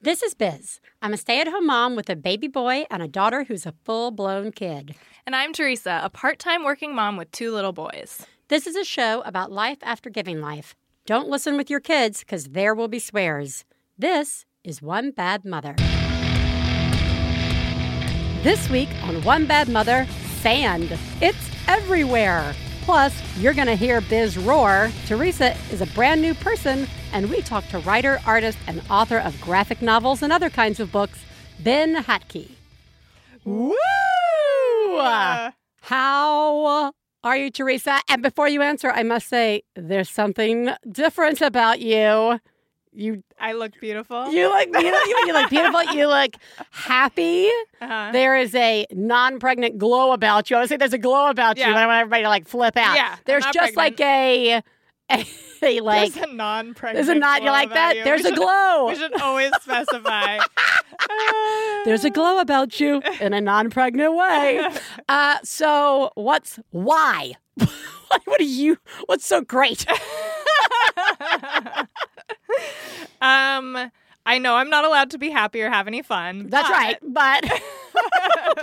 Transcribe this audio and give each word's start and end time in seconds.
This 0.00 0.22
is 0.22 0.32
Biz. 0.32 0.78
I'm 1.02 1.12
a 1.12 1.16
stay 1.16 1.40
at 1.40 1.48
home 1.48 1.66
mom 1.66 1.96
with 1.96 2.08
a 2.08 2.14
baby 2.14 2.46
boy 2.46 2.86
and 2.88 3.02
a 3.02 3.08
daughter 3.08 3.42
who's 3.42 3.66
a 3.66 3.74
full 3.84 4.12
blown 4.12 4.52
kid. 4.52 4.94
And 5.26 5.34
I'm 5.34 5.52
Theresa, 5.52 6.00
a 6.04 6.08
part 6.08 6.38
time 6.38 6.62
working 6.62 6.94
mom 6.94 7.16
with 7.16 7.32
two 7.32 7.52
little 7.52 7.72
boys. 7.72 8.24
This 8.46 8.68
is 8.68 8.76
a 8.76 8.84
show 8.84 9.22
about 9.22 9.50
life 9.50 9.78
after 9.82 10.08
giving 10.08 10.40
life. 10.40 10.76
Don't 11.04 11.28
listen 11.28 11.56
with 11.56 11.68
your 11.68 11.80
kids 11.80 12.20
because 12.20 12.44
there 12.50 12.76
will 12.76 12.86
be 12.86 13.00
swears. 13.00 13.64
This 13.98 14.46
is 14.62 14.80
One 14.80 15.10
Bad 15.10 15.44
Mother. 15.44 15.74
This 18.44 18.70
week 18.70 18.90
on 19.02 19.20
One 19.24 19.46
Bad 19.46 19.68
Mother, 19.68 20.06
sand. 20.42 20.96
It's 21.20 21.50
everywhere. 21.66 22.54
Plus, 22.88 23.12
you're 23.36 23.52
going 23.52 23.66
to 23.66 23.74
hear 23.74 24.00
Biz 24.00 24.38
roar. 24.38 24.90
Theresa 25.04 25.54
is 25.70 25.82
a 25.82 25.86
brand 25.88 26.22
new 26.22 26.32
person, 26.32 26.88
and 27.12 27.28
we 27.28 27.42
talk 27.42 27.68
to 27.68 27.80
writer, 27.80 28.18
artist, 28.24 28.56
and 28.66 28.80
author 28.88 29.18
of 29.18 29.38
graphic 29.42 29.82
novels 29.82 30.22
and 30.22 30.32
other 30.32 30.48
kinds 30.48 30.80
of 30.80 30.90
books, 30.90 31.18
Ben 31.60 31.96
Hatke. 31.96 32.48
Woo! 33.44 33.74
How 35.82 36.94
are 37.22 37.36
you, 37.36 37.50
Theresa? 37.50 38.00
And 38.08 38.22
before 38.22 38.48
you 38.48 38.62
answer, 38.62 38.90
I 38.90 39.02
must 39.02 39.28
say 39.28 39.64
there's 39.76 40.08
something 40.08 40.70
different 40.90 41.42
about 41.42 41.80
you. 41.80 42.40
You 42.98 43.22
I 43.38 43.52
look 43.52 43.78
beautiful. 43.80 44.32
you 44.32 44.48
look 44.48 44.72
beautiful. 44.72 45.06
You, 45.08 45.16
you 45.28 45.32
look 45.32 45.50
beautiful. 45.50 45.82
You 45.94 46.08
look 46.08 46.34
happy. 46.72 47.46
Uh-huh. 47.80 48.10
There 48.12 48.36
is 48.36 48.52
a 48.56 48.86
non-pregnant 48.90 49.78
glow 49.78 50.10
about 50.12 50.50
you. 50.50 50.56
I 50.56 50.60
would 50.60 50.68
say 50.68 50.76
there's 50.76 50.92
a 50.92 50.98
glow 50.98 51.30
about 51.30 51.56
you, 51.58 51.62
Yeah. 51.62 51.74
but 51.74 51.78
I 51.78 51.86
want 51.86 52.00
everybody 52.00 52.22
to 52.24 52.28
like 52.28 52.48
flip 52.48 52.76
out. 52.76 52.96
Yeah, 52.96 53.14
There's 53.24 53.44
just 53.52 53.76
like 53.76 54.00
a, 54.00 54.62
a, 55.12 55.24
a 55.62 55.80
like 55.80 56.12
There's 56.12 56.28
a 56.28 56.32
non-pregnant. 56.34 57.06
there's 57.06 57.16
a 57.16 57.18
not 57.20 57.42
you 57.44 57.50
like 57.50 57.72
that. 57.72 57.96
you. 57.98 58.02
There's 58.04 58.22
we 58.24 58.30
a 58.30 58.30
should, 58.30 58.38
glow. 58.38 58.88
We 58.88 58.96
should 58.96 59.20
always 59.22 59.52
specify. 59.62 60.38
There's 61.84 62.04
a 62.04 62.10
glow 62.10 62.40
about 62.40 62.80
you 62.80 63.00
in 63.20 63.32
a 63.32 63.40
non-pregnant 63.40 64.14
way. 64.16 64.68
Uh, 65.10 65.38
so 65.42 66.10
what's 66.16 66.58
why? 66.70 67.32
what 68.24 68.40
are 68.40 68.44
you? 68.44 68.76
What's 69.06 69.24
so 69.24 69.40
great? 69.40 69.86
Um, 73.20 73.90
I 74.26 74.38
know 74.38 74.56
I'm 74.56 74.68
not 74.70 74.84
allowed 74.84 75.10
to 75.12 75.18
be 75.18 75.30
happy 75.30 75.62
or 75.62 75.70
have 75.70 75.86
any 75.86 76.02
fun. 76.02 76.48
That's 76.48 76.68
but- 76.68 76.74
right. 76.74 76.98
But 77.02 77.60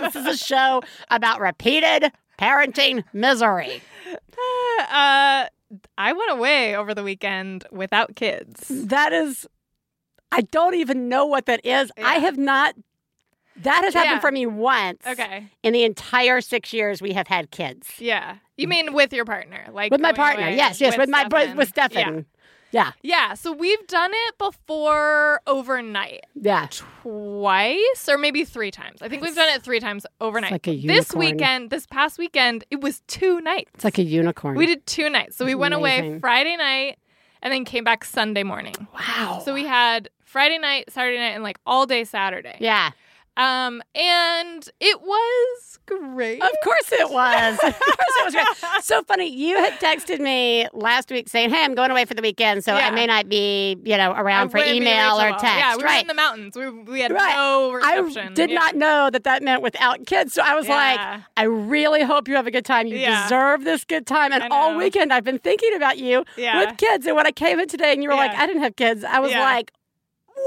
this 0.00 0.16
is 0.16 0.26
a 0.26 0.36
show 0.36 0.82
about 1.10 1.40
repeated 1.40 2.12
parenting 2.38 3.02
misery. 3.12 3.82
Uh, 4.78 5.46
I 5.98 6.12
went 6.12 6.30
away 6.30 6.76
over 6.76 6.94
the 6.94 7.02
weekend 7.02 7.66
without 7.72 8.14
kids. 8.14 8.68
That 8.68 9.12
is, 9.12 9.46
I 10.30 10.42
don't 10.42 10.74
even 10.74 11.08
know 11.08 11.26
what 11.26 11.46
that 11.46 11.64
is. 11.64 11.90
I 11.98 12.14
have 12.18 12.38
not. 12.38 12.74
That 13.62 13.84
has 13.84 13.94
happened 13.94 14.16
Yeah. 14.16 14.20
for 14.20 14.30
me 14.30 14.44
once. 14.44 15.00
Okay. 15.06 15.46
In 15.62 15.72
the 15.72 15.84
entire 15.84 16.42
six 16.42 16.74
years 16.74 17.00
we 17.00 17.14
have 17.14 17.26
had 17.26 17.50
kids. 17.50 17.88
Yeah. 17.98 18.36
You 18.58 18.68
mean 18.68 18.92
with 18.92 19.12
your 19.14 19.24
partner? 19.24 19.64
Like 19.72 19.90
With 19.90 20.00
my 20.02 20.12
partner. 20.12 20.50
Yes, 20.50 20.78
yes. 20.80 20.96
With, 20.98 21.08
my 21.08 21.26
bro- 21.26 21.54
with 21.54 21.70
Stefan. 21.70 22.14
Yeah. 22.16 22.20
Yeah. 22.76 22.92
Yeah. 23.02 23.34
So 23.34 23.52
we've 23.52 23.86
done 23.86 24.10
it 24.12 24.38
before 24.38 25.40
overnight. 25.46 26.24
Yeah. 26.34 26.68
twice 27.02 28.08
or 28.08 28.18
maybe 28.18 28.44
three 28.44 28.70
times. 28.70 29.00
I 29.02 29.08
think 29.08 29.22
we've 29.22 29.34
done 29.34 29.48
it 29.54 29.62
three 29.62 29.80
times 29.80 30.04
overnight. 30.20 30.52
like 30.52 30.68
a 30.68 30.76
this 30.86 31.14
weekend, 31.14 31.70
this 31.70 31.86
past 31.86 32.18
weekend, 32.18 32.64
it 32.70 32.80
was 32.80 33.00
two 33.06 33.40
nights. 33.40 33.70
It's 33.74 33.84
like 33.84 33.98
a 33.98 34.02
unicorn. 34.02 34.56
we 34.56 34.66
did 34.66 34.84
two 34.86 35.08
nights. 35.08 35.36
So 35.36 35.44
we 35.44 35.52
That's 35.52 35.60
went 35.60 35.74
away. 35.74 36.18
Friday 36.20 36.56
night 36.56 36.98
and 37.42 37.52
then 37.52 37.64
came 37.64 37.84
back 37.84 38.04
Sunday 38.04 38.42
morning. 38.42 38.74
wow. 38.94 39.40
So 39.44 39.54
we 39.54 39.64
had 39.64 40.10
Friday 40.24 40.58
night, 40.58 40.92
Saturday 40.92 41.18
night, 41.18 41.34
and 41.34 41.42
like 41.42 41.58
all 41.66 41.86
day 41.86 42.04
Saturday. 42.04 42.56
yeah. 42.60 42.90
Um, 43.36 43.82
and 43.94 44.68
it 44.80 45.00
was 45.02 45.78
great. 45.86 46.42
Of 46.42 46.50
course 46.64 46.90
it 46.92 47.10
was. 47.10 47.54
of 47.54 47.60
course 47.60 47.74
it 48.18 48.24
was 48.24 48.34
great. 48.34 48.46
So 48.82 49.02
funny. 49.02 49.28
You 49.28 49.56
had 49.56 49.74
texted 49.74 50.20
me 50.20 50.68
last 50.72 51.10
week 51.10 51.28
saying, 51.28 51.50
"Hey, 51.50 51.64
I'm 51.64 51.74
going 51.74 51.90
away 51.90 52.04
for 52.04 52.14
the 52.14 52.22
weekend, 52.22 52.64
so 52.64 52.72
I 52.74 52.90
may 52.90 53.06
not 53.06 53.28
be, 53.28 53.76
you 53.84 53.96
know, 53.96 54.12
I 54.12 54.20
around 54.20 54.50
for 54.50 54.58
email 54.58 55.16
or 55.20 55.30
text." 55.30 55.44
Yeah, 55.44 55.76
we 55.76 55.82
were 55.82 55.88
right. 55.88 56.02
in 56.02 56.06
the 56.08 56.14
mountains. 56.14 56.56
We, 56.56 56.70
we 56.70 57.00
had 57.00 57.12
Right. 57.12 57.34
no 57.34 57.78
I 57.82 58.30
did 58.34 58.50
Yeah. 58.50 58.54
not 58.58 58.76
know 58.76 59.10
that 59.10 59.24
that 59.24 59.42
meant 59.42 59.62
without 59.62 60.06
kids. 60.06 60.32
So 60.34 60.42
I 60.44 60.54
was 60.54 60.66
Yeah. 60.68 60.74
like, 61.14 61.20
I 61.36 61.42
really 61.44 62.02
hope 62.02 62.28
you 62.28 62.34
have 62.36 62.46
a 62.46 62.50
good 62.50 62.64
time. 62.64 62.86
You 62.86 62.96
Yeah. 62.98 63.24
deserve 63.24 63.64
this 63.64 63.84
good 63.84 64.06
time. 64.06 64.32
And 64.32 64.44
all 64.52 64.76
weekend 64.76 65.12
I've 65.12 65.24
been 65.24 65.38
thinking 65.38 65.74
about 65.74 65.98
you 65.98 66.24
Yeah. 66.36 66.58
with 66.64 66.76
kids. 66.78 67.06
And 67.06 67.16
when 67.16 67.26
I 67.26 67.32
came 67.32 67.58
in 67.60 67.68
today 67.68 67.92
and 67.92 68.02
you 68.02 68.08
were 68.08 68.14
like, 68.14 68.34
I 68.34 68.46
didn't 68.46 68.62
have 68.62 68.76
kids, 68.76 69.04
I 69.04 69.18
was 69.20 69.30
Yeah. 69.32 69.40
like, 69.40 69.72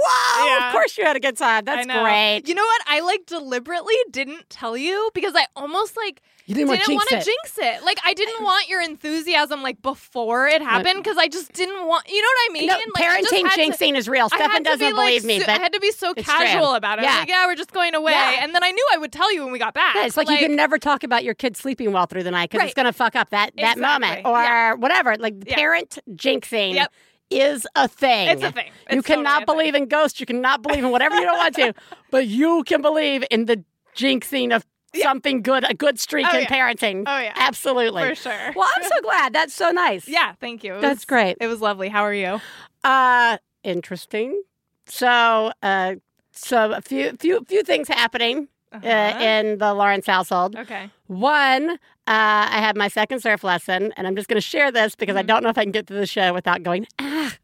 wow, 0.04 0.46
Yeah. 0.48 0.68
of 0.68 0.74
course 0.74 0.98
you 0.98 1.06
had 1.06 1.16
a 1.16 1.20
good 1.20 1.38
time. 1.38 1.66
That's 1.66 1.86
great. 1.86 2.44
You 2.48 2.56
know 2.56 2.64
what? 2.64 2.82
I 2.88 3.02
like 3.02 3.26
deliberately 3.26 3.96
didn't 4.12 4.50
tell 4.50 4.76
you 4.78 5.10
because 5.14 5.34
I 5.36 5.46
almost 5.56 5.96
like 5.98 6.22
You 6.46 6.56
didn't, 6.56 6.70
want 6.70 6.82
to 6.82 6.86
didn't 6.88 7.00
jinx 7.02 7.12
want 7.12 7.22
it. 7.22 7.26
to 7.26 7.32
jinx 7.32 7.80
it. 7.80 7.86
Like 7.86 8.00
I 8.06 8.14
didn't 8.14 8.44
want 8.44 8.70
your 8.70 8.82
enthusiasm 8.82 9.62
like 9.62 9.82
before 9.82 10.48
it 10.48 10.62
happened 10.62 11.04
because 11.04 11.18
I 11.18 11.28
just 11.28 11.52
didn't 11.54 11.86
want. 11.88 12.08
You 12.10 12.22
know 12.22 12.28
what 12.28 12.50
I 12.50 12.54
mean? 12.54 12.68
no, 12.68 12.74
like, 12.74 12.84
I 12.84 13.22
just 13.22 13.34
parenting 13.34 13.48
had 13.50 13.56
to- 13.56 13.62
jinxing 13.86 13.96
is 13.98 14.08
real. 14.10 14.30
Stefan 14.30 14.64
doesn't 14.64 14.80
be, 14.80 14.86
like, 14.94 14.96
believe 15.08 15.26
me, 15.26 15.40
so- 15.40 15.46
but 15.46 15.60
I 15.60 15.64
had 15.64 15.74
to 15.74 15.80
be 15.80 15.92
so 15.92 16.14
casual 16.14 16.68
true. 16.68 16.76
about 16.76 17.00
it. 17.00 17.04
Yeah. 17.04 17.20
Like, 17.20 17.30
yeah, 17.30 17.46
we're 17.48 17.56
just 17.56 17.72
going 17.72 17.94
away, 17.96 18.12
Yeah. 18.14 18.44
and 18.44 18.56
then 18.56 18.64
I 18.64 18.72
knew 18.72 18.86
I 18.94 18.98
would 18.98 19.12
tell 19.12 19.32
you 19.34 19.44
when 19.44 19.52
we 19.52 19.60
got 19.60 19.74
back. 19.74 19.96
Yeah, 19.96 20.06
it's 20.06 20.18
like, 20.18 20.28
But, 20.28 20.34
you 20.40 20.48
can 20.48 20.56
never 20.56 20.78
talk 20.78 21.04
about 21.04 21.24
your 21.24 21.34
kid 21.34 21.56
sleeping 21.58 21.92
well 21.92 22.06
through 22.06 22.24
the 22.24 22.32
night 22.32 22.50
because 22.50 22.66
it's 22.66 22.74
going 22.74 22.86
to 22.86 22.94
fuck 22.94 23.16
up 23.16 23.30
that, 23.32 23.52
that 23.58 23.78
moment 23.78 24.22
or 24.26 24.42
Yeah. 24.42 24.74
whatever. 24.74 25.16
Like 25.18 25.36
Yeah. 25.46 25.56
parent 25.56 26.00
jinxing 26.12 26.74
Yep. 26.76 26.92
Is 27.30 27.68
a 27.76 27.88
thing. 27.88 28.30
It's 28.30 28.44
a 28.44 28.52
thing. 28.52 28.68
you 28.68 28.72
It's 28.98 29.08
totally 29.08 29.24
cannot 29.26 29.38
thing. 29.40 29.46
believe 29.58 29.76
in 29.76 29.86
ghosts. 29.88 30.20
You 30.20 30.26
cannot 30.26 30.62
believe 30.62 30.84
in 30.84 30.92
whatever 30.92 31.16
you 31.16 31.22
don't 31.22 31.38
want 31.38 31.56
to, 31.56 31.74
but 32.12 32.28
you 32.28 32.64
can 32.66 32.82
believe 32.82 33.24
in 33.30 33.46
the 33.46 33.64
jinxing 33.96 34.56
of 34.56 34.66
something 34.96 35.42
good, 35.44 35.64
a 35.70 35.74
good 35.76 36.00
streak 36.00 36.26
Oh, 36.32 36.36
in 36.36 36.44
yeah. 36.44 36.48
parenting. 36.50 37.04
Oh, 37.06 37.20
yeah. 37.20 37.34
absolutely. 37.36 38.02
for 38.10 38.16
sure. 38.16 38.52
Well, 38.56 38.68
I'm 38.76 38.84
so 38.84 39.02
glad. 39.04 39.34
That's 39.34 39.54
so 39.54 39.70
nice. 39.72 40.08
yeah, 40.08 40.34
thank 40.40 40.64
you. 40.64 40.76
It 40.76 40.82
That's 40.82 41.00
was- 41.02 41.06
great. 41.06 41.38
It 41.40 41.48
was 41.48 41.62
lovely. 41.62 41.90
How 41.90 42.02
are 42.04 42.14
you? 42.14 42.42
Uh, 42.84 43.38
interesting. 43.64 44.42
So, 44.88 45.52
uh, 45.62 45.96
so 46.32 46.72
a 46.72 46.82
few, 46.82 47.16
few, 47.20 47.44
few 47.48 47.62
things 47.64 47.88
happening 47.88 48.48
uh, 48.74 48.78
Uh-huh. 48.78 49.20
in 49.24 49.58
the 49.58 49.74
Lawrence 49.74 50.06
household. 50.06 50.56
okay. 50.56 50.90
One, 51.08 51.72
uh, 51.72 51.78
I 52.08 52.60
had 52.60 52.78
my 52.78 52.88
second 52.88 53.20
surf 53.22 53.44
lesson, 53.44 53.92
and 53.98 54.06
I'm 54.06 54.16
just 54.16 54.28
going 54.30 54.38
to 54.38 54.42
share 54.42 54.72
this 54.72 54.96
because 54.96 55.16
I 55.16 55.22
don't 55.24 55.42
know 55.44 55.50
if 55.50 55.58
I 55.58 55.64
can 55.64 55.72
get 55.72 55.88
through 55.88 56.00
the 56.00 56.06
show 56.08 56.34
without 56.34 56.62
going, 56.64 56.86
ah. 57.00 57.36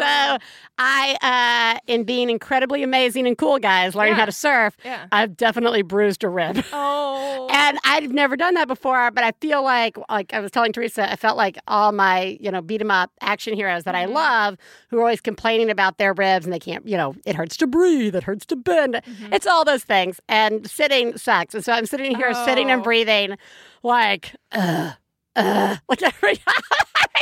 Oh. 0.00 0.36
so 0.38 0.44
I, 0.78 1.74
uh, 1.76 1.78
in 1.92 2.04
being 2.04 2.30
incredibly 2.30 2.82
amazing 2.82 3.26
and 3.26 3.36
cool 3.36 3.58
guys 3.58 3.94
learning 3.94 4.12
Yeah. 4.14 4.18
how 4.20 4.24
to 4.26 4.32
surf, 4.32 4.76
Yeah. 4.84 5.06
I've 5.10 5.36
definitely 5.36 5.82
bruised 5.82 6.22
a 6.24 6.28
rib. 6.28 6.64
Oh. 6.72 7.46
And 7.58 7.78
I've 7.84 8.12
never 8.12 8.36
done 8.36 8.54
that 8.54 8.68
before, 8.68 9.10
but 9.10 9.24
I 9.24 9.32
feel 9.40 9.62
like, 9.62 9.96
like 10.08 10.32
I 10.32 10.40
was 10.40 10.50
telling 10.50 10.72
Theresa, 10.72 11.10
I 11.10 11.16
felt 11.16 11.36
like 11.36 11.58
all 11.66 11.92
my, 11.92 12.38
you 12.40 12.50
know, 12.50 12.62
beat 12.62 12.80
'em 12.80 12.90
up 12.90 13.10
action 13.20 13.52
heroes 13.54 13.84
that 13.84 13.94
Mhm. 13.94 13.98
I 13.98 14.04
love, 14.06 14.56
who 14.88 14.98
are 14.98 15.00
always 15.02 15.20
complaining 15.20 15.68
about 15.68 15.98
their 15.98 16.12
ribs 16.14 16.46
and 16.46 16.52
they 16.52 16.58
can't, 16.60 16.86
you 16.88 16.96
know, 16.96 17.14
it 17.26 17.34
hurts 17.34 17.56
to 17.58 17.66
breathe, 17.66 18.14
it 18.14 18.22
hurts 18.22 18.46
to 18.46 18.56
bend. 18.56 18.94
Mhm. 18.94 19.34
It's 19.34 19.46
all 19.46 19.64
those 19.64 19.82
things. 19.84 20.20
And 20.28 20.70
sitting 20.70 21.16
sucks. 21.18 21.54
And 21.54 21.64
so 21.64 21.72
I'm 21.72 21.84
sitting 21.86 22.14
here, 22.16 22.32
sitting 22.32 22.70
and 22.70 22.80
Oh. 22.80 22.84
breathing, 22.84 23.36
like, 23.82 24.34
uh, 24.52 24.92
uh, 25.38 25.76
like 25.88 26.02
every 26.02 26.34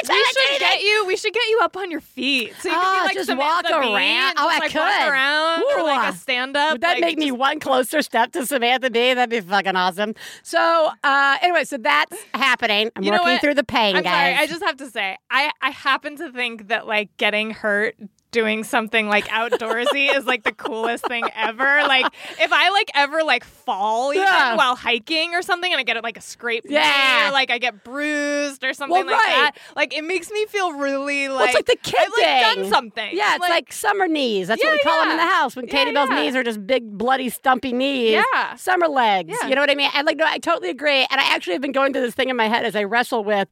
We 0.08 0.24
should 0.24 0.58
get 0.60 0.82
you. 0.82 1.06
We 1.06 1.16
should 1.16 1.32
get 1.32 1.46
you 1.48 1.60
up 1.62 1.76
on 1.76 1.90
your 1.90 2.00
feet 2.00 2.52
so 2.60 2.68
you 2.68 2.74
Oh, 2.76 2.80
can 2.80 3.00
be 3.02 3.06
like 3.06 3.14
just 3.14 3.28
Samantha 3.28 3.72
walk 3.72 3.82
Bee 3.82 3.88
around. 3.94 3.96
and 4.30 4.38
Oh, 4.38 4.48
I 4.48 4.58
like, 4.58 4.62
walk 4.62 4.70
could. 4.72 5.08
around 5.10 5.62
or 5.76 5.82
like 5.82 6.06
Ooh. 6.08 6.14
a 6.14 6.18
stand 6.18 6.56
up. 6.56 6.72
Would 6.72 6.80
that 6.82 7.00
make 7.00 7.18
me 7.18 7.30
one 7.32 7.60
closer 7.60 8.02
step 8.02 8.32
to 8.32 8.46
Samantha 8.46 8.90
Bee? 8.90 9.14
That'd 9.14 9.30
be 9.30 9.40
fucking 9.40 9.74
awesome. 9.76 10.14
So, 10.42 10.90
uh, 11.02 11.36
anyway, 11.42 11.64
so 11.64 11.78
that's 11.78 12.16
happening. 12.34 12.90
I'm 12.96 13.02
You 13.04 13.12
working 13.12 13.38
through 13.38 13.54
the 13.54 13.64
pain, 13.64 13.96
I'm 13.96 14.04
sorry. 14.04 14.32
guys. 14.34 14.40
I 14.40 14.46
just 14.46 14.62
have 14.64 14.76
to 14.78 14.90
say, 14.90 15.16
I 15.30 15.50
I 15.62 15.70
happen 15.70 16.16
to 16.18 16.30
think 16.32 16.68
that 16.68 16.86
like 16.86 17.16
getting 17.16 17.50
hurt 17.50 17.96
doing 18.36 18.64
something 18.64 19.08
like 19.08 19.24
outdoorsy 19.28 20.14
is 20.14 20.26
like 20.26 20.42
the 20.44 20.52
coolest 20.52 21.06
thing 21.06 21.24
ever. 21.34 21.64
Like 21.88 22.04
if 22.38 22.52
I 22.52 22.68
like 22.68 22.90
ever 22.94 23.22
like 23.24 23.44
fall 23.44 24.12
even 24.12 24.26
Yeah. 24.26 24.56
while 24.56 24.76
hiking 24.76 25.34
or 25.34 25.40
something 25.40 25.72
and 25.72 25.80
I 25.80 25.84
get 25.84 26.02
like 26.02 26.18
a 26.18 26.20
scrape 26.20 26.64
Yeah. 26.68 27.28
or 27.28 27.32
like 27.32 27.50
I 27.50 27.56
get 27.56 27.82
bruised 27.82 28.62
or 28.62 28.74
something 28.74 28.92
Well, 28.94 29.06
like 29.06 29.16
right. 29.24 29.52
that, 29.54 29.58
like 29.74 29.96
it 29.96 30.04
makes 30.04 30.30
me 30.30 30.44
feel 30.46 30.74
really 30.74 31.28
like 31.28 31.38
well, 31.38 31.46
it's 31.46 31.54
like 31.54 31.64
the 31.66 31.76
kid 31.82 31.98
I've 31.98 32.08
like 32.52 32.56
done 32.56 32.70
something. 32.70 33.16
Yeah, 33.16 33.36
it's 33.36 33.48
like, 33.48 33.72
summer 33.72 34.06
knees. 34.06 34.48
That's 34.48 34.62
what 34.62 34.70
we 34.72 34.78
Yeah, 34.84 34.90
call 34.90 35.00
them 35.02 35.12
in 35.12 35.16
the 35.16 35.26
house 35.34 35.56
when 35.56 35.66
Yeah, 35.66 35.72
Katie 35.72 35.92
Bell's 35.92 36.10
yeah. 36.10 36.20
knees 36.22 36.36
are 36.36 36.42
just 36.44 36.66
big, 36.66 36.98
bloody, 36.98 37.30
stumpy 37.30 37.72
knees. 37.72 38.22
Yeah. 38.34 38.54
Summer 38.56 38.86
legs. 38.88 39.34
Yeah. 39.40 39.48
You 39.48 39.54
know 39.54 39.62
what 39.62 39.70
I 39.70 39.74
mean? 39.74 39.90
And 39.94 40.06
like, 40.06 40.18
no, 40.18 40.26
I 40.26 40.38
totally 40.38 40.68
agree. 40.68 41.06
And 41.10 41.18
I 41.20 41.24
actually 41.34 41.54
have 41.54 41.62
been 41.62 41.72
going 41.72 41.94
through 41.94 42.02
this 42.02 42.14
thing 42.14 42.28
in 42.28 42.36
my 42.36 42.48
head 42.48 42.66
as 42.66 42.76
I 42.76 42.84
wrestle 42.84 43.24
with. 43.24 43.48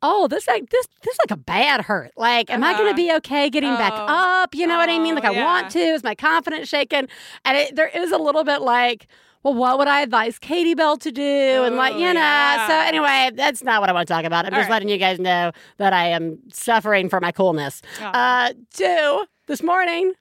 Oh, 0.00 0.28
this 0.28 0.46
like 0.46 0.70
this 0.70 0.86
this 1.02 1.14
is 1.14 1.18
like 1.28 1.36
a 1.36 1.40
bad 1.40 1.82
hurt. 1.82 2.12
Like, 2.16 2.50
am 2.50 2.62
I 2.62 2.72
going 2.74 2.82
Uh-huh. 2.84 2.90
to 2.90 2.96
be 2.96 3.12
okay 3.16 3.50
getting 3.50 3.74
back 3.74 3.92
Oh. 3.94 4.06
up? 4.06 4.54
You 4.54 4.66
know 4.66 4.76
what 4.76 4.88
I 4.88 4.98
mean? 4.98 5.14
Like, 5.14 5.24
Oh, 5.24 5.32
I 5.34 5.42
want 5.42 5.70
to. 5.72 5.78
Is 5.80 6.04
my 6.04 6.14
confidence 6.14 6.68
shaken? 6.68 7.08
And 7.44 7.56
it, 7.56 7.74
there 7.74 7.88
is 7.88 8.12
a 8.12 8.18
little 8.18 8.44
bit 8.44 8.60
like, 8.62 9.08
well, 9.42 9.54
what 9.54 9.76
would 9.78 9.88
I 9.88 10.02
advise 10.02 10.38
Katie 10.38 10.74
Bell 10.74 10.96
to 10.98 11.10
do? 11.10 11.22
and 11.64 11.74
like, 11.76 11.94
Oh, 11.94 11.98
you 11.98 12.06
know. 12.14 12.20
yeah. 12.20 12.66
So 12.68 12.74
anyway, 12.74 13.30
that's 13.34 13.62
not 13.64 13.80
what 13.80 13.90
I 13.90 13.92
want 13.92 14.06
to 14.06 14.14
talk 14.14 14.24
about. 14.24 14.46
I'm 14.46 14.52
All 14.54 14.58
just 14.60 14.68
right. 14.68 14.74
letting 14.76 14.88
you 14.88 14.98
guys 14.98 15.18
know 15.18 15.50
that 15.78 15.92
I 15.92 16.08
am 16.08 16.38
suffering 16.52 17.08
for 17.08 17.20
my 17.20 17.32
coolness. 17.32 17.82
Oh. 18.00 18.04
Uh, 18.04 18.52
two, 18.72 19.24
this 19.46 19.62
morning, 19.64 20.12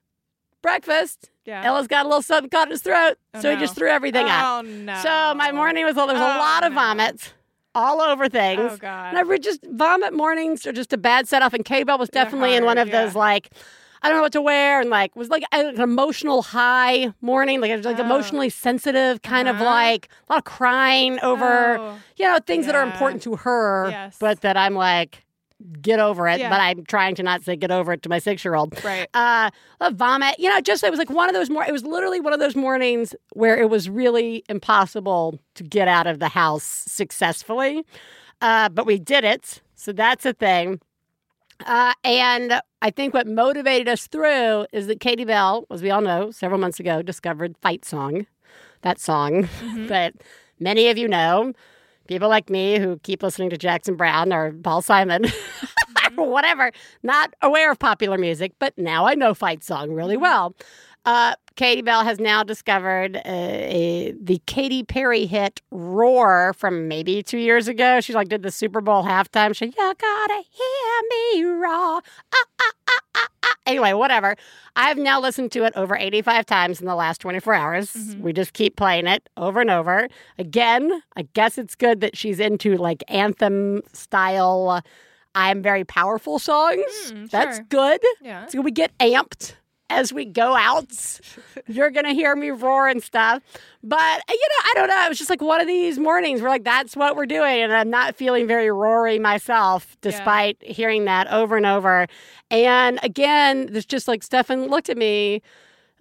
breakfast. 0.61 1.29
Yeah. 1.45 1.63
Ella's 1.63 1.87
got 1.87 2.05
a 2.05 2.09
little 2.09 2.21
something 2.21 2.49
caught 2.49 2.67
in 2.67 2.71
his 2.71 2.81
throat, 2.81 3.17
Oh, 3.33 3.39
so 3.41 3.51
he 3.51 3.57
just 3.57 3.75
threw 3.75 3.89
everything 3.89 4.27
out. 4.27 4.59
Oh 4.65 4.67
no. 4.67 4.95
So 5.01 5.33
my 5.35 5.51
morning 5.53 5.85
was 5.85 5.95
there 5.95 6.05
was 6.05 6.15
a 6.15 6.17
Oh, 6.17 6.19
lot 6.39 6.63
of 6.65 6.73
no. 6.73 6.79
vomits 6.79 7.33
all 7.77 8.01
over 8.01 8.27
things. 8.27 8.71
Oh 8.73 8.77
god. 8.77 9.09
And 9.09 9.17
I 9.19 9.23
would 9.23 9.43
just 9.43 9.61
vomit 9.69 10.13
mornings 10.13 10.65
or 10.65 10.71
just 10.73 10.91
a 10.93 10.97
bad 10.97 11.27
set 11.27 11.41
off. 11.43 11.53
And 11.53 11.63
K 11.63 11.83
Bell 11.83 11.97
was 11.97 12.09
definitely 12.09 12.55
in 12.55 12.65
one 12.65 12.77
of 12.77 12.89
those 12.91 13.13
like, 13.15 13.51
I 14.01 14.09
don't 14.09 14.17
know 14.17 14.23
what 14.23 14.33
to 14.33 14.41
wear, 14.41 14.79
and 14.81 14.89
like 14.89 15.15
was 15.15 15.29
like 15.29 15.43
an 15.51 15.79
emotional 15.79 16.41
high 16.41 17.13
morning, 17.21 17.61
like 17.61 17.71
like 17.85 17.99
Oh. 17.99 18.03
emotionally 18.03 18.49
sensitive, 18.49 19.21
kind 19.21 19.47
of 19.47 19.55
Uh-huh. 19.57 19.65
like 19.65 20.09
a 20.29 20.33
lot 20.33 20.37
of 20.39 20.43
crying 20.45 21.19
over 21.21 21.77
Oh, 21.79 21.97
you 22.17 22.25
know 22.25 22.37
things 22.45 22.65
that 22.67 22.75
are 22.75 22.83
important 22.83 23.21
to 23.23 23.35
her, 23.37 23.87
Yes. 23.89 24.17
but 24.19 24.41
that 24.41 24.55
I'm 24.57 24.75
like, 24.75 25.23
get 25.81 25.99
over 25.99 26.27
it. 26.27 26.39
Yeah. 26.39 26.49
But 26.49 26.59
I'm 26.61 26.85
trying 26.85 27.15
to 27.15 27.23
not 27.23 27.43
say 27.43 27.55
get 27.55 27.71
over 27.71 27.93
it 27.93 28.03
to 28.03 28.09
my 28.09 28.19
six 28.19 28.45
year 28.45 28.55
old. 28.55 28.81
right. 28.83 29.07
Uh, 29.13 29.49
a 29.81 29.91
vomit, 29.91 30.37
you 30.39 30.49
know, 30.49 30.61
just 30.61 30.83
it 30.83 30.89
was 30.91 30.99
like 30.99 31.09
one 31.09 31.29
of 31.29 31.33
those 31.35 31.49
more. 31.49 31.63
It 31.65 31.71
was 31.71 31.83
literally 31.83 32.19
one 32.19 32.33
of 32.33 32.39
those 32.39 32.55
mornings 32.55 33.15
where 33.33 33.57
it 33.59 33.69
was 33.69 33.89
really 33.89 34.43
impossible 34.49 35.39
to 35.55 35.63
get 35.63 35.87
out 35.87 36.05
of 36.07 36.19
the 36.19 36.29
house 36.29 36.63
successfully, 36.63 37.83
uh, 38.41 38.69
but 38.69 38.85
we 38.85 38.99
did 38.99 39.23
it. 39.23 39.61
So 39.75 39.91
that's 39.93 40.25
a 40.25 40.33
thing. 40.33 40.79
Uh, 41.65 41.93
and 42.03 42.61
I 42.83 42.91
think 42.91 43.15
what 43.15 43.25
motivated 43.25 43.87
us 43.87 44.05
through 44.05 44.67
is 44.71 44.85
that 44.87 44.99
Katie 44.99 45.25
Bell, 45.25 45.65
as 45.71 45.81
we 45.81 45.89
all 45.89 46.01
know, 46.01 46.29
several 46.29 46.59
months 46.59 46.79
ago 46.79 47.01
discovered 47.01 47.55
Fight 47.63 47.83
Song, 47.83 48.27
that 48.83 48.99
song 48.99 49.49
Mhm. 49.63 49.87
that 49.89 50.13
many 50.59 50.89
of 50.89 50.97
you 50.99 51.07
know. 51.07 51.53
People 52.07 52.29
like 52.29 52.49
me 52.49 52.79
who 52.79 52.97
keep 53.03 53.21
listening 53.23 53.49
to 53.49 53.57
Jackson 53.57 53.95
Browne 53.95 54.33
or 54.33 54.51
Paul 54.51 54.81
Simon 54.81 55.25
or 56.17 56.27
whatever, 56.29 56.71
not 57.03 57.33
aware 57.41 57.71
of 57.71 57.79
popular 57.79 58.17
music, 58.17 58.53
but 58.59 58.73
now 58.77 59.05
I 59.05 59.15
know 59.15 59.33
Fight 59.33 59.63
Song 59.63 59.91
really 59.91 60.17
well. 60.17 60.55
Uh, 61.05 61.35
Katie 61.55 61.81
Bell 61.81 62.03
has 62.03 62.19
now 62.19 62.43
discovered 62.43 63.15
uh, 63.15 63.21
a, 63.25 64.13
the 64.21 64.41
Katy 64.45 64.83
Perry 64.83 65.25
hit 65.25 65.61
"Roar" 65.71 66.53
from 66.53 66.89
maybe 66.89 67.23
two 67.23 67.37
years 67.37 67.69
ago. 67.69 68.01
She 68.01 68.13
like 68.13 68.27
did 68.27 68.43
the 68.43 68.51
Super 68.51 68.81
Bowl 68.81 69.03
halftime. 69.03 69.55
She, 69.55 69.67
you 69.67 69.71
gotta 69.71 70.43
hear 70.51 71.01
me 71.09 71.43
roar. 71.45 72.01
Ah, 72.01 72.01
ah, 72.33 72.43
ah, 72.59 72.71
ah, 72.89 72.99
ah. 72.99 73.06
Anyway, 73.67 73.93
whatever. 73.93 74.35
I've 74.75 74.97
now 74.97 75.19
listened 75.19 75.51
to 75.51 75.65
it 75.65 75.73
over 75.75 75.95
85 75.95 76.45
times 76.45 76.79
in 76.79 76.87
the 76.87 76.95
last 76.95 77.19
24 77.21 77.53
hours. 77.53 77.91
Mhm. 77.91 78.21
We 78.21 78.33
just 78.33 78.53
keep 78.53 78.77
playing 78.77 79.05
it 79.07 79.27
over 79.37 79.59
and 79.61 79.69
over. 79.69 80.07
Again, 80.39 81.01
I 81.15 81.23
guess 81.33 81.57
it's 81.57 81.75
good 81.75 81.99
that 82.01 82.15
she's 82.17 82.39
into 82.39 82.77
like 82.77 83.03
anthem 83.09 83.81
style. 83.93 84.81
I'm 85.35 85.61
very 85.61 85.83
powerful 85.83 86.39
songs. 86.39 87.11
Mm, 87.11 87.29
That's 87.29 87.57
sure. 87.57 87.65
good. 87.69 88.01
Yeah. 88.21 88.47
So 88.47 88.61
we 88.61 88.71
get 88.71 88.97
amped 88.99 89.53
as 89.89 90.11
we 90.11 90.25
go 90.25 90.55
out. 90.55 91.19
You're 91.67 91.91
gonna 91.91 92.13
hear 92.13 92.35
me 92.35 92.49
roar 92.49 92.87
and 92.87 93.01
stuff. 93.01 93.41
But 93.83 94.21
you 94.29 94.35
know, 94.35 94.69
I 94.69 94.71
don't 94.75 94.87
know. 94.89 95.05
It 95.05 95.09
was 95.09 95.17
just 95.17 95.29
like 95.29 95.41
one 95.41 95.61
of 95.61 95.67
these 95.67 95.99
mornings 95.99 96.41
We're 96.41 96.49
like 96.49 96.63
that's 96.63 96.95
what 96.95 97.15
we're 97.15 97.25
doing, 97.25 97.61
and 97.61 97.73
I'm 97.73 97.89
not 97.89 98.15
feeling 98.15 98.47
very 98.47 98.71
roary 98.71 99.19
myself, 99.19 99.97
despite 100.01 100.57
hearing 100.61 101.05
that 101.05 101.31
over 101.31 101.57
and 101.57 101.65
over. 101.65 102.07
And 102.51 102.99
again, 103.03 103.67
there's 103.71 103.85
just 103.85 104.07
like 104.07 104.23
Stefan 104.23 104.67
looked 104.67 104.89
at 104.89 104.97
me 104.97 105.41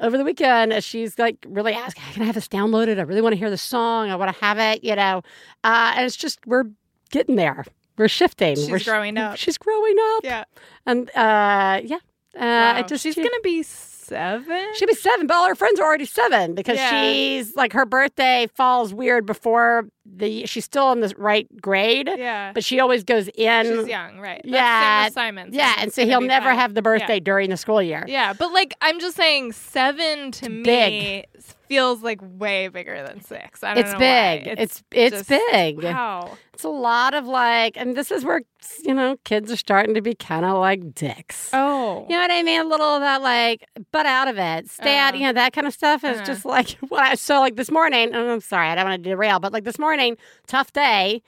over 0.01 0.19
the 0.19 0.25
weekend 0.25 0.73
as 0.73 0.85
she's 0.85 1.19
like 1.19 1.45
really 1.49 1.73
asking, 1.73 2.03
"Can 2.13 2.23
I 2.23 2.27
have 2.27 2.35
this 2.35 2.49
downloaded? 2.49 2.99
I 2.99 3.03
really 3.03 3.23
want 3.23 3.35
to 3.35 3.39
hear 3.39 3.51
the 3.51 3.59
song. 3.59 4.11
I 4.11 4.17
want 4.17 4.35
to 4.35 4.45
have 4.45 4.59
it." 4.59 4.83
You 4.85 4.97
know, 4.97 5.23
uh, 5.65 5.95
and 5.97 6.05
it's 6.07 6.17
just 6.17 6.39
we're 6.47 6.65
getting 7.11 7.37
there. 7.37 7.65
We're 7.99 8.09
shifting. 8.09 8.57
She's 8.57 8.71
we're 8.71 8.81
growing 8.81 9.17
up. 9.17 9.37
She's 9.37 9.57
growing 9.57 9.97
up. 10.17 10.25
Yeah. 10.25 10.45
And 10.85 11.09
uh, 11.11 11.81
yeah, 11.83 11.99
uh, 12.37 12.41
Wow. 12.41 12.83
just 12.83 13.03
She's 13.03 13.15
she- 13.15 13.23
gonna 13.23 13.41
be 13.43 13.63
seven. 13.63 14.65
She'll 14.77 14.87
be 14.87 14.95
seven, 14.95 15.27
but 15.27 15.35
all 15.35 15.49
her 15.49 15.57
friends 15.57 15.81
are 15.81 15.85
already 15.85 16.05
seven 16.05 16.55
because 16.55 16.77
Yeah. 16.79 16.91
she's 17.03 17.57
like 17.57 17.73
her 17.73 17.85
birthday 17.85 18.47
falls 18.55 18.95
weird 18.95 19.27
before 19.27 19.89
the. 20.05 20.47
She's 20.47 20.65
still 20.65 20.93
in 20.93 21.01
the 21.01 21.13
right 21.19 21.49
grade, 21.61 22.09
yeah. 22.17 22.53
but 22.53 22.63
she 22.63 22.79
always 22.79 23.03
goes 23.03 23.29
in. 23.35 23.67
She's 23.67 23.89
young, 23.89 24.21
right? 24.21 24.41
That's 24.45 24.55
Yeah, 24.55 25.09
Simon. 25.09 25.49
yeah, 25.53 25.75
and 25.79 25.93
so 25.93 26.05
he'll 26.07 26.21
never 26.21 26.55
have 26.55 26.75
the 26.75 26.83
birthday 26.83 27.19
during 27.19 27.51
the 27.51 27.57
school 27.57 27.83
year. 27.83 28.05
Yeah, 28.07 28.33
but 28.33 28.53
like 28.53 28.75
I'm 28.81 29.01
just 29.01 29.17
saying, 29.17 29.51
seven 29.53 30.31
to 30.33 30.49
me. 30.51 31.25
Feels 31.69 32.03
like 32.03 32.21
way 32.23 32.69
bigger 32.69 33.03
than 33.07 33.21
six. 33.23 33.63
I 33.65 33.75
don't 33.75 33.85
It's 33.85 33.93
know 33.93 33.99
big. 33.99 34.47
why. 34.47 34.55
It's 34.59 34.83
it's 34.91 35.17
just- 35.17 35.29
big. 35.29 35.83
Wow. 35.83 36.37
It's 36.55 36.65
a 36.65 36.69
lot 36.71 37.13
of 37.13 37.27
like, 37.27 37.77
and 37.77 37.95
this 37.95 38.11
is 38.11 38.25
where 38.25 38.41
you 38.83 38.95
know 38.95 39.17
kids 39.25 39.53
are 39.53 39.57
starting 39.57 39.95
to 39.95 40.01
be 40.01 40.15
kind 40.15 40.45
of 40.45 40.59
like 40.59 40.95
dicks. 40.95 41.51
Oh. 41.53 42.07
You 42.09 42.15
know 42.17 42.23
what 42.23 42.31
I 42.31 42.43
mean? 42.43 42.61
A 42.61 42.65
little 42.65 42.87
of 42.87 43.01
that, 43.03 43.21
like, 43.21 43.67
butt 43.93 44.07
out 44.07 44.27
of 44.29 44.39
it, 44.39 44.71
stay 44.71 44.97
out, 44.97 45.09
Uh-huh. 45.15 45.21
you 45.21 45.27
know, 45.27 45.33
that 45.35 45.53
kind 45.53 45.67
of 45.67 45.75
stuff 45.75 46.03
is 46.03 46.17
Uh-huh. 46.17 46.25
just 46.27 46.45
like 46.47 46.71
what 46.89 47.03
I 47.03 47.15
so 47.15 47.41
like 47.41 47.57
this 47.57 47.71
morning. 47.71 48.15
I'm 48.15 48.41
sorry, 48.41 48.69
I 48.69 48.75
don't 48.75 48.89
want 48.89 49.03
to 49.05 49.09
derail, 49.11 49.39
but 49.39 49.53
like 49.53 49.65
this 49.65 49.79
morning, 49.79 50.17
tough 50.47 50.73
day. 50.73 51.23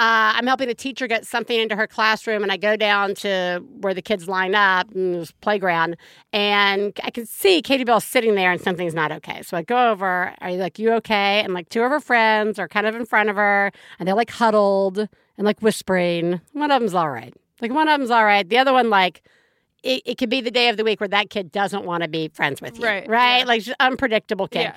Uh, 0.00 0.32
I'm 0.34 0.46
helping 0.46 0.70
a 0.70 0.74
teacher 0.74 1.06
get 1.06 1.26
something 1.26 1.60
into 1.60 1.76
her 1.76 1.86
classroom, 1.86 2.42
and 2.42 2.50
I 2.50 2.56
go 2.56 2.74
down 2.74 3.14
to 3.16 3.62
where 3.82 3.92
the 3.92 4.00
kids 4.00 4.26
line 4.28 4.54
up 4.54 4.90
in 4.92 5.12
this 5.12 5.30
playground, 5.30 5.98
and 6.32 6.98
I 7.04 7.10
can 7.10 7.26
see 7.26 7.60
Katie 7.60 7.84
Bell 7.84 8.00
sitting 8.00 8.34
there, 8.34 8.50
and 8.50 8.58
something's 8.58 8.94
not 8.94 9.12
okay. 9.12 9.42
So 9.42 9.58
I 9.58 9.62
go 9.62 9.90
over. 9.90 10.32
Are 10.40 10.48
you 10.48 10.56
like 10.56 10.78
you 10.78 10.90
okay? 10.94 11.42
And 11.44 11.52
like 11.52 11.68
two 11.68 11.82
of 11.82 11.90
her 11.90 12.00
friends 12.00 12.58
are 12.58 12.66
kind 12.66 12.86
of 12.86 12.94
in 12.94 13.04
front 13.04 13.28
of 13.28 13.36
her, 13.36 13.72
and 13.98 14.08
they're 14.08 14.14
like 14.14 14.30
huddled 14.30 14.98
and 15.36 15.44
like 15.44 15.60
whispering. 15.60 16.40
One 16.54 16.70
of 16.70 16.80
them's 16.80 16.94
all 16.94 17.10
right. 17.10 17.34
Like 17.60 17.70
one 17.72 17.86
of 17.86 17.98
them's 17.98 18.10
all 18.10 18.24
right. 18.24 18.48
The 18.48 18.56
other 18.56 18.72
one 18.72 18.88
like 18.88 19.20
it, 19.82 20.00
it 20.06 20.14
could 20.16 20.30
be 20.30 20.40
the 20.40 20.50
day 20.50 20.70
of 20.70 20.78
the 20.78 20.84
week 20.84 21.00
where 21.00 21.08
that 21.08 21.28
kid 21.28 21.52
doesn't 21.52 21.84
want 21.84 22.04
to 22.04 22.08
be 22.08 22.28
friends 22.28 22.62
with 22.62 22.78
you. 22.78 22.84
Right, 22.86 23.06
Right? 23.06 23.38
yeah. 23.40 23.44
Like 23.44 23.64
unpredictable 23.80 24.48
kid. 24.48 24.60
Yeah. 24.62 24.76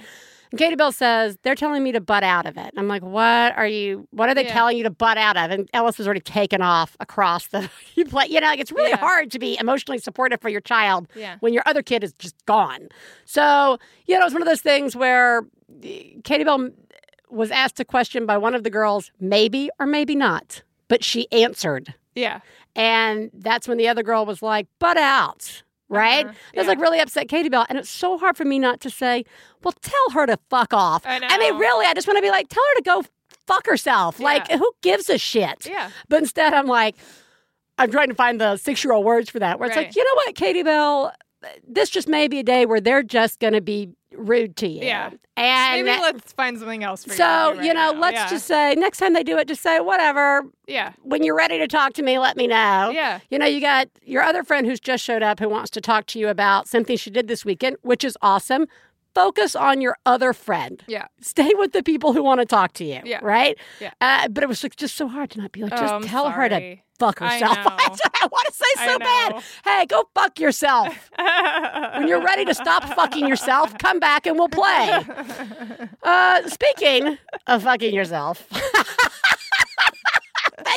Katie 0.57 0.75
Bell 0.75 0.91
says, 0.91 1.38
they're 1.44 1.55
telling 1.55 1.83
me 1.83 1.91
to 1.94 2.01
butt 2.01 2.23
out 2.23 2.45
of 2.45 2.57
it. 2.57 2.67
And 2.67 2.77
I'm 2.77 2.88
like, 2.88 3.01
what 3.01 3.57
are 3.57 3.67
you, 3.67 4.07
what 4.11 4.29
are 4.29 4.35
they 4.35 4.44
Yeah. 4.45 4.53
telling 4.53 4.77
you 4.77 4.83
to 4.83 4.89
butt 4.89 5.17
out 5.17 5.35
of? 5.35 5.50
And 5.51 5.69
Ellis 5.73 5.97
has 5.97 6.05
already 6.05 6.19
taken 6.21 6.61
off 6.61 6.95
across 7.00 7.47
the, 7.47 7.69
you 7.95 8.05
play, 8.05 8.27
you 8.29 8.39
know, 8.39 8.47
like 8.47 8.59
it's 8.59 8.71
really 8.71 8.89
Yeah. 8.91 8.97
hard 8.97 9.31
to 9.31 9.39
be 9.39 9.57
emotionally 9.59 9.97
supportive 9.97 10.39
for 10.41 10.50
your 10.50 10.61
child 10.61 11.07
Yeah. 11.15 11.38
when 11.39 11.53
your 11.53 11.63
other 11.65 11.81
kid 11.81 12.03
is 12.03 12.13
just 12.13 12.35
gone. 12.45 12.89
So, 13.25 13.79
you 14.05 14.19
know, 14.19 14.25
it's 14.25 14.33
one 14.33 14.41
of 14.44 14.47
those 14.47 14.61
things 14.61 14.95
where 14.95 15.41
Katie 15.81 16.44
Bell 16.44 16.69
was 17.29 17.50
asked 17.50 17.79
a 17.79 17.85
question 17.85 18.25
by 18.27 18.38
one 18.38 18.53
of 18.53 18.63
the 18.63 18.69
girls, 18.69 19.11
maybe 19.19 19.69
or 19.79 19.85
maybe 19.88 20.15
not, 20.15 20.61
but 20.88 21.03
she 21.03 21.27
answered. 21.31 21.95
Yeah. 22.15 22.41
And 22.75 23.31
that's 23.33 23.67
when 23.67 23.77
the 23.77 23.88
other 23.88 24.03
girl 24.03 24.25
was 24.25 24.41
like, 24.44 24.67
butt 24.79 24.97
out. 24.97 25.63
Right? 25.89 26.25
Uh-huh. 26.25 26.33
It 26.53 26.57
was 26.59 26.65
Yeah. 26.65 26.69
like 26.71 26.79
really 26.79 27.00
upset 27.00 27.27
Katie 27.27 27.50
Bell. 27.50 27.67
And 27.69 27.77
it's 27.77 27.89
so 27.89 28.17
hard 28.17 28.35
for 28.35 28.45
me 28.45 28.57
not 28.57 28.79
to 28.81 28.89
say, 28.89 29.25
well, 29.63 29.74
tell 29.81 30.10
her 30.13 30.25
to 30.27 30.38
fuck 30.50 30.74
off. 30.74 31.05
I 31.05 31.20
I 31.22 31.38
mean, 31.38 31.58
really, 31.58 31.86
I 31.86 31.93
just 31.93 32.08
want 32.08 32.17
to 32.17 32.22
be 32.22 32.29
like, 32.29 32.50
tell 32.50 32.63
her 32.74 32.75
to 32.77 32.84
go 32.84 33.03
fuck 33.48 33.65
herself. 33.65 34.20
Like, 34.20 34.50
who 34.51 34.72
gives 34.82 35.10
a 35.10 35.17
shit? 35.17 35.65
Yeah. 35.65 35.89
But 36.10 36.20
instead, 36.22 36.53
I'm 36.53 36.67
like, 36.67 36.96
I'm 37.77 37.89
trying 37.91 38.10
to 38.10 38.15
find 38.15 38.39
the 38.39 38.58
six 38.58 38.84
year 38.84 38.93
old 38.93 39.05
words 39.05 39.29
for 39.29 39.39
that, 39.39 39.60
where 39.60 39.67
it's 39.67 39.77
like, 39.77 39.96
you 39.96 40.03
know 40.03 40.15
what, 40.15 40.36
Katie 40.36 40.63
Bell, 40.63 41.13
this 41.67 41.89
just 41.89 42.08
may 42.08 42.27
be 42.27 42.39
a 42.39 42.43
day 42.43 42.65
where 42.65 42.79
they're 42.79 43.03
just 43.03 43.39
going 43.39 43.53
to 43.53 43.62
be 43.62 43.89
rude 44.15 44.55
to 44.58 44.67
you. 44.67 44.84
Yeah. 44.86 45.10
And 45.36 45.86
Maybe 45.88 46.00
let's 46.00 46.32
find 46.34 46.60
something 46.60 46.84
else 46.84 47.03
for 47.03 47.10
you. 47.10 47.15
so, 47.17 47.53
do 47.53 47.58
right 47.58 47.65
you 47.65 47.74
know, 47.74 47.91
now. 47.91 48.00
let's 48.00 48.13
Yeah. 48.15 48.29
just 48.29 48.46
say 48.46 48.75
next 48.75 49.00
time 49.00 49.13
they 49.13 49.24
do 49.24 49.39
it, 49.39 49.48
just 49.48 49.63
say, 49.63 49.79
whatever. 49.79 50.43
Yeah. 50.67 50.91
When 51.01 51.24
you're 51.24 51.36
ready 51.36 51.58
to 51.58 51.67
talk 51.67 51.93
to 51.93 52.03
me, 52.03 52.20
let 52.20 52.38
me 52.38 52.46
know. 52.46 52.91
Yeah. 52.93 53.20
You 53.32 53.39
know, 53.39 53.48
you 53.48 53.60
got 53.60 53.89
your 54.03 54.22
other 54.22 54.43
friend 54.43 54.67
who's 54.67 54.79
just 54.79 55.03
showed 55.03 55.24
up 55.24 55.39
who 55.39 55.50
wants 55.50 55.72
to 55.72 55.82
talk 55.82 56.05
to 56.08 56.20
you 56.20 56.27
about 56.29 56.67
something 56.67 56.96
she 56.96 57.10
did 57.10 57.27
this 57.27 57.43
weekend, 57.43 57.77
which 57.82 58.03
is 58.03 58.15
awesome. 58.22 58.67
Focus 59.15 59.55
on 59.55 59.79
your 59.82 59.98
other 60.05 60.34
friend. 60.34 60.84
Yeah. 60.88 61.05
Stay 61.22 61.51
with 61.55 61.72
the 61.72 61.84
people 61.84 62.13
who 62.13 62.24
want 62.24 62.39
to 62.39 62.46
talk 62.46 62.74
to 62.74 62.84
you. 62.84 63.00
Yeah. 63.05 63.20
Right? 63.22 63.58
Yeah. 63.79 63.91
Uh, 64.01 64.27
but 64.27 64.43
it 64.43 64.48
was 64.48 64.63
like, 64.63 64.75
just 64.75 64.96
so 64.96 65.08
hard 65.08 65.29
to 65.32 65.41
not 65.41 65.51
be 65.51 65.62
like, 65.62 65.72
just 65.72 65.93
Oh, 65.93 66.01
tell 66.01 66.32
her 66.32 66.50
to 66.50 66.77
fuck 66.98 67.22
I 67.22 67.34
herself. 67.34 67.58
know. 67.58 67.63
I 67.70 68.27
want 68.32 68.48
to 68.48 68.53
say 68.53 68.86
so 68.88 68.98
bad. 69.00 69.43
Hey, 69.63 69.86
go 69.86 70.10
fuck 70.15 70.39
yourself. 70.39 71.12
when 71.96 72.08
you're 72.08 72.24
ready 72.24 72.43
to 72.46 72.53
stop 72.55 72.84
fucking 72.96 73.27
yourself, 73.27 73.77
come 73.77 74.00
back 74.00 74.25
and 74.25 74.38
we'll 74.38 74.50
play. 74.50 75.03
Uh, 76.03 76.48
speaking 76.50 77.17
of 77.48 77.63
fucking 77.63 77.93
yourself, 77.93 78.48
that 78.50 79.17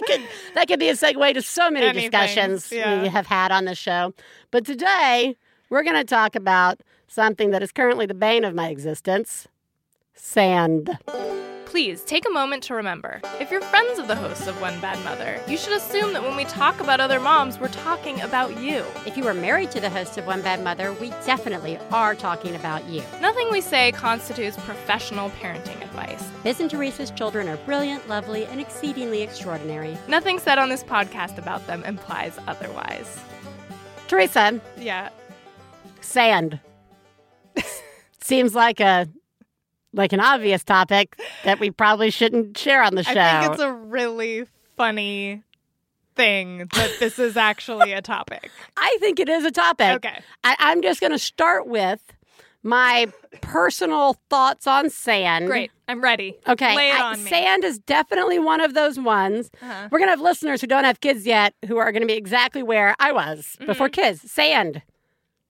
could 0.06 0.20
that 0.54 0.68
could 0.68 0.78
be 0.78 0.88
a 0.88 0.92
segue 0.94 1.34
to 1.34 1.42
so 1.42 1.70
many 1.70 1.86
Anything, 1.86 2.10
discussions 2.10 2.72
yeah. 2.72 3.02
we 3.02 3.08
have 3.08 3.26
had 3.26 3.52
on 3.52 3.64
the 3.64 3.74
show. 3.74 4.14
But 4.50 4.64
today 4.64 5.36
we're 5.70 5.82
going 5.82 5.96
to 5.96 6.04
talk 6.04 6.36
about 6.36 6.80
something 7.08 7.50
that 7.50 7.62
is 7.62 7.72
currently 7.72 8.06
the 8.06 8.14
bane 8.14 8.44
of 8.44 8.54
my 8.54 8.68
existence: 8.68 9.48
sand. 10.14 10.98
Please 11.66 12.04
take 12.04 12.26
a 12.26 12.30
moment 12.32 12.62
to 12.62 12.74
remember 12.74 13.20
if 13.40 13.50
you're 13.50 13.60
friends 13.60 13.98
of 13.98 14.06
the 14.08 14.14
hosts 14.14 14.46
of 14.46 14.58
One 14.62 14.80
Bad 14.80 15.02
Mother, 15.04 15.38
you 15.46 15.58
should 15.58 15.74
assume 15.74 16.12
that 16.14 16.22
when 16.22 16.36
we 16.36 16.44
talk 16.44 16.80
about 16.80 17.00
other 17.00 17.20
moms, 17.20 17.58
we're 17.58 17.68
talking 17.68 18.18
about 18.22 18.58
you. 18.58 18.84
If 19.04 19.16
you 19.16 19.26
are 19.26 19.34
married 19.34 19.72
to 19.72 19.80
the 19.80 19.90
host 19.90 20.16
of 20.16 20.26
One 20.26 20.40
Bad 20.40 20.62
Mother, 20.62 20.92
we 20.94 21.10
definitely 21.26 21.76
are 21.90 22.14
talking 22.14 22.54
about 22.54 22.88
you. 22.88 23.02
Nothing 23.20 23.48
we 23.50 23.60
say 23.60 23.92
constitutes 23.92 24.56
professional 24.58 25.28
parenting 25.30 25.82
advice. 25.82 26.22
Biz 26.44 26.60
and 26.60 26.70
Theresa's 26.70 27.10
children 27.10 27.46
are 27.48 27.58
brilliant, 27.58 28.08
lovely, 28.08 28.46
and 28.46 28.60
exceedingly 28.60 29.20
extraordinary. 29.22 29.98
Nothing 30.08 30.38
said 30.38 30.58
on 30.58 30.70
this 30.70 30.84
podcast 30.84 31.36
about 31.36 31.66
them 31.66 31.82
implies 31.84 32.38
otherwise. 32.46 33.20
Theresa, 34.06 34.60
Yeah. 34.78 35.10
sand. 36.00 36.60
seems 38.20 38.54
like 38.54 38.80
a 38.80 39.08
like 39.92 40.12
an 40.12 40.20
obvious 40.20 40.62
topic 40.62 41.18
that 41.44 41.58
we 41.58 41.70
probably 41.70 42.10
shouldn't 42.10 42.56
share 42.58 42.82
on 42.82 42.94
the 42.94 43.02
show. 43.02 43.18
I 43.18 43.40
think 43.42 43.52
it's 43.54 43.62
a 43.62 43.72
really 43.72 44.44
funny 44.76 45.42
thing 46.16 46.58
that 46.74 46.96
this 47.00 47.18
is 47.18 47.36
actually 47.36 47.92
a 47.92 48.02
topic. 48.02 48.50
I 48.76 48.96
think 49.00 49.20
it 49.20 49.28
is 49.28 49.44
a 49.44 49.50
topic. 49.50 49.96
Okay. 50.04 50.20
I, 50.44 50.56
I'm 50.58 50.82
just 50.82 51.00
going 51.00 51.12
to 51.12 51.18
start 51.18 51.66
with 51.66 52.02
my 52.62 53.06
personal 53.40 54.16
thoughts 54.28 54.66
on 54.66 54.90
sand. 54.90 55.46
Great. 55.46 55.70
I'm 55.88 56.00
ready. 56.02 56.36
Okay. 56.48 56.74
Lay 56.74 56.90
it 56.90 56.98
I- 57.00 57.12
on 57.12 57.22
me. 57.24 57.30
Sand 57.30 57.64
is 57.64 57.78
definitely 57.78 58.38
one 58.38 58.60
of 58.60 58.74
those 58.74 58.98
ones. 58.98 59.50
Uh-huh. 59.62 59.88
We're 59.90 59.98
going 59.98 60.08
to 60.08 60.12
have 60.12 60.20
listeners 60.20 60.60
who 60.60 60.66
don't 60.66 60.84
have 60.84 61.00
kids 61.00 61.26
yet 61.26 61.54
who 61.68 61.76
are 61.78 61.92
going 61.92 62.02
to 62.02 62.06
be 62.08 62.14
exactly 62.14 62.62
where 62.62 62.94
I 62.98 63.12
was 63.12 63.56
Mm-hmm. 63.56 63.66
before 63.66 63.88
kids. 63.88 64.30
Sand. 64.30 64.82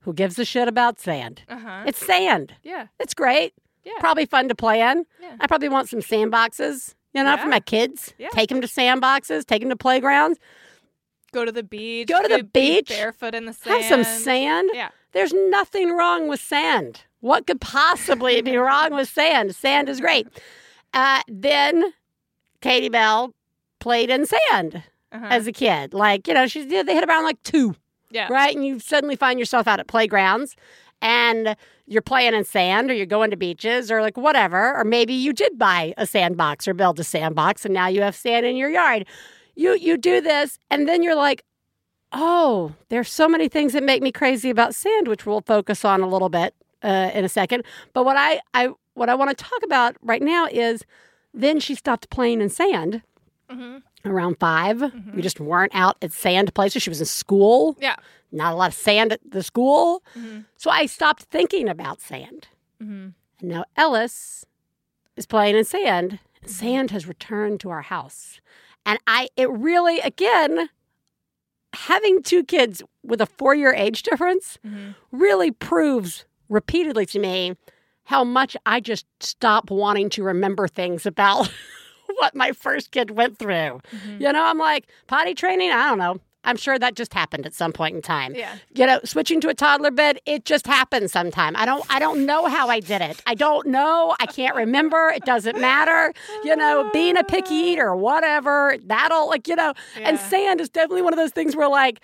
Who 0.07 0.15
gives 0.15 0.39
a 0.39 0.45
shit 0.45 0.69
about 0.69 0.99
sand? 0.99 1.43
Uh-huh. 1.49 1.83
It's 1.87 1.99
sand. 2.05 2.55
Yeah. 2.63 2.87
It's 2.99 3.13
great. 3.13 3.53
Yeah. 3.85 3.93
Probably 4.01 4.25
fun 4.25 4.49
to 4.49 4.55
play 4.55 4.81
in. 4.81 5.05
Yeah. 5.21 5.37
I 5.41 5.47
probably 5.47 5.69
want 5.69 5.89
some 5.89 6.01
sandboxes, 6.01 6.95
you 7.13 7.23
know, 7.23 7.37
for 7.37 7.49
my 7.49 7.61
kids. 7.61 8.15
Yeah. 8.17 8.29
Take 8.33 8.49
them 8.49 8.61
to 8.61 8.67
sandboxes, 8.69 9.45
take 9.45 9.61
them 9.61 9.69
to 9.71 9.77
playgrounds, 9.77 10.39
Go 11.33 11.45
to 11.45 11.53
the 11.53 11.63
beach. 11.65 12.09
Go 12.09 12.23
to 12.23 12.29
the 12.29 12.45
be 12.45 12.77
beach, 12.77 12.89
Barefoot 12.89 13.35
in 13.35 13.45
the 13.45 13.53
sand. 13.53 13.83
have 13.83 13.89
some 13.91 14.05
sand. 14.05 14.71
Yeah. 14.73 14.89
There's 15.13 15.35
nothing 15.35 15.91
wrong 15.95 16.29
with 16.29 16.41
sand. 16.41 17.03
What 17.21 17.47
could 17.47 17.61
possibly 17.61 18.41
be 18.43 18.57
wrong 18.67 18.95
with 18.95 19.09
sand? 19.09 19.55
Sand 19.55 19.89
is 19.89 20.01
great. 20.01 20.29
Uh, 20.95 21.21
then 21.29 21.93
Katie 22.63 22.89
Bell 22.89 23.35
played 23.81 24.09
in 24.09 24.25
sand 24.25 24.83
Uh-huh. 25.13 25.27
as 25.29 25.47
a 25.47 25.53
kid. 25.53 25.93
Like, 25.93 26.27
you 26.29 26.33
know, 26.35 26.47
she's 26.47 26.67
they 26.69 26.95
hit 26.95 27.05
around 27.05 27.25
like 27.25 27.43
two, 27.43 27.75
yeah. 28.11 28.29
right? 28.31 28.55
And 28.55 28.65
you 28.65 28.79
suddenly 28.79 29.17
find 29.17 29.39
yourself 29.39 29.67
out 29.67 29.81
at 29.81 29.87
playgrounds 29.87 30.57
and 31.03 31.57
you're 31.87 32.03
playing 32.03 32.35
in 32.35 32.45
sand 32.45 32.91
or 32.91 32.95
you're 32.95 33.07
going 33.07 33.31
to 33.31 33.37
beaches 33.37 33.91
or 33.91 34.01
like 34.01 34.17
whatever. 34.17 34.77
Or 34.77 34.85
maybe 34.85 35.13
you 35.13 35.33
did 35.33 35.59
buy 35.59 35.95
a 35.97 36.07
sandbox 36.07 36.67
or 36.67 36.75
build 36.75 36.99
a 37.01 37.05
sandbox 37.05 37.65
and 37.65 37.75
now 37.75 37.87
you 37.89 38.03
have 38.03 38.17
sand 38.17 38.47
in 38.47 38.57
your 38.57 38.71
yard. 38.71 39.07
You 39.55 39.75
you 39.77 39.97
do 39.97 40.21
this 40.21 40.59
and 40.71 40.89
then 40.89 41.03
you're 41.03 41.15
like, 41.17 41.45
oh, 42.13 42.75
there's 42.89 43.11
so 43.11 43.29
many 43.29 43.49
things 43.49 43.73
that 43.73 43.83
make 43.83 44.03
me 44.03 44.13
crazy 44.13 44.51
about 44.51 44.75
sand, 44.75 45.09
which 45.09 45.27
we'll 45.27 45.43
focus 45.43 45.85
on 45.85 46.01
a 46.01 46.09
little 46.09 46.29
bit 46.29 46.55
uh, 46.83 47.11
in 47.15 47.25
a 47.25 47.29
second. 47.29 47.65
But 47.93 48.05
what 48.05 48.17
I, 48.17 48.41
I 48.55 48.71
what 48.95 49.09
I 49.09 49.15
want 49.15 49.37
to 49.37 49.45
talk 49.45 49.63
about 49.65 49.97
right 50.03 50.23
now 50.23 50.47
is 50.51 50.85
then 51.35 51.61
she 51.61 51.75
stopped 51.75 52.09
playing 52.11 52.41
in 52.41 52.49
sand 52.49 53.03
Mhm. 53.51 53.83
Around 54.05 54.39
5 54.39 54.93
We 55.15 55.23
just 55.23 55.41
weren't 55.41 55.75
out 55.75 55.97
at 56.03 56.13
sand 56.13 56.55
places. 56.55 56.83
She 56.83 56.91
was 56.91 57.01
in 57.01 57.07
school, 57.07 57.77
Yeah. 57.81 57.97
not 58.31 58.53
a 58.53 58.57
lot 58.57 58.69
of 58.69 58.75
sand 58.75 59.13
at 59.13 59.21
the 59.29 59.43
school. 59.43 60.03
Mhm. 60.15 60.45
So 60.57 60.71
I 60.71 60.87
stopped 60.87 61.25
thinking 61.25 61.69
about 61.69 62.01
sand. 62.01 62.49
Mhm. 62.83 63.15
And 63.41 63.49
now 63.49 63.65
Ellis 63.77 64.45
is 65.17 65.27
playing 65.27 65.57
in 65.57 65.65
sand. 65.65 66.19
and 66.43 66.51
Sand 66.51 66.91
has 66.93 67.07
returned 67.09 67.59
to 67.61 67.71
our 67.71 67.83
house. 67.83 68.41
And 68.85 68.99
I, 69.07 69.29
it 69.37 69.51
really, 69.51 69.99
again, 70.01 70.69
having 71.75 72.23
two 72.23 72.45
kids 72.45 72.83
with 73.03 73.21
a 73.21 73.27
four 73.27 73.55
year 73.55 73.73
age 73.75 74.03
difference 74.03 74.59
Mhm. 74.65 74.95
really 75.11 75.51
proves 75.51 76.25
repeatedly 76.49 77.05
to 77.07 77.19
me 77.19 77.57
how 78.05 78.23
much 78.23 78.57
I 78.65 78.79
just 78.81 79.05
stop 79.21 79.71
wanting 79.71 80.09
to 80.11 80.23
remember 80.23 80.69
things 80.69 81.05
about 81.07 81.51
what 82.19 82.35
my 82.35 82.53
first 82.53 82.91
kid 82.91 83.11
went 83.11 83.39
through. 83.39 83.81
Mhm. 83.93 84.21
You 84.21 84.33
know, 84.33 84.45
I'm 84.45 84.59
like, 84.59 84.87
potty 85.07 85.35
training, 85.35 85.71
I 85.71 85.89
don't 85.89 85.99
know. 85.99 86.21
I'm 86.45 86.57
sure 86.57 86.79
that 86.79 86.95
just 86.95 87.13
happened 87.13 87.45
at 87.45 87.55
some 87.55 87.73
point 87.73 87.97
in 87.97 88.03
time. 88.03 88.33
Yeah. 88.37 88.55
You 88.73 88.87
know, 88.87 89.01
switching 89.03 89.41
to 89.41 89.49
a 89.49 89.55
toddler 89.55 89.91
bed, 89.91 90.21
it 90.27 90.45
just 90.45 90.65
happens 90.69 91.11
sometime. 91.11 91.57
I 91.57 91.67
don't 91.67 91.85
I 91.93 91.99
don't 91.99 92.25
know 92.25 92.47
how 92.47 92.69
I 92.69 92.79
did 92.79 93.03
it. 93.03 93.21
I 93.27 93.35
don't 93.35 93.67
know. 93.67 94.15
I 94.21 94.27
can't 94.27 94.55
remember. 94.55 95.09
It 95.09 95.25
doesn't 95.25 95.61
matter. 95.61 96.15
You 96.45 96.55
know, 96.55 96.89
being 96.93 97.17
a 97.17 97.25
picky 97.25 97.55
eater, 97.55 97.97
whatever, 97.97 98.77
that'll 98.85 99.29
like, 99.29 99.49
you 99.49 99.57
know, 99.57 99.75
and 100.01 100.21
sand 100.21 100.61
is 100.61 100.69
definitely 100.69 101.03
one 101.03 101.13
of 101.13 101.19
those 101.19 101.33
things 101.33 101.57
where 101.57 101.69
like 101.69 102.01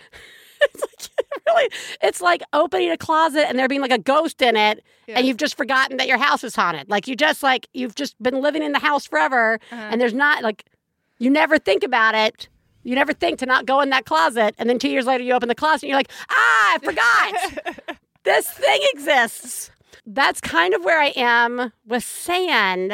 it's 0.74 0.82
like 0.82 1.42
really 1.46 1.68
it's 2.02 2.20
like 2.20 2.42
opening 2.52 2.90
a 2.90 2.96
closet 2.96 3.46
and 3.48 3.58
there 3.58 3.68
being 3.68 3.80
like 3.80 3.92
a 3.92 3.98
ghost 3.98 4.40
in 4.42 4.56
it 4.56 4.82
and 5.08 5.26
you've 5.26 5.36
just 5.36 5.56
forgotten 5.56 5.96
that 5.98 6.06
your 6.08 6.18
house 6.18 6.42
is 6.44 6.54
haunted. 6.56 6.88
Like 6.88 7.06
you 7.08 7.16
just 7.16 7.42
like 7.42 7.68
you've 7.74 7.94
just 7.94 8.20
been 8.22 8.40
living 8.40 8.62
in 8.62 8.72
the 8.72 8.78
house 8.78 9.06
forever 9.06 9.58
Uh-huh. 9.70 9.88
and 9.90 10.00
there's 10.00 10.14
not 10.14 10.42
like 10.42 10.64
you 11.18 11.30
never 11.30 11.58
think 11.58 11.82
about 11.84 12.14
it. 12.14 12.48
You 12.84 12.94
never 12.94 13.12
think 13.12 13.38
to 13.40 13.46
not 13.46 13.66
go 13.66 13.80
in 13.80 13.90
that 13.90 14.06
closet 14.06 14.54
and 14.58 14.68
then 14.68 14.78
2 14.78 14.88
years 14.88 15.06
later 15.06 15.22
you 15.24 15.34
open 15.34 15.48
the 15.48 15.54
closet 15.54 15.84
and 15.84 15.90
you're 15.90 15.98
like, 15.98 16.10
"Ah, 16.30 16.74
I 16.74 16.78
forgot. 16.78 17.96
this 18.24 18.48
thing 18.50 18.80
exists." 18.94 19.70
That's 20.04 20.40
kind 20.40 20.74
of 20.74 20.84
where 20.84 21.00
I 21.00 21.12
am 21.14 21.72
with 21.86 22.02
sand. 22.02 22.92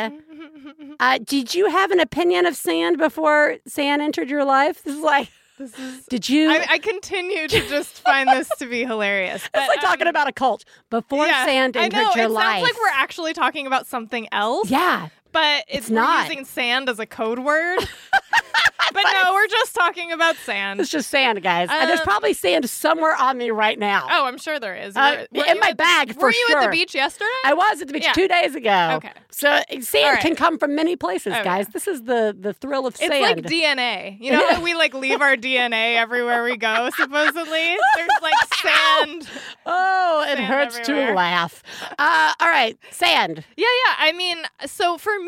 Uh, 1.01 1.19
did 1.25 1.55
you 1.55 1.71
have 1.71 1.91
an 1.91 2.01
opinion 2.01 2.45
of 2.45 2.55
sand 2.55 2.99
before 2.99 3.57
sand 3.67 4.03
entered 4.03 4.29
your 4.29 4.45
life? 4.45 4.83
This 4.83 4.95
is 4.97 5.01
like, 5.03 5.31
This 5.59 5.77
is. 5.79 6.07
did 6.07 6.29
you? 6.29 6.51
I, 6.51 6.67
I 6.71 6.79
continue 6.79 7.49
to 7.49 7.69
just 7.69 8.01
find 8.01 8.29
this 8.29 8.49
to 8.59 8.67
be 8.67 8.85
hilarious. 8.85 9.43
it's 9.45 9.51
but, 9.53 9.69
like 9.69 9.81
talking 9.81 10.07
um, 10.07 10.11
about 10.11 10.29
a 10.29 10.33
cult 10.33 10.65
before 10.89 11.27
yeah, 11.27 11.45
sand 11.45 11.77
I 11.77 11.85
entered 11.85 11.97
know, 11.97 12.15
your 12.15 12.25
it 12.27 12.31
life. 12.31 12.45
sounds 12.45 12.63
like 12.63 12.81
we're 12.81 12.95
actually 12.95 13.33
talking 13.33 13.67
about 13.67 13.87
something 13.87 14.29
else. 14.31 14.71
yeah, 14.71 15.09
but 15.39 15.65
it's, 15.69 15.87
It's 15.87 15.91
not. 15.91 16.29
using 16.29 16.45
sand 16.45 16.89
as 16.89 16.99
a 16.99 17.07
code 17.07 17.39
word. 17.39 17.79
but 18.93 19.05
no, 19.23 19.35
we're 19.35 19.47
just 19.47 19.75
talking 19.75 20.13
about 20.13 20.35
sand. 20.37 20.81
it's 20.81 20.91
just 20.91 21.11
sand, 21.11 21.43
guys. 21.43 21.69
And 21.71 21.89
there's 21.89 22.01
Um, 22.01 22.05
probably 22.07 22.33
sand 22.33 22.69
somewhere 22.69 23.15
on 23.15 23.37
me 23.39 23.51
right 23.51 23.79
now. 23.79 24.07
Oh, 24.11 24.25
I'm 24.25 24.39
sure 24.39 24.59
there 24.59 24.75
is. 24.75 24.97
Uh, 24.97 25.27
Were- 25.33 25.41
were 25.41 25.47
in 25.47 25.61
my 25.61 25.69
at 25.69 25.71
the- 25.73 25.77
bag, 25.77 26.15
for 26.15 26.23
Were 26.23 26.33
you 26.33 26.47
at 26.57 26.63
the 26.65 26.71
beach 26.71 26.95
yesterday? 26.95 27.29
I 27.45 27.55
was 27.55 27.81
at 27.81 27.87
the 27.89 27.93
beach 27.93 28.05
Yeah. 28.05 28.13
two 28.13 28.29
days 28.29 28.55
ago. 28.55 28.95
Okay. 28.97 29.13
So 29.31 29.51
uh, 29.51 29.63
sand 29.81 30.15
right. 30.15 30.21
can 30.21 30.35
come 30.35 30.59
from 30.59 30.75
many 30.75 30.97
places, 30.97 31.33
Okay. 31.35 31.45
guys. 31.45 31.69
This 31.69 31.87
is 31.87 32.03
the 32.05 32.35
the 32.39 32.53
thrill 32.55 32.87
of 32.87 32.97
sand. 32.97 33.13
It's 33.13 33.23
like 33.23 33.37
DNA. 33.45 34.17
You 34.21 34.33
know 34.33 34.49
how 34.55 34.61
we 34.61 34.75
like 34.75 34.95
leave 35.05 35.21
our 35.21 35.37
DNA 35.37 35.95
everywhere 35.97 36.43
we 36.43 36.57
go, 36.57 36.89
supposedly? 36.97 37.77
There's 37.97 38.09
like 38.23 38.35
sand. 38.55 39.29
oh, 39.67 40.25
it 40.29 40.37
sand 40.39 40.41
hurts 40.47 40.79
everywhere. 40.81 41.09
to 41.09 41.15
laugh. 41.15 41.63
Uh, 41.99 42.33
all 42.41 42.49
right, 42.49 42.77
sand. 42.91 43.45
Yeah, 43.57 43.67
yeah. 43.87 43.95
I 43.99 44.13
mean, 44.13 44.39
so 44.67 44.99
for 44.99 45.17
me, 45.21 45.28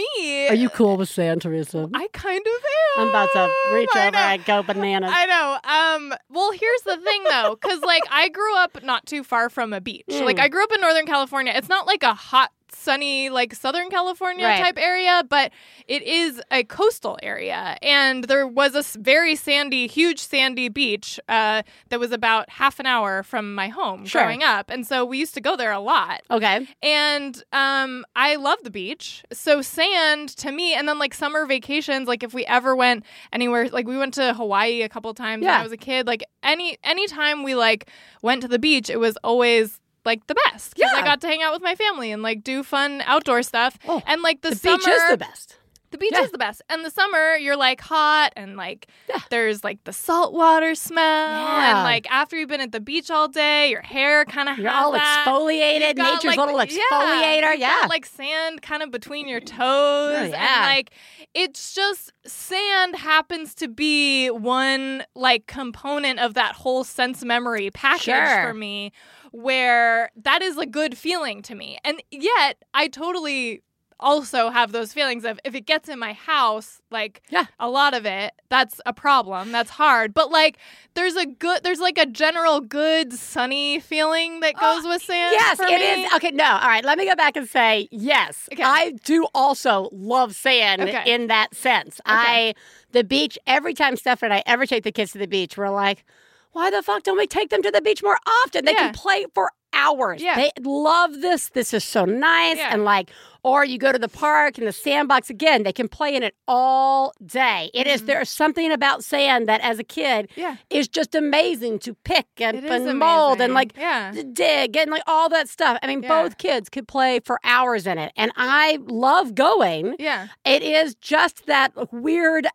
Are 0.51 0.55
you 0.55 0.69
cool 0.71 0.97
with 0.97 1.09
sand, 1.09 1.43
Theresa? 1.43 1.89
I 1.95 2.09
kind 2.13 2.45
of 2.47 2.53
am. 2.99 3.03
I'm 3.03 3.09
about 3.09 3.33
to 3.33 3.53
reach 3.75 3.89
I 3.95 4.09
over 4.09 4.11
know. 4.13 4.19
and 4.19 4.45
go 4.45 4.63
bananas. 4.63 5.11
I 5.13 5.27
know. 5.27 6.11
Um. 6.11 6.15
Well, 6.31 6.53
here's 6.53 6.83
the 6.83 6.97
thing, 6.97 7.25
though, 7.25 7.57
because 7.61 7.81
like 7.83 8.03
I 8.11 8.29
grew 8.29 8.57
up 8.57 8.83
not 8.83 9.07
too 9.07 9.23
far 9.25 9.49
from 9.51 9.73
a 9.73 9.81
beach. 9.81 10.05
Mm. 10.09 10.25
Like 10.25 10.39
I 10.39 10.49
grew 10.49 10.63
up 10.63 10.73
in 10.73 10.81
Northern 10.81 11.07
California. 11.07 11.53
It's 11.55 11.69
not 11.69 11.87
like 11.87 12.03
a 12.03 12.15
hot, 12.15 12.51
sunny 12.75 13.31
like 13.31 13.55
Southern 13.55 13.89
California 13.91 14.45
Right. 14.47 14.63
type 14.63 14.79
area, 14.79 15.23
but 15.29 15.53
it 15.87 16.03
is 16.03 16.41
a 16.51 16.65
coastal 16.65 17.19
area, 17.23 17.77
and 17.83 18.25
there 18.25 18.47
was 18.47 18.75
a 18.75 18.99
very 18.99 19.35
sandy, 19.37 19.87
huge 19.87 20.19
sandy 20.21 20.69
beach 20.69 21.19
uh, 21.29 21.63
that 21.89 21.99
was 21.99 22.13
about 22.13 22.49
half 22.51 22.79
an 22.81 22.87
hour 22.87 23.23
from 23.23 23.55
my 23.55 23.69
home 23.69 24.05
Sure. 24.07 24.23
growing 24.23 24.43
up, 24.43 24.71
and 24.71 24.87
so 24.87 25.05
we 25.05 25.19
used 25.19 25.35
to 25.35 25.41
go 25.41 25.57
there 25.57 25.73
a 25.73 25.81
lot. 25.81 26.23
okay. 26.31 26.67
And 26.83 27.43
um, 27.53 28.05
I 28.15 28.37
love 28.37 28.59
the 28.63 28.71
beach. 28.71 29.25
So 29.33 29.63
sand 29.63 30.29
to 30.37 30.53
me, 30.53 30.75
and 30.75 30.89
then 30.89 30.99
like 30.99 31.15
summer 31.15 31.47
vacations, 31.47 32.07
like 32.07 32.23
if 32.23 32.33
we 32.35 32.45
ever 32.47 32.77
went 32.77 33.05
anywhere, 33.33 33.69
like 33.69 33.87
we 33.89 33.97
went 33.99 34.15
to 34.15 34.35
Hawaii 34.35 34.83
a 34.83 34.89
couple 34.89 35.13
times 35.15 35.43
when 35.45 35.51
I 35.61 35.63
was 35.63 35.73
a 35.73 35.77
kid. 35.77 36.07
Like 36.07 36.23
any 36.43 36.79
anytime 36.85 37.43
we 37.43 37.55
like 37.55 37.89
went 38.23 38.43
to 38.43 38.49
the 38.49 38.59
beach, 38.59 38.91
it 38.91 38.99
was 38.99 39.17
always 39.25 39.80
like 40.05 40.27
the 40.27 40.35
best 40.47 40.75
because 40.75 40.91
I 40.95 41.03
got 41.03 41.21
to 41.23 41.27
hang 41.27 41.43
out 41.43 41.53
with 41.53 41.63
my 41.63 41.75
family 41.75 42.11
and 42.13 42.23
like 42.23 42.43
do 42.43 42.63
fun 42.63 43.03
outdoor 43.07 43.43
stuff. 43.43 43.79
Oh, 43.89 44.03
and 44.07 44.23
like 44.23 44.43
the, 44.43 44.51
The 44.51 44.57
summer, 44.57 44.79
beach 44.79 44.89
is 44.89 45.11
the 45.11 45.17
best. 45.19 45.57
the 45.91 45.99
beach 45.99 46.11
Yeah. 46.15 46.23
is 46.23 46.31
the 46.31 46.39
best. 46.39 46.63
And 46.71 46.85
the 46.85 46.91
summer, 46.91 47.35
you're 47.37 47.57
like 47.57 47.81
hot 47.81 48.33
and 48.37 48.57
like 48.57 48.87
Yeah. 49.09 49.19
there's 49.31 49.63
like 49.65 49.83
the 49.85 49.93
salt 49.93 50.33
water 50.33 50.75
smell. 50.75 51.05
Yeah. 51.05 51.71
And 51.77 51.79
like 51.85 52.11
after 52.11 52.39
you've 52.39 52.49
been 52.49 52.61
at 52.61 52.73
the 52.73 52.81
beach 52.81 53.11
all 53.11 53.29
day, 53.29 53.71
your 53.71 53.83
hair 53.83 54.25
kind 54.25 54.49
of 54.49 54.57
You're 54.59 54.71
all 54.71 54.93
that. 54.93 55.25
exfoliated. 55.27 55.97
Got, 55.97 56.15
Nature's 56.15 56.37
like, 56.37 56.39
little 56.39 56.55
exfoliator. 56.61 57.59
Yeah. 57.59 57.81
got, 57.81 57.89
like 57.91 58.07
sand 58.07 58.63
kind 58.63 58.83
of 58.83 58.91
between 58.91 59.27
your 59.29 59.41
toes. 59.41 59.59
Oh, 59.59 60.33
And 60.33 60.33
like 60.33 60.93
it's 61.35 61.75
just 61.75 62.13
sand 62.27 62.97
happens 62.97 63.55
to 63.57 63.69
be 63.69 64.29
one 64.31 65.05
like 65.15 65.47
component 65.47 66.19
of 66.21 66.35
that 66.35 66.55
whole 66.55 66.85
sense 66.85 67.25
memory 67.25 67.71
package 67.71 68.05
Sure. 68.05 68.43
for 68.49 68.55
me 68.55 68.93
where 69.33 70.11
that 70.17 70.43
is 70.43 70.57
a 70.59 70.67
good 70.67 70.97
feeling 70.97 71.43
to 71.43 71.55
me. 71.55 71.79
And 71.85 72.03
yet 72.11 72.63
I 72.75 72.89
totally 72.89 73.63
also 74.03 74.49
have 74.49 74.73
those 74.73 74.95
feelings 74.95 75.27
of 75.27 75.39
if 75.45 75.55
it 75.55 75.67
gets 75.67 75.87
in 75.87 75.99
my 75.99 76.15
house, 76.15 76.81
like 76.91 77.21
Yeah. 77.29 77.45
a 77.59 77.69
lot 77.69 77.93
of 77.93 78.07
it, 78.07 78.33
that's 78.49 78.81
a 78.87 78.95
problem. 78.95 79.53
That's 79.53 79.69
hard. 79.71 80.15
But 80.15 80.31
like 80.31 80.57
there's 80.95 81.17
a 81.17 81.27
good 81.27 81.63
there's 81.63 81.81
like 81.81 81.99
a 81.99 82.07
general 82.07 82.61
good 82.61 83.13
sunny 83.13 83.79
feeling 83.79 84.41
that 84.41 84.55
oh, 84.59 84.77
goes 84.77 84.89
with 84.89 85.03
sand. 85.03 85.33
Yes, 85.39 85.61
it 85.61 85.67
me. 85.69 86.05
is. 86.05 86.13
Okay, 86.15 86.31
no. 86.31 86.45
All 86.45 86.67
right, 86.69 86.83
let 86.83 86.97
me 86.97 87.05
go 87.07 87.15
back 87.15 87.37
and 87.37 87.47
say 87.47 87.89
yes. 87.91 88.49
Okay. 88.53 88.63
I 88.63 88.93
do 89.05 89.27
also 89.35 89.91
love 89.93 90.35
sand 90.35 90.81
Okay. 90.81 91.03
in 91.05 91.27
that 91.27 91.55
sense. 91.55 92.01
I 92.07 92.55
the 92.93 93.05
beach 93.05 93.39
every 93.47 93.75
time 93.75 93.97
Steph 93.97 94.23
and 94.23 94.33
I 94.33 94.43
ever 94.47 94.65
take 94.65 94.83
the 94.85 94.93
kids 94.93 95.13
to 95.13 95.19
the 95.19 95.29
beach, 95.29 95.59
we're 95.59 95.69
like, 95.69 96.05
why 96.53 96.71
the 96.71 96.83
fuck 96.83 97.03
don't 97.05 97.17
we 97.19 97.27
take 97.27 97.51
them 97.51 97.63
to 97.63 97.71
the 97.71 97.81
beach 97.81 98.03
more 98.03 98.19
often? 98.45 98.65
They 98.65 98.73
Yeah. 98.73 98.87
can 98.87 98.95
play 98.95 99.27
for 99.35 99.51
hours. 99.73 100.21
Yeah. 100.21 100.35
They 100.35 100.51
love 100.61 101.21
this. 101.21 101.49
This 101.51 101.73
is 101.73 101.85
so 101.85 102.05
nice. 102.05 102.57
Yeah. 102.57 102.71
And 102.73 102.85
like, 102.85 103.11
or 103.45 103.65
you 103.65 103.79
go 103.79 103.93
to 103.93 103.99
the 104.01 104.09
park 104.09 104.59
and 104.59 104.67
the 104.67 104.73
sandbox 104.73 105.31
again, 105.31 105.63
they 105.63 105.73
can 105.73 105.87
play 105.89 106.17
in 106.17 106.25
it 106.25 106.35
all 106.49 107.13
day. 107.25 107.71
It 107.73 107.87
is 107.87 108.03
Mhm. 108.03 108.07
there's 108.07 108.29
something 108.31 108.73
about 108.73 109.05
sand 109.05 109.49
that 109.49 109.61
as 109.61 109.79
a 109.79 109.85
kid 109.85 110.29
Yeah. 110.35 110.57
is 110.71 110.89
just 110.89 111.15
amazing 111.15 111.79
to 111.81 111.95
pick 111.95 112.27
and, 112.39 112.65
and 112.65 112.99
mold 112.99 113.41
and 113.41 113.55
like 113.55 113.73
yeah. 113.79 114.13
dig 114.33 114.77
and 114.77 114.91
like 114.91 115.05
all 115.07 115.29
that 115.29 115.49
stuff. 115.49 115.79
I 115.83 115.87
mean, 115.87 116.03
Yeah. 116.03 116.09
both 116.23 116.37
kids 116.37 116.69
could 116.69 116.89
play 116.89 117.21
for 117.21 117.39
hours 117.45 117.87
in 117.87 117.97
it. 117.97 118.13
And 118.17 118.33
I 118.37 118.81
love 118.89 119.37
going. 119.37 119.95
Yeah. 120.01 120.27
It 120.45 120.65
is 120.65 120.97
just 120.97 121.47
that 121.47 121.93
weird 121.93 122.49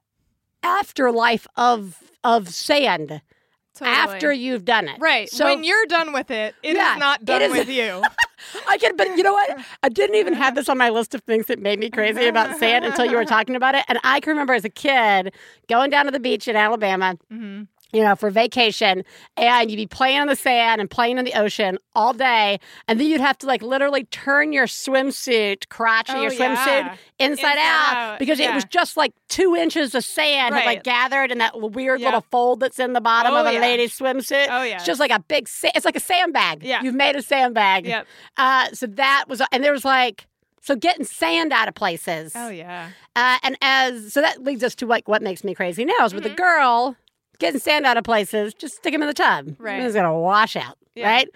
afterlife 0.64 1.48
of 1.56 2.04
of 2.24 2.50
sand 2.50 3.22
Totally. 3.76 3.96
after 3.98 4.32
you've 4.32 4.66
done 4.66 4.88
it. 4.88 4.98
Right. 5.00 5.30
So 5.30 5.46
when 5.46 5.64
you're 5.64 5.86
done 5.88 6.14
with 6.14 6.32
it, 6.32 6.56
it 6.64 6.70
is 6.72 6.76
Yeah, 6.78 6.96
not 6.98 7.26
done 7.26 7.42
is- 7.42 7.52
with 7.52 7.70
you. 7.70 8.02
I 8.70 8.78
can, 8.78 8.96
but 8.96 9.08
you 9.18 9.24
know 9.24 9.34
what? 9.34 9.58
I 9.84 9.90
didn't 9.90 10.16
even 10.18 10.34
have 10.34 10.56
this 10.56 10.70
on 10.70 10.78
my 10.78 10.90
list 10.90 11.16
of 11.16 11.22
things 11.24 11.48
that 11.48 11.60
made 11.60 11.80
me 11.80 11.90
crazy 11.90 12.26
about 12.28 12.58
sand 12.58 12.86
until 12.86 13.06
you 13.06 13.16
were 13.18 13.26
talking 13.38 13.56
about 13.56 13.76
it. 13.76 13.86
And 13.88 13.98
I 14.04 14.20
can 14.20 14.32
remember 14.32 14.54
as 14.54 14.64
a 14.66 14.70
kid 14.70 15.34
going 15.68 15.90
down 15.90 16.06
to 16.06 16.12
the 16.12 16.20
beach 16.20 16.48
in 16.48 16.56
Alabama, 16.56 17.18
hmm 17.30 17.64
you 17.96 18.04
know, 18.04 18.16
for 18.16 18.30
vacation, 18.30 19.04
and 19.38 19.72
you'd 19.72 19.78
be 19.78 19.88
playing 19.88 20.20
on 20.20 20.28
the 20.28 20.36
sand 20.36 20.82
and 20.82 20.90
playing 20.90 21.18
in 21.18 21.26
the 21.26 21.34
ocean 21.34 21.78
all 21.96 22.14
day, 22.14 22.60
and 22.88 23.00
then 23.00 23.08
you'd 23.08 23.22
have 23.22 23.38
to 23.40 23.48
like 23.48 23.62
literally 23.62 24.04
turn 24.06 24.52
your 24.54 24.68
swimsuit, 24.68 25.70
crotch 25.70 26.10
of 26.10 26.16
Oh, 26.18 26.22
your 26.22 26.32
swimsuit 26.32 26.40
yeah. 26.66 26.96
inside, 27.20 27.46
Inside 27.46 27.58
out, 27.58 27.96
out, 27.96 28.20
because 28.20 28.40
it 28.40 28.54
was 28.54 28.66
just 28.66 28.98
like 28.98 29.14
two 29.30 29.56
inches 29.56 29.96
of 29.96 30.04
sand 30.04 30.54
had 30.56 30.66
like 30.66 30.84
gathered 30.84 31.32
in 31.32 31.38
that 31.38 31.60
weird 31.60 32.00
Yep. 32.02 32.06
little 32.08 32.26
fold 32.32 32.60
that's 32.60 32.80
in 32.80 32.94
the 32.94 33.02
bottom 33.02 33.34
Oh, 33.34 33.38
of 33.42 33.46
a 33.48 33.54
yeah. 33.54 33.60
lady's 33.62 33.98
swimsuit. 33.98 34.48
Oh, 34.50 34.64
yeah. 34.64 34.76
It's 34.76 34.86
just 34.86 35.00
like 35.00 35.12
a 35.12 35.20
big, 35.20 35.48
sa- 35.48 35.70
it's 35.74 35.86
like 35.86 35.96
a 35.96 36.00
sandbag. 36.02 36.64
Yeah. 36.64 36.82
You've 36.84 36.96
made 36.96 37.16
a 37.16 37.22
sandbag. 37.22 37.86
Yep. 37.86 38.08
Uh, 38.38 38.68
so 38.74 38.88
that 38.88 39.26
was, 39.30 39.42
and 39.54 39.64
there 39.64 39.72
was 39.72 39.86
like, 39.86 40.28
so 40.62 40.76
getting 40.76 41.06
sand 41.06 41.54
out 41.54 41.68
of 41.68 41.76
places. 41.76 42.34
Oh 42.36 42.50
yeah. 42.50 42.90
Uh, 43.16 43.38
and 43.44 43.56
as, 43.62 44.12
so 44.12 44.20
that 44.22 44.44
leads 44.44 44.64
us 44.64 44.74
to 44.76 44.88
like 44.88 45.08
what 45.08 45.22
makes 45.22 45.44
me 45.44 45.54
crazy 45.54 45.86
now 45.86 46.06
is 46.06 46.14
with 46.14 46.24
Mhm. 46.26 46.34
a 46.34 46.36
girl 46.36 46.96
getting 47.40 47.60
sand 47.60 47.86
out 47.86 47.98
of 47.98 48.04
places, 48.04 48.54
just 48.54 48.76
stick 48.78 48.94
him 48.94 49.02
in 49.02 49.08
the 49.08 49.14
tub. 49.14 49.56
Right. 49.60 49.82
It's 49.82 49.94
going 49.94 50.06
to 50.06 50.14
wash 50.14 50.56
out. 50.56 50.78
Yeah. 50.96 51.08
Right. 51.10 51.30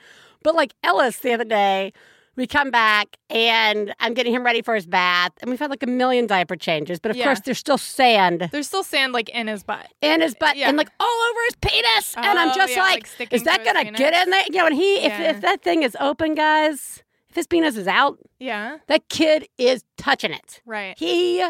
But 0.43 0.55
like 0.55 0.73
Ellis 0.83 1.19
the 1.19 1.33
other 1.33 1.43
day, 1.45 1.91
we 2.37 2.47
come 2.47 2.71
back 2.71 3.17
and 3.29 3.93
I'm 3.99 4.13
getting 4.13 4.33
him 4.33 4.45
ready 4.45 4.61
for 4.61 4.73
his 4.73 4.85
bath, 4.85 5.33
and 5.41 5.49
we've 5.49 5.59
had 5.59 5.69
like 5.69 5.83
a 5.83 5.87
million 5.87 6.25
diaper 6.25 6.55
changes, 6.55 6.97
but 6.97 7.11
of 7.11 7.17
Yeah. 7.17 7.25
course 7.25 7.41
there's 7.41 7.57
still 7.57 7.77
sand 7.77 8.47
There's 8.53 8.67
still 8.67 8.83
sand 8.83 9.11
like 9.11 9.27
in 9.29 9.47
his 9.47 9.63
butt. 9.63 9.87
in 10.01 10.21
his 10.21 10.35
butt 10.35 10.55
Yeah. 10.55 10.69
and 10.69 10.77
like 10.77 10.87
all 11.01 11.07
over 11.29 11.39
his 11.49 11.55
penis, 11.61 12.15
and 12.15 12.39
I'm 12.39 12.51
Oh, 12.51 12.55
just 12.55 12.73
yeah, 12.73 12.81
like, 12.81 13.09
like 13.19 13.33
is 13.33 13.43
that 13.43 13.65
gonna 13.65 13.83
penis? 13.83 13.97
get 13.99 14.13
in 14.13 14.29
there? 14.29 14.43
You 14.49 14.57
know, 14.59 14.67
and 14.67 14.75
he, 14.75 14.99
if 14.99 15.19
if 15.19 15.41
that 15.41 15.61
thing 15.63 15.83
is 15.83 15.97
open, 15.99 16.33
guys, 16.35 17.03
if 17.29 17.35
his 17.35 17.45
penis 17.45 17.75
is 17.75 17.87
out, 17.89 18.17
Yeah. 18.39 18.77
that 18.87 19.09
kid 19.09 19.49
is 19.57 19.83
touching 19.97 20.31
it. 20.31 20.61
Right. 20.65 20.97
He, 20.97 21.43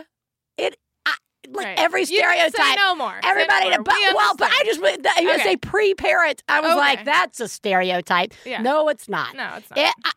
like 1.53 1.65
right. 1.65 1.79
every 1.79 2.01
You 2.01 2.05
stereotype. 2.07 2.77
No 2.77 2.95
more. 2.95 3.11
Say 3.13 3.19
no 3.23 3.29
Everybody, 3.29 3.65
more. 3.69 3.77
to, 3.77 3.83
but, 3.83 3.95
We 3.95 4.13
well, 4.15 4.35
but 4.35 4.49
I 4.51 4.63
just, 4.65 4.81
I 4.83 5.33
Okay. 5.35 5.43
say 5.43 5.57
pre-parent. 5.57 6.43
I 6.47 6.61
was 6.61 6.75
like, 6.75 7.05
that's 7.05 7.39
a 7.39 7.47
stereotype. 7.47 8.33
Yeah. 8.45 8.61
No, 8.61 8.89
it's 8.89 9.09
not. 9.09 9.35
No, 9.35 9.53
it's 9.57 9.69
not. 9.69 9.79
It, 9.79 9.93
I- 10.05 10.11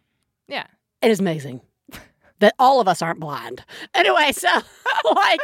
Yeah. 0.48 0.66
it 1.00 1.10
is 1.10 1.20
amazing 1.20 1.60
that 2.42 2.54
all 2.58 2.80
of 2.80 2.86
us 2.88 3.00
aren't 3.02 3.18
blind. 3.20 3.64
Anyway, 3.94 4.30
so 4.32 4.48
like, 5.14 5.40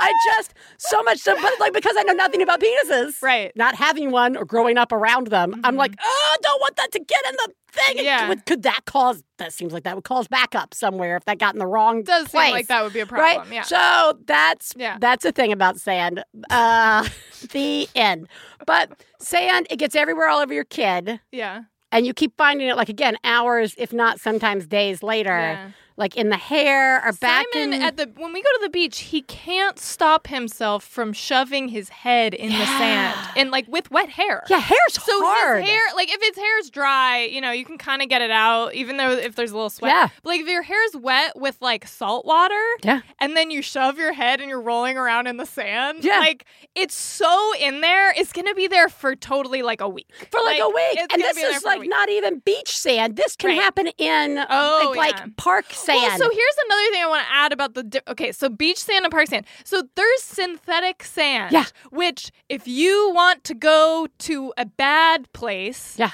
I 0.00 0.12
just 0.26 0.54
so 0.78 1.02
much 1.02 1.18
so, 1.18 1.34
but 1.40 1.52
like 1.60 1.72
because 1.72 1.96
I 1.98 2.02
know 2.04 2.12
nothing 2.12 2.40
about 2.42 2.60
penises, 2.60 3.20
Right. 3.22 3.50
Not 3.56 3.74
having 3.74 4.10
one 4.12 4.36
or 4.36 4.44
growing 4.44 4.78
up 4.78 4.92
around 4.92 5.26
them, 5.28 5.60
I'm 5.64 5.74
Mhm. 5.74 5.78
like, 5.78 5.94
oh, 6.02 6.28
I 6.34 6.36
don't 6.42 6.60
want 6.60 6.76
that 6.76 6.92
to 6.92 6.98
get 7.00 7.20
in 7.28 7.32
the 7.32 7.52
thing. 7.72 8.04
Yeah. 8.04 8.28
could, 8.28 8.46
could 8.46 8.62
that 8.64 8.80
cause? 8.84 9.22
That 9.38 9.52
seems 9.52 9.72
like 9.72 9.82
that 9.84 9.94
would 9.94 10.04
cause 10.04 10.28
backup 10.28 10.74
somewhere 10.74 11.16
if 11.16 11.24
that 11.24 11.38
got 11.38 11.54
in 11.54 11.58
the 11.58 11.66
wrong 11.66 12.00
It 12.00 12.06
does 12.06 12.28
place. 12.28 12.44
seem 12.46 12.52
like 12.52 12.66
that 12.68 12.84
would 12.84 12.92
be 12.92 13.00
a 13.00 13.06
problem. 13.06 13.48
Right. 13.48 13.54
Yeah. 13.54 13.62
So 13.62 14.18
that's 14.26 14.72
Yeah. 14.76 14.98
that's 15.00 15.24
a 15.24 15.32
thing 15.32 15.52
about 15.52 15.80
sand. 15.80 16.22
Uh, 16.50 17.08
the 17.52 17.88
end. 17.94 18.28
But 18.66 19.02
sand, 19.18 19.66
it 19.70 19.76
gets 19.76 19.96
everywhere 19.96 20.28
all 20.28 20.40
over 20.40 20.52
your 20.54 20.64
kid, 20.64 21.20
yeah. 21.32 21.62
and 21.90 22.06
you 22.06 22.14
keep 22.14 22.36
finding 22.36 22.68
it 22.68 22.76
like 22.76 22.88
again 22.88 23.16
hours, 23.24 23.74
if 23.78 23.92
not 23.92 24.20
sometimes 24.20 24.66
days 24.66 25.02
later, 25.02 25.30
Yeah. 25.36 25.70
Like 25.96 26.16
in 26.16 26.28
the 26.30 26.36
hair 26.36 26.96
or 27.04 27.12
back 27.12 27.46
Simon 27.52 27.72
in. 27.74 27.82
at 27.82 27.96
the 27.96 28.10
when 28.16 28.32
we 28.32 28.40
go 28.42 28.48
to 28.54 28.60
the 28.62 28.70
beach, 28.70 29.00
he 29.00 29.22
can't 29.22 29.78
stop 29.78 30.26
himself 30.28 30.84
from 30.84 31.12
shoving 31.12 31.68
his 31.68 31.88
head 31.90 32.34
in 32.34 32.50
the 32.50 32.64
sand 32.66 33.18
and 33.36 33.50
like 33.50 33.66
with 33.68 33.90
wet 33.90 34.10
hair. 34.10 34.42
yeah, 34.48 34.58
hair's 34.58 34.94
So 35.02 35.22
hard. 35.24 35.60
his 35.62 35.70
hair, 35.70 35.80
like 35.94 36.08
if 36.10 36.20
his 36.20 36.36
hair's 36.42 36.70
dry, 36.70 37.24
you 37.24 37.40
know, 37.40 37.50
you 37.52 37.64
can 37.64 37.78
kind 37.78 38.02
of 38.02 38.08
get 38.08 38.22
it 38.22 38.30
out, 38.30 38.74
even 38.74 38.96
though 38.96 39.12
if 39.12 39.34
there's 39.34 39.50
a 39.50 39.54
little 39.54 39.70
sweat. 39.70 39.92
Yeah. 39.92 40.08
But 40.22 40.28
like 40.30 40.40
if 40.40 40.48
your 40.48 40.62
hair's 40.62 40.96
wet 40.96 41.32
with 41.36 41.56
like 41.60 41.86
salt 41.86 42.24
water, 42.24 42.54
Yeah. 42.84 43.00
and 43.20 43.36
then 43.36 43.50
you 43.50 43.62
shove 43.62 43.98
your 43.98 44.12
head 44.12 44.40
and 44.40 44.48
you're 44.48 44.60
rolling 44.60 44.96
around 44.96 45.26
in 45.26 45.36
the 45.36 45.46
sand, 45.46 46.04
Yeah. 46.04 46.18
like 46.18 46.44
it's 46.74 46.94
so 46.94 47.52
in 47.60 47.80
there, 47.82 48.12
it's 48.16 48.32
gonna 48.32 48.54
be 48.54 48.66
there 48.66 48.88
for 48.88 49.14
totally 49.14 49.62
like 49.62 49.80
a 49.80 49.88
week. 49.88 50.08
for 50.30 50.40
like, 50.42 50.60
a 50.60 50.68
week, 50.68 50.98
and 51.12 51.22
this 51.22 51.36
is 51.36 51.64
like 51.64 51.86
not 51.88 52.08
even 52.08 52.38
beach 52.40 52.76
sand. 52.76 53.16
This 53.16 53.36
can 53.36 53.50
Right. 53.50 53.60
happen 53.60 53.88
in 53.98 54.38
Oh, 54.48 54.94
like, 54.96 55.12
yeah. 55.14 55.20
like 55.24 55.36
park 55.36 55.72
sand. 55.82 56.00
Well, 56.02 56.18
so 56.18 56.30
here's 56.30 56.56
another 56.66 56.90
thing 56.90 57.02
I 57.02 57.06
want 57.08 57.26
to 57.26 57.32
add 57.32 57.52
about 57.52 57.74
the. 57.74 57.82
Di- 57.82 58.00
okay, 58.08 58.32
so 58.32 58.48
beach 58.48 58.78
sand 58.78 59.04
and 59.04 59.12
park 59.12 59.28
sand. 59.28 59.46
So 59.64 59.82
there's 59.94 60.22
synthetic 60.22 61.04
sand. 61.04 61.52
Yeah. 61.52 61.64
Which, 61.90 62.30
if 62.48 62.66
you 62.66 63.12
want 63.14 63.44
to 63.44 63.54
go 63.54 64.08
to 64.18 64.52
a 64.56 64.66
bad 64.66 65.32
place. 65.32 65.96
Yeah. 65.98 66.10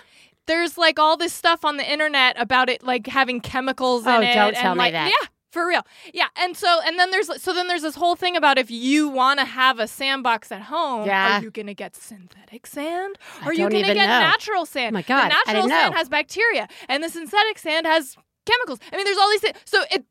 There's 0.47 0.79
like 0.79 0.99
all 0.99 1.19
this 1.19 1.35
stuff 1.35 1.63
on 1.63 1.77
the 1.77 1.91
internet 1.91 2.41
about 2.41 2.71
it, 2.71 2.83
like 2.83 3.07
having 3.07 3.41
chemicals 3.41 4.07
oh, 4.07 4.17
in 4.17 4.17
Oh, 4.17 4.31
it. 4.31 4.35
don't 4.35 4.47
and, 4.49 4.57
tell 4.57 4.75
me 4.75 4.79
like, 4.79 4.93
that. 4.95 5.09
Yeah. 5.09 5.29
For 5.51 5.67
real, 5.67 5.81
yeah, 6.13 6.27
and 6.37 6.55
so 6.55 6.81
and 6.85 6.99
then 6.99 7.11
there's 7.11 7.31
so 7.43 7.55
then 7.55 7.69
there's 7.69 7.81
this 7.81 7.95
whole 7.95 8.17
thing 8.17 8.37
about 8.37 8.59
if 8.59 8.71
you 8.71 9.09
want 9.09 9.41
to 9.41 9.47
have 9.47 9.79
a 9.79 9.89
sandbox 9.89 10.53
at 10.53 10.61
home, 10.61 11.07
Yeah. 11.07 11.39
are 11.39 11.43
you 11.43 11.51
gonna 11.51 11.73
get 11.73 11.97
synthetic 11.97 12.67
sand? 12.67 13.19
Or 13.43 13.49
are 13.49 13.53
you 13.55 13.61
gonna 13.71 13.83
get 13.83 13.97
know. 13.97 14.07
natural 14.07 14.67
sand? 14.67 14.95
Oh 14.95 14.99
my 14.99 15.03
God, 15.03 15.31
the 15.31 15.53
natural 15.53 15.69
sand 15.71 15.95
has 15.95 16.11
bacteria, 16.11 16.69
and 16.87 17.03
the 17.03 17.09
synthetic 17.09 17.59
sand 17.59 17.87
has 17.87 18.19
chemicals. 18.49 18.79
I 18.93 18.97
mean, 18.97 19.05
there's 19.05 19.19
all 19.19 19.31
these 19.31 19.41
things. 19.41 19.57
So 19.65 19.83
it. 19.91 20.05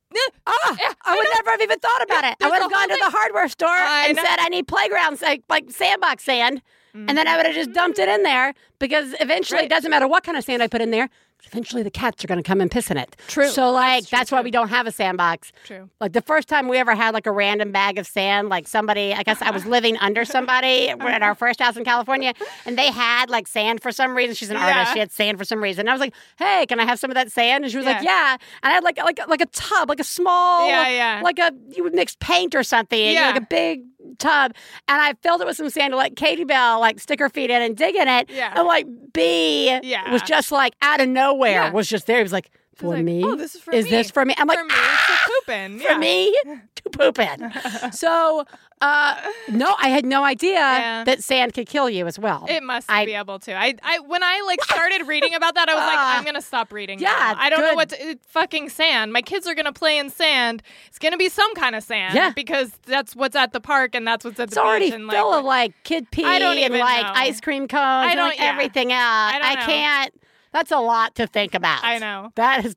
Ah, 0.46 0.76
Yeah, 0.80 0.94
I 1.06 1.16
would 1.16 1.24
know. 1.24 1.30
never 1.36 1.52
have 1.52 1.62
even 1.62 1.80
thought 1.80 2.02
about 2.04 2.24
it. 2.24 2.36
I 2.42 2.50
would 2.50 2.62
have 2.62 2.72
gone 2.72 2.90
whole 2.90 2.98
to 2.98 3.04
the 3.04 3.10
hardware 3.10 3.48
store 3.50 3.68
I 3.70 4.08
and 4.08 4.16
know. 4.18 4.24
said, 4.24 4.38
I 4.40 4.50
need 4.50 4.68
playground, 4.68 5.22
like, 5.22 5.44
like 5.50 5.70
sandbox 5.72 6.24
sand. 6.24 6.62
And 7.08 7.18
then 7.18 7.28
I 7.28 7.38
would 7.38 7.46
have 7.46 7.56
just 7.56 7.74
dumped 7.74 8.00
it 8.00 8.10
in 8.10 8.24
there 8.24 8.54
because 8.80 9.14
eventually 9.20 9.62
it 9.64 9.70
doesn't 9.70 9.92
matter 9.92 10.08
what 10.08 10.24
kind 10.24 10.38
of 10.38 10.44
sand 10.44 10.64
I 10.64 10.68
put 10.68 10.82
in 10.82 10.92
there. 10.92 11.10
Eventually 11.46 11.84
the 11.84 11.92
cats 11.92 12.24
are 12.24 12.28
going 12.28 12.42
to 12.42 12.44
come 12.44 12.60
and 12.62 12.70
piss 12.70 12.90
in 12.90 12.98
it. 12.98 13.16
True. 13.28 13.48
So, 13.48 13.70
like, 13.72 14.02
That's 14.02 14.10
that's 14.12 14.32
why 14.32 14.42
we 14.42 14.50
don't 14.50 14.70
have 14.70 14.88
a 14.88 14.92
sandbox. 14.92 15.52
True. 15.66 15.88
Like, 16.02 16.14
the 16.14 16.22
first 16.22 16.48
time 16.50 16.68
we 16.68 16.78
ever 16.78 16.96
had 16.96 17.14
like 17.14 17.28
a 17.28 17.32
random 17.32 17.72
bag 17.72 18.00
of 18.00 18.08
sand, 18.08 18.50
like 18.50 18.68
somebody, 18.68 19.14
I 19.14 19.22
guess 19.22 19.42
I 19.42 19.52
was 19.52 19.64
living 19.78 19.98
under 19.98 20.26
somebody 20.26 20.90
uh-huh. 20.90 21.08
at 21.08 21.22
our 21.22 21.36
first 21.36 21.62
house 21.62 21.78
in 21.78 21.86
California, 21.86 22.34
and 22.66 22.76
they 22.78 22.92
had 22.92 23.30
like 23.30 23.48
sand 23.48 23.82
for 23.84 23.92
some 23.92 24.16
reason. 24.18 24.34
She's 24.36 24.50
an 24.50 24.58
Yeah. 24.58 24.68
artist. 24.68 24.94
She 24.94 25.00
had 25.00 25.12
sand 25.12 25.38
for 25.38 25.46
some 25.46 25.62
reason. 25.62 25.82
And 25.82 25.90
I 25.90 25.94
was 25.94 26.02
like, 26.02 26.14
hey, 26.40 26.66
can 26.68 26.80
I 26.80 26.86
have 26.86 26.98
some 27.00 27.12
of 27.12 27.16
that 27.16 27.32
sand? 27.32 27.64
And 27.64 27.72
she 27.72 27.78
was 27.78 27.86
like, 27.86 28.04
Yeah. 28.04 28.32
yeah. 28.32 28.38
And 28.64 28.72
I 28.72 28.74
had 28.74 28.84
like, 28.84 28.98
like, 28.98 29.28
like 29.28 29.42
a 29.42 29.46
tub, 29.48 29.90
like 29.90 30.00
a 30.00 30.04
small, 30.06 30.68
Yeah, 30.68 30.90
yeah. 30.90 31.22
like 31.24 31.38
a, 31.38 31.52
you 31.70 31.84
would 31.84 31.94
mix 31.94 32.18
paint 32.20 32.56
or 32.56 32.64
something, 32.64 33.14
Yeah. 33.14 33.28
like 33.28 33.38
a 33.44 33.48
big 33.48 33.84
tub. 34.20 34.54
And 34.88 35.02
I 35.02 35.14
filled 35.22 35.42
it 35.42 35.48
with 35.48 35.58
some 35.58 35.70
sand 35.70 35.92
to 35.92 35.98
let 35.98 36.16
Katie 36.16 36.44
Bell 36.44 36.80
like 36.80 37.00
stick 37.00 37.20
her 37.20 37.30
feet 37.30 37.50
in 37.50 37.62
and 37.62 37.76
dig 37.76 37.96
in 37.96 38.08
it. 38.08 38.30
Yeah. 38.30 38.54
And 38.58 38.68
like 38.68 38.86
B 39.14 39.78
Yeah. 39.84 40.12
was 40.12 40.22
just 40.24 40.52
like 40.52 40.74
out 40.82 41.02
of 41.02 41.10
nowhere, 41.10 41.52
Yeah. 41.52 41.72
was 41.72 41.88
just 41.88 42.08
there. 42.08 42.18
He 42.18 42.24
was 42.24 42.34
like, 42.34 42.50
for 42.76 42.90
like, 42.96 43.04
me? 43.04 43.24
Oh, 43.24 43.36
this 43.36 43.56
is 43.56 43.62
for 43.62 43.74
is 43.74 43.86
me. 43.86 43.92
this 43.92 44.12
for 44.12 44.24
me? 44.24 44.36
I'm 44.38 44.46
like, 44.48 44.60
for 44.60 44.66
me, 44.66 44.74
it's 44.76 45.10
a 45.10 45.30
pooping. 45.46 45.80
for 45.80 45.98
me 45.98 46.32
to 46.76 46.90
poop 46.92 47.18
in. 47.20 47.92
so, 47.92 48.46
uh, 48.80 49.16
no, 49.50 49.76
I 49.82 49.90
had 49.90 50.06
no 50.06 50.24
idea 50.24 50.54
Yeah. 50.54 51.04
that 51.06 51.24
sand 51.24 51.54
could 51.54 51.68
kill 51.68 51.90
you 51.90 52.06
as 52.06 52.20
well. 52.20 52.46
It 52.48 52.62
must 52.64 52.90
I- 52.92 53.06
be 53.06 53.14
able 53.16 53.40
to. 53.40 53.54
I, 53.54 53.74
I, 53.82 54.00
when 54.00 54.22
I 54.24 54.42
like 54.46 54.64
started 54.64 55.08
reading 55.08 55.34
about 55.34 55.56
that, 55.56 55.68
I 55.70 55.74
was 55.74 55.82
like. 55.84 55.98
I'm 55.98 56.24
gonna 56.26 56.42
stop 56.42 56.72
reading. 56.72 57.00
Yeah, 57.00 57.08
now. 57.10 57.36
I 57.40 57.50
don't 57.50 57.62
know 57.62 57.74
what 57.74 57.90
to, 57.90 58.10
it, 58.10 58.20
fucking 58.28 58.70
sand. 58.70 59.12
My 59.14 59.22
kids 59.22 59.48
are 59.48 59.56
gonna 59.56 59.74
play 59.74 59.98
in 59.98 60.10
sand. 60.10 60.62
It's 60.88 61.00
gonna 61.00 61.18
be 61.18 61.30
some 61.30 61.54
kind 61.56 61.76
of 61.76 61.84
sand. 61.84 62.14
Yeah. 62.16 62.32
because 62.36 62.72
that's 62.86 63.16
what's 63.16 63.36
at 63.36 63.52
the 63.52 63.60
park 63.62 63.96
and 63.96 64.06
that's 64.08 64.24
what's 64.24 64.40
at 64.40 64.46
it's 64.50 64.56
the 64.56 64.62
already 64.62 64.86
beach. 64.86 64.94
And, 64.94 65.10
full 65.12 65.30
like, 65.32 65.40
of 65.40 65.46
like 65.46 65.84
kid 65.84 66.12
pee 66.12 66.24
I 66.24 66.38
don't 66.40 66.58
and 66.58 66.74
like 66.78 67.06
know. 67.06 67.12
ice 67.16 67.42
cream 67.42 67.68
cones 67.68 68.10
and 68.12 68.16
don't- 68.18 68.30
like 68.30 68.40
yeah. 68.40 68.46
everything 68.52 68.92
else. 68.92 69.02
I 69.02 69.56
know. 69.56 69.62
can't. 69.66 70.14
That's 70.54 70.72
a 70.72 70.80
lot 70.80 71.16
to 71.16 71.26
think 71.28 71.56
about. 71.56 71.84
I 71.84 71.98
know. 71.98 72.32
That 72.36 72.66
is. 72.66 72.76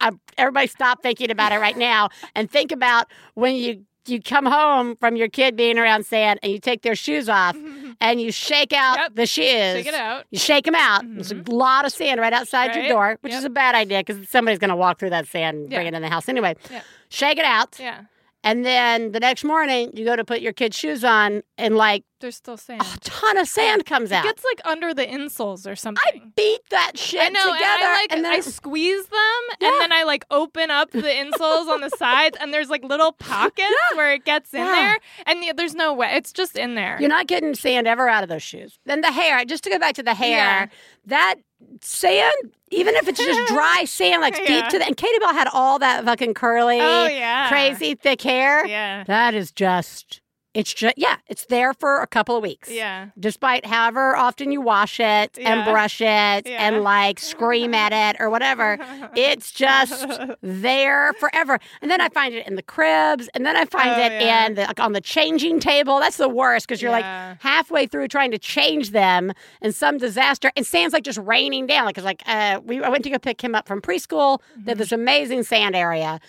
uh, 0.00 0.10
Everybody, 0.36 0.66
stop 0.66 1.02
thinking 1.02 1.30
about 1.30 1.52
it 1.52 1.58
right 1.58 1.76
now 1.76 2.08
and 2.34 2.50
think 2.50 2.72
about 2.72 3.06
when 3.34 3.54
you 3.56 3.84
you 4.08 4.20
come 4.20 4.46
home 4.46 4.96
from 4.96 5.16
your 5.16 5.28
kid 5.28 5.56
being 5.56 5.78
around 5.78 6.06
sand 6.06 6.40
and 6.42 6.52
you 6.52 6.58
take 6.58 6.82
their 6.82 6.94
shoes 6.94 7.28
off 7.28 7.56
and 8.00 8.20
you 8.20 8.30
shake 8.32 8.72
out 8.72 8.98
Yep. 8.98 9.14
the 9.14 9.26
shoes. 9.26 9.46
Shake 9.46 9.86
it 9.86 9.94
out. 9.94 10.24
You 10.30 10.38
shake 10.38 10.64
them 10.64 10.74
out. 10.74 11.02
There's 11.06 11.32
a 11.32 11.36
mm-hmm. 11.36 11.52
lot 11.52 11.84
of 11.84 11.92
sand 11.92 12.20
right 12.20 12.32
outside 12.32 12.74
your 12.74 12.88
door, 12.88 13.18
which 13.20 13.32
Yep. 13.32 13.38
is 13.38 13.44
a 13.44 13.50
bad 13.50 13.74
idea 13.74 14.00
because 14.04 14.28
somebody's 14.28 14.58
going 14.58 14.70
to 14.70 14.76
walk 14.76 14.98
through 14.98 15.10
that 15.10 15.26
sand 15.26 15.56
and 15.58 15.70
bring 15.70 15.86
it 15.86 15.94
in 15.94 16.02
the 16.02 16.08
house 16.08 16.28
anyway. 16.28 16.56
Yeah. 16.70 16.82
Shake 17.08 17.38
it 17.38 17.44
out 17.44 17.76
Yeah. 17.78 18.02
And 18.44 18.64
then 18.64 19.12
the 19.12 19.20
next 19.20 19.42
morning, 19.42 19.90
you 19.94 20.04
go 20.04 20.14
to 20.14 20.24
put 20.24 20.40
your 20.42 20.52
kid's 20.52 20.76
shoes 20.76 21.02
on, 21.02 21.42
and 21.58 21.76
like 21.76 22.04
There's 22.20 22.36
still 22.36 22.56
sand. 22.58 22.82
a 22.82 22.98
ton 23.00 23.38
of 23.38 23.48
sand 23.48 23.86
comes 23.86 24.12
out. 24.12 24.24
It 24.24 24.28
gets 24.28 24.44
like 24.44 24.60
under 24.66 24.92
the 24.94 25.04
insoles 25.06 25.66
or 25.70 25.74
something. 25.74 26.02
I 26.06 26.20
beat 26.36 26.60
that 26.70 26.96
shit 26.96 27.22
I 27.22 27.28
know, 27.30 27.40
together, 27.54 27.56
and 27.62 27.84
I 27.84 27.94
like 28.02 28.12
and 28.12 28.24
then 28.24 28.32
I 28.32 28.40
squeeze 28.40 29.06
them, 29.06 29.18
Yeah. 29.60 29.68
and 29.68 29.80
then 29.80 29.92
I 29.92 30.04
like 30.04 30.26
open 30.30 30.70
up 30.70 30.90
the 30.90 31.00
insoles 31.00 31.68
on 31.68 31.80
the 31.80 31.90
sides, 31.98 32.36
and 32.40 32.52
there's 32.52 32.68
like 32.68 32.84
little 32.84 33.12
pockets 33.12 33.74
where 33.94 34.12
it 34.12 34.24
gets 34.24 34.52
in 34.52 34.60
Yeah. 34.60 34.72
there, 34.72 34.98
and 35.26 35.42
the, 35.42 35.52
there's 35.56 35.74
no 35.74 35.94
way 35.94 36.10
it's 36.14 36.32
just 36.32 36.56
in 36.58 36.74
there. 36.74 36.98
You're 37.00 37.08
not 37.08 37.26
getting 37.26 37.54
sand 37.54 37.88
ever 37.88 38.08
out 38.08 38.22
of 38.22 38.28
those 38.28 38.42
shoes. 38.42 38.78
Then 38.84 39.00
the 39.00 39.10
hair, 39.10 39.44
just 39.46 39.64
to 39.64 39.70
go 39.70 39.78
back 39.78 39.94
to 39.94 40.02
the 40.02 40.14
hair, 40.14 40.28
Yeah. 40.36 40.66
that 41.06 41.36
sand, 41.80 42.32
even 42.70 42.94
if 42.96 43.08
it's 43.08 43.18
just 43.18 43.48
dry 43.52 43.84
sand, 43.86 44.22
like 44.22 44.34
deep 44.36 44.68
to 44.68 44.78
the, 44.78 44.86
and 44.86 44.96
Katie 44.96 45.18
Bell 45.18 45.32
had 45.32 45.48
all 45.52 45.78
that 45.78 46.04
fucking 46.04 46.34
curly, 46.34 46.80
oh 46.80 47.06
yeah, 47.06 47.48
crazy 47.48 47.94
thick 47.94 48.22
hair. 48.22 48.66
Yeah, 48.66 49.04
That 49.04 49.34
is 49.34 49.52
just, 49.52 50.20
it's 50.54 50.72
just, 50.72 50.96
yeah, 50.96 51.16
it's 51.26 51.46
there 51.46 51.74
for 51.74 52.00
a 52.00 52.06
couple 52.06 52.36
of 52.36 52.42
weeks. 52.42 52.70
yeah. 52.70 53.08
Despite 53.18 53.66
however 53.66 54.16
often 54.16 54.52
you 54.52 54.60
wash 54.60 55.00
it 55.00 55.36
and 55.36 55.60
Yeah. 55.60 55.70
brush 55.70 56.00
it 56.00 56.46
Yeah. 56.46 56.66
and 56.66 56.82
like 56.82 57.18
scream 57.18 57.74
at 57.74 57.92
it 58.06 58.20
or 58.20 58.30
whatever, 58.30 58.78
it's 59.16 59.50
just 59.50 60.06
there 60.42 61.12
forever. 61.14 61.58
And 61.82 61.90
then 61.90 62.00
I 62.00 62.08
find 62.08 62.34
it 62.34 62.46
in 62.46 62.54
the 62.56 62.62
cribs, 62.62 63.28
and 63.34 63.44
then 63.44 63.56
I 63.56 63.64
find 63.64 63.90
Oh, 63.90 64.00
it 64.00 64.12
yeah. 64.22 64.46
in 64.46 64.54
the, 64.54 64.62
like, 64.62 64.80
on 64.80 64.92
the 64.92 65.00
changing 65.00 65.60
table. 65.60 65.98
That's 65.98 66.16
the 66.18 66.28
worst 66.28 66.66
because 66.68 66.80
you're 66.80 66.90
like 66.92 67.04
halfway 67.40 67.86
through 67.86 68.08
trying 68.08 68.30
to 68.30 68.38
change 68.38 68.90
them, 68.90 69.32
and 69.60 69.74
some 69.74 69.98
disaster, 69.98 70.50
and 70.56 70.64
sand's 70.66 70.92
like 70.92 71.04
just 71.04 71.18
raining 71.18 71.66
down. 71.66 71.84
Like 71.84 71.98
it's 71.98 72.04
like 72.04 72.22
uh, 72.26 72.60
we 72.64 72.82
I 72.82 72.88
went 72.88 73.04
to 73.04 73.10
go 73.10 73.18
pick 73.18 73.42
him 73.42 73.54
up 73.54 73.66
from 73.66 73.80
preschool. 73.80 74.38
They 74.38 74.60
Mm-hmm. 74.60 74.68
have 74.70 74.78
this 74.78 74.92
amazing 74.92 75.42
sand 75.42 75.74
area. 75.76 76.20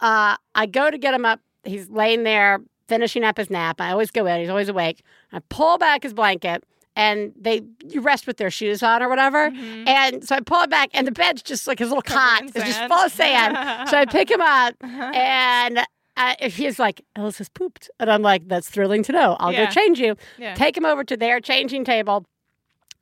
Uh, 0.00 0.36
I 0.54 0.66
go 0.66 0.90
to 0.90 0.98
get 0.98 1.14
him 1.14 1.24
up. 1.24 1.40
He's 1.64 1.88
laying 1.88 2.22
there 2.24 2.60
finishing 2.92 3.24
up 3.24 3.36
his 3.38 3.48
nap. 3.50 3.80
I 3.80 3.90
always 3.90 4.10
go 4.10 4.26
in. 4.26 4.40
He's 4.40 4.48
always 4.50 4.68
awake. 4.68 5.02
I 5.32 5.40
pull 5.48 5.78
back 5.78 6.02
his 6.02 6.12
blanket. 6.14 6.64
And 6.94 7.32
they 7.40 7.62
you 7.88 8.02
rest 8.02 8.26
with 8.26 8.36
their 8.36 8.50
shoes 8.50 8.82
on 8.82 9.02
or 9.02 9.08
whatever, 9.08 9.50
and 9.86 10.22
so 10.28 10.36
I 10.36 10.40
pull 10.40 10.60
it 10.60 10.68
back, 10.68 10.90
and 10.92 11.06
the 11.06 11.10
bed's 11.10 11.40
just 11.40 11.66
like 11.66 11.78
his 11.78 11.88
little 11.88 12.02
Mm-hmm. 12.02 12.48
Cot 12.48 12.54
is 12.54 12.64
just 12.64 12.80
full 12.86 12.98
of 12.98 13.10
sand. 13.10 13.88
so 13.88 13.96
I 13.96 14.04
pick 14.04 14.30
him 14.30 14.42
up, 14.42 14.74
and 14.82 15.78
uh, 16.18 16.34
he's 16.50 16.78
like, 16.78 17.00
"Ellis 17.16 17.38
has 17.38 17.48
pooped," 17.48 17.90
and 17.98 18.10
I'm 18.10 18.20
like, 18.20 18.46
"That's 18.46 18.68
thrilling 18.68 19.02
to 19.04 19.12
know. 19.12 19.38
I'll 19.40 19.52
Yeah. 19.54 19.64
go 19.64 19.70
change 19.70 20.00
you." 20.00 20.16
Yeah. 20.36 20.52
Take 20.54 20.76
him 20.76 20.84
over 20.84 21.02
to 21.02 21.16
their 21.16 21.40
changing 21.40 21.86
table. 21.86 22.26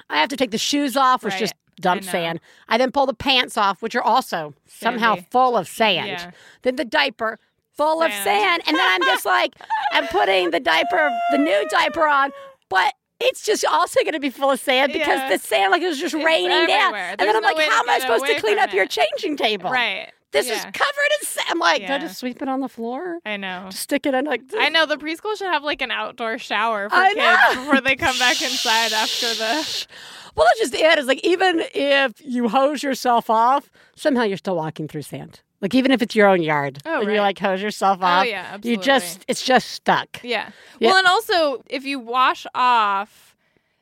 I 0.09 0.20
have 0.20 0.29
to 0.29 0.37
take 0.37 0.53
the 0.53 0.59
shoes 0.59 0.96
off, 0.96 1.24
which 1.24 1.33
Right. 1.35 1.40
just 1.40 1.55
dump 1.81 2.03
I 2.03 2.12
sand. 2.12 2.40
I 2.68 2.79
then 2.79 2.92
pull 2.92 3.07
the 3.07 3.14
pants 3.14 3.57
off, 3.59 3.83
which 3.83 3.96
are 3.96 4.03
also 4.05 4.55
somehow 4.68 5.16
full 5.33 5.57
of 5.57 5.66
sand. 5.66 6.07
Yeah. 6.07 6.31
Then 6.62 6.76
the 6.76 6.85
diaper 6.85 7.40
full 7.80 8.02
of 8.02 8.12
Sand. 8.12 8.24
sand, 8.24 8.62
and 8.66 8.76
then 8.76 8.86
I'm 8.88 9.02
just 9.04 9.24
like, 9.24 9.54
I'm 9.92 10.06
putting 10.08 10.50
the 10.50 10.60
diaper, 10.60 11.10
the 11.30 11.38
new 11.38 11.66
diaper 11.68 12.06
on, 12.06 12.30
but. 12.68 12.92
It's 13.22 13.44
just 13.44 13.66
also 13.66 14.00
going 14.00 14.14
to 14.14 14.18
be 14.18 14.30
full 14.30 14.50
of 14.50 14.58
sand 14.58 14.94
because 14.94 15.18
Yeah. 15.18 15.28
the 15.28 15.36
sand 15.38 15.72
like 15.72 15.82
it 15.82 15.88
was 15.88 16.00
just 16.00 16.14
It's 16.14 16.24
raining 16.24 16.48
down, 16.48 16.70
everywhere. 16.94 17.10
and 17.18 17.20
then 17.20 17.36
I'm 17.36 17.42
no 17.42 17.48
like, 17.52 17.58
"How 17.68 17.80
am 17.80 17.90
I 17.90 17.98
supposed 17.98 18.24
to 18.24 18.40
clean 18.40 18.58
up 18.58 18.72
your 18.72 18.86
changing 18.86 19.36
table? 19.36 19.68
Right. 19.68 20.10
This 20.30 20.48
is 20.48 20.58
covered 20.72 21.10
in 21.20 21.26
sand." 21.26 21.46
I'm 21.50 21.58
like, 21.58 21.86
"Do 21.86 21.92
I 21.92 21.98
just 21.98 22.16
sweep 22.16 22.40
it 22.40 22.48
on 22.48 22.60
the 22.60 22.68
floor? 22.70 23.18
I 23.26 23.36
know. 23.36 23.68
Stick 23.70 24.06
it 24.06 24.14
in 24.14 24.24
like?" 24.24 24.40
I 24.58 24.70
know 24.70 24.86
the 24.86 24.96
preschool 24.96 25.36
should 25.36 25.48
have 25.48 25.62
like 25.62 25.82
an 25.82 25.90
outdoor 25.90 26.38
shower 26.38 26.88
for 26.88 26.96
I 26.96 27.08
kids 27.12 27.18
know. 27.56 27.62
before 27.66 27.82
they 27.82 27.94
come 27.94 28.18
back 28.18 28.40
inside 28.40 28.94
after 28.94 29.34
the. 29.34 29.86
Well, 30.34 30.46
that's 30.46 30.60
just 30.60 30.74
it. 30.74 30.98
It's 30.98 31.06
like 31.06 31.20
even 31.22 31.62
if 31.74 32.14
you 32.24 32.48
hose 32.48 32.82
yourself 32.82 33.28
off, 33.28 33.68
somehow 33.96 34.22
you're 34.22 34.38
still 34.38 34.56
walking 34.56 34.88
through 34.88 35.02
sand. 35.02 35.42
Like 35.61 35.75
even 35.75 35.90
if 35.90 36.01
it's 36.03 36.14
your 36.16 36.27
own 36.29 36.42
yard, 36.42 36.79
Oh, 36.87 37.01
and 37.01 37.05
you 37.05 37.18
right. 37.18 37.20
like 37.20 37.38
hose 37.38 37.61
yourself 37.61 37.99
off. 38.03 38.03
Oh 38.03 38.20
off, 38.20 38.27
yeah, 38.27 38.42
absolutely. 38.55 38.70
you 38.70 38.77
just 38.79 39.25
it's 39.29 39.42
just 39.44 39.70
stuck. 39.70 40.20
Yeah. 40.23 40.51
Yeah. 40.79 40.88
Well, 40.88 40.96
and 40.99 41.07
also 41.07 41.62
if 41.68 41.85
you 41.85 41.99
wash 41.99 42.46
off, 42.55 43.37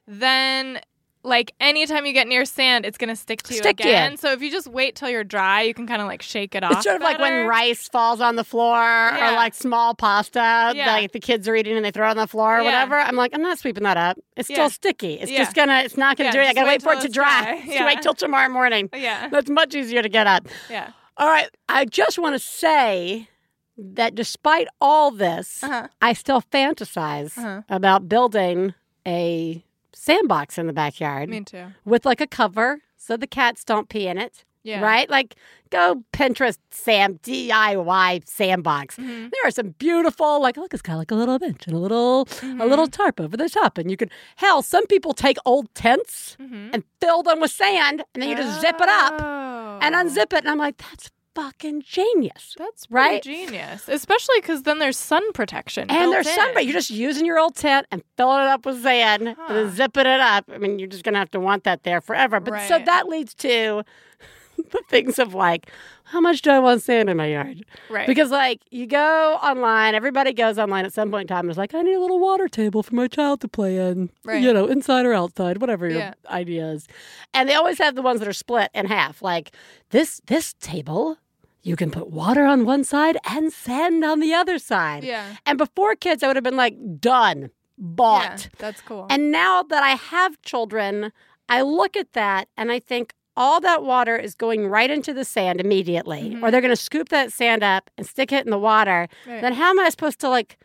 then 0.06 0.80
like 1.24 1.52
anytime 1.60 2.06
you 2.06 2.12
get 2.12 2.26
near 2.26 2.44
sand, 2.44 2.86
it's 2.86 2.96
gonna 2.96 3.14
stick 3.16 3.42
to 3.42 3.52
you 3.52 3.58
Stick 3.60 3.76
to 3.78 3.82
again. 3.82 4.16
So 4.16 4.32
if 4.32 4.40
you 4.40 4.50
just 4.50 4.66
wait 4.68 4.94
till 4.96 5.10
you're 5.10 5.24
dry, 5.24 5.62
you 5.62 5.74
can 5.74 5.86
kind 5.86 6.00
of 6.00 6.08
like 6.08 6.22
shake 6.22 6.54
it 6.54 6.64
off. 6.64 6.72
It's 6.72 6.84
sort 6.84 6.96
of 6.96 7.02
like 7.02 7.18
when 7.18 7.46
rice 7.46 7.88
falls 7.88 8.20
on 8.20 8.36
the 8.36 8.44
floor 8.44 8.78
or 8.78 9.32
like 9.32 9.52
small 9.54 9.94
pasta 9.94 10.72
Yeah. 10.74 10.86
like 10.86 11.12
the 11.12 11.20
kids 11.20 11.46
are 11.48 11.54
eating 11.56 11.76
and 11.76 11.84
they 11.84 11.90
throw 11.90 12.06
it 12.06 12.10
on 12.12 12.16
the 12.16 12.26
floor 12.28 12.56
or 12.58 12.60
Yeah. 12.60 12.64
whatever. 12.64 12.96
I'm 12.98 13.16
like, 13.16 13.32
I'm 13.34 13.42
not 13.42 13.58
sweeping 13.58 13.82
that 13.84 13.96
up. 13.96 14.16
It's 14.36 14.48
Yeah. 14.48 14.54
still 14.56 14.70
sticky. 14.70 15.14
It's 15.14 15.30
Yeah. 15.30 15.38
just 15.38 15.54
gonna 15.54 15.80
it's 15.84 15.96
not 15.96 16.16
gonna 16.16 16.28
Yeah, 16.28 16.32
do 16.32 16.40
it. 16.40 16.46
I 16.46 16.52
gotta 16.54 16.66
wait, 16.66 16.72
wait 16.74 16.82
for 16.82 16.92
it 16.94 17.02
to 17.02 17.08
dry. 17.08 17.42
dry. 17.42 17.56
Just 17.66 17.68
Yeah. 17.72 17.86
wait 17.86 18.00
till 18.02 18.14
tomorrow 18.14 18.48
morning. 18.48 18.88
Yeah. 18.94 19.28
That's 19.28 19.50
much 19.50 19.74
easier 19.74 20.02
to 20.02 20.08
get 20.08 20.26
up. 20.26 20.46
Yeah. 20.70 20.90
All 21.18 21.28
right. 21.28 21.48
I 21.68 21.84
just 21.84 22.18
want 22.18 22.34
to 22.34 22.38
say 22.38 23.28
that 23.76 24.14
despite 24.14 24.68
all 24.80 25.10
this, 25.10 25.62
Uh-huh. 25.62 25.88
I 26.00 26.12
still 26.12 26.42
fantasize 26.42 27.36
Uh-huh. 27.38 27.62
about 27.68 28.08
building 28.08 28.74
a 29.06 29.64
sandbox 29.92 30.58
in 30.58 30.66
the 30.66 30.72
backyard 30.72 31.28
Me 31.28 31.40
too. 31.42 31.66
with 31.84 32.04
like 32.06 32.20
a 32.20 32.26
cover 32.26 32.80
so 32.96 33.16
the 33.16 33.26
cats 33.26 33.64
don't 33.64 33.88
pee 33.88 34.06
in 34.06 34.18
it. 34.18 34.44
Yeah. 34.64 34.80
Right? 34.80 35.08
Like 35.08 35.36
go 35.70 36.02
Pinterest 36.12 36.58
Sam 36.70 37.18
DIY 37.22 38.22
sandbox. 38.26 38.96
Mhm. 38.96 39.30
There 39.30 39.40
are 39.44 39.50
some 39.50 39.70
beautiful, 39.78 40.42
like 40.42 40.56
look, 40.56 40.74
it's 40.74 40.82
got 40.82 40.96
like 40.96 41.10
a 41.10 41.14
little 41.14 41.38
bench 41.38 41.66
and 41.66 41.74
a 41.76 41.78
little 41.78 42.28
a 42.42 42.66
little 42.66 42.86
Mm-hmm. 42.86 43.02
tarp 43.02 43.20
over 43.20 43.36
the 43.36 43.48
top. 43.48 43.78
And 43.78 43.90
you 43.90 43.96
can 43.96 44.10
hell, 44.36 44.62
some 44.62 44.86
people 44.86 45.14
take 45.14 45.38
old 45.46 45.72
tents 45.74 46.36
Mhm. 46.40 46.70
and 46.74 46.84
fill 47.00 47.22
them 47.22 47.40
with 47.40 47.50
sand 47.52 48.04
and 48.12 48.22
then 48.22 48.28
you 48.30 48.36
just 48.36 48.60
zip 48.60 48.76
it 48.80 48.88
up 48.88 49.14
and 49.80 49.94
unzip 49.94 50.32
it. 50.32 50.40
And 50.40 50.48
I'm 50.48 50.58
like, 50.58 50.76
that's 50.78 51.10
fucking 51.34 51.82
genius. 51.82 52.54
That's 52.58 52.86
Right? 52.90 53.10
right? 53.12 53.22
genius, 53.22 53.88
especially 53.88 54.40
because 54.40 54.62
then 54.64 54.78
there's 54.80 54.96
sun 54.96 55.22
protection. 55.32 55.88
And 55.90 56.10
there's 56.12 56.26
in. 56.26 56.34
but 56.54 56.64
you're 56.64 56.72
just 56.72 56.90
using 56.90 57.24
your 57.24 57.38
old 57.38 57.54
tent 57.54 57.86
and 57.92 58.02
filling 58.16 58.42
it 58.42 58.48
up 58.48 58.66
with 58.66 58.82
sand 58.82 59.28
and 59.28 59.36
Huh. 59.38 59.52
then 59.54 59.70
zipping 59.70 60.06
it 60.06 60.20
up. 60.20 60.46
I 60.52 60.58
mean, 60.58 60.78
you're 60.80 60.88
just 60.88 61.04
going 61.04 61.12
to 61.12 61.18
have 61.20 61.30
to 61.32 61.40
want 61.40 61.62
that 61.64 61.84
there 61.84 62.00
forever. 62.00 62.40
But 62.40 62.66
so 62.68 62.78
that 62.80 63.08
leads 63.08 63.34
to 63.34 63.84
the 64.56 64.82
things 64.88 65.20
of 65.20 65.32
like, 65.34 65.70
how 66.10 66.20
much 66.20 66.42
do 66.42 66.50
I 66.50 66.58
want 66.58 66.82
sand 66.82 67.08
in 67.10 67.16
my 67.16 67.26
yard? 67.26 67.64
right. 67.90 68.06
Because, 68.06 68.30
like, 68.30 68.60
you 68.70 68.86
go 68.86 69.34
online, 69.42 69.94
everybody 69.94 70.32
goes 70.32 70.58
online 70.58 70.84
at 70.84 70.92
some 70.92 71.10
point 71.10 71.22
in 71.30 71.34
time. 71.34 71.44
and 71.46 71.50
is 71.50 71.58
like, 71.58 71.74
I 71.74 71.82
need 71.82 71.94
a 71.94 72.00
little 72.00 72.18
water 72.20 72.48
table 72.48 72.82
for 72.82 72.94
my 72.94 73.06
child 73.08 73.40
to 73.42 73.48
play 73.48 73.76
in, 73.78 74.10
Right. 74.24 74.42
you 74.42 74.52
know, 74.52 74.66
inside 74.66 75.06
or 75.06 75.12
outside, 75.14 75.60
whatever 75.60 75.88
your 75.88 75.98
Yeah. 75.98 76.14
idea 76.30 76.66
is. 76.68 76.86
And 77.34 77.48
they 77.48 77.54
always 77.54 77.78
have 77.78 77.94
the 77.94 78.02
ones 78.02 78.20
that 78.20 78.28
are 78.28 78.32
split 78.32 78.70
in 78.74 78.86
half. 78.86 79.22
Like, 79.22 79.52
this 79.90 80.20
this 80.26 80.54
table, 80.60 81.18
you 81.62 81.76
can 81.76 81.90
put 81.90 82.08
water 82.10 82.44
on 82.44 82.64
one 82.64 82.84
side 82.84 83.16
and 83.28 83.52
sand 83.52 84.04
on 84.04 84.20
the 84.20 84.32
other 84.34 84.58
side. 84.58 85.04
yeah. 85.04 85.36
And 85.46 85.58
before 85.58 85.94
kids, 85.94 86.22
I 86.22 86.26
would 86.28 86.36
have 86.36 86.44
been 86.44 86.56
like, 86.56 86.76
done, 87.00 87.50
bought. 87.76 88.22
Yeah, 88.44 88.50
that's 88.58 88.80
cool. 88.82 89.06
And 89.10 89.30
now 89.30 89.62
that 89.64 89.82
I 89.82 89.90
have 89.90 90.40
children, 90.42 91.12
I 91.48 91.62
look 91.62 91.96
at 91.96 92.12
that 92.12 92.48
and 92.56 92.70
I 92.72 92.78
think 92.78 93.14
all 93.38 93.60
that 93.60 93.82
water 93.84 94.16
is 94.16 94.34
going 94.34 94.66
right 94.68 94.90
into 94.90 95.14
the 95.14 95.24
sand 95.24 95.60
immediately, 95.60 96.30
Mhm. 96.34 96.42
or 96.42 96.50
they're 96.50 96.60
going 96.60 96.70
to 96.78 96.84
scoop 96.88 97.08
that 97.10 97.32
sand 97.32 97.62
up 97.62 97.88
and 97.96 98.06
stick 98.06 98.32
it 98.32 98.44
in 98.44 98.50
the 98.50 98.58
water. 98.58 99.08
Right. 99.26 99.40
Then 99.40 99.52
how 99.54 99.70
am 99.70 99.78
I 99.80 99.88
supposed 99.90 100.18
to 100.20 100.28
like? 100.28 100.58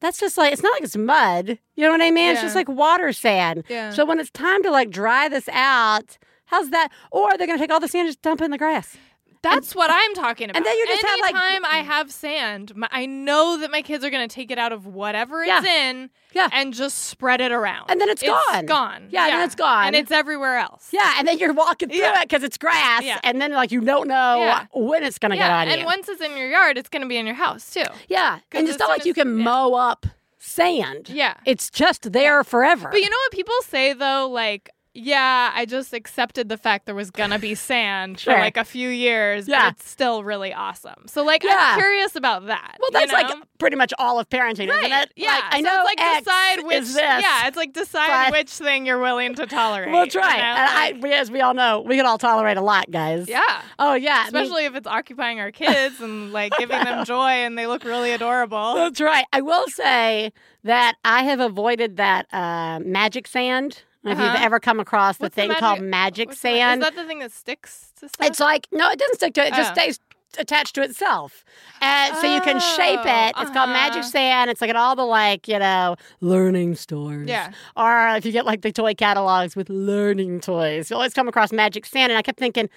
That's 0.00 0.18
just 0.18 0.36
like 0.36 0.52
it's 0.52 0.62
not 0.62 0.72
like 0.72 0.82
it's 0.82 0.96
mud. 0.96 1.58
You 1.76 1.84
know 1.84 1.90
what 1.92 2.02
I 2.02 2.10
mean? 2.10 2.30
It's 2.32 2.40
just 2.42 2.56
like 2.56 2.68
water 2.68 3.12
sand. 3.12 3.64
yeah. 3.68 3.90
So 3.90 4.04
when 4.04 4.18
it's 4.20 4.30
time 4.30 4.62
to 4.64 4.70
like 4.70 4.90
dry 4.90 5.28
this 5.28 5.48
out, 5.50 6.18
how's 6.46 6.70
that? 6.70 6.88
Or 7.12 7.36
they're 7.36 7.46
going 7.46 7.58
to 7.58 7.62
take 7.62 7.70
all 7.72 7.80
the 7.80 7.88
sand 7.88 8.06
and 8.06 8.08
just 8.14 8.22
dump 8.22 8.40
it 8.40 8.44
in 8.44 8.50
the 8.50 8.58
grass. 8.58 8.96
That's 9.44 9.74
what 9.74 9.90
I'm 9.92 10.14
talking 10.14 10.50
about. 10.50 10.56
and 10.56 10.66
then 10.66 10.76
you 10.76 10.86
just 10.86 11.04
have, 11.04 11.20
like- 11.20 11.34
Anytime 11.34 11.64
I 11.64 11.78
have 11.78 12.10
sand, 12.10 12.74
my, 12.74 12.88
I 12.90 13.06
know 13.06 13.56
that 13.58 13.70
my 13.70 13.82
kids 13.82 14.04
are 14.04 14.10
going 14.10 14.26
to 14.28 14.34
take 14.34 14.50
it 14.50 14.58
out 14.58 14.72
of 14.72 14.86
whatever 14.86 15.42
it's 15.42 15.48
Yeah. 15.66 15.88
in 15.90 16.10
Yeah. 16.32 16.48
and 16.52 16.72
just 16.74 16.98
spread 17.04 17.40
it 17.40 17.52
around. 17.52 17.90
And 17.90 18.00
then 18.00 18.08
it's 18.08 18.22
gone. 18.22 18.66
gone. 18.66 19.08
Yeah, 19.10 19.24
and 19.26 19.32
then 19.34 19.42
it's 19.44 19.54
gone. 19.54 19.86
And 19.86 19.96
it's 19.96 20.10
everywhere 20.10 20.56
else. 20.56 20.88
Yeah, 20.92 21.14
and 21.18 21.28
then 21.28 21.38
you're 21.38 21.52
walking 21.52 21.88
through 21.90 21.98
Yeah. 21.98 22.20
it 22.22 22.28
because 22.28 22.42
it's 22.42 22.58
grass, 22.58 23.02
Yeah. 23.04 23.20
and 23.22 23.40
then 23.40 23.52
like 23.52 23.70
you 23.70 23.80
don't 23.80 24.08
know 24.08 24.36
Yeah. 24.38 24.66
when 24.72 25.02
it's 25.04 25.18
going 25.18 25.30
to 25.30 25.36
get 25.36 25.46
Yeah, 25.46 25.58
on 25.60 25.68
and 25.68 25.80
you. 25.80 25.86
once 25.86 26.08
it's 26.08 26.20
in 26.22 26.36
your 26.36 26.48
yard, 26.48 26.76
it's 26.78 26.88
going 26.88 27.02
to 27.02 27.08
be 27.08 27.16
in 27.16 27.26
your 27.26 27.34
house 27.36 27.70
too. 27.72 27.84
Yeah, 28.08 28.38
and 28.52 28.68
it's 28.68 28.78
not 28.78 28.88
like 28.88 29.04
you 29.04 29.14
can 29.14 29.38
yeah. 29.38 29.44
mow 29.44 29.74
up 29.74 30.06
sand. 30.38 31.08
Yeah. 31.08 31.34
It's 31.46 31.70
just 31.70 32.12
there 32.12 32.44
forever. 32.44 32.88
But 32.90 33.00
you 33.00 33.08
know 33.10 33.16
what 33.16 33.32
people 33.32 33.54
say 33.62 33.92
though, 33.92 34.28
like, 34.28 34.70
yeah, 34.94 35.50
I 35.54 35.64
just 35.66 35.92
accepted 35.92 36.48
the 36.48 36.56
fact 36.56 36.86
there 36.86 36.94
was 36.94 37.10
gonna 37.10 37.38
be 37.40 37.54
sand 37.56 38.20
Sure. 38.20 38.34
for 38.34 38.40
like 38.40 38.56
a 38.56 38.64
few 38.64 38.88
years, 38.88 39.48
Yeah. 39.48 39.70
but 39.70 39.76
it's 39.80 39.90
still 39.90 40.22
really 40.22 40.54
awesome. 40.54 41.06
So 41.06 41.24
like 41.24 41.42
Yeah. 41.42 41.52
I'm 41.56 41.78
curious 41.80 42.14
about 42.14 42.46
that. 42.46 42.76
well, 42.80 42.90
you 43.02 43.06
that's 43.08 43.12
like 43.12 43.36
pretty 43.58 43.76
much 43.76 43.92
all 43.98 44.20
of 44.20 44.28
parenting, 44.30 44.68
Right. 44.70 44.84
isn't 44.84 44.92
it? 44.92 45.12
Yeah. 45.16 45.32
Like, 45.32 45.44
I 45.50 45.56
so 45.58 45.62
know 45.64 45.80
it's 45.80 45.84
like 45.84 46.00
X 46.00 46.18
decide 46.24 46.62
which 46.64 46.78
this. 46.84 46.94
Yeah, 46.96 47.48
it's 47.48 47.56
like 47.56 47.72
decide 47.72 48.30
which 48.30 48.50
thing 48.50 48.86
you're 48.86 49.00
willing 49.00 49.34
to 49.34 49.46
tolerate. 49.46 49.90
Well, 49.90 50.02
that's 50.02 50.14
you 50.14 50.20
right. 50.20 50.36
know? 50.38 50.42
and 50.44 50.70
I, 50.70 50.98
we, 51.02 51.12
as 51.12 51.30
we 51.30 51.40
all 51.40 51.54
know, 51.54 51.80
we 51.80 51.96
can 51.96 52.06
all 52.06 52.18
tolerate 52.18 52.56
a 52.56 52.62
lot, 52.62 52.88
guys. 52.90 53.28
yeah. 53.28 53.40
Oh 53.80 53.94
yeah. 53.94 54.12
I 54.26 54.30
mean, 54.30 54.42
Especially 54.42 54.64
if 54.66 54.76
it's 54.76 54.86
occupying 54.86 55.40
our 55.40 55.50
kids 55.50 56.00
and 56.00 56.32
like 56.32 56.52
giving 56.58 56.78
them 56.84 57.04
joy 57.06 57.30
and 57.30 57.58
they 57.58 57.66
look 57.66 57.82
really 57.84 58.12
adorable. 58.12 58.74
that's 58.76 59.00
right. 59.00 59.24
I 59.32 59.40
will 59.40 59.66
say 59.68 60.32
that 60.62 60.94
I 61.04 61.24
have 61.24 61.40
avoided 61.40 61.96
that 61.96 62.32
uh, 62.32 62.78
magic 62.84 63.26
sand. 63.26 63.82
If 64.04 64.18
Uh-huh. 64.18 64.22
you've 64.32 64.42
ever 64.42 64.60
come 64.60 64.80
across 64.80 65.16
the 65.18 65.24
What's 65.24 65.34
the 65.34 65.42
thing 65.42 65.48
magic- 65.48 65.60
called 65.60 65.80
magic 65.80 66.28
What's 66.28 66.40
sand, 66.40 66.82
Is 66.82 66.88
that 66.88 66.96
the 66.96 67.06
thing 67.06 67.20
that 67.20 67.32
sticks 67.32 67.92
to 68.00 68.08
stuff? 68.08 68.26
it's 68.26 68.40
like 68.40 68.66
no, 68.72 68.90
it 68.90 68.98
doesn't 68.98 69.16
stick 69.16 69.34
to 69.34 69.42
it. 69.44 69.48
It 69.48 69.54
just 69.54 69.70
Oh. 69.70 69.74
stays 69.74 69.98
attached 70.36 70.74
to 70.74 70.82
itself. 70.82 71.44
And 71.80 72.16
so 72.16 72.26
you 72.34 72.40
can 72.40 72.58
shape 72.58 72.98
it. 73.04 73.34
It's 73.40 73.50
called 73.52 73.70
Magic 73.70 74.00
uh-huh. 74.00 74.08
Sand. 74.10 74.50
It's 74.50 74.60
like 74.60 74.68
at 74.70 74.74
all 74.74 74.96
the 74.96 75.04
like, 75.06 75.46
you 75.46 75.60
know, 75.60 75.94
learning 76.20 76.74
stores. 76.74 77.28
Yeah. 77.28 77.52
Or 77.76 78.16
if 78.16 78.26
you 78.26 78.32
get 78.32 78.44
like 78.44 78.62
the 78.62 78.72
toy 78.72 78.94
catalogs 78.94 79.54
with 79.54 79.70
learning 79.70 80.40
toys, 80.40 80.90
you 80.90 80.96
always 80.96 81.14
come 81.14 81.28
across 81.28 81.52
Magic 81.52 81.86
Sand. 81.86 82.10
And 82.10 82.18
I 82.18 82.22
kept 82.22 82.40
thinking, 82.40 82.68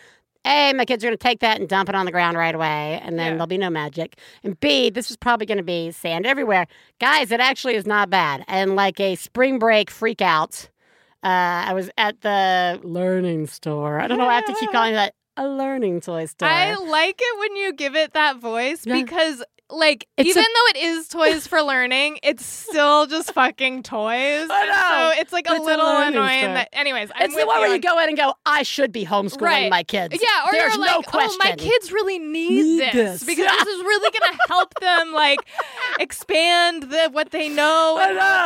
A, 0.46 0.72
my 0.74 0.86
kids 0.86 1.04
are 1.04 1.08
going 1.08 1.18
to 1.18 1.22
take 1.24 1.40
that 1.40 1.60
and 1.60 1.68
dump 1.68 1.90
it 1.90 1.96
on 1.96 2.06
the 2.06 2.12
ground 2.12 2.38
right 2.38 2.54
away, 2.54 3.02
and 3.04 3.18
then 3.18 3.26
Yeah. 3.26 3.32
there'll 3.32 3.48
be 3.48 3.58
no 3.58 3.72
magic. 3.72 4.18
And 4.44 4.58
B, 4.60 4.92
this 4.92 5.10
is 5.10 5.18
probably 5.18 5.46
going 5.48 5.58
to 5.58 5.64
be 5.64 5.92
sand 5.92 6.26
everywhere. 6.28 6.68
Guys, 7.02 7.32
it 7.32 7.40
actually 7.40 7.74
is 7.76 7.88
not 7.88 8.10
bad. 8.12 8.46
And 8.48 8.76
like 8.76 9.00
a 9.00 9.16
spring 9.16 9.58
break 9.58 9.90
freak 9.90 10.22
out, 10.22 10.70
Uh, 11.28 11.66
I 11.70 11.74
was 11.74 11.90
at 11.98 12.22
the 12.22 12.80
learning 12.84 13.48
store. 13.48 14.00
I 14.00 14.08
don't 14.08 14.18
know. 14.18 14.30
I 14.30 14.36
have 14.36 14.46
to 14.46 14.54
keep 14.54 14.72
calling 14.72 14.94
that 14.94 15.14
a 15.36 15.46
learning 15.46 16.00
toy 16.00 16.26
store. 16.26 16.48
I 16.48 16.76
like 16.76 17.20
it 17.20 17.40
when 17.40 17.56
you 17.58 17.74
give 17.74 17.98
it 17.98 18.14
that 18.14 18.38
voice 18.38 18.86
Yeah. 18.86 18.94
because 19.02 19.44
like 19.70 20.08
It's 20.18 20.30
even 20.30 20.44
a- 20.44 20.46
though 20.46 20.68
it 20.70 20.78
is 20.78 21.08
toys 21.10 21.46
for 21.48 21.62
learning, 21.62 22.20
it's 22.24 22.46
still 22.46 23.06
just 23.08 23.34
fucking 23.34 23.84
toys. 23.84 24.48
I 24.52 24.66
know, 24.66 25.12
So 25.16 25.22
it's 25.22 25.34
like 25.34 25.50
a 25.50 25.56
it's 25.56 25.66
little 25.66 25.86
learning 25.86 26.16
annoying 26.18 26.54
that 26.54 26.70
anyways, 26.74 27.10
I'm 27.14 27.26
it's 27.26 27.36
the 27.36 27.46
one 27.46 27.60
where 27.60 27.74
you 27.74 27.80
go 27.82 28.00
in 28.00 28.08
and 28.10 28.18
go, 28.18 28.34
I 28.46 28.64
should 28.64 28.92
be 28.92 29.06
homeschooling 29.06 29.42
Right. 29.42 29.70
my 29.70 29.84
kids. 29.84 30.18
Yeah, 30.22 30.46
or 30.46 30.52
There's 30.52 30.76
you're 30.76 30.86
no 30.86 31.02
question. 31.02 31.32
oh, 31.44 31.50
my 31.50 31.56
kids 31.56 31.92
really 31.92 32.18
need, 32.20 32.64
Need 32.64 32.80
this, 32.80 32.94
this. 32.94 33.24
because 33.24 33.46
this 33.46 33.68
is 33.68 33.82
really 33.82 34.18
gonna 34.18 34.38
help 34.48 34.74
them 34.80 35.12
like 35.14 35.40
expand 36.00 36.84
the 36.84 37.10
what 37.12 37.32
they 37.32 37.50
know. 37.50 37.98
I 38.00 38.14
know. 38.14 38.46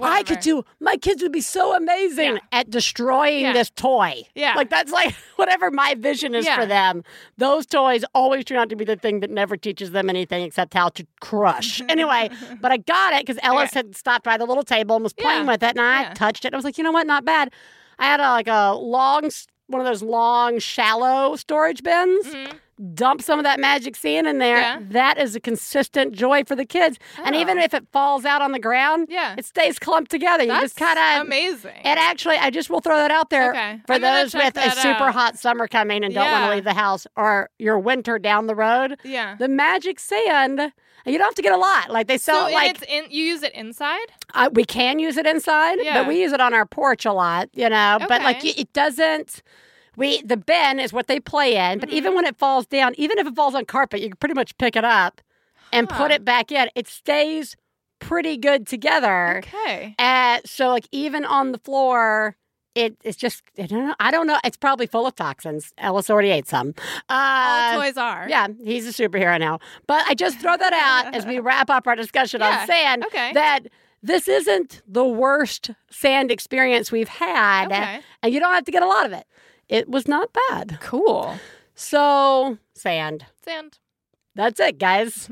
they- 0.00 0.04
I 0.04 0.22
could 0.22 0.40
do. 0.40 0.64
My 0.80 0.96
kids 0.96 1.22
would 1.22 1.32
be 1.32 1.40
so 1.40 1.76
amazing 1.76 2.34
Yeah. 2.34 2.38
at 2.52 2.70
destroying 2.70 3.42
Yeah. 3.42 3.52
this 3.52 3.70
toy. 3.70 4.22
Yeah. 4.34 4.54
like 4.56 4.70
that's 4.70 4.92
like 4.92 5.14
whatever 5.36 5.70
my 5.70 5.94
vision 5.94 6.34
is 6.34 6.46
Yeah. 6.46 6.56
for 6.58 6.66
them. 6.66 7.04
Those 7.38 7.66
toys 7.66 8.04
always 8.14 8.44
turn 8.44 8.58
out 8.58 8.68
to 8.70 8.76
be 8.76 8.84
the 8.84 8.96
thing 8.96 9.20
that 9.20 9.30
never 9.30 9.56
teaches 9.56 9.90
them 9.92 10.08
anything 10.10 10.42
except 10.56 10.72
how 10.72 10.88
to 10.88 11.06
crush. 11.20 11.82
anyway, 11.88 12.30
but 12.62 12.72
I 12.72 12.78
got 12.78 13.12
it 13.12 13.26
because 13.26 13.38
Ellis 13.42 13.74
had 13.74 13.94
stopped 13.94 14.24
by 14.24 14.38
the 14.38 14.46
little 14.46 14.62
table 14.62 14.96
and 14.96 15.02
was 15.02 15.12
playing 15.12 15.44
Yeah. 15.44 15.52
with 15.52 15.62
it, 15.62 15.76
and 15.76 15.80
I 15.80 16.02
Yeah. 16.02 16.14
touched 16.14 16.46
it. 16.46 16.54
I 16.54 16.56
was 16.56 16.64
like, 16.64 16.78
you 16.78 16.84
know 16.84 16.92
what? 16.92 17.06
Not 17.06 17.24
bad. 17.26 17.52
I 17.98 18.06
had 18.06 18.20
a, 18.20 18.30
like 18.30 18.48
a 18.48 18.74
long. 18.74 19.26
s- 19.26 19.46
One 19.68 19.80
of 19.80 19.86
those 19.86 20.00
long, 20.00 20.60
shallow 20.60 21.34
storage 21.34 21.82
bins. 21.82 22.24
Mhm. 22.28 22.52
Dump 22.94 23.22
some 23.22 23.38
of 23.38 23.44
that 23.44 23.58
magic 23.58 23.96
sand 23.96 24.26
in 24.26 24.38
there. 24.38 24.58
Yeah. 24.58 24.78
That 24.90 25.16
is 25.18 25.34
a 25.34 25.40
consistent 25.40 26.12
joy 26.14 26.44
for 26.44 26.54
the 26.54 26.66
kids. 26.66 26.98
And 27.24 27.34
even 27.34 27.58
Oh. 27.58 27.62
if 27.62 27.72
it 27.72 27.86
falls 27.90 28.26
out 28.26 28.42
on 28.42 28.52
the 28.52 28.58
ground, 28.58 29.06
Yeah. 29.10 29.34
it 29.38 29.46
stays 29.46 29.78
clumped 29.78 30.10
together. 30.10 30.42
You 30.42 30.50
That's 30.50 30.74
just 30.74 30.76
kind 30.76 30.98
of. 30.98 31.26
amazing. 31.26 31.76
It 31.76 31.86
actually, 31.98 32.36
I 32.36 32.50
just 32.50 32.68
will 32.68 32.80
throw 32.80 32.96
that 32.98 33.10
out 33.10 33.30
there 33.30 33.50
Okay. 33.52 33.80
for 33.86 33.94
I'm 33.94 34.02
those 34.02 34.34
with 34.34 34.56
a 34.58 34.70
super 34.72 35.04
out. 35.04 35.14
hot 35.14 35.38
summer 35.38 35.66
coming 35.66 36.04
and 36.04 36.12
don't 36.14 36.30
want 36.30 36.44
to 36.50 36.54
leave 36.54 36.64
the 36.64 36.74
house 36.74 37.06
or 37.16 37.48
your 37.58 37.78
winter 37.78 38.18
down 38.18 38.46
the 38.46 38.54
road. 38.54 38.98
yeah. 39.04 39.36
The 39.38 39.48
magic 39.48 39.98
sand, 39.98 40.60
and 40.60 40.72
you 41.06 41.16
don't 41.18 41.28
have 41.28 41.34
to 41.36 41.42
get 41.42 41.52
a 41.54 41.56
lot. 41.56 41.88
Like 41.90 42.08
they 42.08 42.18
sell 42.18 42.40
So 42.42 42.46
it 42.48 42.52
like 42.54 42.70
it's 42.72 42.82
in 42.82 43.04
you 43.10 43.24
use 43.24 43.42
it 43.42 43.54
inside? 43.54 44.06
uh, 44.34 44.50
we 44.52 44.64
can 44.66 44.98
use 44.98 45.16
it 45.16 45.26
inside, 45.26 45.78
Yeah. 45.80 45.94
but 46.02 46.08
we 46.08 46.20
use 46.20 46.32
it 46.32 46.40
on 46.42 46.52
our 46.52 46.66
porch 46.66 47.06
a 47.06 47.12
lot, 47.12 47.48
you 47.54 47.70
know. 47.70 47.98
But 48.06 48.22
like 48.22 48.44
it 48.44 48.70
doesn't. 48.74 49.42
We 49.96 50.20
the 50.22 50.36
bin 50.36 50.78
is 50.78 50.92
what 50.92 51.06
they 51.06 51.18
play 51.20 51.56
in, 51.56 51.78
but 51.78 51.88
Mm-hmm. 51.88 51.96
even 51.98 52.14
when 52.14 52.24
it 52.26 52.36
falls 52.36 52.66
down, 52.66 52.94
even 52.96 53.18
if 53.18 53.26
it 53.26 53.34
falls 53.34 53.54
on 53.54 53.64
carpet, 53.64 54.00
you 54.00 54.08
can 54.10 54.16
pretty 54.16 54.34
much 54.34 54.56
pick 54.58 54.76
it 54.76 54.84
up 54.84 55.20
and 55.72 55.88
put 55.88 56.10
it 56.10 56.24
back 56.24 56.52
in. 56.52 56.68
It 56.74 56.86
stays 56.86 57.56
pretty 57.98 58.36
good 58.36 58.66
together. 58.66 59.38
Okay. 59.38 59.94
Uh, 59.98 60.40
so 60.44 60.68
like 60.68 60.86
even 60.92 61.24
on 61.24 61.52
the 61.52 61.58
floor, 61.58 62.36
it 62.74 62.94
it's 63.04 63.16
just 63.16 63.42
I 63.58 63.66
don't 63.66 63.86
know. 63.88 63.94
I 63.98 64.10
don't 64.10 64.26
know. 64.26 64.38
It's 64.44 64.58
probably 64.58 64.86
full 64.86 65.06
of 65.06 65.14
toxins. 65.16 65.72
Ellis 65.78 66.10
already 66.10 66.28
ate 66.30 66.46
some. 66.46 66.74
Uh, 67.08 67.72
All 67.74 67.80
toys 67.80 67.96
are. 67.96 68.26
yeah, 68.28 68.48
he's 68.62 68.86
a 68.86 68.92
superhero 68.92 69.40
now. 69.40 69.60
But 69.86 70.04
I 70.06 70.14
just 70.14 70.38
throw 70.40 70.56
that 70.58 70.72
out 70.74 71.14
as 71.14 71.24
we 71.24 71.38
wrap 71.48 71.70
up 71.70 71.86
our 71.86 71.96
discussion 71.96 72.40
Yeah, 72.42 72.60
on 72.60 72.66
sand. 72.66 73.04
okay. 73.06 73.32
That 73.32 73.60
this 74.02 74.28
isn't 74.28 74.82
the 74.86 75.06
worst 75.06 75.70
sand 75.90 76.30
experience 76.30 76.92
we've 76.92 77.08
had, 77.08 77.66
Okay. 77.72 78.00
and 78.22 78.32
you 78.34 78.38
don't 78.40 78.52
have 78.52 78.64
to 78.66 78.70
get 78.70 78.82
a 78.82 78.86
lot 78.86 79.06
of 79.06 79.12
it. 79.12 79.26
It 79.68 79.88
was 79.88 80.06
not 80.06 80.30
bad. 80.48 80.78
Cool. 80.80 81.38
So 81.74 82.58
sand. 82.74 83.26
Sand. 83.44 83.78
That's 84.34 84.60
it, 84.60 84.78
guys. 84.78 85.28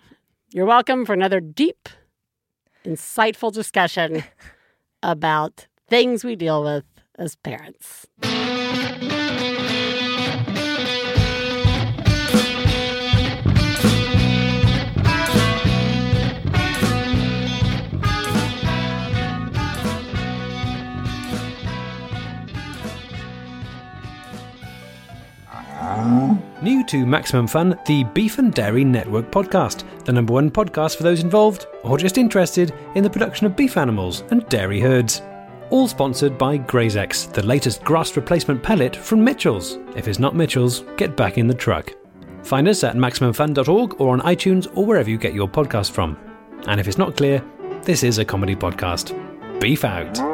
You're 0.52 0.66
welcome 0.66 1.04
for 1.04 1.12
another 1.12 1.40
deep, 1.40 1.88
insightful 2.84 3.52
discussion 3.52 4.24
about 5.02 5.66
things 5.88 6.24
we 6.24 6.36
deal 6.36 6.62
with 6.62 6.84
as 7.18 7.36
parents. 7.36 8.06
To 26.94 27.04
Maximum 27.04 27.48
Fun, 27.48 27.76
the 27.86 28.04
Beef 28.04 28.38
and 28.38 28.54
Dairy 28.54 28.84
Network 28.84 29.28
podcast, 29.32 29.82
the 30.04 30.12
number 30.12 30.32
one 30.32 30.48
podcast 30.48 30.96
for 30.96 31.02
those 31.02 31.24
involved 31.24 31.66
or 31.82 31.98
just 31.98 32.18
interested 32.18 32.72
in 32.94 33.02
the 33.02 33.10
production 33.10 33.48
of 33.48 33.56
beef 33.56 33.76
animals 33.76 34.22
and 34.30 34.48
dairy 34.48 34.78
herds. 34.78 35.20
All 35.70 35.88
sponsored 35.88 36.38
by 36.38 36.56
GrazeX, 36.56 37.32
the 37.32 37.44
latest 37.44 37.82
grass 37.82 38.14
replacement 38.14 38.62
pellet 38.62 38.94
from 38.94 39.24
Mitchell's. 39.24 39.78
If 39.96 40.06
it's 40.06 40.20
not 40.20 40.36
Mitchell's, 40.36 40.84
get 40.96 41.16
back 41.16 41.36
in 41.36 41.48
the 41.48 41.54
truck. 41.54 41.92
Find 42.44 42.68
us 42.68 42.84
at 42.84 42.94
MaximumFun.org 42.94 44.00
or 44.00 44.12
on 44.12 44.20
iTunes 44.20 44.70
or 44.76 44.86
wherever 44.86 45.10
you 45.10 45.18
get 45.18 45.34
your 45.34 45.48
podcast 45.48 45.90
from. 45.90 46.16
And 46.68 46.78
if 46.78 46.86
it's 46.86 46.96
not 46.96 47.16
clear, 47.16 47.42
this 47.82 48.04
is 48.04 48.18
a 48.18 48.24
comedy 48.24 48.54
podcast. 48.54 49.10
Beef 49.58 49.84
out. 49.84 50.33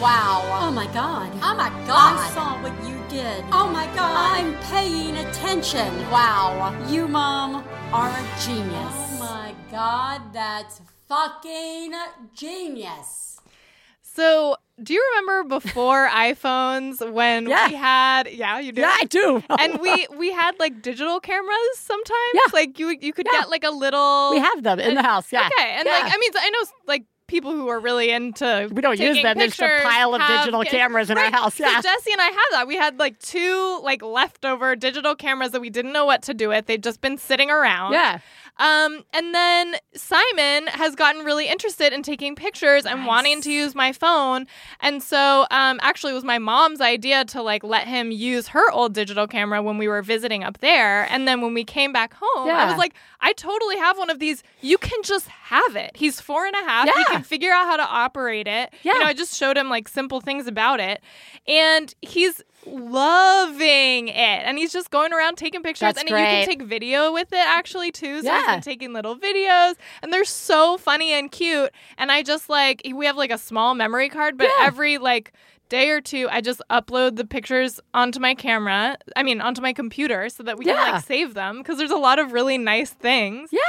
Wow. 0.00 0.42
Oh 0.60 0.70
my 0.70 0.86
god. 0.92 1.30
Oh 1.42 1.54
my 1.56 1.70
God. 1.86 2.18
I 2.18 2.30
saw 2.34 2.62
what 2.62 2.72
you 2.88 3.00
did. 3.08 3.44
Oh 3.52 3.68
my 3.72 3.86
god. 3.94 4.36
I'm 4.38 4.54
paying 4.64 5.16
attention. 5.16 5.88
Wow. 6.10 6.74
You, 6.88 7.08
Mom, 7.08 7.64
are 7.92 8.08
a 8.10 8.22
genius. 8.44 8.74
Oh 8.74 9.16
my 9.18 9.54
god, 9.70 10.20
that's 10.32 10.80
fucking 11.08 11.92
genius. 12.34 13.38
So, 14.02 14.56
do 14.82 14.92
you 14.94 15.04
remember 15.16 15.48
before 15.60 16.08
iPhones 16.12 17.00
when 17.12 17.48
Yeah. 17.48 17.68
we 17.68 17.74
had, 17.74 18.30
yeah, 18.30 18.58
you 18.60 18.72
do? 18.72 18.82
Yeah, 18.82 18.94
I 18.96 19.04
do. 19.04 19.42
and 19.58 19.80
we 19.80 20.06
we 20.16 20.32
had 20.32 20.58
like 20.60 20.82
digital 20.82 21.18
cameras 21.20 21.68
sometimes. 21.76 22.34
Yeah. 22.34 22.40
Like 22.52 22.78
you 22.78 22.88
you 23.00 23.12
could 23.12 23.26
Yeah. 23.32 23.40
get 23.40 23.50
like 23.50 23.64
a 23.64 23.70
little 23.70 24.30
we 24.32 24.38
have 24.40 24.62
them 24.62 24.78
in 24.80 24.94
the 24.94 25.02
house. 25.02 25.32
Yeah. 25.32 25.48
Okay, 25.48 25.70
and 25.78 25.86
Yeah. 25.86 25.92
like 26.00 26.12
I 26.14 26.16
mean, 26.18 26.30
I 26.36 26.50
know 26.50 26.62
like 26.86 27.04
people 27.26 27.52
who 27.52 27.68
are 27.68 27.80
really 27.80 28.10
into 28.10 28.68
We 28.72 28.82
don't 28.82 28.98
use 28.98 29.22
them. 29.22 29.38
There's 29.38 29.58
a 29.58 29.80
pile 29.82 30.14
of 30.14 30.20
digital 30.26 30.62
cameras 30.64 31.10
in 31.10 31.18
our 31.18 31.30
house. 31.30 31.58
Yeah. 31.58 31.76
So 31.76 31.82
Jesse 31.82 32.12
and 32.12 32.20
I 32.20 32.26
had 32.26 32.46
that. 32.52 32.66
We 32.68 32.76
had 32.76 32.98
like 32.98 33.18
two 33.18 33.80
like 33.82 34.02
leftover 34.02 34.76
digital 34.76 35.14
cameras 35.14 35.52
that 35.52 35.60
we 35.60 35.70
didn't 35.70 35.92
know 35.92 36.04
what 36.04 36.22
to 36.22 36.34
do 36.34 36.48
with. 36.50 36.66
They'd 36.66 36.82
just 36.82 37.00
been 37.00 37.18
sitting 37.18 37.50
around. 37.50 37.92
yeah. 37.92 38.18
Um, 38.56 39.04
and 39.12 39.34
then 39.34 39.76
Simon 39.94 40.68
has 40.68 40.94
gotten 40.94 41.24
really 41.24 41.48
interested 41.48 41.92
in 41.92 42.02
taking 42.02 42.36
pictures 42.36 42.86
and 42.86 43.04
wanting 43.06 43.40
to 43.42 43.50
use 43.50 43.74
my 43.74 43.92
phone. 43.92 44.46
And 44.80 45.02
so, 45.02 45.46
um, 45.50 45.80
actually, 45.82 46.12
it 46.12 46.14
was 46.14 46.24
my 46.24 46.38
mom's 46.38 46.80
idea 46.80 47.24
to 47.26 47.42
like 47.42 47.64
let 47.64 47.86
him 47.88 48.10
use 48.10 48.48
her 48.48 48.70
old 48.70 48.94
digital 48.94 49.26
camera 49.26 49.62
when 49.62 49.76
we 49.78 49.88
were 49.88 50.02
visiting 50.02 50.44
up 50.44 50.58
there. 50.58 51.10
And 51.10 51.26
then 51.26 51.40
when 51.40 51.52
we 51.52 51.64
came 51.64 51.92
back 51.92 52.14
home, 52.14 52.48
I 52.48 52.66
was 52.66 52.78
like, 52.78 52.94
I 53.20 53.32
totally 53.32 53.76
have 53.78 53.98
one 53.98 54.10
of 54.10 54.18
these. 54.18 54.42
You 54.60 54.78
can 54.78 55.02
just 55.02 55.26
have 55.28 55.74
it. 55.76 55.92
He's 55.96 56.20
four 56.20 56.46
and 56.46 56.54
a 56.54 56.64
half. 56.68 56.86
He 56.94 57.04
can 57.06 57.22
figure 57.22 57.52
out 57.52 57.66
how 57.66 57.76
to 57.76 57.86
operate 57.86 58.46
it. 58.46 58.72
Yeah. 58.82 58.92
You 58.92 59.00
know, 59.00 59.06
I 59.06 59.14
just 59.14 59.34
showed 59.34 59.56
him 59.56 59.68
like 59.68 59.88
simple 59.88 60.20
things 60.20 60.46
about 60.46 60.78
it. 60.78 61.00
And 61.48 61.92
he's 62.02 62.42
loving 62.66 64.08
it. 64.08 64.14
And 64.16 64.58
he's 64.58 64.72
just 64.72 64.90
going 64.90 65.12
around 65.12 65.36
taking 65.36 65.62
pictures. 65.62 65.94
That's 65.94 66.00
and 66.00 66.08
you 66.08 66.14
can 66.14 66.46
take 66.46 66.62
video 66.62 67.12
with 67.12 67.32
it 67.32 67.38
actually 67.46 67.90
too. 67.92 68.22
So 68.22 68.32
he's 68.32 68.46
Yeah. 68.46 68.54
been 68.54 68.60
taking 68.62 68.92
little 68.92 69.16
videos 69.16 69.74
and 70.02 70.12
they're 70.12 70.24
so 70.24 70.76
funny 70.78 71.12
and 71.12 71.30
cute. 71.30 71.70
And 71.98 72.10
I 72.12 72.22
just 72.22 72.48
like 72.48 72.82
we 72.94 73.06
have 73.06 73.16
like 73.16 73.30
a 73.30 73.38
small 73.38 73.74
memory 73.74 74.08
card, 74.08 74.36
but 74.36 74.48
Yeah. 74.58 74.66
every 74.66 74.98
like 74.98 75.32
day 75.74 75.90
or 75.90 76.00
two, 76.00 76.28
I 76.30 76.40
just 76.40 76.62
upload 76.70 77.16
the 77.16 77.24
pictures 77.24 77.80
onto 77.92 78.20
my 78.20 78.34
camera. 78.34 78.96
I 79.16 79.24
mean, 79.24 79.40
onto 79.40 79.60
my 79.60 79.72
computer, 79.72 80.28
so 80.28 80.44
that 80.44 80.56
we 80.56 80.64
can 80.66 80.76
like 80.76 81.02
save 81.04 81.34
them 81.34 81.58
because 81.58 81.78
there's 81.78 81.90
a 81.90 81.96
lot 81.96 82.20
of 82.20 82.32
really 82.32 82.58
nice 82.58 82.90
things. 82.90 83.50
Yeah. 83.50 83.60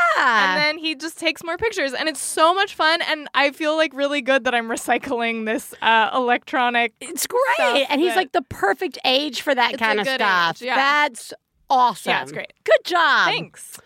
And 0.53 0.61
then 0.61 0.77
he 0.77 0.93
just 0.93 1.17
takes 1.17 1.43
more 1.43 1.57
pictures, 1.57 1.93
and 1.93 2.07
it's 2.07 2.21
so 2.21 2.53
much 2.53 2.75
fun. 2.75 3.01
And 3.09 3.27
I 3.33 3.49
feel 3.49 3.75
like 3.75 3.91
really 3.95 4.21
good 4.21 4.43
that 4.43 4.53
I'm 4.53 4.67
recycling 4.67 5.45
this 5.45 5.73
uh, 5.81 6.11
electronic. 6.13 6.93
it's 7.01 7.25
great. 7.25 7.87
And 7.89 7.99
he's 7.99 8.15
like 8.15 8.31
the 8.33 8.43
perfect 8.43 8.99
age 9.03 9.41
for 9.41 9.55
that 9.55 9.79
kind 9.79 9.99
of 9.99 10.07
stuff. 10.07 10.57
age, 10.57 10.67
yeah. 10.67 10.75
That's 10.75 11.33
awesome. 11.71 12.11
Yeah, 12.11 12.21
it's 12.21 12.31
great. 12.31 12.53
Good 12.63 12.83
job. 12.83 13.29
Thanks. 13.29 13.79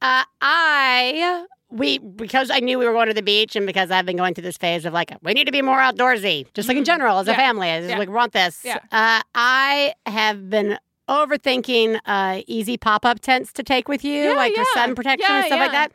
Uh, 0.00 0.24
I 0.40 1.46
we 1.74 1.98
because 1.98 2.50
I 2.50 2.60
knew 2.60 2.78
we 2.78 2.86
were 2.86 2.92
going 2.92 3.08
to 3.08 3.14
the 3.14 3.22
beach, 3.22 3.56
and 3.56 3.66
because 3.66 3.90
I've 3.90 4.06
been 4.06 4.16
going 4.16 4.34
through 4.34 4.44
this 4.44 4.56
phase 4.56 4.84
of 4.84 4.92
like 4.92 5.12
we 5.22 5.34
need 5.34 5.44
to 5.44 5.52
be 5.52 5.60
more 5.62 5.78
outdoorsy, 5.78 6.46
just 6.54 6.68
like 6.68 6.76
in 6.78 6.84
general 6.84 7.18
as 7.18 7.26
a 7.28 7.32
Mm-hmm. 7.32 7.40
Family. 7.40 7.68
Just 7.68 7.88
Yeah. 7.90 7.98
like 7.98 8.08
want 8.10 8.32
this. 8.32 8.60
Yeah. 8.64 8.78
Uh, 8.92 9.20
I 9.34 9.94
have 10.06 10.48
been 10.48 10.78
overthinking 11.08 12.00
uh, 12.06 12.40
easy 12.46 12.76
pop 12.76 13.04
up 13.04 13.20
tents 13.20 13.52
to 13.52 13.62
take 13.62 13.88
with 13.88 14.04
you, 14.04 14.24
Yeah, 14.30 14.32
like 14.34 14.54
for 14.54 14.64
sun 14.74 14.94
protection 14.94 15.28
Yeah, 15.30 15.36
and 15.38 15.46
stuff 15.46 15.58
like 15.60 15.72
that. 15.72 15.92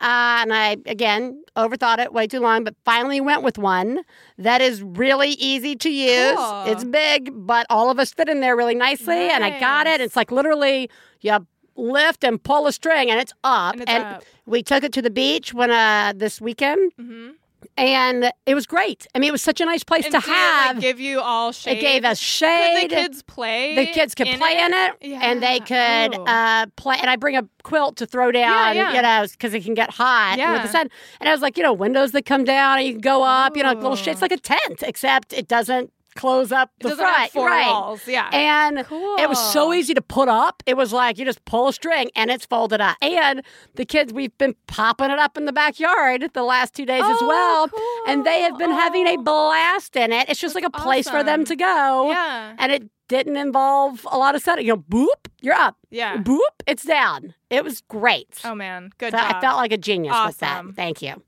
Uh, 0.00 0.42
and 0.42 0.52
I 0.52 0.76
again 0.86 1.42
overthought 1.56 1.98
it 1.98 2.12
way 2.12 2.26
too 2.26 2.40
long, 2.40 2.64
but 2.64 2.74
finally 2.84 3.20
went 3.20 3.42
with 3.42 3.56
one 3.58 4.00
that 4.38 4.60
is 4.60 4.82
really 4.82 5.30
easy 5.30 5.76
to 5.76 5.90
use. 5.90 6.36
Cool. 6.36 6.64
It's 6.66 6.84
big, 6.84 7.30
but 7.34 7.66
all 7.70 7.90
of 7.90 7.98
us 7.98 8.12
fit 8.12 8.28
in 8.28 8.40
there 8.40 8.56
really 8.56 8.74
nicely, 8.74 9.28
and 9.30 9.44
I 9.44 9.58
got 9.60 9.86
it. 9.86 10.00
It's 10.00 10.16
like 10.16 10.30
literally 10.32 10.90
you 11.20 11.30
lift 11.76 12.24
and 12.24 12.42
pull 12.42 12.66
a 12.66 12.72
string, 12.72 13.10
and 13.10 13.18
it's 13.20 13.32
up. 13.44 13.74
And 13.74 13.82
it's 13.82 13.90
up. 13.92 14.24
we 14.46 14.62
took 14.62 14.84
it 14.84 14.92
to 14.94 15.02
the 15.02 15.10
beach 15.10 15.52
when 15.54 15.70
uh 15.70 16.12
this 16.16 16.40
weekend, 16.40 16.92
Mm-hmm. 17.00 17.30
and 17.76 18.30
it 18.44 18.54
was 18.54 18.66
great. 18.66 19.06
I 19.14 19.18
mean, 19.18 19.28
it 19.28 19.32
was 19.32 19.42
such 19.42 19.60
a 19.60 19.64
nice 19.64 19.84
place 19.84 20.04
And 20.04 20.14
to 20.14 20.20
did 20.20 20.28
it, 20.28 20.32
have. 20.34 20.76
like, 20.76 20.82
give 20.82 21.00
you 21.00 21.20
all 21.20 21.52
shade. 21.52 21.78
it 21.78 21.80
gave 21.80 22.04
us 22.04 22.18
Could 22.18 22.26
shade. 22.26 22.90
the 22.90 22.94
kids 22.94 23.22
play. 23.22 23.74
The 23.76 23.86
kids 23.86 24.14
could 24.14 24.26
in 24.28 24.38
play 24.38 24.58
in 24.60 24.72
it, 24.74 24.92
Yeah. 25.00 25.20
and 25.22 25.42
they 25.42 25.60
could 25.60 26.18
uh, 26.28 26.66
play. 26.76 26.96
And 27.00 27.08
I 27.08 27.16
bring 27.16 27.36
a 27.36 27.44
quilt 27.62 27.96
to 27.98 28.06
throw 28.06 28.30
down, 28.32 28.74
yeah. 28.76 28.90
yeah. 28.90 28.94
you 28.96 29.02
know, 29.02 29.26
because 29.30 29.54
it 29.54 29.64
can 29.64 29.74
get 29.74 29.90
hot 29.90 30.36
with 30.38 30.62
the 30.62 30.68
sun. 30.68 30.88
And 31.20 31.28
I 31.28 31.32
was 31.32 31.40
like, 31.40 31.56
you 31.56 31.62
know, 31.62 31.72
windows 31.72 32.10
that 32.12 32.26
come 32.26 32.44
down, 32.44 32.78
and 32.78 32.86
you 32.86 32.92
can 32.94 33.00
go 33.00 33.22
up, 33.22 33.56
you 33.56 33.62
know, 33.62 33.72
little 33.72 33.96
shit. 33.96 34.08
It's 34.08 34.22
like 34.22 34.32
a 34.32 34.36
tent, 34.38 34.82
except 34.82 35.32
it 35.32 35.46
doesn't 35.48 35.92
close 36.14 36.52
up 36.52 36.70
the 36.80 36.90
doesn't 36.90 36.98
front, 37.04 37.16
have 37.16 37.30
four 37.30 37.46
right? 37.46 37.66
walls. 37.66 38.06
Yeah. 38.06 38.28
And 38.32 38.78
it 38.78 39.28
was 39.28 39.38
so 39.52 39.72
easy 39.72 39.94
to 39.94 40.02
put 40.02 40.28
up. 40.28 40.62
It 40.66 40.76
was 40.76 40.92
like 40.92 41.18
you 41.18 41.24
just 41.24 41.44
pull 41.44 41.68
a 41.68 41.72
string 41.72 42.10
and 42.16 42.30
it's 42.30 42.46
folded 42.46 42.80
up. 42.80 42.96
And 43.02 43.42
the 43.74 43.84
kids, 43.84 44.12
we've 44.12 44.36
been 44.38 44.54
popping 44.66 45.10
it 45.10 45.18
up 45.18 45.36
in 45.36 45.44
the 45.46 45.52
backyard 45.52 46.30
the 46.34 46.42
last 46.42 46.74
two 46.74 46.86
days 46.86 47.02
as 47.04 47.18
Oh, 47.20 47.26
well. 47.26 47.70
And 48.08 48.24
they 48.26 48.40
have 48.42 48.58
been 48.58 48.70
having 48.70 49.06
a 49.06 49.16
blast 49.18 49.96
in 49.96 50.12
it. 50.12 50.28
It's 50.28 50.40
just 50.40 50.54
like 50.54 50.64
a 50.64 50.70
place 50.70 51.08
for 51.08 51.22
them 51.22 51.44
to 51.44 51.56
go. 51.56 52.10
yeah. 52.10 52.54
And 52.58 52.72
it 52.72 52.84
didn't 53.08 53.36
involve 53.36 54.06
a 54.10 54.16
lot 54.16 54.34
of 54.34 54.42
setting. 54.42 54.66
You 54.66 54.74
know, 54.76 54.84
boop, 54.88 55.28
you're 55.40 55.54
up. 55.54 55.76
Yeah. 55.90 56.16
Boop, 56.16 56.38
it's 56.66 56.82
down. 56.84 57.34
It 57.50 57.62
was 57.64 57.82
great. 57.82 58.40
Oh 58.44 58.54
man, 58.54 58.90
good 58.98 59.10
So 59.12 59.18
job. 59.18 59.34
I 59.36 59.40
felt 59.40 59.56
like 59.58 59.72
a 59.72 59.76
genius 59.78 60.16
with 60.26 60.38
that. 60.38 60.64
Thank 60.74 61.02
you. 61.02 61.22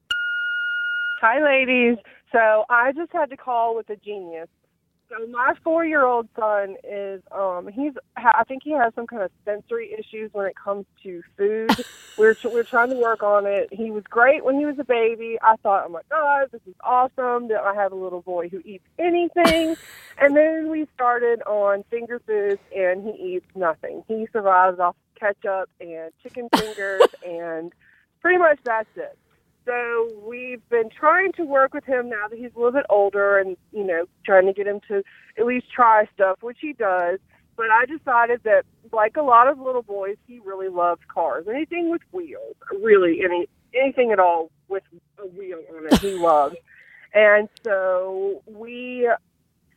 Hi, 1.20 1.42
ladies. 1.42 1.96
So 2.32 2.64
I 2.68 2.92
just 2.92 3.12
had 3.12 3.30
to 3.30 3.36
call 3.36 3.76
with 3.76 3.88
a 3.90 3.96
genius. 3.96 4.48
So 5.16 5.26
my 5.28 5.54
four-year-old 5.62 6.28
son 6.38 6.76
is, 6.82 7.22
um, 7.30 7.68
he's, 7.68 7.92
ha- 8.16 8.36
I 8.38 8.44
think 8.44 8.62
he 8.64 8.72
has 8.72 8.92
some 8.94 9.06
kind 9.06 9.22
of 9.22 9.30
sensory 9.44 9.92
issues 9.92 10.30
when 10.32 10.46
it 10.46 10.54
comes 10.56 10.86
to 11.02 11.22
food. 11.36 11.70
we're 12.18 12.34
we're 12.44 12.64
trying 12.64 12.90
to 12.90 12.96
work 12.96 13.22
on 13.22 13.46
it. 13.46 13.68
He 13.72 13.90
was 13.90 14.04
great 14.04 14.44
when 14.44 14.58
he 14.58 14.66
was 14.66 14.78
a 14.78 14.84
baby. 14.84 15.38
I 15.42 15.56
thought, 15.56 15.84
oh 15.86 15.90
my 15.90 16.00
god, 16.10 16.48
this 16.52 16.62
is 16.66 16.74
awesome 16.80 17.48
that 17.48 17.62
I 17.62 17.74
have 17.74 17.92
a 17.92 17.96
little 17.96 18.22
boy 18.22 18.48
who 18.48 18.60
eats 18.64 18.86
anything. 18.98 19.76
and 20.18 20.36
then 20.36 20.70
we 20.70 20.86
started 20.94 21.42
on 21.42 21.84
finger 21.90 22.20
foods, 22.26 22.60
and 22.74 23.04
he 23.04 23.36
eats 23.36 23.46
nothing. 23.54 24.02
He 24.08 24.26
survives 24.32 24.80
off 24.80 24.96
ketchup 25.14 25.70
and 25.80 26.10
chicken 26.22 26.48
fingers, 26.56 27.02
and 27.26 27.72
pretty 28.20 28.38
much 28.38 28.58
that's 28.64 28.88
it. 28.96 29.16
So 29.66 30.10
we've 30.26 30.66
been 30.68 30.90
trying 30.90 31.32
to 31.32 31.44
work 31.44 31.72
with 31.72 31.84
him 31.84 32.10
now 32.10 32.28
that 32.28 32.38
he's 32.38 32.50
a 32.54 32.58
little 32.58 32.72
bit 32.72 32.86
older 32.90 33.38
and, 33.38 33.56
you 33.72 33.84
know, 33.84 34.04
trying 34.24 34.46
to 34.46 34.52
get 34.52 34.66
him 34.66 34.80
to 34.88 35.02
at 35.38 35.46
least 35.46 35.70
try 35.74 36.06
stuff, 36.12 36.42
which 36.42 36.58
he 36.60 36.74
does. 36.74 37.18
But 37.56 37.70
I 37.70 37.86
decided 37.86 38.42
that, 38.44 38.64
like 38.92 39.16
a 39.16 39.22
lot 39.22 39.48
of 39.48 39.58
little 39.58 39.82
boys, 39.82 40.16
he 40.26 40.40
really 40.40 40.68
loves 40.68 41.00
cars. 41.08 41.46
Anything 41.48 41.88
with 41.90 42.02
wheels, 42.12 42.56
really, 42.82 43.20
any 43.24 43.48
anything 43.74 44.10
at 44.12 44.18
all 44.18 44.50
with 44.68 44.82
a 45.18 45.26
wheel 45.26 45.60
on 45.76 45.86
it, 45.86 45.98
he 45.98 46.14
loves. 46.14 46.56
And 47.16 47.48
so 47.62 48.42
we 48.44 49.08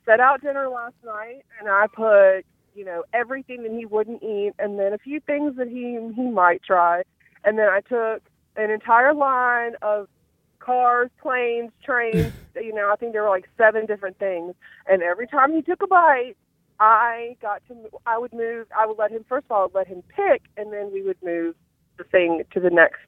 set 0.08 0.19
out 0.19 0.41
dinner 0.41 0.69
last 0.69 0.95
night, 1.06 1.45
and 1.60 1.69
I 1.69 1.86
put, 1.86 2.41
you 2.73 2.84
know, 2.84 3.04
everything 3.13 3.62
that 3.62 3.71
he 3.71 3.86
wouldn't 3.86 4.23
eat, 4.23 4.54
and 4.58 4.80
then 4.80 4.91
a 4.91 4.97
few 4.97 5.19
things 5.19 5.56
that 5.58 5.67
he 5.67 6.00
he 6.15 6.32
might 6.32 6.63
try, 6.63 7.04
and 7.43 7.60
then 7.60 7.67
I 7.67 7.82
took 7.82 8.23
an 8.57 8.71
entire 8.71 9.13
line 9.13 9.73
of 9.81 10.07
cars, 10.59 11.09
planes, 11.21 11.71
trains. 11.83 12.33
you 12.55 12.73
know, 12.73 12.91
I 12.91 12.95
think 12.95 13.13
there 13.13 13.23
were 13.23 13.29
like 13.29 13.47
seven 13.57 13.85
different 13.85 14.19
things. 14.19 14.53
And 14.89 15.01
every 15.01 15.27
time 15.27 15.53
he 15.53 15.61
took 15.61 15.81
a 15.81 15.87
bite, 15.87 16.35
I 16.79 17.37
got 17.41 17.61
to. 17.69 17.75
I 18.05 18.17
would 18.17 18.33
move. 18.33 18.67
I 18.77 18.85
would 18.85 18.97
let 18.97 19.11
him. 19.11 19.25
First 19.27 19.45
of 19.45 19.51
all, 19.51 19.61
I 19.61 19.63
would 19.63 19.75
let 19.75 19.87
him 19.87 20.03
pick, 20.09 20.43
and 20.57 20.71
then 20.71 20.91
we 20.91 21.01
would 21.01 21.17
move 21.23 21.55
the 21.97 22.03
thing 22.03 22.43
to 22.53 22.59
the 22.59 22.69
next 22.69 23.01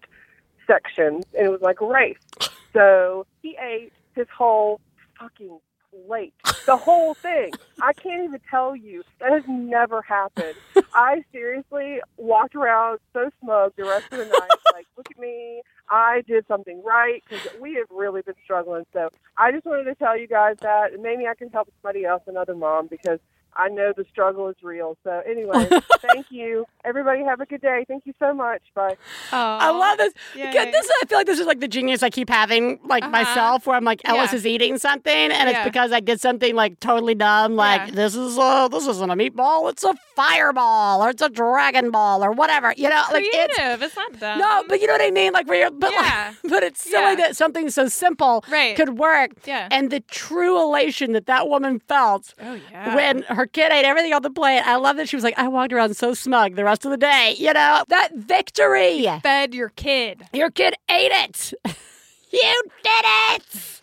section, 0.66 1.22
and 1.38 1.46
it 1.46 1.52
was 1.52 1.62
like 1.62 1.82
a 1.82 1.86
race. 1.86 2.18
So 2.72 3.26
he 3.42 3.58
ate 3.60 3.94
his 4.14 4.28
whole 4.38 4.80
fucking 5.20 5.60
plate, 6.08 6.34
the 6.66 6.78
whole 6.78 7.14
thing. 7.14 7.52
I 7.82 7.94
can't 7.94 8.24
even 8.24 8.40
tell 8.50 8.76
you. 8.76 9.04
That 9.20 9.32
has 9.32 9.44
never 9.48 10.02
happened. 10.02 10.56
I 10.94 11.24
seriously 11.32 12.00
walked 12.18 12.56
around 12.56 13.00
so 13.14 13.30
smug 13.42 13.74
the 13.76 13.84
rest 13.84 14.06
of 14.12 14.20
the 14.20 14.26
night, 14.26 14.50
like, 14.74 14.88
look 14.98 15.08
at 15.12 15.20
me. 15.20 15.62
I 15.90 16.22
did 16.28 16.46
something 16.48 16.82
right 16.84 17.24
because 17.28 17.48
we 17.60 17.76
have 17.76 17.88
really 17.90 18.22
been 18.22 18.36
struggling. 18.44 18.86
So 18.94 19.10
I 19.38 19.52
just 19.52 19.66
wanted 19.66 19.86
to 19.86 19.96
tell 19.96 20.18
you 20.18 20.28
guys 20.28 20.58
that, 20.62 20.94
and 20.94 21.02
maybe 21.02 21.28
I 21.28 21.36
can 21.36 21.50
help 21.50 21.70
somebody 21.82 22.06
else, 22.06 22.24
another 22.28 22.56
mom, 22.56 22.88
because 22.88 23.20
I 23.56 23.68
know 23.70 23.92
the 23.96 24.06
struggle 24.12 24.48
is 24.48 24.56
real. 24.64 24.98
So 25.04 25.22
anyway, 25.28 25.68
thank 26.14 26.28
you. 26.30 26.66
Everybody 26.86 27.24
have 27.24 27.42
a 27.42 27.46
good 27.46 27.62
day. 27.62 27.84
Thank 27.88 28.06
you 28.06 28.14
so 28.20 28.34
much. 28.34 28.62
Bye. 28.74 28.96
I 29.32 29.70
love 29.70 29.98
this. 29.98 30.14
Yay. 30.36 30.52
This 30.72 30.86
is, 30.86 30.92
I 31.02 31.06
feel 31.08 31.18
like 31.18 31.28
this 31.28 31.40
is 31.40 31.46
like 31.48 31.60
the 31.60 31.68
genius 31.68 32.04
I 32.04 32.10
keep 32.10 32.30
having, 32.30 32.80
like 32.86 33.04
Uh-huh. 33.04 33.12
myself, 33.12 33.68
where 33.68 33.76
I'm 33.76 33.84
like 33.84 34.02
Ellis 34.06 34.32
Yeah. 34.32 34.38
is 34.38 34.46
eating 34.48 34.78
something, 34.78 35.14
and 35.14 35.32
Yeah. 35.50 35.50
it's 35.50 35.64
because 35.66 35.92
I 35.92 36.00
did 36.00 36.22
something 36.22 36.56
like 36.56 36.80
totally 36.80 37.16
dumb, 37.16 37.56
like 37.56 37.90
Yeah. 37.90 37.96
this 37.96 38.16
is 38.16 38.38
a 38.38 38.70
this 38.72 38.88
isn't 38.88 39.10
a 39.10 39.16
meatball, 39.16 39.70
it's 39.70 39.84
a 39.84 39.94
fireball, 40.16 41.04
or 41.04 41.10
it's 41.10 41.22
a 41.22 41.30
dragon 41.30 41.92
ball, 41.92 42.24
or 42.24 42.32
whatever. 42.32 42.74
You 42.78 42.90
know, 42.90 43.04
like 43.12 43.24
it's 43.26 43.56
Creative. 43.58 43.82
It's, 43.84 43.96
not 43.96 44.20
dumb. 44.20 44.40
no, 44.40 44.64
but 44.68 44.80
you 44.82 44.88
know 44.88 44.94
what 44.94 45.02
I 45.02 45.12
mean, 45.12 45.34
like 45.34 45.48
where 45.48 45.60
you're, 45.60 45.72
but 45.72 45.92
Yeah. 45.92 46.34
like, 46.44 46.52
but 46.52 46.64
it's 46.64 46.82
silly 46.84 47.04
Yeah. 47.12 47.16
that 47.16 47.36
something 47.36 47.70
so 47.70 47.88
simple 47.88 48.44
Right. 48.50 48.76
could 48.76 48.98
work. 48.98 49.32
Yeah. 49.46 49.68
and 49.72 49.90
the 49.90 50.00
true 50.02 50.62
elation 50.62 51.14
that 51.14 51.26
that 51.26 51.48
woman 51.50 51.80
felt. 51.80 52.34
Oh 52.42 52.58
yeah. 52.72 52.96
When 52.96 53.24
her 53.24 53.39
kid 53.48 53.72
ate 53.72 53.86
everything 53.86 54.14
on 54.14 54.22
the 54.22 54.30
plate, 54.30 54.62
I 54.62 54.76
love 54.76 54.98
that 54.98 55.10
she 55.10 55.16
was 55.16 55.24
like, 55.24 55.38
I 55.38 55.48
walked 55.48 55.74
around 55.74 55.96
so 55.96 56.14
smug 56.14 56.56
the 56.56 56.64
rest 56.64 56.86
of 56.86 56.92
the 56.92 56.98
day. 56.98 57.36
You 57.38 57.54
know, 57.54 57.84
that 57.88 58.16
victory. 58.16 59.08
fed 59.22 59.54
your 59.54 59.70
kid. 59.70 60.24
Your 60.34 60.50
kid 60.50 60.76
ate 60.90 61.12
it. 61.12 61.54
you 62.32 62.64
did 62.84 63.06
it. 63.06 63.82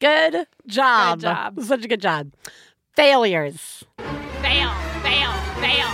Good 0.00 0.46
job. 0.66 1.18
Good 1.18 1.22
job. 1.22 1.60
Such 1.62 1.84
a 1.84 1.88
good 1.88 2.00
job. 2.00 2.32
Failures. 2.94 3.84
Fail. 4.42 4.70
Fail. 5.02 5.32
Fail. 5.60 5.88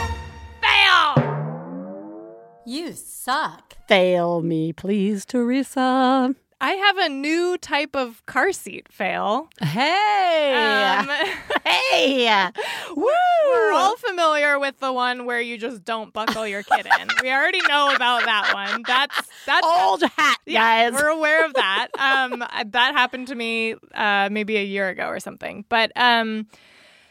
Fail. 0.63 2.63
You 2.67 2.93
suck. 2.93 3.77
Fail 3.89 4.43
me, 4.43 4.73
please, 4.73 5.25
Theresa. 5.25 6.35
I 6.67 6.73
have 6.73 6.97
a 6.97 7.09
new 7.11 7.59
type 7.59 7.95
of 7.95 8.25
car 8.25 8.51
seat 8.53 8.87
fail. 8.91 9.51
Hey. 9.61 10.55
Um, 10.55 11.09
hey. 11.67 12.49
Woo. 12.97 13.05
We're 13.53 13.73
all 13.73 13.97
familiar 13.99 14.59
with 14.59 14.79
the 14.81 14.91
one 14.91 15.27
where 15.27 15.43
you 15.43 15.59
just 15.59 15.85
don't 15.85 16.11
buckle 16.15 16.47
your 16.47 16.63
kid 16.63 16.87
in. 16.87 17.09
we 17.23 17.31
already 17.31 17.61
know 17.69 17.95
about 17.95 18.25
that 18.25 18.53
one. 18.55 18.83
That's 18.87 19.15
that's 19.45 19.67
Old 19.67 20.03
hat, 20.17 20.39
yeah, 20.47 20.91
guys. 20.91 20.95
we're 20.99 21.09
aware 21.09 21.45
of 21.45 21.53
that. 21.55 21.89
Um, 21.99 22.39
that 22.39 22.95
happened 22.95 23.29
to 23.29 23.35
me 23.35 23.75
uh, 23.95 24.31
maybe 24.33 24.57
a 24.57 24.65
year 24.65 24.89
ago 24.89 25.09
or 25.09 25.21
something. 25.21 25.67
But 25.69 25.93
um, 25.97 26.47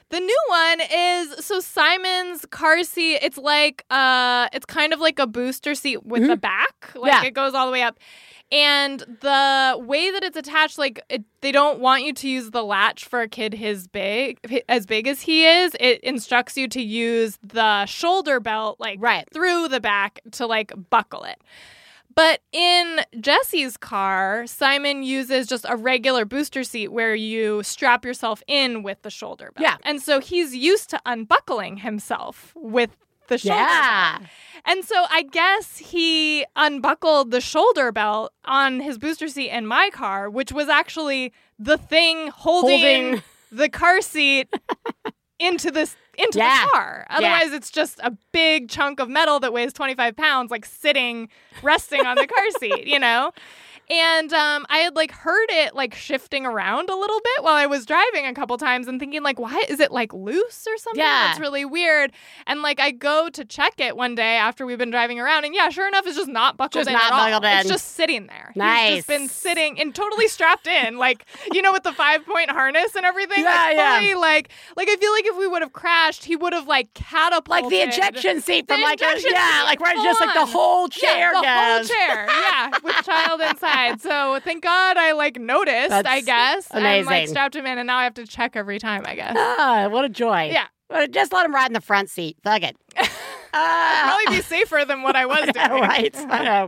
the 0.09 0.19
new 0.19 0.39
one 0.47 0.81
is 0.91 1.45
so 1.45 1.59
Simon's 1.59 2.45
car 2.45 2.83
seat. 2.83 3.19
It's 3.21 3.37
like 3.37 3.85
uh, 3.91 4.47
it's 4.51 4.65
kind 4.65 4.93
of 4.93 4.99
like 4.99 5.19
a 5.19 5.27
booster 5.27 5.75
seat 5.75 6.03
with 6.03 6.25
the 6.25 6.37
back. 6.37 6.89
Like 6.95 7.13
Mm-hmm. 7.13 7.23
Yeah. 7.23 7.27
it 7.27 7.33
goes 7.35 7.53
all 7.53 7.67
the 7.67 7.71
way 7.71 7.83
up. 7.83 7.99
And 8.53 8.99
the 9.21 9.75
way 9.79 10.11
that 10.11 10.23
it's 10.23 10.37
attached, 10.37 10.77
like 10.77 11.01
it, 11.09 11.23
they 11.41 11.51
don't 11.51 11.79
want 11.79 12.03
you 12.03 12.13
to 12.13 12.29
use 12.29 12.51
the 12.51 12.63
latch 12.63 13.05
for 13.05 13.21
a 13.21 13.27
kid 13.27 13.55
his 13.55 13.87
big, 13.87 14.63
as 14.69 14.85
big 14.85 15.07
as 15.07 15.21
he 15.21 15.45
is. 15.45 15.75
It 15.79 15.99
instructs 16.01 16.55
you 16.55 16.67
to 16.67 16.81
use 16.81 17.39
the 17.43 17.87
shoulder 17.87 18.39
belt, 18.39 18.79
like 18.79 18.99
Right. 19.01 19.27
through 19.33 19.69
the 19.69 19.79
back 19.79 20.21
to 20.33 20.45
like 20.45 20.71
buckle 20.91 21.23
it. 21.23 21.41
But 22.15 22.41
in 22.51 22.99
Jesse's 23.19 23.75
car, 23.75 24.45
Simon 24.45 25.01
uses 25.01 25.47
just 25.47 25.65
a 25.67 25.75
regular 25.75 26.25
booster 26.25 26.63
seat 26.63 26.89
where 26.89 27.15
you 27.15 27.63
strap 27.63 28.05
yourself 28.05 28.43
in 28.45 28.83
with 28.83 29.01
the 29.01 29.09
shoulder 29.09 29.51
belt. 29.55 29.63
Yeah. 29.63 29.77
And 29.81 29.99
so 29.99 30.19
he's 30.19 30.55
used 30.55 30.91
to 30.91 31.01
unbuckling 31.07 31.77
himself 31.77 32.51
with 32.55 32.95
the 33.27 33.37
shoulder 33.37 33.55
Yeah. 33.55 34.17
belt. 34.19 34.29
And 34.65 34.85
so 34.85 35.05
I 35.09 35.23
guess 35.23 35.77
he 35.77 36.45
unbuckled 36.55 37.31
the 37.31 37.41
shoulder 37.41 37.91
belt 37.91 38.31
on 38.45 38.79
his 38.79 38.97
booster 38.97 39.27
seat 39.27 39.49
in 39.49 39.65
my 39.65 39.89
car, 39.91 40.29
which 40.29 40.51
was 40.53 40.69
actually 40.69 41.33
the 41.59 41.77
thing 41.77 42.27
holding, 42.29 42.79
Holding. 43.15 43.23
the 43.51 43.67
car 43.69 44.01
seat 44.01 44.47
into 45.39 45.69
this 45.71 45.95
into 46.17 46.37
Yeah. 46.37 46.63
the 46.65 46.69
car. 46.71 47.07
Otherwise, 47.09 47.51
it's 47.53 47.71
just 47.71 47.99
a 48.03 48.15
big 48.31 48.69
chunk 48.69 48.99
of 48.99 49.09
metal 49.09 49.39
that 49.39 49.51
weighs 49.51 49.73
25 49.73 50.15
pounds, 50.15 50.51
like 50.51 50.63
sitting, 50.63 51.27
resting 51.63 52.05
on 52.05 52.15
the 52.17 52.27
car 52.27 52.49
seat, 52.59 52.85
you 52.85 52.99
know? 52.99 53.31
And 53.89 54.31
um, 54.33 54.65
I 54.69 54.79
had 54.79 54.95
like 54.95 55.11
heard 55.11 55.47
it 55.49 55.75
like 55.75 55.93
shifting 55.93 56.45
around 56.45 56.89
a 56.89 56.95
little 56.95 57.19
bit 57.19 57.43
while 57.43 57.55
I 57.55 57.65
was 57.65 57.85
driving 57.85 58.25
a 58.25 58.33
couple 58.33 58.57
times 58.57 58.87
and 58.87 58.99
thinking 58.99 59.23
like, 59.23 59.39
why 59.39 59.63
is 59.69 59.79
it 59.79 59.91
like 59.91 60.13
loose 60.13 60.65
or 60.67 60.77
something? 60.77 60.99
Yeah. 61.01 61.27
That's 61.27 61.39
really 61.39 61.65
weird. 61.65 62.11
And 62.47 62.61
like 62.61 62.79
I 62.79 62.91
go 62.91 63.29
to 63.29 63.45
check 63.45 63.79
it 63.79 63.97
one 63.97 64.15
day 64.15 64.35
after 64.35 64.65
we've 64.65 64.77
been 64.77 64.91
driving 64.91 65.19
around, 65.19 65.45
and 65.45 65.53
yeah, 65.53 65.69
sure 65.69 65.87
enough, 65.87 66.07
it's 66.07 66.17
just 66.17 66.29
not 66.29 66.57
buckled 66.57 66.85
Just 66.85 66.89
in 66.89 66.93
not 66.93 67.05
at 67.05 67.11
all. 67.11 67.41
buckled 67.41 67.59
It's 67.59 67.69
just 67.69 67.91
sitting 67.91 68.27
there. 68.27 68.51
Nice. 68.55 68.87
He's 68.87 68.95
just 68.97 69.07
been 69.07 69.27
sitting 69.27 69.79
and 69.79 69.93
totally 69.93 70.27
strapped 70.27 70.67
in, 70.67 70.97
like 70.97 71.25
you 71.51 71.61
know, 71.61 71.71
with 71.71 71.83
the 71.83 71.93
five 71.93 72.25
point 72.25 72.49
harness 72.49 72.95
and 72.95 73.05
everything. 73.05 73.43
Yeah, 73.43 73.65
like, 73.67 73.75
yeah. 73.75 73.99
fully, 73.99 74.13
like 74.15 74.49
like 74.77 74.89
I 74.89 74.95
feel 74.95 75.11
like 75.11 75.25
if 75.25 75.37
we 75.37 75.47
would 75.47 75.61
have 75.61 75.73
crashed, 75.73 76.25
he 76.25 76.35
would 76.35 76.53
have 76.53 76.67
like 76.67 76.93
catapulted 76.93 77.49
Like 77.49 77.69
the 77.69 77.81
ejection 77.81 78.41
seat 78.41 78.67
The 78.67 78.75
from 78.75 78.81
like 78.81 79.01
a, 79.01 79.05
yeah, 79.05 79.17
seat, 79.17 79.65
like 79.65 79.79
where 79.79 79.91
it's 79.91 79.99
full 79.99 80.05
just 80.05 80.21
like 80.21 80.33
the 80.33 80.45
whole 80.45 80.87
chair 80.87 81.33
yeah, 81.33 81.41
the 81.41 81.47
whole 81.47 81.83
chair, 81.85 82.27
yeah, 82.27 82.69
with 82.83 82.95
child 83.05 83.41
inside. 83.49 83.72
So 83.99 84.39
thank 84.43 84.63
God 84.63 84.97
I 84.97 85.11
like 85.13 85.39
noticed, 85.39 85.89
That's 85.89 86.07
I 86.07 86.21
guess, 86.21 86.67
and 86.71 87.05
like 87.05 87.27
strapped 87.27 87.55
him 87.55 87.65
in, 87.65 87.77
and 87.77 87.87
now 87.87 87.97
I 87.97 88.03
have 88.03 88.13
to 88.15 88.25
check 88.27 88.55
every 88.55 88.79
time, 88.79 89.03
I 89.05 89.15
guess. 89.15 89.35
Ah, 89.37 89.87
what 89.89 90.05
a 90.05 90.09
joy. 90.09 90.49
Yeah. 90.51 90.67
Just 91.09 91.33
let 91.33 91.45
him 91.45 91.53
ride 91.55 91.67
in 91.67 91.73
the 91.73 91.81
front 91.81 92.09
seat. 92.09 92.37
Fuck 92.43 92.63
it. 92.63 92.77
Uh, 93.55 94.03
Probably 94.07 94.37
be 94.37 94.41
safer 94.41 94.83
than 94.83 95.03
what 95.03 95.15
I 95.15 95.25
was 95.27 95.41
doing. 95.41 95.53
Yeah, 95.55 95.79
right. 95.79 96.15
I 96.15 96.43
know. 96.43 96.63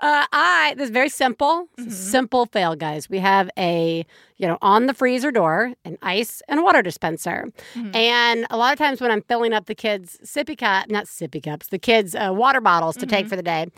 Uh, 0.00 0.26
I 0.32 0.74
this 0.76 0.84
is 0.84 0.90
very 0.90 1.08
simple. 1.08 1.66
A 1.78 1.90
Simple 1.90 2.44
fail, 2.44 2.76
guys. 2.76 3.08
We 3.08 3.20
have 3.20 3.48
a 3.58 4.04
you 4.36 4.46
know 4.46 4.58
on 4.60 4.84
the 4.84 4.92
freezer 4.92 5.30
door 5.30 5.72
an 5.86 5.96
ice 6.02 6.42
and 6.46 6.62
water 6.62 6.82
dispenser, 6.82 7.46
and 7.74 8.46
a 8.50 8.58
lot 8.58 8.74
of 8.74 8.78
times 8.78 9.00
when 9.00 9.10
I'm 9.10 9.22
filling 9.22 9.54
up 9.54 9.64
the 9.64 9.74
kids' 9.74 10.18
sippy 10.24 10.58
cup, 10.58 10.90
not 10.90 11.06
sippy 11.06 11.42
cups, 11.42 11.68
the 11.68 11.78
kids' 11.78 12.14
uh, 12.14 12.34
water 12.34 12.60
bottles 12.60 12.96
to 12.98 13.06
take 13.06 13.28
for 13.28 13.36
the 13.36 13.42
day, 13.42 13.68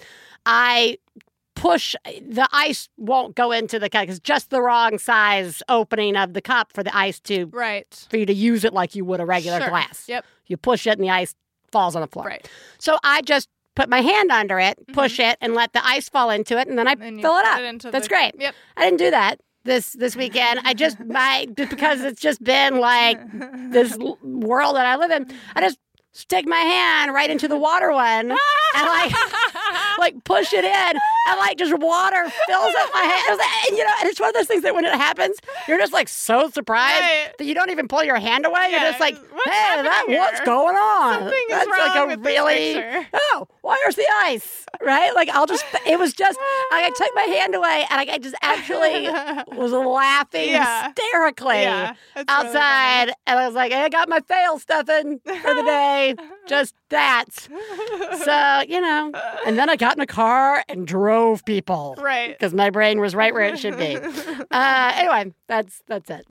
I 0.44 0.98
push 1.58 1.94
the 2.04 2.48
ice 2.52 2.88
won't 2.96 3.34
go 3.34 3.52
into 3.52 3.78
the 3.78 3.88
cup 3.90 4.02
because 4.02 4.20
just 4.20 4.50
the 4.50 4.62
wrong 4.62 4.98
size 4.98 5.62
opening 5.68 6.16
of 6.16 6.32
the 6.34 6.40
cup 6.40 6.72
for 6.72 6.82
the 6.82 6.96
ice 6.96 7.20
to 7.20 7.46
Right. 7.52 8.06
for 8.10 8.16
you 8.16 8.26
to 8.26 8.32
use 8.34 8.64
it 8.64 8.72
like 8.72 8.94
you 8.94 9.04
would 9.04 9.20
a 9.20 9.26
regular 9.26 9.58
Sure. 9.60 9.68
glass. 9.70 10.04
Yep. 10.08 10.24
You 10.46 10.56
push 10.56 10.86
it 10.86 10.92
and 10.92 11.02
the 11.02 11.10
ice 11.10 11.34
falls 11.72 11.94
on 11.96 12.00
the 12.02 12.08
floor. 12.08 12.26
Right. 12.26 12.48
So 12.78 12.96
I 13.04 13.22
just 13.22 13.48
put 13.76 13.88
my 13.88 14.00
hand 14.00 14.30
under 14.32 14.58
it, 14.58 14.78
push 14.92 15.20
it, 15.20 15.36
and 15.40 15.54
let 15.54 15.72
the 15.72 15.86
ice 15.86 16.08
fall 16.08 16.30
into 16.30 16.58
it, 16.58 16.66
and 16.68 16.78
then 16.78 16.88
I 16.88 16.92
And 17.00 17.20
fill 17.20 17.36
it 17.36 17.44
up. 17.44 17.60
That's 17.92 18.06
the- 18.06 18.08
great. 18.08 18.32
Yep. 18.38 18.54
I 18.76 18.84
didn't 18.84 18.98
do 18.98 19.10
that 19.10 19.40
this 19.64 19.92
this 19.92 20.16
weekend. 20.16 20.60
I 20.64 20.74
just 20.74 20.98
my 21.04 21.46
just 21.56 21.70
because 21.70 22.02
it's 22.02 22.20
just 22.20 22.42
been 22.42 22.78
like 22.80 23.18
this 23.70 23.96
world 24.22 24.76
that 24.76 24.86
I 24.86 24.96
live 24.96 25.10
in. 25.10 25.30
I 25.54 25.60
just 25.60 25.78
stick 26.12 26.48
my 26.48 26.56
hand 26.56 27.12
right 27.12 27.30
into 27.30 27.46
the 27.46 27.56
water 27.58 27.92
one 27.92 28.30
and 28.32 28.38
like 28.74 29.12
like 29.98 30.24
push 30.24 30.52
it 30.52 30.64
in 30.64 30.98
and 31.28 31.38
like 31.38 31.56
just 31.58 31.76
water 31.78 32.28
fills 32.46 32.74
up 32.78 32.90
my 32.94 33.02
hand. 33.02 33.38
Like- 33.38 33.46
And 33.68 33.76
you 33.76 33.84
know, 33.84 33.92
and 34.00 34.08
it's 34.08 34.20
one 34.20 34.28
of 34.30 34.34
those 34.34 34.46
things 34.46 34.62
that 34.62 34.74
when 34.74 34.84
it 34.84 34.94
happens, 34.94 35.36
you're 35.66 35.78
just 35.78 35.92
like 35.92 36.08
so 36.08 36.48
surprised 36.50 37.00
Right. 37.00 37.30
that 37.38 37.44
you 37.44 37.54
don't 37.54 37.70
even 37.70 37.88
pull 37.88 38.02
your 38.04 38.16
hand 38.18 38.46
away. 38.46 38.68
Yeah, 38.70 38.82
you're 38.82 38.90
just 38.90 39.00
like, 39.00 39.14
what's 39.14 39.44
hey, 39.50 39.82
that 39.82 40.04
what's 40.08 40.40
going 40.40 40.76
on? 40.76 41.14
Something 41.20 41.44
is 41.50 41.50
That's 41.50 41.68
like 41.68 41.96
a 41.96 42.06
with 42.06 42.24
really 42.24 43.04
oh, 43.14 43.48
where's 43.62 43.96
the 43.96 44.06
ice? 44.22 44.64
Right? 44.80 45.14
Like 45.14 45.28
I'll 45.30 45.46
just 45.46 45.64
it 45.86 45.98
was 45.98 46.12
just 46.12 46.38
I 46.72 46.90
took 46.96 47.10
my 47.14 47.22
hand 47.36 47.54
away 47.54 47.84
and 47.90 48.00
I, 48.00 48.18
just 48.18 48.36
actually 48.42 49.08
was 49.58 49.72
laughing 49.72 50.48
Yeah. 50.50 50.88
hysterically 50.96 51.62
Yeah, 51.62 51.94
that's 52.14 52.32
really 52.32 52.46
outside 52.48 53.08
and 53.26 53.38
I 53.38 53.46
was 53.46 53.54
like, 53.54 53.72
hey, 53.72 53.82
I 53.84 53.88
got 53.88 54.08
my 54.08 54.20
fail 54.20 54.58
stuffing 54.58 55.20
for 55.24 55.54
the 55.54 55.62
day. 55.62 56.14
just 56.46 56.74
that. 56.90 57.26
So, 58.24 58.62
you 58.68 58.80
know. 58.80 59.12
And 59.46 59.58
then 59.58 59.68
I 59.68 59.76
got 59.76 59.96
in 59.96 60.00
a 60.02 60.06
car 60.06 60.64
and 60.68 60.86
drove 61.18 61.44
people. 61.44 61.96
Right. 61.98 62.38
Because 62.38 62.54
my 62.54 62.70
brain 62.70 63.00
was 63.00 63.14
right 63.14 63.32
where 63.32 63.44
it 63.44 63.58
should 63.58 63.78
be. 63.78 63.98
Uh, 64.50 64.92
anyway, 64.94 65.34
that's 65.46 65.82
that's 65.88 66.08
it. 66.08 66.24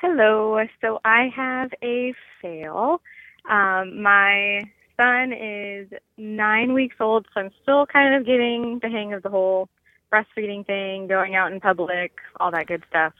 Hello. 0.00 0.64
So 0.80 1.00
I 1.04 1.28
have 1.34 1.70
a 1.82 2.14
fail. 2.40 3.02
Um, 3.48 4.00
my 4.00 4.62
son 4.96 5.32
is 5.32 5.88
nine 6.16 6.72
weeks 6.72 6.96
old, 6.98 7.26
so 7.34 7.40
I'm 7.40 7.50
still 7.62 7.84
kind 7.86 8.14
of 8.14 8.24
getting 8.24 8.78
the 8.80 8.88
hang 8.88 9.12
of 9.12 9.22
the 9.22 9.28
whole 9.28 9.68
breastfeeding 10.10 10.66
thing, 10.66 11.08
going 11.08 11.34
out 11.34 11.52
in 11.52 11.60
public, 11.60 12.12
all 12.40 12.50
that 12.52 12.66
good 12.68 12.84
stuff. 12.88 13.12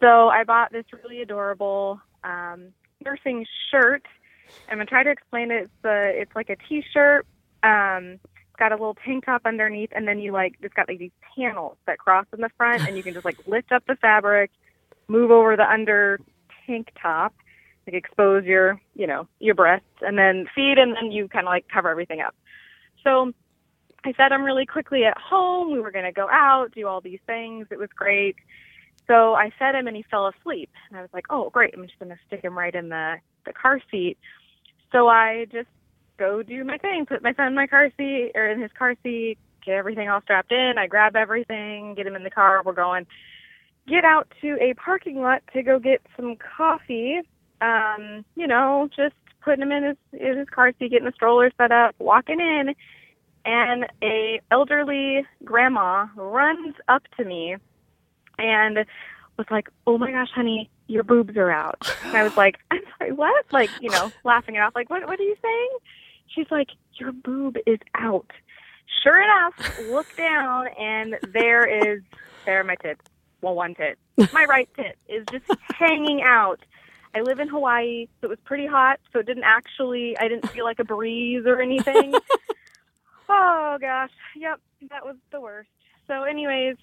So 0.00 0.28
I 0.28 0.44
bought 0.44 0.70
this 0.70 0.84
really 1.02 1.20
adorable 1.20 2.00
um, 2.22 2.68
nursing 3.04 3.44
shirt. 3.70 4.04
I'm 4.68 4.78
gonna 4.78 4.86
try 4.86 5.02
to 5.02 5.10
explain 5.10 5.50
it. 5.50 5.64
It's 5.64 5.84
a, 5.84 6.20
it's 6.20 6.36
like 6.36 6.50
a 6.50 6.56
t-shirt. 6.68 7.26
Um, 7.62 8.20
it's 8.24 8.37
got 8.58 8.72
a 8.72 8.74
little 8.74 8.96
tank 9.04 9.26
top 9.26 9.42
underneath, 9.44 9.90
and 9.92 10.06
then 10.06 10.18
you 10.18 10.32
like 10.32 10.54
it's 10.60 10.74
got 10.74 10.88
like 10.88 10.98
these 10.98 11.12
panels 11.36 11.76
that 11.86 11.98
cross 11.98 12.26
in 12.32 12.40
the 12.40 12.50
front, 12.56 12.86
and 12.86 12.96
you 12.96 13.02
can 13.02 13.14
just 13.14 13.24
like 13.24 13.38
lift 13.46 13.72
up 13.72 13.84
the 13.86 13.96
fabric 13.96 14.50
move 15.08 15.30
over 15.30 15.56
the 15.56 15.68
under 15.68 16.20
tank 16.66 16.88
top, 17.00 17.34
like 17.86 17.94
expose 17.94 18.44
your, 18.44 18.80
you 18.94 19.06
know, 19.06 19.26
your 19.40 19.54
breasts, 19.54 19.86
and 20.02 20.18
then 20.18 20.46
feed, 20.54 20.78
and 20.78 20.94
then 20.94 21.10
you 21.10 21.28
kind 21.28 21.46
of 21.46 21.50
like 21.50 21.66
cover 21.72 21.88
everything 21.88 22.20
up. 22.20 22.34
So 23.02 23.32
I 24.04 24.12
fed 24.12 24.32
him 24.32 24.44
really 24.44 24.66
quickly 24.66 25.04
at 25.04 25.16
home. 25.18 25.72
We 25.72 25.80
were 25.80 25.90
going 25.90 26.04
to 26.04 26.12
go 26.12 26.28
out, 26.30 26.72
do 26.74 26.86
all 26.86 27.00
these 27.00 27.20
things. 27.26 27.66
It 27.70 27.78
was 27.78 27.88
great. 27.94 28.36
So 29.06 29.34
I 29.34 29.50
fed 29.58 29.74
him, 29.74 29.86
and 29.86 29.96
he 29.96 30.04
fell 30.10 30.28
asleep. 30.28 30.70
And 30.88 30.98
I 30.98 31.00
was 31.00 31.10
like, 31.14 31.24
oh, 31.30 31.48
great. 31.50 31.74
I'm 31.74 31.86
just 31.86 31.98
going 31.98 32.10
to 32.10 32.18
stick 32.26 32.44
him 32.44 32.56
right 32.56 32.74
in 32.74 32.90
the 32.90 33.16
the 33.46 33.52
car 33.52 33.80
seat. 33.90 34.18
So 34.92 35.08
I 35.08 35.46
just 35.50 35.68
go 36.18 36.42
do 36.42 36.64
my 36.64 36.78
thing, 36.78 37.06
put 37.06 37.22
my 37.22 37.32
son 37.34 37.48
in 37.48 37.54
my 37.54 37.66
car 37.66 37.90
seat 37.96 38.32
or 38.34 38.48
in 38.48 38.60
his 38.60 38.72
car 38.72 38.94
seat, 39.02 39.38
get 39.64 39.74
everything 39.74 40.08
all 40.08 40.20
strapped 40.22 40.52
in. 40.52 40.74
I 40.78 40.86
grab 40.86 41.16
everything, 41.16 41.94
get 41.94 42.06
him 42.06 42.16
in 42.16 42.24
the 42.24 42.30
car. 42.30 42.62
We're 42.64 42.72
going 42.72 43.06
get 43.88 44.04
out 44.04 44.30
to 44.40 44.58
a 44.60 44.74
parking 44.74 45.20
lot 45.20 45.42
to 45.54 45.62
go 45.62 45.78
get 45.78 46.02
some 46.16 46.36
coffee. 46.36 47.20
Um, 47.60 48.24
you 48.36 48.46
know, 48.46 48.88
just 48.94 49.14
putting 49.42 49.62
him 49.62 49.72
in 49.72 49.82
his 49.82 49.96
in 50.12 50.38
his 50.38 50.48
car 50.48 50.72
seat, 50.78 50.90
getting 50.90 51.06
the 51.06 51.12
stroller 51.12 51.50
set 51.56 51.72
up, 51.72 51.94
walking 51.98 52.40
in, 52.40 52.74
and 53.44 53.86
a 54.02 54.40
elderly 54.50 55.26
grandma 55.44 56.06
runs 56.16 56.74
up 56.88 57.02
to 57.16 57.24
me 57.24 57.56
and 58.38 58.84
was 59.36 59.46
like, 59.50 59.68
"Oh 59.86 59.98
my 59.98 60.12
gosh, 60.12 60.30
honey, 60.34 60.70
your 60.86 61.02
boobs 61.02 61.36
are 61.36 61.50
out." 61.50 61.90
And 62.04 62.16
I 62.16 62.22
was 62.22 62.36
like, 62.36 62.56
"I'm 62.70 62.82
sorry, 62.98 63.12
what?" 63.12 63.46
Like, 63.50 63.70
you 63.80 63.90
know, 63.90 64.12
laughing 64.24 64.56
it 64.56 64.58
off, 64.58 64.74
like, 64.74 64.90
"What? 64.90 65.06
What 65.08 65.18
are 65.18 65.24
you 65.24 65.36
saying?" 65.42 65.68
She's 66.34 66.50
like, 66.50 66.68
"Your 66.94 67.12
boob 67.12 67.56
is 67.66 67.78
out." 67.94 68.30
Sure 69.02 69.20
enough, 69.22 69.78
look 69.90 70.16
down, 70.16 70.68
and 70.78 71.16
there 71.32 71.64
is 71.66 72.02
there 72.44 72.60
are 72.60 72.64
my 72.64 72.76
tits. 72.76 73.04
Well, 73.40 73.54
one 73.54 73.74
tit, 73.74 73.98
my 74.32 74.44
right 74.46 74.68
tit, 74.74 74.98
is 75.08 75.24
just 75.30 75.44
hanging 75.78 76.22
out. 76.22 76.60
I 77.14 77.20
live 77.20 77.40
in 77.40 77.48
Hawaii, 77.48 78.06
so 78.20 78.26
it 78.26 78.30
was 78.30 78.38
pretty 78.44 78.66
hot, 78.66 79.00
so 79.12 79.20
it 79.20 79.26
didn't 79.26 79.44
actually. 79.44 80.16
I 80.18 80.28
didn't 80.28 80.48
feel 80.50 80.64
like 80.64 80.78
a 80.78 80.84
breeze 80.84 81.44
or 81.46 81.60
anything. 81.60 82.14
oh 83.28 83.78
gosh, 83.80 84.10
yep, 84.36 84.60
that 84.90 85.04
was 85.04 85.16
the 85.30 85.40
worst. 85.40 85.70
So, 86.06 86.24
anyways, 86.24 86.76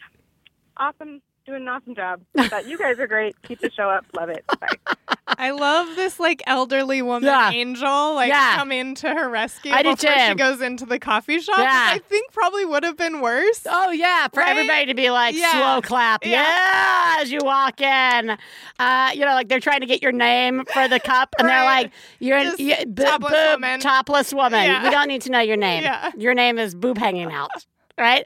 awesome, 0.78 1.22
doing 1.46 1.64
an 1.64 1.68
awesome 1.68 1.96
job. 1.96 2.22
But 2.34 2.68
you 2.68 2.78
guys 2.78 3.00
are 3.00 3.08
great. 3.08 3.42
Keep 3.44 3.60
the 3.60 3.72
show 3.72 3.90
up. 3.90 4.06
Love 4.16 4.30
it. 4.30 4.46
Bye. 4.60 4.96
I 5.38 5.52
love 5.52 5.96
this 5.96 6.20
like 6.20 6.42
elderly 6.48 7.02
woman 7.02 7.24
Yeah. 7.28 7.52
angel 7.52 8.16
like 8.16 8.30
Yeah. 8.30 8.56
come 8.56 8.72
into 8.72 9.08
her 9.10 9.30
rescue 9.30 9.72
I 9.74 9.84
before 9.84 10.14
she 10.18 10.36
goes 10.36 10.62
into 10.62 10.86
the 10.86 11.00
coffee 11.00 11.40
shop. 11.40 11.58
Yeah. 11.60 11.90
I 11.94 12.00
think 12.00 12.32
probably 12.32 12.66
would 12.66 12.84
have 12.84 12.98
been 12.98 13.22
worse. 13.22 13.62
Oh 13.70 13.92
yeah, 13.92 14.28
for 14.34 14.40
Right? 14.42 14.50
everybody 14.50 14.86
to 14.88 14.94
be 14.94 15.10
like 15.12 15.36
Yeah. 15.36 15.52
slow 15.52 15.82
clap, 15.82 16.26
Yeah. 16.26 17.18
as 17.20 17.32
you 17.32 17.40
walk 17.44 17.82
in. 17.82 18.38
Uh, 18.80 19.12
you 19.14 19.22
know, 19.22 19.34
like 19.34 19.48
they're 19.48 19.60
trying 19.60 19.82
to 19.82 19.86
get 19.88 20.02
your 20.02 20.12
name 20.12 20.64
for 20.74 20.88
the 20.88 21.00
cup, 21.00 21.34
and 21.40 21.48
they're 21.48 21.64
like, 21.76 21.92
"You're 22.20 22.38
an 22.38 22.54
you, 22.58 22.76
boob, 22.86 23.06
topless 23.06 23.32
boob, 23.32 23.52
woman. 23.62 23.80
topless 23.80 24.34
woman. 24.34 24.84
We 24.84 24.90
don't 24.90 25.08
need 25.08 25.22
to 25.24 25.32
know 25.32 25.40
your 25.42 25.58
name. 25.58 25.84
Yeah. 25.86 26.12
Your 26.18 26.34
name 26.34 26.58
is 26.58 26.74
boob 26.76 26.98
hanging 26.98 27.32
out." 27.32 27.52
Right? 27.98 28.26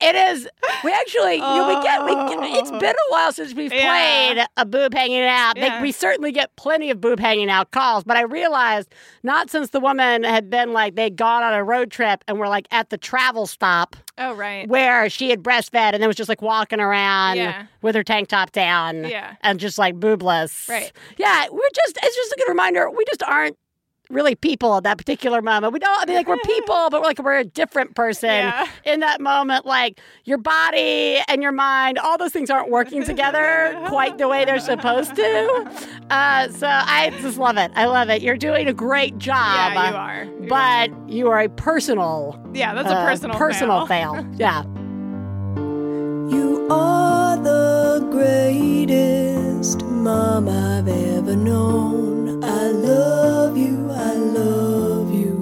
It 0.00 0.14
is. 0.14 0.48
We 0.84 0.92
actually, 0.92 1.34
you 1.34 1.40
know, 1.40 1.68
we 1.76 1.82
get, 1.82 2.04
we 2.04 2.14
get. 2.14 2.58
It's 2.60 2.70
oh. 2.70 2.78
been 2.78 2.94
a 2.94 3.12
while 3.12 3.32
since 3.32 3.54
we've 3.54 3.72
Yeah. 3.72 4.32
played 4.34 4.46
a 4.56 4.64
boob 4.66 4.94
hanging 4.94 5.22
out. 5.22 5.56
Like, 5.58 5.70
Yeah. 5.70 5.82
we 5.82 5.92
certainly 5.92 6.32
get 6.32 6.54
plenty 6.56 6.90
of 6.90 7.00
boob 7.00 7.20
hanging 7.20 7.50
out 7.50 7.70
calls, 7.70 8.04
but 8.04 8.16
I 8.16 8.22
realized 8.22 8.92
not 9.22 9.50
since 9.50 9.70
the 9.70 9.80
woman 9.80 10.24
had 10.24 10.50
been 10.50 10.72
like 10.72 10.94
they'd 10.94 11.16
gone 11.16 11.42
on 11.42 11.52
a 11.54 11.62
road 11.62 11.90
trip 11.90 12.24
and 12.26 12.38
were 12.38 12.48
like 12.48 12.66
at 12.70 12.90
the 12.90 12.98
travel 12.98 13.46
stop 13.46 13.96
Oh, 14.18 14.34
right. 14.34 14.68
where 14.68 15.08
she 15.08 15.30
had 15.30 15.42
breastfed 15.42 15.92
and 15.92 16.02
then 16.02 16.06
was 16.08 16.16
just 16.16 16.28
like 16.28 16.42
walking 16.42 16.80
around 16.80 17.36
Yeah. 17.36 17.66
with 17.82 17.94
her 17.94 18.02
tank 18.04 18.28
top 18.28 18.52
down 18.52 19.04
Yeah. 19.04 19.34
and 19.42 19.58
just 19.60 19.78
like 19.78 19.94
boobless. 19.96 20.68
Right. 20.68 20.92
Yeah, 21.16 21.46
we're 21.50 21.60
just, 21.74 21.98
it's 22.02 22.16
just 22.16 22.32
a 22.32 22.36
good 22.38 22.48
reminder. 22.48 22.90
We 22.90 23.04
just 23.06 23.22
aren't 23.22 23.56
really 24.12 24.34
people 24.34 24.76
at 24.76 24.84
that 24.84 24.98
particular 24.98 25.40
moment. 25.42 25.72
We 25.72 25.78
don't, 25.78 26.00
I 26.02 26.04
mean, 26.06 26.16
like 26.16 26.28
we're 26.28 26.36
people, 26.44 26.90
but 26.90 27.00
we're 27.00 27.06
like 27.06 27.18
we're 27.18 27.38
a 27.38 27.44
different 27.44 27.94
person 27.96 28.28
Yeah. 28.28 28.68
in 28.84 29.00
that 29.00 29.20
moment. 29.20 29.66
Like 29.66 29.98
your 30.24 30.38
body 30.38 31.18
and 31.28 31.42
your 31.42 31.52
mind, 31.52 31.98
all 31.98 32.18
those 32.18 32.30
things 32.32 32.50
aren't 32.50 32.70
working 32.70 33.02
together 33.04 33.74
quite 33.88 34.18
the 34.18 34.28
way 34.28 34.44
they're 34.44 34.60
supposed 34.60 35.16
to. 35.16 35.88
Uh, 36.10 36.46
so 36.50 36.66
I 36.68 37.08
just 37.22 37.38
love 37.38 37.56
it. 37.56 37.70
I 37.74 37.86
love 37.86 38.10
it. 38.10 38.20
You're 38.20 38.36
doing 38.36 38.68
a 38.68 38.74
great 38.74 39.16
job. 39.16 39.72
Yeah, 39.72 39.88
you 39.90 39.96
are. 39.96 40.24
You 40.24 40.46
But 40.46 41.08
you 41.10 41.28
are 41.30 41.40
a 41.40 41.48
personal, 41.48 42.38
yeah, 42.52 42.74
that's 42.74 42.90
a 42.90 42.94
uh, 42.94 43.06
personal 43.06 43.38
personal 43.38 43.86
fail. 43.86 44.14
fail. 44.16 44.26
Yeah. 44.36 44.62
You 46.36 46.66
are 46.70 47.21
the 47.36 48.06
greatest 48.10 49.84
mom 49.84 50.48
I've 50.48 50.88
ever 50.88 51.36
known. 51.36 52.42
I 52.44 52.68
love 52.68 53.56
you, 53.56 53.90
I 53.90 54.14
love 54.14 55.12
you. 55.14 55.32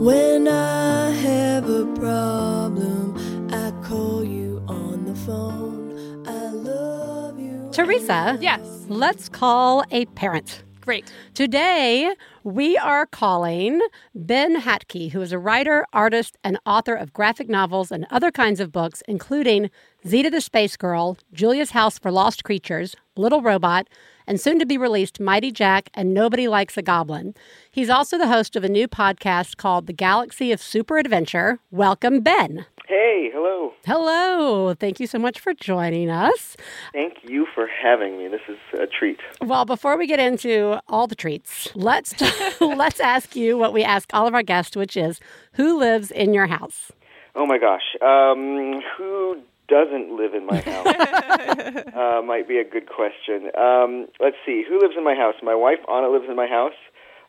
When 0.00 0.48
I 0.48 1.10
have 1.10 1.68
a 1.68 1.84
problem, 1.96 3.16
I 3.52 3.70
call 3.86 4.24
you 4.24 4.62
on 4.66 5.04
the 5.04 5.14
phone. 5.14 6.24
I 6.26 6.50
love 6.50 7.38
you. 7.38 7.68
Theresa, 7.72 8.38
Yes. 8.40 8.60
let's 8.88 9.28
call 9.28 9.84
a 9.90 10.06
parent. 10.06 10.62
Great. 10.80 11.12
Today, 11.34 12.14
we 12.42 12.76
are 12.78 13.06
calling 13.06 13.80
Ben 14.14 14.60
Hatke, 14.60 15.12
who 15.12 15.20
is 15.20 15.32
a 15.32 15.38
writer, 15.38 15.84
artist, 15.92 16.38
and 16.42 16.58
author 16.64 16.94
of 16.94 17.12
graphic 17.12 17.48
novels 17.48 17.92
and 17.92 18.06
other 18.10 18.30
kinds 18.30 18.60
of 18.60 18.72
books, 18.72 19.02
including 19.06 19.70
Zita 20.06 20.30
the 20.30 20.40
Space 20.40 20.76
Girl, 20.76 21.18
Julia's 21.32 21.72
House 21.72 21.98
for 21.98 22.10
Lost 22.10 22.42
Creatures, 22.44 22.96
Little 23.16 23.42
Robot, 23.42 23.88
and 24.26 24.40
soon 24.40 24.58
to 24.58 24.66
be 24.66 24.78
released 24.78 25.20
Mighty 25.20 25.50
Jack 25.50 25.90
and 25.92 26.14
Nobody 26.14 26.48
Likes 26.48 26.76
a 26.76 26.82
Goblin. 26.82 27.34
He's 27.70 27.90
also 27.90 28.16
the 28.16 28.28
host 28.28 28.56
of 28.56 28.64
a 28.64 28.68
new 28.68 28.88
podcast 28.88 29.56
called 29.56 29.86
The 29.86 29.92
Galaxy 29.92 30.52
of 30.52 30.62
Super 30.62 30.98
Adventure. 30.98 31.58
Welcome, 31.70 32.20
Ben. 32.20 32.64
Hey, 32.90 33.30
hello. 33.32 33.72
Hello. 33.86 34.74
Thank 34.74 34.98
you 34.98 35.06
so 35.06 35.16
much 35.16 35.38
for 35.38 35.54
joining 35.54 36.10
us. 36.10 36.56
Thank 36.92 37.18
you 37.22 37.46
for 37.54 37.68
having 37.68 38.18
me. 38.18 38.26
This 38.26 38.40
is 38.48 38.58
a 38.80 38.88
treat. 38.88 39.20
Well, 39.40 39.64
before 39.64 39.96
we 39.96 40.08
get 40.08 40.18
into 40.18 40.80
all 40.88 41.06
the 41.06 41.14
treats, 41.14 41.68
let's 41.76 42.20
let's 42.60 42.98
ask 42.98 43.36
you 43.36 43.56
what 43.56 43.72
we 43.72 43.84
ask 43.84 44.12
all 44.12 44.26
of 44.26 44.34
our 44.34 44.42
guests, 44.42 44.74
which 44.74 44.96
is 44.96 45.20
who 45.52 45.78
lives 45.78 46.10
in 46.10 46.34
your 46.34 46.48
house? 46.48 46.90
Oh 47.36 47.46
my 47.46 47.58
gosh. 47.58 47.94
Um, 48.02 48.82
who 48.98 49.36
doesn't 49.68 50.16
live 50.16 50.34
in 50.34 50.44
my 50.44 50.60
house? 50.60 51.94
uh, 51.94 52.22
might 52.22 52.48
be 52.48 52.58
a 52.58 52.64
good 52.64 52.88
question. 52.88 53.52
Um, 53.56 54.08
let's 54.18 54.36
see. 54.44 54.64
Who 54.68 54.80
lives 54.80 54.94
in 54.98 55.04
my 55.04 55.14
house? 55.14 55.36
My 55.44 55.54
wife, 55.54 55.78
Anna, 55.88 56.08
lives 56.08 56.26
in 56.28 56.34
my 56.34 56.48
house. 56.48 56.74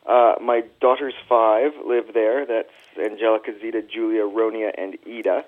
Uh, 0.08 0.34
my 0.42 0.62
daughters, 0.80 1.14
five, 1.28 1.70
live 1.86 2.14
there. 2.14 2.44
That's 2.46 2.72
Angelica, 2.98 3.52
Zeta, 3.60 3.82
Julia, 3.82 4.22
Ronia, 4.22 4.70
and 4.76 4.96
Ida. 5.06 5.44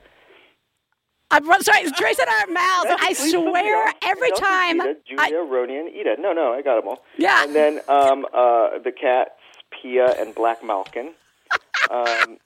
I'm 1.31 1.45
sorry, 1.63 1.81
it's 1.81 1.99
Trace 1.99 2.19
in 2.19 2.29
our 2.29 2.47
mouths. 2.47 3.01
I 3.01 3.13
swear 3.13 3.43
put 3.43 3.53
me 3.55 3.73
on. 3.73 3.93
every 4.03 4.29
Angelica, 4.31 4.41
time. 4.41 4.81
Zeta, 4.81 4.99
I, 5.19 5.31
Julia, 5.31 5.45
Ronia, 5.51 5.81
and 5.81 5.89
Ida. 5.99 6.17
No, 6.21 6.33
no, 6.33 6.53
I 6.53 6.63
got 6.63 6.77
them 6.81 6.89
all. 6.89 7.03
Yeah. 7.19 7.43
And 7.43 7.55
then 7.55 7.81
um, 7.89 8.25
uh, 8.33 8.79
the 8.85 8.93
cats, 8.93 9.31
Pia 9.71 10.07
and 10.19 10.35
Black 10.35 10.65
Malkin. 10.65 11.15
Um, 11.91 12.39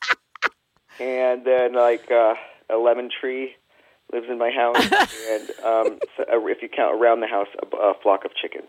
and 0.98 1.44
then 1.44 1.72
like 1.74 2.10
uh, 2.10 2.34
a 2.68 2.76
lemon 2.76 3.08
tree 3.08 3.52
lives 4.12 4.26
in 4.28 4.36
my 4.36 4.50
house, 4.50 4.76
and 5.30 5.50
um, 5.64 5.98
so, 6.16 6.24
uh, 6.24 6.44
if 6.46 6.60
you 6.60 6.68
count 6.68 7.00
around 7.00 7.20
the 7.20 7.28
house, 7.28 7.46
a, 7.62 7.76
a 7.76 7.94
flock 8.02 8.24
of 8.24 8.32
chickens. 8.34 8.66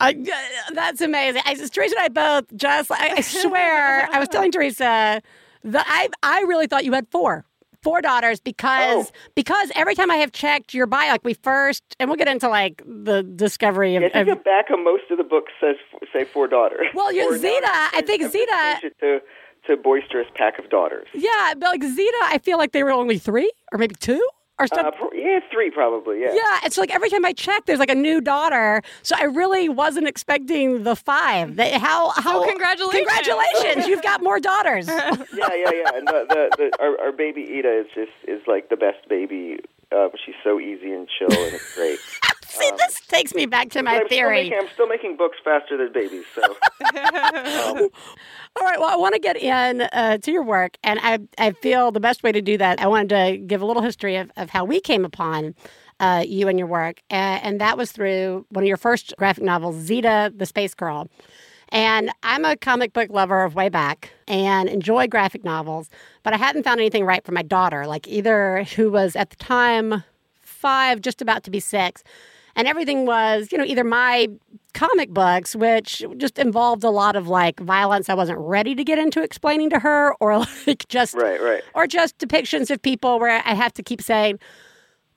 I- 0.00 0.12
uh, 0.12 0.74
that's 0.74 1.00
amazing. 1.00 1.42
I, 1.44 1.54
Theresa 1.54 1.94
and 1.98 2.04
I 2.04 2.08
both 2.08 2.54
just. 2.56 2.90
I, 2.90 3.14
I 3.16 3.20
swear, 3.20 4.08
I 4.12 4.18
was 4.18 4.28
telling 4.28 4.50
Theresa 4.50 5.22
that 5.64 5.86
I 5.88 6.08
I 6.22 6.40
really 6.42 6.66
thought 6.66 6.84
you 6.84 6.92
had 6.92 7.06
four. 7.10 7.44
Four 7.82 8.00
daughters 8.00 8.40
because 8.40 9.08
Oh. 9.08 9.10
because 9.34 9.70
every 9.74 9.94
time 9.94 10.10
I 10.10 10.16
have 10.16 10.32
checked 10.32 10.72
your 10.72 10.86
bio, 10.86 11.10
like 11.10 11.22
we 11.22 11.34
first, 11.34 11.82
and 12.00 12.08
we'll 12.08 12.16
get 12.16 12.28
into 12.28 12.48
like 12.48 12.82
the 12.86 13.22
discovery 13.22 13.94
of, 13.96 14.02
I 14.04 14.08
think 14.08 14.28
of 14.28 14.38
the 14.38 14.42
back 14.42 14.70
of 14.70 14.78
most 14.82 15.02
of 15.10 15.18
the 15.18 15.24
books 15.24 15.52
says 15.60 15.76
say 16.10 16.24
four 16.24 16.48
daughters. 16.48 16.86
Well, 16.94 17.12
your 17.12 17.36
Zita, 17.36 17.68
I've 17.70 17.90
I 17.94 18.00
think 18.00 18.22
I've 18.22 18.32
Zita- 18.32 18.90
to 19.00 19.20
to 19.66 19.76
boisterous 19.76 20.26
pack 20.34 20.58
of 20.58 20.70
daughters. 20.70 21.06
Yeah, 21.12 21.52
but 21.58 21.68
like 21.68 21.82
Zita, 21.82 22.18
I 22.22 22.38
feel 22.38 22.56
like 22.56 22.72
they 22.72 22.82
were 22.82 22.90
only 22.90 23.18
three 23.18 23.50
or 23.70 23.78
maybe 23.78 23.94
two 23.96 24.26
or 24.58 24.66
something. 24.66 24.86
Uh, 24.86 24.90
pro- 24.90 25.12
yeah, 25.12 25.40
three 25.50 25.70
probably. 25.70 26.20
Yeah. 26.20 26.34
yeah, 26.34 26.60
it's 26.64 26.76
like 26.76 26.94
every 26.94 27.10
time 27.10 27.24
I 27.24 27.32
check, 27.32 27.66
there's 27.66 27.78
like 27.78 27.90
a 27.90 27.94
new 27.94 28.20
daughter. 28.20 28.82
So 29.02 29.16
I 29.18 29.24
really 29.24 29.68
wasn't 29.68 30.08
expecting 30.08 30.84
the 30.84 30.96
five. 30.96 31.56
They, 31.56 31.72
how? 31.72 32.10
How? 32.10 32.42
Oh, 32.42 32.46
congratulations. 32.46 33.06
Congratulations! 33.06 33.86
You've 33.86 34.02
got 34.02 34.22
more 34.22 34.40
daughters. 34.40 34.86
yeah, 34.88 35.14
yeah, 35.32 35.70
yeah. 35.72 35.90
And 35.94 36.06
the, 36.06 36.26
the, 36.28 36.50
the 36.56 36.70
our, 36.80 37.06
our 37.06 37.12
baby 37.12 37.46
Ida 37.58 37.80
is 37.80 37.86
just 37.94 38.12
is 38.28 38.42
like 38.46 38.68
the 38.68 38.76
best 38.76 39.08
baby. 39.08 39.58
Uh, 39.92 40.08
she's 40.24 40.34
so 40.42 40.58
easy 40.58 40.92
and 40.92 41.08
chill, 41.18 41.30
and 41.30 41.54
it's 41.54 41.74
great. 41.74 41.98
See, 42.54 42.70
this 42.76 43.00
takes 43.08 43.34
me 43.34 43.46
back 43.46 43.70
to 43.70 43.82
my 43.82 43.92
I'm 43.92 44.06
still, 44.06 44.08
theory. 44.08 44.44
making, 44.44 44.58
I'm 44.60 44.68
still 44.72 44.86
making 44.86 45.16
books 45.16 45.38
faster 45.42 45.76
than 45.76 45.92
babies. 45.92 46.24
So 46.34 46.42
um, 46.52 47.88
All 48.56 48.66
right. 48.66 48.78
Well, 48.78 48.88
I 48.88 48.96
want 48.96 49.14
to 49.14 49.20
get 49.20 49.36
in 49.36 49.82
uh, 49.92 50.18
to 50.18 50.30
your 50.30 50.44
work, 50.44 50.76
and 50.84 51.00
I 51.02 51.18
I 51.38 51.52
feel 51.52 51.90
the 51.90 52.00
best 52.00 52.22
way 52.22 52.32
to 52.32 52.40
do 52.40 52.56
that. 52.58 52.80
I 52.80 52.86
wanted 52.86 53.08
to 53.10 53.38
give 53.38 53.62
a 53.62 53.66
little 53.66 53.82
history 53.82 54.16
of, 54.16 54.30
of 54.36 54.50
how 54.50 54.64
we 54.64 54.80
came 54.80 55.04
upon 55.04 55.54
uh, 56.00 56.24
you 56.26 56.48
and 56.48 56.58
your 56.58 56.68
work, 56.68 57.02
and, 57.10 57.42
and 57.42 57.60
that 57.60 57.76
was 57.76 57.92
through 57.92 58.46
one 58.50 58.64
of 58.64 58.68
your 58.68 58.76
first 58.76 59.14
graphic 59.18 59.44
novels, 59.44 59.76
Zita 59.76 60.32
the 60.34 60.46
Space 60.46 60.74
Girl. 60.74 61.08
And 61.70 62.12
I'm 62.22 62.44
a 62.44 62.56
comic 62.56 62.92
book 62.92 63.10
lover 63.10 63.42
of 63.42 63.56
way 63.56 63.68
back 63.68 64.10
and 64.28 64.68
enjoy 64.68 65.08
graphic 65.08 65.44
novels, 65.44 65.90
but 66.22 66.32
I 66.32 66.36
hadn't 66.36 66.62
found 66.62 66.78
anything 66.78 67.04
right 67.04 67.24
for 67.24 67.32
my 67.32 67.42
daughter, 67.42 67.86
like 67.86 68.06
either 68.06 68.62
who 68.76 68.92
was 68.92 69.16
at 69.16 69.30
the 69.30 69.36
time 69.36 70.04
five, 70.40 71.00
just 71.00 71.20
about 71.20 71.42
to 71.44 71.50
be 71.50 71.58
six. 71.58 72.04
And 72.56 72.68
everything 72.68 73.04
was, 73.06 73.48
you 73.50 73.58
know, 73.58 73.64
either 73.64 73.84
my 73.84 74.28
comic 74.74 75.10
books, 75.10 75.54
which 75.56 76.04
just 76.16 76.38
involved 76.38 76.84
a 76.84 76.90
lot 76.90 77.16
of 77.16 77.28
like 77.28 77.60
violence 77.60 78.08
I 78.08 78.14
wasn't 78.14 78.38
ready 78.38 78.74
to 78.74 78.84
get 78.84 78.98
into 78.98 79.22
explaining 79.22 79.70
to 79.70 79.78
her, 79.80 80.14
or 80.20 80.38
like 80.66 80.86
just, 80.88 81.14
right, 81.14 81.40
right. 81.40 81.62
or 81.74 81.86
just 81.86 82.18
depictions 82.18 82.70
of 82.70 82.80
people 82.82 83.18
where 83.18 83.42
I 83.44 83.54
have 83.54 83.72
to 83.74 83.82
keep 83.82 84.00
saying, 84.02 84.38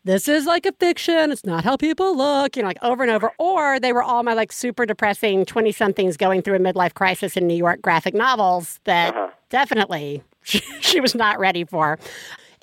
this 0.04 0.30
is 0.30 0.46
like 0.46 0.66
a 0.66 0.72
fiction. 0.72 1.32
It's 1.34 1.46
not 1.46 1.66
how 1.66 1.76
people 1.76 2.16
look, 2.16 2.56
you 2.56 2.62
know, 2.62 2.70
like 2.70 2.82
over 2.82 3.04
and 3.04 3.12
over. 3.12 3.32
Or 3.40 3.78
they 3.80 3.92
were 3.92 4.04
all 4.04 4.24
my 4.24 4.34
like 4.34 4.52
super 4.54 4.86
depressing 4.86 5.46
20 5.46 5.72
somethings 5.74 6.16
going 6.16 6.42
through 6.42 6.56
a 6.56 6.60
midlife 6.60 6.94
crisis 6.94 7.36
in 7.36 7.46
New 7.46 7.56
York 7.58 7.82
graphic 7.82 8.14
novels 8.14 8.80
that 8.86 9.14
Uh-huh. 9.14 9.30
definitely 9.50 10.24
she, 10.44 10.60
she 10.80 11.02
was 11.02 11.14
not 11.14 11.40
ready 11.40 11.66
for. 11.66 12.00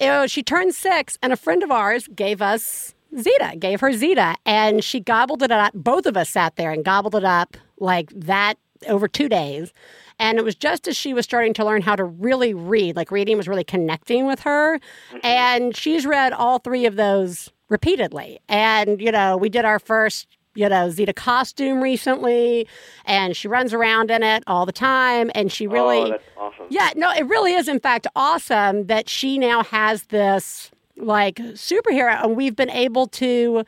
Know, 0.00 0.26
she 0.26 0.42
turned 0.42 0.74
six, 0.74 1.18
and 1.22 1.32
a 1.32 1.36
friend 1.36 1.62
of 1.62 1.70
ours 1.70 2.08
gave 2.14 2.40
us 2.42 2.94
Zita, 3.18 3.56
gave 3.58 3.80
her 3.80 3.92
Zita, 3.92 4.36
and 4.44 4.82
she 4.82 5.00
gobbled 5.00 5.42
it 5.42 5.50
up. 5.50 5.72
Both 5.74 6.06
of 6.06 6.16
us 6.16 6.30
sat 6.30 6.56
there 6.56 6.70
and 6.70 6.84
gobbled 6.84 7.14
it 7.14 7.24
up 7.24 7.56
like 7.78 8.10
that 8.10 8.58
over 8.86 9.08
two 9.08 9.28
days. 9.28 9.72
And 10.18 10.38
it 10.38 10.44
was 10.44 10.54
just 10.54 10.86
as 10.86 10.96
she 10.96 11.12
was 11.12 11.24
starting 11.24 11.54
to 11.54 11.64
learn 11.64 11.82
how 11.82 11.96
to 11.96 12.04
really 12.04 12.54
read, 12.54 12.96
like 12.96 13.10
reading 13.10 13.36
was 13.36 13.48
really 13.48 13.64
connecting 13.64 14.26
with 14.26 14.40
her. 14.40 14.78
Mm-hmm. 14.78 15.18
And 15.22 15.76
she's 15.76 16.06
read 16.06 16.32
all 16.32 16.58
three 16.58 16.86
of 16.86 16.96
those 16.96 17.50
repeatedly. 17.68 18.40
And, 18.48 19.00
you 19.00 19.10
know, 19.10 19.36
we 19.36 19.48
did 19.48 19.64
our 19.64 19.78
first, 19.78 20.28
you 20.54 20.68
know, 20.68 20.88
Zita 20.90 21.12
costume 21.12 21.82
recently, 21.82 22.68
and 23.04 23.36
she 23.36 23.48
runs 23.48 23.74
around 23.74 24.10
in 24.10 24.22
it 24.22 24.44
all 24.46 24.66
the 24.66 24.72
time. 24.72 25.32
And 25.34 25.50
she 25.50 25.66
oh, 25.66 25.70
really. 25.70 26.02
oh, 26.02 26.08
that's 26.10 26.24
awesome. 26.36 26.66
Yeah, 26.70 26.90
no, 26.94 27.10
it 27.10 27.26
really 27.26 27.54
is, 27.54 27.66
in 27.66 27.80
fact, 27.80 28.06
awesome 28.14 28.86
that 28.86 29.08
she 29.08 29.38
now 29.38 29.64
has 29.64 30.04
this 30.04 30.70
like 30.96 31.36
superhero, 31.36 32.22
and 32.22 32.36
we've 32.36 32.56
been 32.56 32.70
able 32.70 33.06
to. 33.08 33.64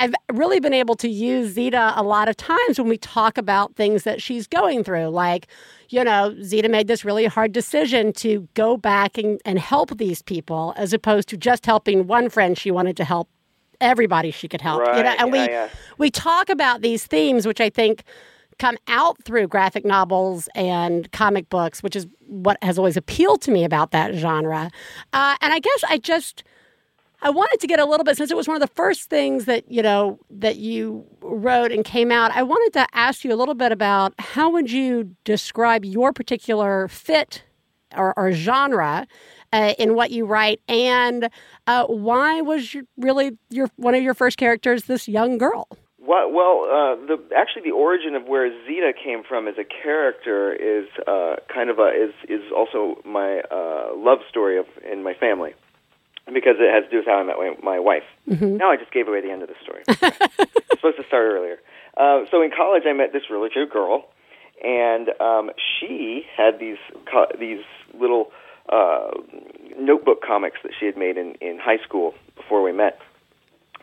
I've 0.00 0.14
really 0.32 0.58
been 0.58 0.74
able 0.74 0.96
to 0.96 1.08
use 1.08 1.52
Zita 1.52 1.92
a 1.94 2.02
lot 2.02 2.28
of 2.28 2.36
times 2.36 2.80
when 2.80 2.88
we 2.88 2.98
talk 2.98 3.38
about 3.38 3.76
things 3.76 4.02
that 4.02 4.20
she's 4.20 4.48
going 4.48 4.82
through. 4.82 5.06
Like, 5.10 5.46
you 5.88 6.02
know, 6.02 6.34
Zita 6.42 6.68
made 6.68 6.88
this 6.88 7.04
really 7.04 7.26
hard 7.26 7.52
decision 7.52 8.12
to 8.14 8.48
go 8.54 8.76
back 8.76 9.16
and, 9.16 9.40
and 9.44 9.56
help 9.56 9.96
these 9.96 10.20
people 10.20 10.74
as 10.76 10.92
opposed 10.92 11.28
to 11.28 11.36
just 11.36 11.64
helping 11.64 12.08
one 12.08 12.28
friend 12.28 12.58
she 12.58 12.72
wanted 12.72 12.96
to 12.96 13.04
help 13.04 13.28
everybody 13.80 14.32
she 14.32 14.48
could 14.48 14.60
help. 14.60 14.82
you 14.96 15.02
know, 15.04 15.14
and 15.16 15.32
yeah, 15.32 15.32
we 15.32 15.38
yeah. 15.38 15.68
we 15.98 16.10
talk 16.10 16.48
about 16.48 16.80
these 16.82 17.06
themes, 17.06 17.46
which 17.46 17.60
I 17.60 17.70
think 17.70 18.02
come 18.58 18.76
out 18.88 19.22
through 19.24 19.48
graphic 19.48 19.84
novels 19.84 20.48
and 20.54 21.10
comic 21.12 21.48
books, 21.48 21.82
which 21.82 21.96
is 21.96 22.06
what 22.26 22.56
has 22.62 22.78
always 22.78 22.96
appealed 22.96 23.42
to 23.42 23.50
me 23.50 23.64
about 23.64 23.90
that 23.92 24.14
genre. 24.14 24.70
Uh, 25.12 25.36
and 25.40 25.52
I 25.52 25.58
guess 25.58 25.84
I 25.88 25.98
just 25.98 26.44
I 27.24 27.30
wanted 27.30 27.58
to 27.60 27.66
get 27.66 27.80
a 27.80 27.86
little 27.86 28.04
bit 28.04 28.18
since 28.18 28.30
it 28.30 28.36
was 28.36 28.46
one 28.46 28.54
of 28.54 28.60
the 28.60 28.74
first 28.74 29.08
things 29.08 29.46
that 29.46 29.72
you 29.72 29.80
know 29.80 30.18
that 30.28 30.56
you 30.56 31.06
wrote 31.22 31.72
and 31.72 31.82
came 31.82 32.12
out. 32.12 32.30
I 32.32 32.42
wanted 32.42 32.74
to 32.74 32.86
ask 32.92 33.24
you 33.24 33.32
a 33.32 33.34
little 33.34 33.54
bit 33.54 33.72
about 33.72 34.12
how 34.18 34.50
would 34.50 34.70
you 34.70 35.16
describe 35.24 35.86
your 35.86 36.12
particular 36.12 36.86
fit 36.86 37.42
or, 37.96 38.12
or 38.18 38.30
genre 38.32 39.06
uh, 39.54 39.72
in 39.78 39.94
what 39.94 40.10
you 40.10 40.26
write, 40.26 40.60
and 40.68 41.30
uh, 41.66 41.86
why 41.86 42.42
was 42.42 42.76
really 42.98 43.38
your 43.48 43.70
one 43.76 43.94
of 43.94 44.02
your 44.02 44.14
first 44.14 44.36
characters 44.36 44.84
this 44.84 45.08
young 45.08 45.38
girl? 45.38 45.66
Well, 45.98 46.30
well 46.30 46.64
uh, 46.64 47.06
the 47.06 47.16
actually 47.34 47.62
the 47.62 47.74
origin 47.74 48.16
of 48.16 48.26
where 48.26 48.50
Zita 48.66 48.92
came 49.02 49.22
from 49.26 49.48
as 49.48 49.54
a 49.58 49.64
character 49.64 50.52
is 50.52 50.88
uh, 51.06 51.36
kind 51.48 51.70
of 51.70 51.78
a 51.78 51.88
is 51.88 52.12
is 52.28 52.42
also 52.54 53.00
my 53.02 53.40
uh, 53.50 53.96
love 53.96 54.18
story 54.28 54.58
of 54.58 54.66
in 54.86 55.02
my 55.02 55.14
family 55.14 55.54
because 56.32 56.56
it 56.58 56.72
has 56.72 56.84
to 56.84 56.90
do 56.90 56.96
with 56.98 57.06
how 57.06 57.18
I 57.18 57.22
met 57.22 57.36
my, 57.62 57.78
wife. 57.78 58.04
Mm-hmm. 58.28 58.56
Now 58.56 58.70
I 58.70 58.76
just 58.76 58.92
gave 58.92 59.08
away 59.08 59.20
the 59.20 59.30
end 59.30 59.42
of 59.42 59.48
the 59.48 59.54
story. 59.62 59.82
supposed 60.84 60.96
to 60.96 61.06
start 61.06 61.24
earlier. 61.24 61.58
Uh, 61.96 62.24
so 62.30 62.42
in 62.42 62.50
college, 62.50 62.82
I 62.86 62.92
met 62.92 63.12
this 63.12 63.22
really 63.30 63.50
cute 63.50 63.70
girl, 63.70 64.08
and 64.62 65.08
um, 65.20 65.50
she 65.78 66.26
had 66.36 66.58
these 66.58 66.78
co- 67.10 67.30
these 67.38 67.62
little 67.98 68.32
uh, 68.68 69.10
notebook 69.78 70.22
comics 70.22 70.58
that 70.62 70.72
she 70.78 70.86
had 70.86 70.96
made 70.96 71.16
in 71.16 71.34
in 71.40 71.58
high 71.58 71.78
school 71.78 72.14
before 72.36 72.62
we 72.62 72.72
met, 72.72 72.98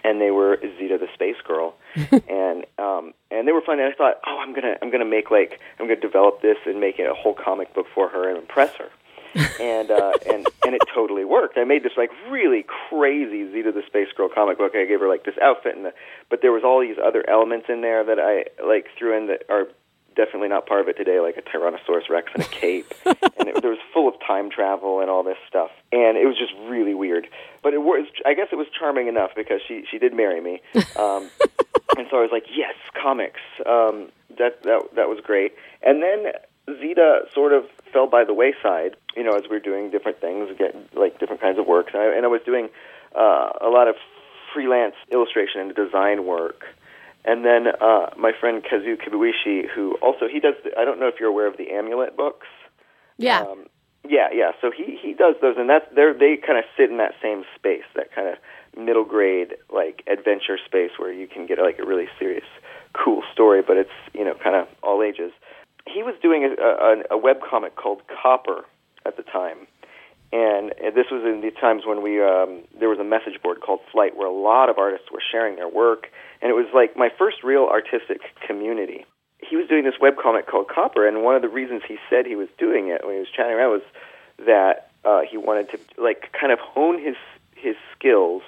and 0.03 0.19
they 0.21 0.31
were 0.31 0.59
Zita 0.77 0.97
the 0.97 1.07
Space 1.13 1.41
Girl, 1.47 1.73
and 1.95 2.65
um, 2.77 3.13
and 3.31 3.47
they 3.47 3.51
were 3.51 3.61
fun. 3.61 3.79
And 3.79 3.91
I 3.91 3.95
thought, 3.95 4.19
oh, 4.27 4.37
I'm 4.39 4.53
gonna 4.53 4.75
I'm 4.81 4.91
gonna 4.91 5.05
make 5.05 5.31
like 5.31 5.59
I'm 5.79 5.87
gonna 5.87 5.99
develop 5.99 6.41
this 6.41 6.57
and 6.65 6.79
make 6.79 6.99
it 6.99 7.09
a 7.09 7.13
whole 7.13 7.33
comic 7.33 7.73
book 7.73 7.87
for 7.93 8.09
her 8.09 8.29
and 8.29 8.37
impress 8.37 8.75
her 8.75 8.89
and 9.35 9.91
uh, 9.91 10.11
and 10.29 10.47
and 10.65 10.75
it 10.75 10.81
totally 10.93 11.25
worked. 11.25 11.57
I 11.57 11.63
made 11.63 11.83
this 11.83 11.93
like 11.97 12.11
really 12.29 12.65
crazy 12.89 13.51
Zita 13.51 13.71
the 13.71 13.83
Space 13.87 14.09
Girl 14.15 14.29
comic 14.29 14.57
book. 14.57 14.73
I 14.75 14.85
gave 14.85 14.99
her 14.99 15.07
like 15.07 15.25
this 15.25 15.37
outfit, 15.41 15.75
and 15.75 15.85
the, 15.85 15.93
but 16.29 16.41
there 16.41 16.51
was 16.51 16.63
all 16.63 16.81
these 16.81 16.97
other 17.03 17.27
elements 17.29 17.67
in 17.69 17.81
there 17.81 18.03
that 18.03 18.19
I 18.19 18.45
like 18.65 18.87
threw 18.97 19.17
in 19.17 19.27
that 19.27 19.43
are 19.49 19.67
definitely 20.15 20.49
not 20.49 20.65
part 20.65 20.81
of 20.81 20.87
it 20.87 20.97
today, 20.97 21.19
like 21.19 21.37
a 21.37 21.41
Tyrannosaurus 21.41 22.09
Rex 22.09 22.31
and 22.33 22.43
a 22.43 22.47
cape, 22.47 22.93
and 23.05 23.47
it, 23.47 23.61
there 23.61 23.71
was 23.71 23.79
full 23.93 24.07
of 24.07 24.15
time 24.25 24.49
travel 24.49 24.99
and 24.99 25.09
all 25.09 25.23
this 25.23 25.37
stuff, 25.47 25.71
and 25.91 26.17
it 26.17 26.25
was 26.25 26.37
just 26.37 26.53
really 26.69 26.93
weird. 26.93 27.27
But 27.63 27.73
it 27.73 27.81
was, 27.81 28.07
I 28.25 28.33
guess, 28.33 28.47
it 28.51 28.57
was 28.57 28.67
charming 28.77 29.07
enough 29.07 29.31
because 29.35 29.61
she 29.67 29.85
she 29.89 29.97
did 29.97 30.13
marry 30.13 30.41
me, 30.41 30.61
um, 30.97 31.29
and 31.97 32.07
so 32.09 32.17
I 32.17 32.21
was 32.21 32.29
like, 32.31 32.45
yes, 32.53 32.75
comics. 33.01 33.39
Um, 33.65 34.09
that 34.37 34.63
that 34.63 34.95
that 34.95 35.09
was 35.09 35.19
great, 35.23 35.53
and 35.83 36.01
then 36.01 36.31
Zita 36.79 37.21
sort 37.33 37.53
of 37.53 37.65
fell 37.91 38.07
by 38.07 38.23
the 38.23 38.33
wayside, 38.33 38.95
you 39.15 39.23
know, 39.23 39.31
as 39.31 39.43
we 39.43 39.49
were 39.49 39.59
doing 39.59 39.91
different 39.91 40.19
things, 40.19 40.49
get 40.57 40.75
like 40.95 41.19
different 41.19 41.41
kinds 41.41 41.59
of 41.59 41.67
work, 41.67 41.87
and 41.93 42.01
I, 42.01 42.15
and 42.15 42.25
I 42.25 42.27
was 42.27 42.41
doing 42.45 42.69
uh, 43.15 43.49
a 43.61 43.69
lot 43.69 43.87
of 43.87 43.95
freelance 44.53 44.95
illustration 45.11 45.61
and 45.61 45.75
design 45.75 46.25
work. 46.25 46.63
And 47.23 47.45
then 47.45 47.67
uh, 47.67 48.09
my 48.17 48.31
friend 48.39 48.63
Kazu 48.63 48.97
Kibuishi, 48.97 49.69
who 49.69 49.95
also 50.01 50.27
he 50.27 50.39
does. 50.39 50.55
The, 50.63 50.77
I 50.77 50.85
don't 50.85 50.99
know 50.99 51.07
if 51.07 51.15
you're 51.19 51.29
aware 51.29 51.47
of 51.47 51.57
the 51.57 51.71
Amulet 51.71 52.17
books. 52.17 52.47
Yeah. 53.17 53.41
Um, 53.41 53.67
yeah, 54.07 54.29
yeah. 54.33 54.51
So 54.59 54.71
he 54.75 54.97
he 54.99 55.13
does 55.13 55.35
those, 55.41 55.55
and 55.57 55.69
that's 55.69 55.85
they 55.95 56.11
they 56.17 56.37
kind 56.37 56.57
of 56.57 56.65
sit 56.75 56.89
in 56.89 56.97
that 56.97 57.13
same 57.21 57.43
space, 57.55 57.85
that 57.95 58.11
kind 58.13 58.27
of 58.27 58.37
middle 58.75 59.03
grade 59.03 59.55
like 59.71 60.03
adventure 60.07 60.57
space 60.65 60.91
where 60.97 61.13
you 61.13 61.27
can 61.27 61.45
get 61.45 61.59
like 61.59 61.77
a 61.77 61.85
really 61.85 62.07
serious, 62.17 62.45
cool 62.93 63.21
story, 63.31 63.61
but 63.61 63.77
it's 63.77 63.91
you 64.13 64.25
know 64.25 64.33
kind 64.33 64.55
of 64.55 64.67
all 64.81 65.03
ages 65.03 65.31
he 65.87 66.03
was 66.03 66.15
doing 66.21 66.43
a, 66.43 66.61
a, 66.61 67.15
a 67.15 67.17
web 67.17 67.37
comic 67.47 67.75
called 67.75 68.01
Copper 68.07 68.65
at 69.05 69.17
the 69.17 69.23
time, 69.23 69.67
and 70.31 70.71
this 70.95 71.07
was 71.11 71.23
in 71.25 71.41
the 71.41 71.51
times 71.51 71.83
when 71.85 72.01
we 72.01 72.21
um, 72.21 72.61
there 72.79 72.89
was 72.89 72.99
a 72.99 73.03
message 73.03 73.41
board 73.41 73.61
called 73.61 73.79
Flight 73.91 74.15
where 74.15 74.27
a 74.27 74.33
lot 74.33 74.69
of 74.69 74.77
artists 74.77 75.11
were 75.11 75.21
sharing 75.31 75.55
their 75.55 75.67
work, 75.67 76.07
and 76.41 76.49
it 76.49 76.53
was 76.53 76.67
like 76.73 76.95
my 76.95 77.09
first 77.17 77.43
real 77.43 77.65
artistic 77.65 78.21
community. 78.47 79.05
He 79.39 79.55
was 79.55 79.67
doing 79.67 79.83
this 79.83 79.95
web 79.99 80.13
comic 80.21 80.47
called 80.47 80.67
Copper, 80.67 81.07
and 81.07 81.23
one 81.23 81.35
of 81.35 81.41
the 81.41 81.49
reasons 81.49 81.81
he 81.87 81.97
said 82.09 82.25
he 82.25 82.35
was 82.35 82.47
doing 82.57 82.87
it 82.87 83.03
when 83.03 83.15
he 83.15 83.19
was 83.19 83.29
chatting 83.35 83.53
around 83.53 83.71
was 83.71 83.81
that 84.45 84.91
uh, 85.03 85.21
he 85.29 85.37
wanted 85.37 85.69
to 85.71 85.79
like 86.01 86.31
kind 86.39 86.51
of 86.51 86.59
hone 86.59 87.03
his 87.03 87.15
his 87.55 87.75
skills 87.97 88.43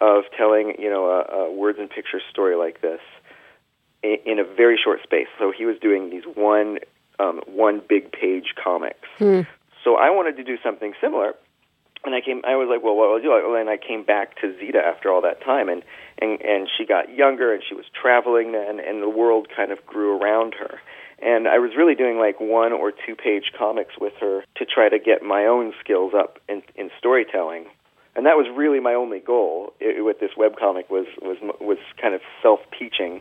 of 0.00 0.24
telling 0.36 0.74
you 0.78 0.90
know 0.90 1.06
a, 1.06 1.34
a 1.34 1.52
words 1.52 1.78
and 1.78 1.90
pictures 1.90 2.22
story 2.30 2.54
like 2.56 2.80
this 2.80 3.00
in 4.02 4.38
a 4.38 4.44
very 4.44 4.78
short 4.82 5.02
space. 5.02 5.28
So 5.38 5.52
he 5.56 5.64
was 5.64 5.76
doing 5.80 6.10
these 6.10 6.24
one 6.34 6.78
um, 7.18 7.40
one 7.46 7.82
big 7.86 8.12
page 8.12 8.54
comics. 8.62 9.08
Hmm. 9.18 9.42
So 9.84 9.96
I 9.96 10.10
wanted 10.10 10.36
to 10.36 10.44
do 10.44 10.56
something 10.62 10.94
similar, 11.00 11.34
and 12.04 12.14
I 12.14 12.20
came. 12.20 12.42
I 12.44 12.56
was 12.56 12.68
like, 12.70 12.82
well, 12.82 12.96
what 12.96 13.10
will 13.10 13.18
I 13.18 13.22
do? 13.22 13.48
Well, 13.48 13.60
and 13.60 13.68
I 13.68 13.76
came 13.76 14.04
back 14.04 14.40
to 14.40 14.56
Zita 14.58 14.78
after 14.78 15.12
all 15.12 15.22
that 15.22 15.42
time, 15.44 15.68
and 15.68 15.82
and 16.18 16.40
and 16.40 16.68
she 16.76 16.86
got 16.86 17.14
younger, 17.14 17.52
and 17.52 17.62
she 17.66 17.74
was 17.74 17.84
traveling 18.00 18.52
then, 18.52 18.80
and 18.80 19.02
the 19.02 19.08
world 19.08 19.48
kind 19.54 19.72
of 19.72 19.84
grew 19.86 20.18
around 20.18 20.54
her. 20.54 20.80
And 21.22 21.46
I 21.46 21.58
was 21.58 21.72
really 21.76 21.94
doing 21.94 22.18
like 22.18 22.40
one 22.40 22.72
or 22.72 22.92
two 22.92 23.14
page 23.14 23.52
comics 23.56 23.94
with 24.00 24.14
her 24.20 24.42
to 24.56 24.64
try 24.64 24.88
to 24.88 24.98
get 24.98 25.22
my 25.22 25.44
own 25.44 25.74
skills 25.78 26.14
up 26.16 26.38
in, 26.48 26.62
in 26.76 26.90
storytelling 26.98 27.66
and 28.16 28.26
that 28.26 28.36
was 28.36 28.46
really 28.54 28.80
my 28.80 28.94
only 28.94 29.20
goal 29.20 29.72
it, 29.80 30.04
with 30.04 30.18
this 30.20 30.30
web 30.36 30.56
comic 30.58 30.90
was 30.90 31.06
was 31.22 31.36
was 31.60 31.78
kind 32.00 32.14
of 32.14 32.20
self 32.42 32.60
teaching 32.78 33.20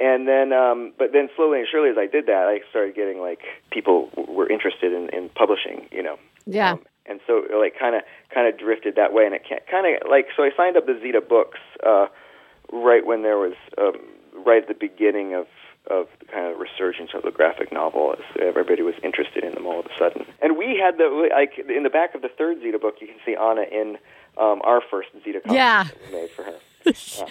and 0.00 0.26
then 0.28 0.52
um 0.52 0.92
but 0.98 1.12
then 1.12 1.28
slowly 1.36 1.58
and 1.60 1.68
surely 1.70 1.90
as 1.90 1.96
i 1.98 2.06
did 2.06 2.26
that 2.26 2.46
i 2.48 2.60
started 2.70 2.94
getting 2.94 3.20
like 3.20 3.40
people 3.70 4.08
w- 4.16 4.32
were 4.36 4.48
interested 4.48 4.92
in 4.92 5.08
in 5.10 5.28
publishing 5.30 5.86
you 5.92 6.02
know 6.02 6.18
Yeah. 6.46 6.72
um, 6.72 6.80
and 7.06 7.20
so 7.26 7.42
it, 7.44 7.54
like 7.56 7.78
kind 7.78 7.94
of 7.96 8.02
kind 8.34 8.46
of 8.46 8.58
drifted 8.58 8.96
that 8.96 9.12
way 9.12 9.24
and 9.26 9.34
it 9.34 9.42
kind 9.70 9.86
of 9.86 10.08
like 10.10 10.26
so 10.36 10.42
i 10.42 10.50
signed 10.56 10.76
up 10.76 10.86
the 10.86 10.98
zita 11.02 11.20
books 11.20 11.58
uh 11.84 12.06
right 12.72 13.06
when 13.06 13.22
there 13.22 13.38
was 13.38 13.54
um 13.78 13.94
right 14.44 14.62
at 14.62 14.68
the 14.68 14.74
beginning 14.88 15.34
of 15.34 15.46
of 15.88 16.08
the 16.18 16.26
kind 16.26 16.46
of 16.52 16.58
resurgence 16.58 17.10
of 17.14 17.22
the 17.22 17.30
graphic 17.30 17.70
novel 17.72 18.12
as 18.18 18.24
everybody 18.42 18.82
was 18.82 18.94
interested 19.04 19.44
in 19.44 19.54
them 19.54 19.66
all 19.66 19.78
of 19.80 19.86
a 19.86 19.96
sudden 19.98 20.26
and 20.42 20.56
we 20.58 20.76
had 20.76 20.98
the 20.98 21.08
like 21.32 21.52
in 21.74 21.84
the 21.84 21.90
back 21.90 22.14
of 22.14 22.22
the 22.22 22.28
third 22.36 22.58
zita 22.60 22.78
book 22.78 22.96
you 23.00 23.06
can 23.06 23.16
see 23.24 23.36
anna 23.36 23.62
in 23.70 23.96
um 24.36 24.60
our 24.64 24.80
first 24.90 25.08
zita 25.24 25.40
comic 25.40 25.56
Yeah. 25.56 25.84
that 25.84 25.96
we 26.10 26.20
made 26.20 26.30
for 26.30 26.42
her 26.42 26.56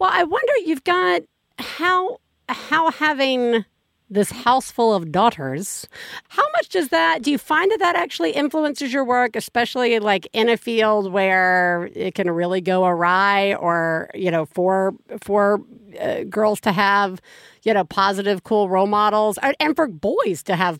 Well, 0.00 0.10
I 0.12 0.24
wonder 0.24 0.52
you've 0.64 0.82
got 0.82 1.22
how 1.58 2.18
how 2.48 2.90
having 2.90 3.64
this 4.10 4.30
house 4.30 4.70
full 4.70 4.94
of 4.94 5.10
daughters 5.10 5.88
how 6.28 6.44
much 6.56 6.68
does 6.68 6.88
that 6.88 7.22
do 7.22 7.30
you 7.30 7.38
find 7.38 7.70
that 7.70 7.78
that 7.78 7.96
actually 7.96 8.30
influences 8.32 8.92
your 8.92 9.04
work 9.04 9.34
especially 9.34 9.98
like 9.98 10.28
in 10.32 10.48
a 10.48 10.56
field 10.56 11.10
where 11.10 11.88
it 11.94 12.14
can 12.14 12.30
really 12.30 12.60
go 12.60 12.84
awry 12.84 13.54
or 13.54 14.10
you 14.14 14.30
know 14.30 14.44
for 14.46 14.94
for 15.22 15.60
uh, 16.00 16.22
girls 16.24 16.60
to 16.60 16.70
have 16.70 17.20
you 17.62 17.72
know 17.72 17.84
positive 17.84 18.44
cool 18.44 18.68
role 18.68 18.86
models 18.86 19.38
and- 19.58 19.74
for 19.74 19.86
boys 19.88 20.42
to 20.42 20.54
have 20.54 20.78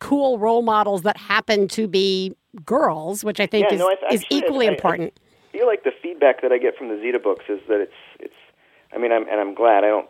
cool 0.00 0.38
role 0.38 0.62
models 0.62 1.02
that 1.02 1.16
happen 1.16 1.68
to 1.68 1.86
be 1.86 2.34
girls 2.64 3.22
which 3.24 3.38
i 3.38 3.46
think 3.46 3.68
Yeah, 3.68 3.74
is, 3.74 3.78
no, 3.80 3.88
I- 3.88 4.12
is 4.12 4.22
actually, 4.24 4.38
equally 4.38 4.66
I- 4.66 4.70
I- 4.70 4.74
important 4.74 5.12
I 5.54 5.58
feel 5.58 5.66
like 5.66 5.84
the 5.84 5.92
feedback 6.02 6.40
that 6.40 6.50
I 6.50 6.56
get 6.56 6.78
from 6.78 6.88
the 6.88 6.98
Zita 7.02 7.18
books 7.18 7.44
is 7.50 7.60
that 7.68 7.78
it's. 7.82 7.92
I 8.94 8.98
mean, 8.98 9.12
I'm 9.12 9.28
and 9.28 9.40
I'm 9.40 9.54
glad. 9.54 9.84
I 9.84 9.88
don't. 9.88 10.08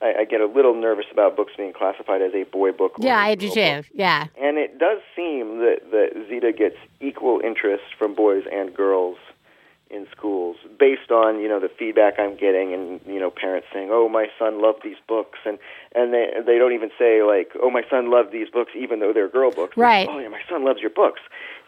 I, 0.00 0.20
I 0.20 0.24
get 0.26 0.40
a 0.40 0.46
little 0.46 0.74
nervous 0.74 1.06
about 1.10 1.34
books 1.36 1.52
being 1.56 1.72
classified 1.72 2.22
as 2.22 2.32
a 2.32 2.44
boy 2.44 2.70
book. 2.70 3.00
or 3.00 3.04
yeah 3.04 3.18
i 3.18 3.34
do 3.34 3.50
too 3.50 3.82
yeah. 3.92 4.26
And 4.40 4.56
it 4.56 4.78
does 4.78 4.98
seem 5.16 5.58
that 5.58 5.80
that 5.90 6.26
Zita 6.28 6.52
gets 6.52 6.76
equal 7.00 7.40
interest 7.42 7.82
from 7.98 8.14
boys 8.14 8.44
and 8.52 8.72
girls 8.72 9.16
in 9.90 10.06
schools 10.16 10.56
based 10.78 11.10
on 11.10 11.40
you 11.40 11.48
know 11.48 11.58
the 11.58 11.68
feedback 11.70 12.14
I'm 12.20 12.36
getting 12.36 12.72
and 12.74 13.00
you 13.06 13.18
know 13.18 13.30
parents 13.30 13.66
saying 13.72 13.88
oh 13.90 14.08
my 14.08 14.26
son 14.38 14.60
loved 14.62 14.82
these 14.84 14.98
books 15.08 15.38
and 15.44 15.58
and 15.96 16.12
they 16.14 16.30
they 16.46 16.58
don't 16.58 16.74
even 16.74 16.90
say 16.98 17.22
like 17.24 17.50
oh 17.60 17.70
my 17.70 17.82
son 17.90 18.08
loved 18.10 18.30
these 18.30 18.50
books 18.50 18.70
even 18.76 19.00
though 19.00 19.12
they're 19.12 19.28
girl 19.30 19.50
books 19.50 19.76
Right. 19.76 20.06
oh 20.08 20.18
yeah 20.20 20.28
my 20.28 20.42
son 20.48 20.62
loves 20.64 20.80
your 20.80 20.90
books 20.90 21.22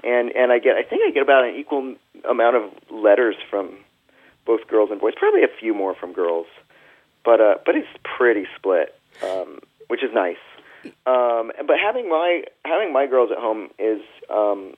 and 0.04 0.30
and 0.36 0.52
I 0.52 0.58
get 0.60 0.76
I 0.76 0.82
think 0.84 1.02
I 1.04 1.10
get 1.10 1.22
about 1.22 1.44
an 1.48 1.56
equal 1.56 1.96
amount 2.28 2.54
of 2.56 2.64
letters 2.92 3.36
from 3.48 3.74
both 4.50 4.66
girls 4.66 4.90
and 4.90 5.00
boys. 5.00 5.14
Probably 5.16 5.44
a 5.44 5.52
few 5.60 5.72
more 5.74 5.94
from 5.94 6.12
girls. 6.12 6.46
But 7.24 7.40
uh 7.40 7.54
but 7.64 7.76
it's 7.76 7.88
pretty 8.02 8.46
split 8.56 8.88
um 9.22 9.60
which 9.88 10.02
is 10.02 10.10
nice. 10.12 10.42
Um 11.06 11.52
but 11.68 11.76
having 11.78 12.08
my 12.08 12.42
having 12.64 12.92
my 12.92 13.06
girls 13.06 13.30
at 13.30 13.38
home 13.38 13.68
is 13.78 14.02
um 14.28 14.74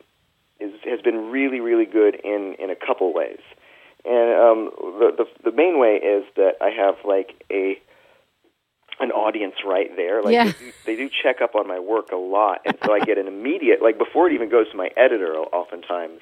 is 0.60 0.72
has 0.84 1.00
been 1.00 1.30
really 1.30 1.60
really 1.60 1.86
good 1.86 2.14
in 2.32 2.54
in 2.58 2.68
a 2.70 2.76
couple 2.86 3.14
ways. 3.14 3.40
And 4.04 4.28
um 4.46 4.60
the 5.00 5.08
the, 5.20 5.50
the 5.50 5.56
main 5.62 5.78
way 5.78 5.94
is 6.16 6.24
that 6.36 6.54
I 6.60 6.70
have 6.70 6.96
like 7.04 7.30
a 7.50 7.80
an 9.00 9.10
audience 9.10 9.54
right 9.64 9.90
there. 9.96 10.22
Like 10.22 10.34
Yeah. 10.34 10.44
they, 10.44 10.52
do, 10.52 10.72
they 10.86 10.96
do 10.96 11.08
check 11.22 11.40
up 11.40 11.54
on 11.54 11.66
my 11.66 11.78
work 11.78 12.12
a 12.12 12.16
lot. 12.16 12.60
And 12.66 12.76
so 12.84 12.92
I 12.92 13.00
get 13.00 13.16
an 13.16 13.26
immediate 13.26 13.80
like 13.80 13.96
before 13.96 14.28
it 14.28 14.34
even 14.34 14.50
goes 14.50 14.70
to 14.72 14.76
my 14.76 14.90
editor 14.96 15.32
oftentimes 15.60 16.20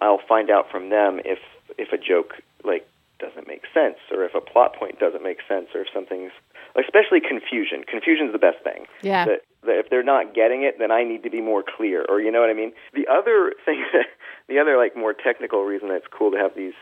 I'll 0.00 0.22
find 0.26 0.48
out 0.48 0.70
from 0.70 0.88
them 0.96 1.20
if 1.24 1.40
if 1.76 1.92
a 1.92 1.98
joke 1.98 2.32
like 2.64 2.86
doesn't 3.18 3.48
make 3.48 3.62
sense 3.74 3.98
or 4.12 4.24
if 4.24 4.34
a 4.34 4.40
plot 4.40 4.76
point 4.76 4.98
doesn't 5.00 5.22
make 5.22 5.38
sense 5.48 5.68
or 5.74 5.80
if 5.80 5.88
something's 5.92 6.32
especially 6.78 7.20
confusion. 7.20 7.82
Confusion's 7.84 8.32
the 8.32 8.38
best 8.38 8.62
thing. 8.62 8.86
Yeah. 9.02 9.24
That, 9.26 9.40
that 9.62 9.78
if 9.78 9.90
they're 9.90 10.04
not 10.04 10.34
getting 10.34 10.62
it, 10.62 10.78
then 10.78 10.90
I 10.90 11.02
need 11.04 11.22
to 11.24 11.30
be 11.30 11.40
more 11.40 11.64
clear, 11.64 12.04
or 12.08 12.20
you 12.20 12.30
know 12.30 12.40
what 12.40 12.50
I 12.50 12.54
mean. 12.54 12.72
The 12.94 13.08
other 13.08 13.54
thing, 13.64 13.84
the 14.48 14.58
other 14.58 14.76
like 14.76 14.96
more 14.96 15.12
technical 15.12 15.64
reason 15.64 15.88
that 15.88 15.96
it's 15.96 16.06
cool 16.10 16.30
to 16.30 16.38
have 16.38 16.54
these 16.54 16.74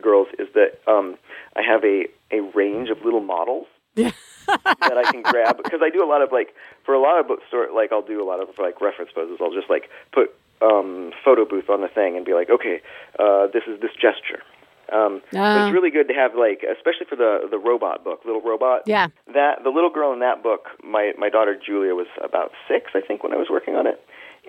girls 0.00 0.28
is 0.38 0.48
that 0.54 0.80
um, 0.90 1.16
I 1.54 1.62
have 1.62 1.84
a 1.84 2.06
a 2.30 2.40
range 2.54 2.88
of 2.88 3.04
little 3.04 3.20
models 3.20 3.66
that 3.96 4.14
I 4.56 5.10
can 5.10 5.22
grab 5.22 5.58
because 5.62 5.80
I 5.82 5.90
do 5.90 6.02
a 6.02 6.08
lot 6.08 6.22
of 6.22 6.32
like 6.32 6.54
for 6.84 6.94
a 6.94 7.00
lot 7.00 7.20
of 7.20 7.28
bookstore 7.28 7.68
like 7.74 7.92
I'll 7.92 8.00
do 8.02 8.22
a 8.22 8.26
lot 8.26 8.40
of 8.40 8.48
like 8.58 8.80
reference 8.80 9.10
poses. 9.14 9.38
I'll 9.40 9.52
just 9.52 9.68
like 9.68 9.90
put 10.12 10.34
um, 10.62 11.12
photo 11.24 11.44
booth 11.44 11.68
on 11.68 11.82
the 11.82 11.88
thing 11.88 12.16
and 12.16 12.24
be 12.24 12.32
like, 12.32 12.48
okay, 12.48 12.80
uh, 13.18 13.48
this 13.48 13.64
is 13.66 13.80
this 13.80 13.92
gesture. 13.92 14.42
Um, 14.90 15.22
Ah. 15.34 15.66
it's 15.66 15.72
really 15.74 15.90
good 15.90 16.08
to 16.08 16.14
have 16.14 16.34
like, 16.34 16.62
especially 16.64 17.06
for 17.08 17.16
the 17.16 17.46
the 17.50 17.58
robot 17.58 18.04
book, 18.04 18.24
little 18.24 18.40
robot. 18.42 18.82
Yeah. 18.86 19.08
That 19.32 19.62
the 19.64 19.70
little 19.70 19.90
girl 19.90 20.12
in 20.12 20.20
that 20.20 20.42
book, 20.42 20.68
my 20.82 21.12
my 21.18 21.28
daughter 21.28 21.54
Julia 21.56 21.94
was 21.94 22.08
about 22.22 22.52
six, 22.68 22.92
I 22.94 23.00
think, 23.00 23.22
when 23.22 23.32
I 23.32 23.36
was 23.36 23.48
working 23.50 23.74
on 23.76 23.86
it, 23.86 24.00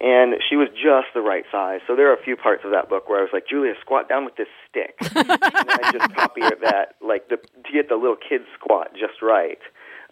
and 0.01 0.35
she 0.49 0.55
was 0.55 0.69
just 0.69 1.13
the 1.13 1.21
right 1.21 1.45
size. 1.51 1.81
So 1.87 1.95
there 1.95 2.09
are 2.09 2.15
a 2.15 2.23
few 2.23 2.35
parts 2.35 2.63
of 2.65 2.71
that 2.71 2.89
book 2.89 3.09
where 3.09 3.19
I 3.19 3.21
was 3.21 3.31
like, 3.33 3.47
Julia, 3.47 3.73
squat 3.81 4.09
down 4.09 4.25
with 4.25 4.35
this 4.35 4.47
stick, 4.69 4.95
and 5.15 5.29
I 5.29 5.91
just 5.91 6.13
copy 6.15 6.41
that, 6.41 6.95
like 7.01 7.29
the 7.29 7.37
to 7.37 7.71
get 7.71 7.89
the 7.89 7.95
little 7.95 8.17
kid 8.17 8.41
squat 8.57 8.93
just 8.93 9.21
right, 9.21 9.59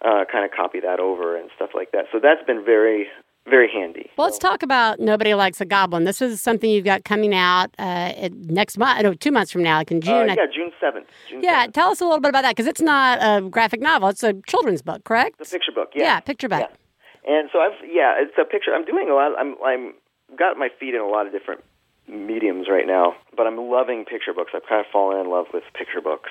uh, 0.04 0.24
kind 0.30 0.44
of 0.44 0.50
copy 0.52 0.80
that 0.80 1.00
over 1.00 1.36
and 1.36 1.50
stuff 1.56 1.70
like 1.74 1.92
that. 1.92 2.06
So 2.12 2.18
that's 2.20 2.42
been 2.46 2.64
very 2.64 3.08
very 3.48 3.68
handy. 3.70 4.10
Well, 4.16 4.26
let's 4.26 4.38
talk 4.38 4.62
about 4.62 5.00
Nobody 5.00 5.34
Likes 5.34 5.60
a 5.60 5.64
Goblin. 5.64 6.04
This 6.04 6.22
is 6.22 6.40
something 6.40 6.70
you've 6.70 6.84
got 6.84 7.04
coming 7.04 7.34
out 7.34 7.70
uh, 7.78 8.28
next 8.32 8.78
month, 8.78 9.02
no, 9.02 9.14
two 9.14 9.32
months 9.32 9.50
from 9.50 9.62
now, 9.62 9.78
like 9.78 9.90
in 9.90 10.00
June. 10.00 10.30
Uh, 10.30 10.34
yeah, 10.34 10.46
June 10.54 10.70
seventh. 10.80 11.06
June 11.28 11.42
Yeah, 11.42 11.66
7th. 11.66 11.72
tell 11.74 11.88
us 11.90 12.00
a 12.00 12.04
little 12.04 12.20
bit 12.20 12.28
about 12.28 12.42
that 12.42 12.52
because 12.56 12.66
it's 12.66 12.80
not 12.80 13.18
a 13.20 13.48
graphic 13.48 13.80
novel; 13.80 14.08
it's 14.08 14.22
a 14.22 14.34
children's 14.46 14.82
book, 14.82 15.04
correct? 15.04 15.38
The 15.38 15.44
picture 15.44 15.72
book. 15.72 15.90
Yeah. 15.94 16.04
Yeah, 16.04 16.20
picture 16.20 16.48
book. 16.48 16.60
Yeah. 16.60 17.36
And 17.38 17.48
so 17.52 17.58
I've 17.60 17.78
yeah, 17.84 18.14
it's 18.18 18.34
a 18.40 18.44
picture. 18.44 18.72
I'm 18.74 18.84
doing 18.84 19.08
a 19.10 19.14
lot. 19.14 19.32
I'm 19.38 19.56
I'm 19.64 19.94
got 20.38 20.56
my 20.56 20.68
feet 20.80 20.94
in 20.94 21.00
a 21.00 21.06
lot 21.08 21.26
of 21.26 21.32
different 21.32 21.62
mediums 22.08 22.66
right 22.68 22.86
now, 22.86 23.14
but 23.36 23.46
I'm 23.46 23.56
loving 23.56 24.04
picture 24.04 24.32
books. 24.34 24.52
I've 24.54 24.66
kind 24.68 24.80
of 24.80 24.86
fallen 24.92 25.20
in 25.24 25.30
love 25.30 25.46
with 25.54 25.62
picture 25.74 26.00
books. 26.00 26.30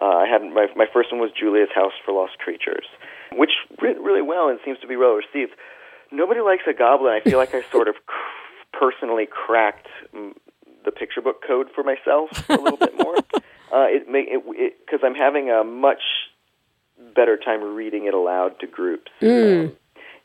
Uh, 0.00 0.04
I 0.04 0.26
had 0.28 0.42
my 0.42 0.66
my 0.76 0.86
first 0.92 1.10
one 1.12 1.20
was 1.20 1.30
Julia's 1.38 1.70
House 1.74 1.92
for 2.04 2.12
Lost 2.12 2.38
Creatures, 2.38 2.84
which 3.32 3.52
read 3.80 3.96
really 4.02 4.20
well 4.22 4.48
and 4.48 4.58
seems 4.64 4.78
to 4.80 4.86
be 4.86 4.96
well 4.96 5.12
received. 5.16 5.52
Nobody 6.16 6.40
likes 6.40 6.62
a 6.66 6.72
goblin. 6.72 7.12
I 7.12 7.20
feel 7.20 7.38
like 7.38 7.54
I 7.54 7.62
sort 7.70 7.88
of 7.88 7.94
cr- 8.06 8.78
personally 8.78 9.26
cracked 9.26 9.88
mm, 10.14 10.32
the 10.84 10.90
picture 10.90 11.20
book 11.20 11.42
code 11.46 11.68
for 11.74 11.84
myself 11.84 12.30
a 12.48 12.54
little 12.54 12.78
bit 12.78 12.94
more. 12.98 13.16
Uh, 13.66 13.86
it 13.88 14.08
may 14.08 14.20
it 14.30 14.78
because 14.78 15.00
I'm 15.02 15.16
having 15.16 15.50
a 15.50 15.64
much 15.64 16.00
better 17.16 17.36
time 17.36 17.74
reading 17.74 18.06
it 18.06 18.14
aloud 18.14 18.60
to 18.60 18.66
groups. 18.68 19.10
Um, 19.20 19.76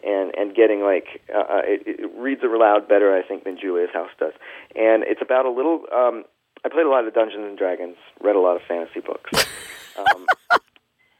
and 0.03 0.31
and 0.35 0.55
getting 0.55 0.81
like 0.81 1.21
uh, 1.33 1.39
uh, 1.39 1.61
it, 1.63 1.81
it 1.85 2.11
reads 2.15 2.43
aloud 2.43 2.87
better, 2.87 3.15
I 3.15 3.27
think, 3.27 3.43
than 3.43 3.57
Julia's 3.59 3.89
House 3.91 4.11
does. 4.19 4.33
And 4.75 5.03
it's 5.03 5.21
about 5.21 5.45
a 5.45 5.49
little. 5.49 5.85
Um, 5.91 6.23
I 6.63 6.69
played 6.69 6.85
a 6.85 6.89
lot 6.89 7.07
of 7.07 7.13
Dungeons 7.13 7.45
and 7.47 7.57
Dragons, 7.57 7.97
read 8.21 8.35
a 8.35 8.39
lot 8.39 8.55
of 8.55 8.61
fantasy 8.67 8.99
books, 8.99 9.31
um, 9.97 10.25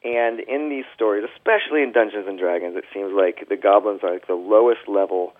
and 0.03 0.39
in 0.39 0.69
these 0.69 0.85
stories, 0.95 1.23
especially 1.35 1.83
in 1.83 1.91
Dungeons 1.91 2.25
and 2.27 2.39
Dragons, 2.39 2.75
it 2.75 2.85
seems 2.93 3.13
like 3.13 3.47
the 3.49 3.57
goblins 3.57 4.01
are 4.03 4.13
like 4.13 4.27
the 4.27 4.33
lowest 4.33 4.87
level 4.87 5.33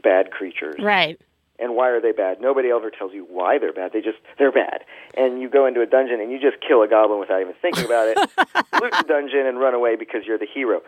bad 0.00 0.30
creatures. 0.30 0.76
Right. 0.78 1.20
And 1.58 1.74
why 1.74 1.88
are 1.88 2.00
they 2.00 2.12
bad? 2.12 2.40
Nobody 2.40 2.70
ever 2.70 2.90
tells 2.90 3.12
you 3.12 3.26
why 3.28 3.58
they're 3.58 3.72
bad. 3.72 3.92
They 3.92 4.00
just 4.00 4.18
they're 4.38 4.52
bad. 4.52 4.84
And 5.14 5.40
you 5.40 5.48
go 5.48 5.66
into 5.66 5.80
a 5.80 5.86
dungeon 5.86 6.20
and 6.20 6.30
you 6.30 6.38
just 6.38 6.62
kill 6.66 6.82
a 6.82 6.88
goblin 6.88 7.18
without 7.18 7.40
even 7.40 7.54
thinking 7.60 7.84
about 7.84 8.06
it. 8.08 8.16
loot 8.80 8.92
the 8.92 9.04
dungeon 9.08 9.46
and 9.46 9.58
run 9.58 9.74
away 9.74 9.96
because 9.96 10.22
you're 10.24 10.38
the 10.38 10.46
hero. 10.46 10.80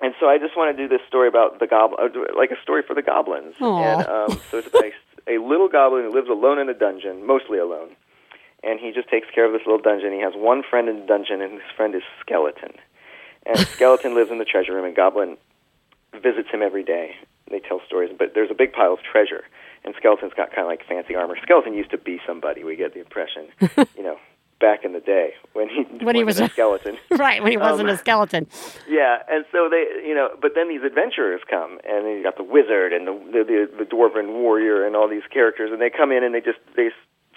And 0.00 0.14
so 0.20 0.26
I 0.26 0.38
just 0.38 0.56
want 0.56 0.76
to 0.76 0.80
do 0.80 0.88
this 0.88 1.04
story 1.08 1.26
about 1.26 1.58
the 1.58 1.66
goblin, 1.66 1.98
uh, 2.00 2.38
like 2.38 2.52
a 2.52 2.60
story 2.62 2.82
for 2.86 2.94
the 2.94 3.02
goblins. 3.02 3.54
And 3.58 4.06
um, 4.06 4.40
so 4.50 4.58
it's 4.58 4.68
about 4.68 4.84
a, 4.84 5.36
a 5.36 5.42
little 5.42 5.68
goblin 5.68 6.04
who 6.04 6.12
lives 6.12 6.28
alone 6.28 6.60
in 6.60 6.68
a 6.68 6.74
dungeon, 6.74 7.26
mostly 7.26 7.58
alone. 7.58 7.96
And 8.66 8.80
he 8.80 8.92
just 8.92 9.08
takes 9.08 9.28
care 9.34 9.44
of 9.44 9.52
this 9.52 9.62
little 9.66 9.80
dungeon. 9.80 10.12
He 10.12 10.20
has 10.20 10.32
one 10.34 10.62
friend 10.68 10.88
in 10.88 11.00
the 11.00 11.06
dungeon, 11.06 11.40
and 11.42 11.52
his 11.54 11.70
friend 11.76 11.94
is 11.94 12.02
Skeleton. 12.20 12.72
And 13.46 13.58
Skeleton 13.76 14.14
lives 14.14 14.30
in 14.30 14.38
the 14.38 14.44
treasure 14.44 14.74
room, 14.74 14.84
and 14.86 14.96
Goblin 14.96 15.36
visits 16.14 16.48
him 16.50 16.62
every 16.62 16.82
day. 16.84 17.16
They 17.50 17.60
tell 17.60 17.80
stories, 17.86 18.10
but 18.18 18.32
there's 18.34 18.50
a 18.50 18.54
big 18.54 18.72
pile 18.72 18.94
of 18.94 19.00
treasure, 19.02 19.44
and 19.84 19.94
Skeleton's 19.98 20.32
got 20.34 20.48
kind 20.50 20.60
of 20.62 20.66
like 20.68 20.80
fancy 20.88 21.14
armor. 21.14 21.36
Skeleton 21.42 21.74
used 21.74 21.90
to 21.90 21.98
be 21.98 22.18
somebody. 22.26 22.64
We 22.64 22.74
get 22.74 22.94
the 22.94 23.00
impression, 23.00 23.48
you 23.96 24.02
know, 24.02 24.16
back 24.60 24.82
in 24.82 24.94
the 24.94 25.00
day 25.00 25.34
when 25.52 25.68
he 25.68 25.82
When 26.02 26.16
he 26.16 26.24
was 26.24 26.40
a 26.40 26.48
skeleton. 26.48 26.96
right 27.10 27.42
when 27.42 27.52
he 27.52 27.58
wasn't 27.58 27.90
Um, 27.90 27.94
a 27.94 27.98
skeleton. 27.98 28.46
Yeah, 28.88 29.18
and 29.28 29.44
so 29.52 29.68
they, 29.68 30.06
you 30.08 30.14
know, 30.14 30.30
but 30.40 30.52
then 30.54 30.70
these 30.70 30.82
adventurers 30.82 31.42
come, 31.50 31.78
and 31.86 32.06
then 32.06 32.16
you 32.16 32.22
got 32.22 32.38
the 32.38 32.44
wizard 32.44 32.94
and 32.94 33.06
the 33.06 33.12
the, 33.12 33.44
the 33.44 33.84
the 33.84 33.84
dwarven 33.84 34.40
warrior 34.40 34.86
and 34.86 34.96
all 34.96 35.06
these 35.06 35.26
characters, 35.30 35.70
and 35.70 35.82
they 35.82 35.90
come 35.90 36.12
in 36.12 36.24
and 36.24 36.34
they 36.34 36.40
just 36.40 36.58
they 36.76 36.88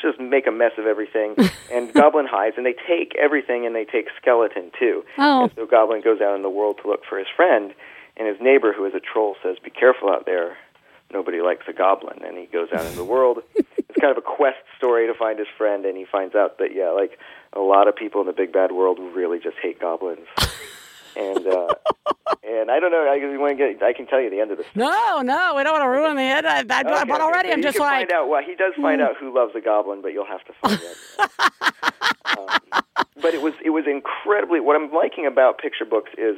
just 0.02 0.20
make 0.20 0.48
a 0.48 0.52
mess 0.52 0.72
of 0.78 0.86
everything. 0.86 1.36
and 1.72 1.94
Goblin 1.94 2.28
hides, 2.30 2.56
and 2.58 2.66
they 2.66 2.76
take 2.88 3.16
everything, 3.16 3.66
and 3.66 3.76
they 3.76 3.86
take 3.86 4.08
skeleton 4.22 4.72
too. 4.80 5.04
Oh. 5.18 5.44
And 5.44 5.52
so 5.56 5.66
Goblin 5.66 6.02
goes 6.02 6.22
out 6.22 6.36
in 6.36 6.42
the 6.42 6.50
world 6.50 6.80
to 6.84 6.90
look 6.90 7.02
for 7.08 7.18
his 7.18 7.28
friend, 7.36 7.74
and 8.16 8.28
his 8.28 8.38
neighbor, 8.42 8.74
who 8.74 8.86
is 8.86 8.94
a 8.94 9.00
troll, 9.00 9.36
says, 9.44 9.58
"Be 9.64 9.70
careful 9.70 10.10
out 10.10 10.26
there. 10.26 10.58
Nobody 11.12 11.42
likes 11.42 11.66
a 11.68 11.74
goblin." 11.74 12.24
And 12.24 12.38
he 12.38 12.46
goes 12.46 12.70
out 12.74 12.86
in 12.86 12.96
the 12.96 13.04
world. 13.04 13.40
it's 13.56 14.00
kind 14.00 14.12
of 14.12 14.18
a 14.18 14.22
quest 14.22 14.58
story 14.78 15.08
to 15.08 15.14
find 15.14 15.40
his 15.40 15.48
friend, 15.58 15.86
and 15.86 15.98
he 15.98 16.06
finds 16.06 16.36
out 16.36 16.58
that 16.60 16.74
yeah, 16.74 16.90
like 16.90 17.20
a 17.54 17.60
lot 17.60 17.88
of 17.88 17.96
people 17.96 18.22
in 18.22 18.28
the 18.28 18.34
big 18.34 18.52
bad 18.52 18.72
world 18.72 19.00
really 19.00 19.40
just 19.40 19.58
hate 19.62 19.80
goblins. 19.80 20.28
and 21.18 21.48
uh, 21.48 21.68
and 22.44 22.72
I 22.72 22.80
don't 22.80 22.92
know. 22.92 23.08
I, 23.10 23.18
want 23.38 23.58
to 23.58 23.74
get, 23.74 23.84
I 23.84 23.94
can 23.94 24.08
tell 24.08 24.22
you 24.22 24.30
the 24.30 24.40
end 24.40 24.52
of 24.52 24.58
the 24.58 24.64
story. 24.64 24.86
No, 24.86 25.22
no, 25.22 25.54
we 25.56 25.64
don't 25.64 25.74
want 25.74 25.84
to 25.84 25.90
ruin 25.90 26.16
the 26.16 26.22
end. 26.22 26.48
I, 26.48 26.58
I, 26.58 26.62
Okay, 26.62 26.84
but 26.84 27.10
okay, 27.10 27.22
already 27.22 27.50
so 27.50 27.54
I'm 27.54 27.62
just 27.62 27.80
like, 27.80 28.08
find 28.08 28.12
out. 28.12 28.30
Well, 28.30 28.42
he 28.44 28.56
does 28.56 28.74
find 28.82 29.02
out 29.02 29.18
who 29.20 29.34
loves 29.34 29.54
a 29.56 29.62
goblin, 29.62 30.02
but 30.02 30.14
you'll 30.14 30.26
have 30.26 30.44
to 30.46 30.54
find 30.62 30.80
out. 30.80 32.38
um, 32.38 32.84
but 33.22 33.34
it 33.34 33.42
was 33.42 33.54
it 33.64 33.72
was 33.72 33.86
incredibly. 33.88 34.60
What 34.60 34.76
I'm 34.76 34.92
liking 34.92 35.26
about 35.26 35.58
picture 35.58 35.86
books 35.86 36.12
is 36.18 36.38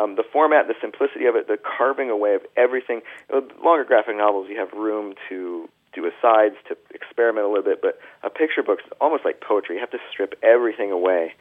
um, 0.00 0.16
the 0.16 0.24
format, 0.32 0.68
the 0.68 0.74
simplicity 0.80 1.26
of 1.26 1.34
it, 1.34 1.48
the 1.48 1.58
carving 1.58 2.10
away 2.10 2.34
of 2.34 2.42
everything. 2.56 3.02
You 3.30 3.48
longer 3.62 3.84
graphic 3.84 4.16
novels, 4.16 4.46
you 4.48 4.58
have 4.58 4.72
room 4.72 5.14
to 5.28 5.68
do 5.92 6.06
asides, 6.06 6.54
to 6.68 6.76
experiment 6.94 7.44
a 7.44 7.48
little 7.48 7.64
bit, 7.64 7.82
but 7.82 7.98
a 8.22 8.30
picture 8.30 8.62
book's 8.62 8.84
almost 9.00 9.24
like 9.24 9.40
poetry. 9.40 9.74
You 9.74 9.80
have 9.80 9.90
to 9.90 9.98
strip 10.12 10.34
everything 10.42 10.92
away 10.92 11.34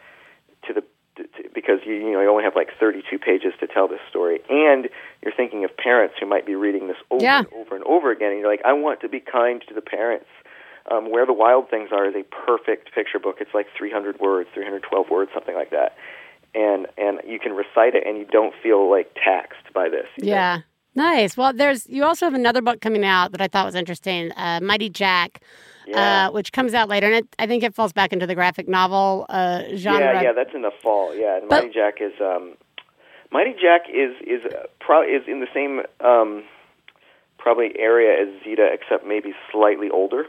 to 0.68 0.74
the 0.74 0.84
to, 1.20 1.44
to, 1.44 1.50
because 1.54 1.80
you 1.86 1.94
you 1.94 2.12
know 2.12 2.22
you 2.22 2.30
only 2.30 2.44
have 2.44 2.56
like 2.56 2.70
32 2.80 3.20
pages 3.20 3.54
to 3.60 3.68
tell 3.68 3.88
this 3.88 4.00
story, 4.10 4.40
and 4.50 4.90
you're 5.22 5.34
thinking 5.36 5.64
of 5.64 5.76
parents 5.78 6.16
who 6.20 6.26
might 6.26 6.46
be 6.46 6.56
reading 6.56 6.88
this 6.88 6.98
over 7.12 7.24
Yeah. 7.24 7.40
and 7.40 7.48
over 7.54 7.76
and 7.76 7.84
over 7.86 8.12
again, 8.12 8.32
and 8.32 8.40
you're 8.40 8.50
like, 8.50 8.62
I 8.66 8.74
want 8.74 9.02
to 9.02 9.10
be 9.10 9.20
kind 9.20 9.64
to 9.68 9.74
the 9.74 9.82
parents. 9.82 10.26
Um, 10.92 11.12
Where 11.12 11.26
the 11.28 11.34
Wild 11.34 11.70
Things 11.70 11.90
Are 11.92 12.08
is 12.08 12.16
a 12.16 12.24
perfect 12.24 12.96
picture 12.96 13.20
book. 13.20 13.36
It's 13.40 13.54
like 13.54 13.68
300 13.78 14.20
words, 14.20 14.50
312 14.56 15.10
words, 15.12 15.30
something 15.36 15.54
like 15.54 15.70
that, 15.70 15.96
and 16.56 16.88
and 16.98 17.20
you 17.28 17.40
can 17.40 17.52
recite 17.54 17.94
it, 17.94 18.08
and 18.08 18.18
you 18.18 18.26
don't 18.26 18.56
feel 18.64 18.90
like 18.90 19.14
taxed 19.14 19.72
by 19.74 19.88
this. 19.90 20.08
you 20.18 20.26
know? 20.28 20.32
yeah, 20.32 20.58
nice. 20.96 21.38
Well, 21.38 21.54
there's 21.54 21.88
you 21.88 22.04
also 22.04 22.26
have 22.26 22.34
another 22.34 22.62
book 22.64 22.82
coming 22.82 23.06
out 23.06 23.32
that 23.34 23.42
I 23.42 23.48
thought 23.48 23.66
was 23.68 23.76
interesting, 23.76 24.32
uh, 24.36 24.60
Mighty 24.64 24.90
Jack. 24.90 25.42
Yeah. 25.90 26.28
Uh, 26.28 26.32
which 26.32 26.52
comes 26.52 26.76
out 26.76 26.88
later, 26.88 27.08
and 27.08 27.16
it, 27.16 27.28
I 27.40 27.48
think 27.48 27.64
it 27.64 27.74
falls 27.74 27.94
back 27.94 28.14
into 28.14 28.28
the 28.28 28.36
graphic 28.36 28.68
novel 28.68 29.26
uh, 29.28 29.64
genre. 29.76 30.00
Yeah, 30.14 30.22
yeah, 30.22 30.32
that's 30.34 30.54
in 30.54 30.62
the 30.62 30.72
fall. 30.84 31.16
Yeah, 31.16 31.38
and 31.38 31.50
But- 31.50 31.64
Mighty 31.64 31.74
Jack 31.74 31.96
is 32.00 32.14
um, 32.22 32.54
Mighty 33.32 33.54
Jack 33.60 33.84
is 33.92 34.12
is 34.22 34.46
uh, 34.46 34.64
pro- 34.80 35.02
is 35.02 35.24
in 35.28 35.40
the 35.40 35.48
same 35.54 35.82
um, 36.02 36.44
probably 37.40 37.72
area 37.80 38.22
as 38.22 38.44
Zeta, 38.44 38.70
except 38.72 39.06
maybe 39.06 39.34
slightly 39.52 39.90
older. 39.90 40.28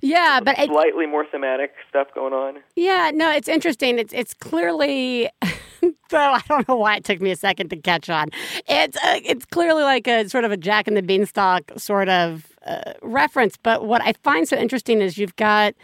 Yeah, 0.00 0.40
but 0.42 0.56
slightly 0.56 1.06
more 1.06 1.26
thematic 1.26 1.74
stuff 1.88 2.08
going 2.14 2.32
on. 2.32 2.58
Yeah, 2.76 3.10
no, 3.12 3.30
it's 3.30 3.48
interesting. 3.48 3.98
It's 3.98 4.12
it's 4.14 4.32
clearly, 4.32 5.28
though 6.10 6.18
I 6.32 6.40
don't 6.48 6.68
know 6.68 6.76
why 6.76 6.96
it 6.96 7.04
took 7.04 7.20
me 7.20 7.30
a 7.30 7.36
second 7.36 7.68
to 7.70 7.76
catch 7.76 8.08
on. 8.08 8.28
It's 8.68 8.96
uh, 8.96 9.20
it's 9.24 9.44
clearly 9.44 9.82
like 9.82 10.06
a 10.06 10.28
sort 10.28 10.44
of 10.44 10.52
a 10.52 10.56
Jack 10.56 10.86
and 10.86 10.96
the 10.96 11.02
Beanstalk 11.02 11.72
sort 11.78 12.08
of 12.08 12.46
uh, 12.66 12.94
reference. 13.02 13.56
But 13.56 13.86
what 13.86 14.02
I 14.02 14.12
find 14.24 14.48
so 14.48 14.56
interesting 14.56 15.00
is 15.00 15.18
you've 15.18 15.36
got, 15.36 15.74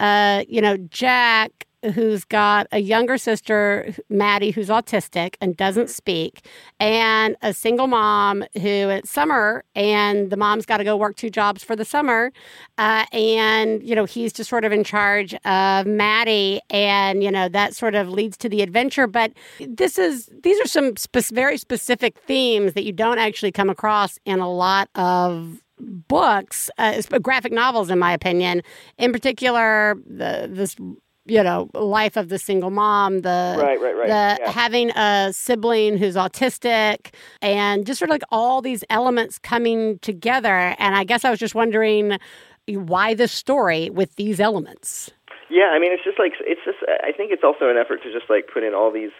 uh, 0.00 0.44
you 0.48 0.60
know, 0.60 0.76
Jack 0.76 1.66
who's 1.94 2.24
got 2.24 2.66
a 2.70 2.78
younger 2.78 3.18
sister, 3.18 3.92
Maddie, 4.08 4.52
who's 4.52 4.68
autistic 4.68 5.34
and 5.40 5.56
doesn't 5.56 5.90
speak, 5.90 6.46
and 6.78 7.36
a 7.42 7.52
single 7.52 7.88
mom 7.88 8.44
who 8.54 8.60
it's 8.60 9.10
summer 9.10 9.64
and 9.74 10.30
the 10.30 10.36
mom's 10.36 10.64
got 10.64 10.76
to 10.76 10.84
go 10.84 10.96
work 10.96 11.16
two 11.16 11.30
jobs 11.30 11.64
for 11.64 11.74
the 11.74 11.84
summer. 11.84 12.30
Uh, 12.78 13.04
and, 13.12 13.82
you 13.82 13.94
know, 13.94 14.04
he's 14.04 14.32
just 14.32 14.48
sort 14.48 14.64
of 14.64 14.72
in 14.72 14.84
charge 14.84 15.34
of 15.44 15.86
Maddie. 15.86 16.60
And, 16.70 17.22
you 17.24 17.30
know, 17.30 17.48
that 17.48 17.74
sort 17.74 17.94
of 17.94 18.08
leads 18.08 18.36
to 18.38 18.48
the 18.48 18.62
adventure. 18.62 19.06
But 19.06 19.32
this 19.58 19.98
is, 19.98 20.30
these 20.42 20.60
are 20.60 20.68
some 20.68 20.94
very 21.32 21.56
specific 21.56 22.16
themes 22.26 22.74
that 22.74 22.84
you 22.84 22.92
don't 22.92 23.18
actually 23.18 23.52
come 23.52 23.68
across 23.68 24.18
in 24.24 24.38
a 24.38 24.50
lot 24.50 24.88
of 24.94 25.60
books, 25.82 26.70
uh, 26.78 27.00
graphic 27.22 27.52
novels, 27.52 27.90
in 27.90 27.98
my 27.98 28.12
opinion. 28.12 28.62
In 28.98 29.12
particular, 29.12 29.96
the, 30.06 30.48
this 30.50 30.76
you 31.24 31.42
know 31.42 31.70
life 31.74 32.16
of 32.16 32.30
the 32.30 32.38
single 32.38 32.70
mom 32.70 33.20
the 33.20 33.54
Right, 33.56 33.80
right, 33.80 33.94
right. 33.96 34.08
the 34.08 34.42
Yeah. 34.42 34.50
having 34.50 34.90
a 34.90 35.32
sibling 35.32 35.96
who's 35.96 36.16
autistic 36.16 37.14
and 37.40 37.86
just 37.86 38.00
sort 38.00 38.08
of 38.10 38.14
like 38.14 38.24
all 38.32 38.60
these 38.60 38.82
elements 38.90 39.38
coming 39.38 40.00
together 40.00 40.74
and 40.80 40.96
i 40.96 41.04
guess 41.04 41.24
i 41.24 41.30
was 41.30 41.38
just 41.38 41.54
wondering 41.54 42.18
why 42.66 43.14
this 43.14 43.30
story 43.30 43.88
with 43.90 44.16
these 44.16 44.40
elements 44.40 45.12
Yeah, 45.48 45.70
I 45.74 45.78
mean, 45.78 45.92
it's 45.92 46.02
just 46.02 46.18
like 46.18 46.32
it's 46.40 46.64
just. 46.64 46.78
I 47.04 47.12
think 47.12 47.30
it's 47.30 47.44
also 47.44 47.68
an 47.68 47.76
effort 47.76 48.02
to 48.04 48.12
just 48.12 48.30
like 48.30 48.48
put 48.52 48.62
in 48.62 48.72
all 48.74 48.90
these 48.90 49.12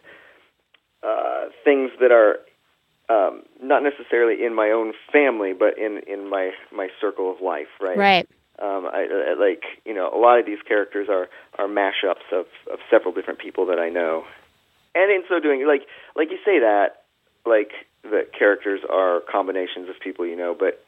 uh, 1.03 1.49
things 1.63 1.91
that 2.01 2.11
are 2.11 2.39
um, 3.13 3.43
not 3.63 3.83
necessarily 3.83 4.45
in 4.45 4.55
my 4.55 4.71
own 4.71 4.93
family, 5.13 5.53
but 5.53 5.79
in 5.79 6.01
in 6.07 6.29
my 6.29 6.53
my 6.73 6.89
circle 7.01 7.31
of 7.31 7.41
life, 7.41 7.69
right? 7.81 7.99
right 7.99 8.29
Um, 8.59 8.87
I, 8.87 9.07
I 9.31 9.35
like 9.39 9.65
you 9.85 9.95
know 9.95 10.11
a 10.15 10.19
lot 10.19 10.39
of 10.39 10.47
these 10.47 10.63
characters 10.67 11.09
are 11.09 11.29
are 11.59 11.67
mashups 11.67 12.27
of 12.33 12.47
of 12.73 12.79
several 12.91 13.13
different 13.13 13.39
people 13.39 13.67
that 13.67 13.79
I 13.79 13.89
know, 13.89 14.25
and 14.95 15.11
in 15.11 15.23
so 15.29 15.41
doing, 15.41 15.67
like 15.67 15.83
like 16.17 16.31
you 16.31 16.39
say 16.45 16.61
that 16.61 17.03
like 17.45 17.73
the 18.03 18.27
characters 18.37 18.81
are 18.89 19.21
combinations 19.31 19.89
of 19.89 19.99
people 20.01 20.27
you 20.27 20.37
know, 20.37 20.57
but 20.59 20.85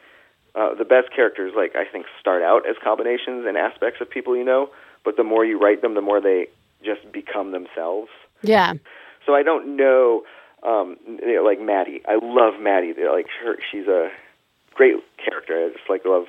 uh, 0.54 0.74
the 0.74 0.84
best 0.84 1.12
characters 1.14 1.52
like 1.56 1.74
I 1.74 1.84
think 1.90 2.06
start 2.20 2.42
out 2.42 2.68
as 2.68 2.76
combinations 2.82 3.44
and 3.46 3.56
aspects 3.56 4.00
of 4.00 4.08
people 4.08 4.36
you 4.36 4.44
know, 4.44 4.70
but 5.04 5.16
the 5.16 5.24
more 5.24 5.44
you 5.44 5.58
write 5.58 5.82
them, 5.82 5.94
the 5.94 6.00
more 6.00 6.20
they 6.20 6.48
just 6.82 7.10
become 7.12 7.52
themselves. 7.52 8.10
yeah 8.42 8.74
So 9.26 9.34
I 9.34 9.42
don't 9.42 9.76
know, 9.76 10.22
um, 10.64 10.96
you 11.06 11.36
know, 11.36 11.42
like 11.44 11.60
Maddie. 11.60 12.02
I 12.06 12.14
love 12.22 12.60
Maddie. 12.60 12.92
They're 12.92 13.12
Like 13.12 13.26
her, 13.42 13.56
she's 13.70 13.86
a 13.86 14.10
great 14.74 14.94
character. 15.24 15.66
I 15.66 15.68
just 15.76 15.88
like 15.88 16.04
love 16.04 16.24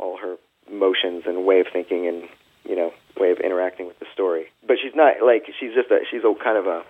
all 0.00 0.16
her 0.18 0.36
motions 0.70 1.24
and 1.26 1.44
way 1.44 1.60
of 1.60 1.66
thinking 1.72 2.06
and 2.08 2.24
you 2.68 2.74
know 2.76 2.92
way 3.18 3.30
of 3.30 3.38
interacting 3.40 3.86
with 3.86 3.98
the 4.00 4.06
story. 4.12 4.46
But 4.66 4.76
she's 4.82 4.94
not 4.94 5.22
like 5.24 5.44
she's 5.58 5.72
just 5.74 5.90
a 5.90 6.00
she's 6.10 6.22
a 6.24 6.34
kind 6.42 6.58
of 6.58 6.66
a 6.66 6.82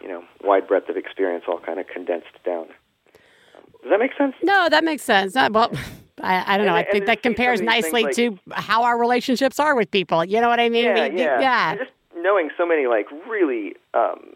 you 0.00 0.08
know 0.08 0.24
wide 0.42 0.66
breadth 0.66 0.88
of 0.88 0.96
experience 0.96 1.44
all 1.46 1.58
kind 1.60 1.78
of 1.78 1.86
condensed 1.86 2.26
down. 2.44 2.66
Does 3.82 3.90
that 3.90 3.98
make 3.98 4.12
sense? 4.16 4.34
no 4.42 4.68
that 4.68 4.84
makes 4.84 5.02
sense 5.02 5.34
Uh, 5.36 5.48
well 5.52 5.70
I, 6.22 6.54
I 6.54 6.56
don't 6.56 6.66
know. 6.66 6.76
And- 6.76 6.86
I 6.86 6.90
think 6.90 7.06
that 7.06 7.22
compares 7.22 7.60
nicely 7.60 8.04
things 8.04 8.16
to 8.16 8.38
how 8.52 8.84
our 8.84 8.96
relationships 8.98 9.58
are 9.58 9.74
with 9.74 9.90
people. 9.90 10.24
You 10.24 10.40
know 10.40 10.48
what 10.48 10.60
I 10.60 10.68
mean? 10.68 10.84
Yeah, 10.84 11.08
We- 11.08 11.18
yeah. 11.18 11.40
yeah. 11.40 11.76
Just 11.76 11.90
knowing 12.16 12.50
so 12.56 12.64
many 12.66 12.86
like 12.86 13.06
really 13.28 13.74
um, 13.94 14.34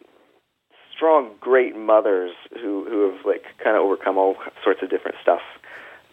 strong, 0.97 1.31
great 1.41 1.77
mothers 1.77 2.33
who 2.55 2.85
who 2.89 3.11
have 3.11 3.25
like 3.25 3.45
kind 3.63 3.77
of 3.77 3.83
overcome 3.83 4.19
all 4.19 4.37
sorts 4.65 4.83
of 4.83 4.91
different 4.91 5.17
stuff. 5.23 5.43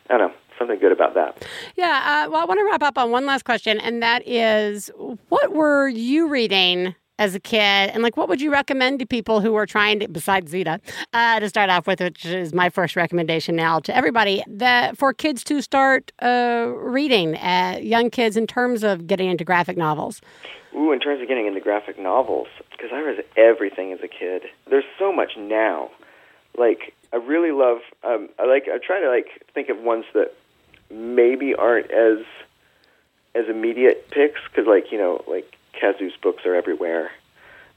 I 0.09 0.17
don't 0.17 0.29
know 0.29 0.35
something 0.59 0.79
good 0.79 0.91
about 0.91 1.15
that. 1.15 1.45
Yeah. 1.75 2.25
Uh, 2.27 2.29
well, 2.29 2.41
I 2.41 2.45
want 2.45 2.59
to 2.59 2.65
wrap 2.65 2.83
up 2.83 2.97
on 2.97 3.09
one 3.09 3.25
last 3.25 3.43
question, 3.43 3.79
and 3.79 4.03
that 4.03 4.27
is 4.27 4.91
what 5.29 5.53
were 5.53 5.87
you 5.87 6.27
reading 6.27 6.95
as 7.19 7.35
a 7.35 7.39
kid? 7.39 7.59
And 7.59 8.03
like, 8.03 8.17
what 8.17 8.27
would 8.27 8.41
you 8.41 8.51
recommend 8.51 8.99
to 8.99 9.05
people 9.05 9.39
who 9.39 9.55
are 9.55 9.65
trying 9.65 9.99
to, 9.99 10.07
besides 10.07 10.51
Zita, 10.51 10.79
uh, 11.13 11.39
to 11.39 11.49
start 11.49 11.69
off 11.69 11.87
with, 11.87 12.01
which 12.01 12.25
is 12.25 12.53
my 12.53 12.69
first 12.69 12.95
recommendation 12.95 13.55
now 13.55 13.79
to 13.79 13.95
everybody, 13.95 14.43
that 14.47 14.97
for 14.97 15.13
kids 15.13 15.43
to 15.45 15.61
start 15.61 16.11
uh, 16.21 16.67
reading, 16.75 17.35
uh, 17.37 17.79
young 17.81 18.09
kids, 18.09 18.35
in 18.35 18.47
terms 18.47 18.83
of 18.83 19.07
getting 19.07 19.29
into 19.29 19.43
graphic 19.43 19.77
novels? 19.77 20.21
Ooh, 20.75 20.91
in 20.91 20.99
terms 20.99 21.21
of 21.21 21.27
getting 21.27 21.45
into 21.45 21.59
graphic 21.59 21.99
novels, 21.99 22.47
because 22.71 22.91
I 22.91 23.01
read 23.01 23.23
everything 23.37 23.93
as 23.93 23.99
a 24.01 24.07
kid. 24.07 24.43
There's 24.67 24.85
so 24.97 25.13
much 25.13 25.37
now. 25.37 25.91
Like 26.57 26.93
I 27.11 27.17
really 27.17 27.51
love. 27.51 27.79
Um, 28.03 28.29
I 28.39 28.45
like. 28.45 28.67
I 28.67 28.77
try 28.77 28.99
to 28.99 29.09
like 29.09 29.45
think 29.53 29.69
of 29.69 29.79
ones 29.79 30.05
that 30.13 30.33
maybe 30.91 31.53
aren't 31.53 31.91
as 31.91 32.25
as 33.35 33.47
immediate 33.49 34.09
picks, 34.09 34.39
because 34.49 34.67
like 34.67 34.91
you 34.91 34.97
know, 34.97 35.23
like 35.27 35.55
Kazu's 35.79 36.15
books 36.21 36.45
are 36.45 36.55
everywhere. 36.55 37.11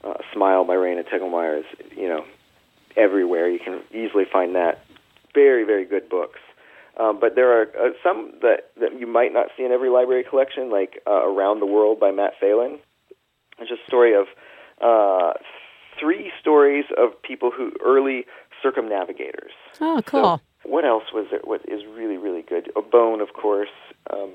Uh, 0.03 0.15
Smile 0.33 0.63
by 0.63 0.75
Raina 0.75 1.07
Telgemeier 1.07 1.59
is 1.59 1.65
you 1.95 2.07
know 2.07 2.25
everywhere. 2.95 3.47
You 3.49 3.59
can 3.59 3.81
easily 3.91 4.25
find 4.25 4.55
that. 4.55 4.85
Very 5.33 5.63
very 5.63 5.85
good 5.85 6.09
books. 6.09 6.39
Um, 6.99 7.19
but 7.19 7.35
there 7.35 7.61
are 7.61 7.67
uh, 7.79 7.91
some 8.01 8.33
that, 8.41 8.71
that 8.79 8.99
you 8.99 9.05
might 9.05 9.31
not 9.31 9.49
see 9.55 9.63
in 9.63 9.71
every 9.71 9.89
library 9.89 10.23
collection, 10.23 10.71
like 10.71 10.99
uh, 11.05 11.27
Around 11.27 11.59
the 11.59 11.67
World 11.67 11.99
by 11.99 12.11
Matt 12.11 12.33
Phelan. 12.39 12.79
It's 13.59 13.71
a 13.71 13.77
story 13.87 14.13
of 14.15 14.27
uh, 14.81 15.33
three 15.99 16.31
stories 16.39 16.85
of 16.97 17.19
people 17.23 17.51
who 17.51 17.71
early 17.83 18.25
circumnavigators. 18.61 19.51
Oh, 19.81 20.01
cool. 20.05 20.41
What 20.63 20.85
else 20.85 21.05
was 21.13 21.27
there? 21.31 21.39
What 21.43 21.61
is 21.67 21.81
really 21.85 22.17
really 22.17 22.41
good? 22.41 22.71
A 22.75 22.81
Bone, 22.81 23.21
of 23.21 23.33
course. 23.33 23.69
Um, 24.11 24.31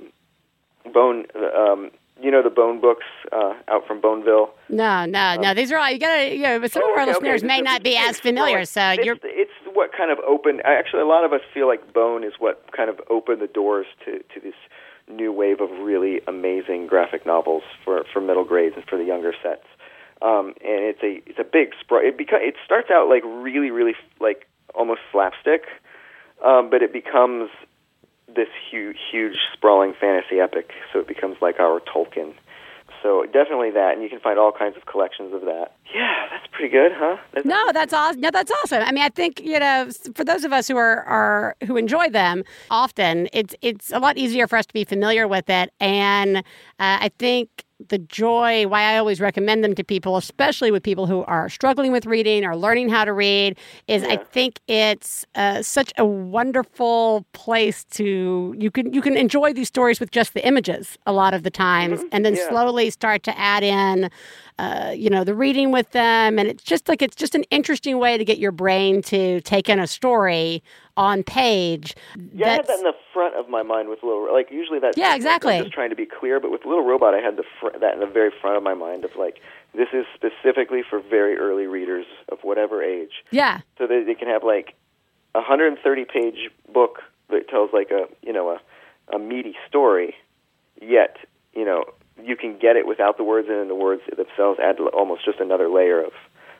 Bone. 0.92 1.26
Um, 1.56 1.90
you 2.20 2.30
know 2.30 2.42
the 2.42 2.50
Bone 2.50 2.80
books 2.80 3.06
uh, 3.32 3.54
out 3.68 3.84
from 3.86 4.00
Boneville. 4.00 4.50
no, 4.68 5.04
no, 5.06 5.34
no. 5.36 5.54
These 5.54 5.72
are 5.72 5.78
all 5.78 5.90
you 5.90 5.98
gotta. 5.98 6.34
You 6.36 6.42
know, 6.42 6.66
some 6.68 6.82
Oh, 6.84 6.92
of 6.92 6.96
our 6.96 7.02
okay, 7.02 7.10
okay. 7.10 7.20
listeners 7.20 7.42
may 7.42 7.58
This- 7.60 7.64
not 7.64 7.82
be 7.82 7.96
as 7.96 8.20
familiar, 8.20 8.64
so 8.64 8.80
it's, 8.90 9.04
you're. 9.04 9.16
it's 9.24 9.50
what 9.72 9.90
kind 9.96 10.10
of 10.12 10.18
opened. 10.20 10.62
Actually, 10.64 11.02
a 11.02 11.06
lot 11.06 11.24
of 11.24 11.32
us 11.32 11.40
feel 11.52 11.66
like 11.66 11.92
Bone 11.92 12.22
is 12.22 12.34
what 12.38 12.70
kind 12.76 12.88
of 12.90 13.00
opened 13.10 13.40
the 13.42 13.46
doors 13.48 13.86
to 14.04 14.18
to 14.18 14.40
this 14.40 14.54
new 15.08 15.32
wave 15.32 15.60
of 15.60 15.70
really 15.70 16.20
amazing 16.26 16.86
graphic 16.86 17.26
novels 17.26 17.62
for 17.84 18.04
for 18.12 18.20
middle 18.20 18.44
grades 18.44 18.76
and 18.76 18.84
for 18.84 18.98
the 18.98 19.04
younger 19.04 19.34
sets. 19.42 19.66
Um, 20.20 20.54
and 20.64 20.84
it's 20.84 21.02
a 21.02 21.22
it's 21.28 21.38
a 21.38 21.44
big 21.44 21.72
spr- 21.72 22.04
it 22.04 22.16
beca- 22.16 22.46
it 22.46 22.54
starts 22.64 22.90
out 22.90 23.08
like 23.08 23.22
really 23.24 23.70
really 23.70 23.94
like 24.20 24.46
almost 24.74 25.00
slapstick, 25.10 25.64
um, 26.44 26.70
but 26.70 26.82
it 26.82 26.92
becomes 26.92 27.50
this 28.28 28.48
huge 28.70 28.98
huge 29.10 29.36
sprawling 29.52 29.94
fantasy 29.98 30.40
epic. 30.40 30.70
So 30.92 31.00
it 31.00 31.08
becomes 31.08 31.36
like 31.42 31.58
our 31.58 31.80
Tolkien. 31.80 32.34
So 33.02 33.24
definitely 33.24 33.70
that, 33.72 33.94
and 33.94 34.02
you 34.02 34.08
can 34.08 34.20
find 34.20 34.38
all 34.38 34.52
kinds 34.52 34.76
of 34.76 34.86
collections 34.86 35.34
of 35.34 35.40
that. 35.42 35.74
Yeah, 35.92 36.28
that's 36.30 36.46
pretty 36.52 36.68
good, 36.68 36.92
huh? 36.94 37.16
That's 37.34 37.44
No, 37.44 37.72
that's 37.72 37.92
awesome. 37.92 38.20
No, 38.20 38.30
that's 38.30 38.52
awesome. 38.62 38.82
I 38.82 38.92
mean, 38.92 39.02
I 39.02 39.08
think 39.08 39.40
you 39.40 39.58
know, 39.58 39.88
for 40.14 40.24
those 40.24 40.44
of 40.44 40.52
us 40.52 40.68
who 40.68 40.76
are, 40.76 41.02
are 41.02 41.56
who 41.66 41.76
enjoy 41.76 42.08
them, 42.10 42.44
often 42.70 43.28
it's 43.32 43.54
it's 43.60 43.90
a 43.90 43.98
lot 43.98 44.16
easier 44.16 44.46
for 44.46 44.56
us 44.56 44.66
to 44.66 44.72
be 44.72 44.84
familiar 44.84 45.26
with 45.26 45.50
it, 45.50 45.72
and 45.80 46.38
uh, 46.38 46.42
I 46.78 47.10
think 47.18 47.64
the 47.88 47.98
joy 47.98 48.66
why 48.66 48.82
I 48.82 48.98
always 48.98 49.20
recommend 49.20 49.62
them 49.64 49.74
to 49.74 49.84
people, 49.84 50.16
especially 50.16 50.70
with 50.70 50.82
people 50.82 51.06
who 51.06 51.24
are 51.24 51.48
struggling 51.48 51.92
with 51.92 52.06
reading 52.06 52.44
or 52.44 52.56
learning 52.56 52.88
how 52.88 53.04
to 53.04 53.12
read, 53.12 53.58
is 53.88 54.02
I 54.04 54.16
think 54.16 54.60
it's 54.68 55.24
uh, 55.34 55.62
such 55.62 55.92
a 55.98 56.04
wonderful 56.04 57.24
place 57.32 57.84
to 57.92 58.54
you 58.58 58.70
can 58.70 58.92
you 58.92 59.02
can 59.02 59.16
enjoy 59.16 59.52
these 59.52 59.68
stories 59.68 60.00
with 60.00 60.10
just 60.10 60.34
the 60.34 60.46
images 60.46 60.98
a 61.06 61.12
lot 61.12 61.34
of 61.34 61.42
the 61.42 61.50
times, 61.50 62.02
and 62.12 62.24
then 62.24 62.34
Yeah. 62.34 62.48
slowly 62.48 62.90
start 62.90 63.22
to 63.24 63.38
add 63.38 63.62
in 63.62 64.10
uh, 64.62 64.92
you 64.92 65.10
know, 65.10 65.24
the 65.24 65.34
reading 65.34 65.72
with 65.72 65.90
them. 65.90 66.38
And 66.38 66.48
it's 66.48 66.62
just 66.62 66.88
like, 66.88 67.02
it's 67.02 67.16
just 67.16 67.34
an 67.34 67.42
interesting 67.50 67.98
way 67.98 68.16
to 68.16 68.24
get 68.24 68.38
your 68.38 68.52
brain 68.52 69.02
to 69.02 69.40
take 69.40 69.68
in 69.68 69.80
a 69.80 69.88
story 69.88 70.62
on 70.96 71.24
page. 71.24 71.96
Yeah, 72.32 72.46
I 72.46 72.50
had 72.50 72.66
that 72.68 72.78
in 72.78 72.84
the 72.84 72.94
front 73.12 73.34
of 73.34 73.48
my 73.48 73.64
mind 73.64 73.88
with 73.88 74.04
little 74.04 74.32
like 74.32 74.52
usually 74.52 74.78
that's 74.78 74.96
Yeah, 74.96 75.16
exactly. 75.16 75.56
I'm 75.56 75.64
just 75.64 75.74
trying 75.74 75.90
to 75.90 75.96
be 75.96 76.06
clear, 76.06 76.38
but 76.38 76.52
with 76.52 76.64
little 76.64 76.84
robot, 76.84 77.12
I 77.12 77.18
had 77.18 77.36
the 77.36 77.44
fr- 77.60 77.76
that 77.80 77.94
in 77.94 78.00
the 78.00 78.06
very 78.06 78.30
front 78.40 78.56
of 78.56 78.62
my 78.62 78.74
mind 78.74 79.04
of 79.04 79.16
like 79.16 79.40
this 79.74 79.88
is 79.92 80.04
specifically 80.14 80.82
for 80.88 81.00
very 81.00 81.38
early 81.38 81.66
readers 81.66 82.06
of 82.28 82.38
whatever 82.42 82.84
age, 82.84 83.24
yeah. 83.32 83.62
so 83.78 83.88
that 83.88 84.04
they 84.06 84.14
can 84.14 84.28
have 84.28 84.44
like 84.44 84.76
a 85.34 85.38
130 85.38 86.04
page 86.04 86.50
book 86.72 87.00
that 87.30 87.48
tells 87.48 87.70
like 87.72 87.90
a 87.90 88.04
you 88.24 88.32
know 88.32 88.50
a 88.50 88.60
a 89.12 89.18
meaty 89.18 89.56
story, 89.66 90.14
yet 90.80 91.16
you 91.52 91.64
know 91.64 91.84
you 92.22 92.36
can 92.36 92.58
get 92.58 92.76
it 92.76 92.86
without 92.86 93.16
the 93.16 93.24
words, 93.24 93.48
and 93.48 93.58
then 93.58 93.68
the 93.68 93.74
words 93.74 94.02
themselves 94.16 94.58
add 94.60 94.78
almost 94.80 95.24
just 95.24 95.38
another 95.40 95.68
layer 95.68 96.00
of 96.02 96.12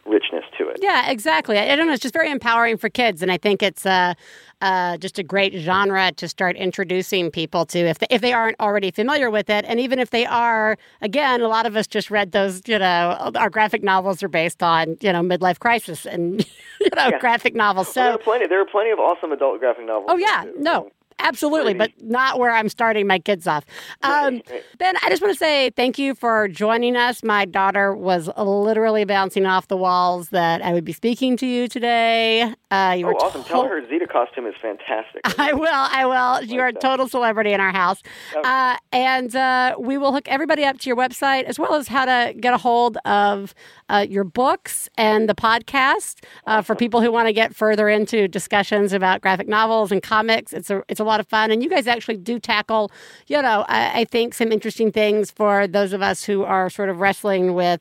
richness 0.05 0.45
to 0.59 0.69
it. 0.69 0.79
Yeah, 0.83 1.11
exactly. 1.11 1.57
I, 1.59 1.73
I 1.73 1.77
don't 1.77 1.87
know. 1.87 1.93
It's 1.93 2.03
just 2.03 2.13
very 2.15 2.31
empowering 2.31 2.77
for 2.77 2.89
kids, 2.89 3.23
and 3.23 3.31
I 3.31 3.37
think 3.39 3.63
it's 3.63 3.87
uh, 3.87 4.15
uh, 4.61 4.97
just 4.97 5.17
a 5.21 5.23
great 5.23 5.55
genre 5.55 6.11
to 6.13 6.27
start 6.29 6.57
introducing 6.57 7.31
people 7.31 7.65
to 7.67 7.79
if 7.79 7.99
they, 8.01 8.07
if 8.11 8.21
they 8.21 8.33
aren't 8.33 8.59
already 8.59 8.91
familiar 8.91 9.31
with 9.31 9.49
it, 9.49 9.65
and 9.69 9.79
even 9.79 10.01
if 10.01 10.11
they 10.11 10.27
are. 10.27 10.77
Again, 11.03 11.41
a 11.41 11.47
lot 11.49 11.67
of 11.67 11.77
us 11.77 11.87
just 11.87 12.11
read 12.11 12.33
those. 12.33 12.63
You 12.67 12.81
know, 12.81 13.31
our 13.37 13.49
graphic 13.51 13.85
novels 13.85 14.23
are 14.25 14.29
based 14.29 14.61
on 14.63 14.97
you 15.01 15.13
know 15.13 15.21
midlife 15.21 15.61
crisis 15.61 16.05
and 16.05 16.41
you 16.81 16.89
know 16.97 17.09
Yeah. 17.09 17.19
graphic 17.21 17.55
novels. 17.55 17.95
Well, 17.95 18.07
there 18.07 18.15
are 18.15 18.19
plenty. 18.19 18.47
There 18.49 18.61
are 18.61 18.67
plenty 18.67 18.91
of 18.91 18.99
awesome 18.99 19.31
adult 19.31 19.61
graphic 19.61 19.87
novels. 19.87 20.07
oh 20.09 20.17
yeah, 20.17 20.45
no. 20.57 20.91
Absolutely, 21.23 21.75
but 21.75 21.93
not 22.03 22.39
where 22.39 22.51
I'm 22.51 22.69
starting 22.69 23.07
my 23.07 23.19
kids 23.19 23.47
off. 23.47 23.65
Um, 24.03 24.43
ben, 24.79 24.97
I 25.03 25.09
just 25.09 25.23
want 25.23 25.33
to 25.33 25.39
say 25.39 25.71
thank 25.71 25.99
you 25.99 26.15
for 26.15 26.49
joining 26.49 26.97
us. 26.97 27.23
My 27.23 27.45
daughter 27.45 27.95
was 27.95 28.29
literally 28.37 29.05
bouncing 29.05 29.47
off 29.47 29.69
the 29.69 29.77
walls 29.77 30.31
that 30.31 30.63
I 30.63 30.73
would 30.73 30.85
be 30.85 30.93
speaking 30.93 31.37
to 31.39 31.47
you 31.47 31.69
today. 31.69 32.55
Uh, 32.73 32.95
you 32.95 33.05
Oh, 33.05 33.09
were 33.09 33.17
awesome! 33.17 33.43
to- 33.43 33.49
Tell 33.49 33.65
her 33.69 33.87
Zita 33.89 34.07
costume 34.07 34.47
is 34.47 34.55
fantastic. 34.61 35.21
I 35.39 35.53
will. 35.53 35.67
I 35.71 36.07
will. 36.07 36.45
You 36.47 36.61
are 36.61 36.69
a 36.69 36.73
total 36.73 37.07
celebrity 37.07 37.53
in 37.53 37.61
our 37.61 37.71
house. 37.73 38.03
Uh, 38.35 38.77
and 38.93 39.37
uh, 39.37 39.77
we 39.79 39.99
will 39.99 40.13
hook 40.13 40.27
everybody 40.27 40.65
up 40.65 40.79
to 40.79 40.89
your 40.89 40.97
website 40.97 41.45
as 41.45 41.59
well 41.59 41.75
as 41.75 41.89
how 41.89 42.05
to 42.07 42.33
get 42.35 42.55
a 42.55 42.59
hold 42.59 42.97
of 43.05 43.55
uh, 43.91 44.07
your 44.09 44.25
books 44.25 44.89
and 44.97 45.29
the 45.29 45.35
podcast 45.35 46.25
uh, 46.47 46.63
for 46.63 46.75
people 46.75 47.03
who 47.03 47.13
want 47.13 47.27
to 47.29 47.33
get 47.35 47.55
further 47.55 47.91
into 47.91 48.27
discussions 48.27 48.95
about 48.95 49.21
graphic 49.21 49.49
novels 49.49 49.93
and 49.93 50.03
comics. 50.03 50.55
It's 50.55 50.71
a, 50.71 50.83
it's 50.89 51.01
a 51.01 51.05
lot 51.05 51.21
of 51.21 51.29
fun. 51.29 51.51
And 51.51 51.63
you 51.63 51.69
guys 51.69 51.87
actually 51.87 52.17
do 52.17 52.39
tackle, 52.39 52.91
you 53.27 53.43
know, 53.43 53.67
I, 53.69 54.01
I 54.01 54.05
think 54.07 54.33
some 54.33 54.51
interesting 54.51 54.91
things 54.91 55.31
for 55.31 55.67
those 55.67 55.93
of 55.93 56.01
us 56.01 56.25
who 56.25 56.43
are 56.45 56.71
sort 56.71 56.89
of 56.89 57.01
wrestling 57.01 57.53
with 57.53 57.81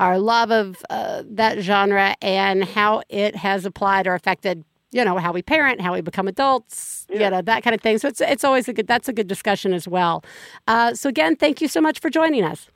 our 0.00 0.18
love 0.18 0.50
of 0.50 0.82
uh, 0.90 1.22
that 1.26 1.60
genre 1.60 2.16
and 2.22 2.64
how 2.64 3.02
it 3.08 3.36
has 3.36 3.64
applied 3.64 4.06
or 4.08 4.14
affected 4.14 4.64
you 4.92 5.04
know 5.04 5.16
how 5.18 5.30
we 5.32 5.42
parent 5.42 5.80
how 5.80 5.92
we 5.92 6.00
become 6.00 6.26
adults 6.26 7.06
you 7.10 7.18
know 7.30 7.40
that 7.42 7.62
kind 7.62 7.74
of 7.76 7.80
thing 7.80 7.96
so 7.98 8.08
it's 8.08 8.20
it's 8.20 8.42
always 8.42 8.66
a 8.66 8.72
good 8.72 8.88
that's 8.88 9.08
a 9.08 9.12
good 9.12 9.28
discussion 9.28 9.72
as 9.72 9.86
well 9.86 10.24
uh, 10.66 10.92
so 10.94 11.08
again 11.08 11.36
thank 11.36 11.60
you 11.60 11.68
so 11.68 11.80
much 11.80 12.00
for 12.00 12.10
joining 12.10 12.42
us 12.44 12.68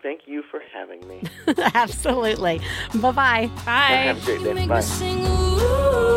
Thank 0.00 0.28
you 0.28 0.44
for 0.50 0.60
having 0.72 1.00
me. 1.08 1.22
absolutely 1.74 2.60
bye-bye 2.94 3.50
Bye. 3.66 3.72
Have 4.06 4.22
a 4.22 4.24
great 4.24 4.42
day. 4.44 4.52
make 4.54 4.68
Bye. 4.68 4.76
me 4.76 4.82
sing 4.82 5.26
ooh, 5.26 6.16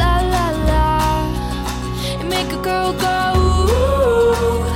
la 0.00 0.12
la 0.34 0.46
la. 0.70 2.20
You 2.20 2.26
make 2.28 2.50
a 2.52 2.60
girl 2.68 2.92
go 3.06 3.16
ooh, 3.38 4.73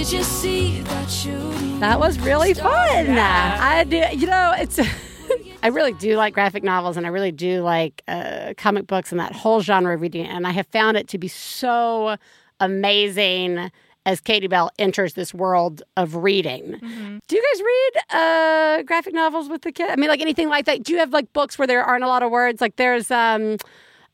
Did 0.00 0.12
you 0.12 0.22
see 0.22 0.80
that 0.80 1.10
shooting? 1.10 1.78
that 1.80 2.00
was 2.00 2.18
really 2.20 2.54
fun 2.54 3.04
Yeah. 3.04 3.58
i 3.60 3.84
do 3.84 4.02
you 4.12 4.26
know 4.26 4.54
it's 4.56 4.80
I 5.62 5.66
really 5.66 5.92
do 5.92 6.16
like 6.16 6.32
graphic 6.32 6.62
novels 6.64 6.96
and 6.96 7.04
I 7.04 7.10
really 7.10 7.32
do 7.32 7.60
like 7.60 8.02
uh, 8.08 8.54
comic 8.56 8.86
books 8.86 9.12
and 9.12 9.20
that 9.20 9.32
whole 9.34 9.60
genre 9.60 9.94
of 9.94 10.00
reading. 10.00 10.24
And 10.26 10.46
I 10.46 10.52
have 10.52 10.66
found 10.68 10.96
it 10.96 11.06
to 11.08 11.18
be 11.18 11.28
so 11.28 12.16
amazing 12.60 13.70
as 14.06 14.22
Katie 14.22 14.46
Bell 14.46 14.70
enters 14.78 15.12
this 15.12 15.34
world 15.34 15.82
of 15.98 16.14
reading. 16.16 16.78
Do 17.28 17.36
you 17.36 17.42
guys 17.52 17.62
read 17.62 18.18
uh, 18.18 18.82
graphic 18.84 19.12
novels 19.12 19.50
with 19.50 19.60
the 19.60 19.70
kid? 19.70 19.90
I 19.90 19.96
mean, 19.96 20.08
like 20.08 20.22
anything 20.22 20.48
like 20.48 20.64
that? 20.64 20.82
Do 20.82 20.94
you 20.94 20.98
have 20.98 21.12
like 21.12 21.30
books 21.34 21.58
where 21.58 21.66
there 21.68 21.84
aren't 21.84 22.04
a 22.04 22.08
lot 22.08 22.22
of 22.22 22.30
words? 22.30 22.62
Like 22.62 22.76
there's 22.76 23.10
um, 23.10 23.58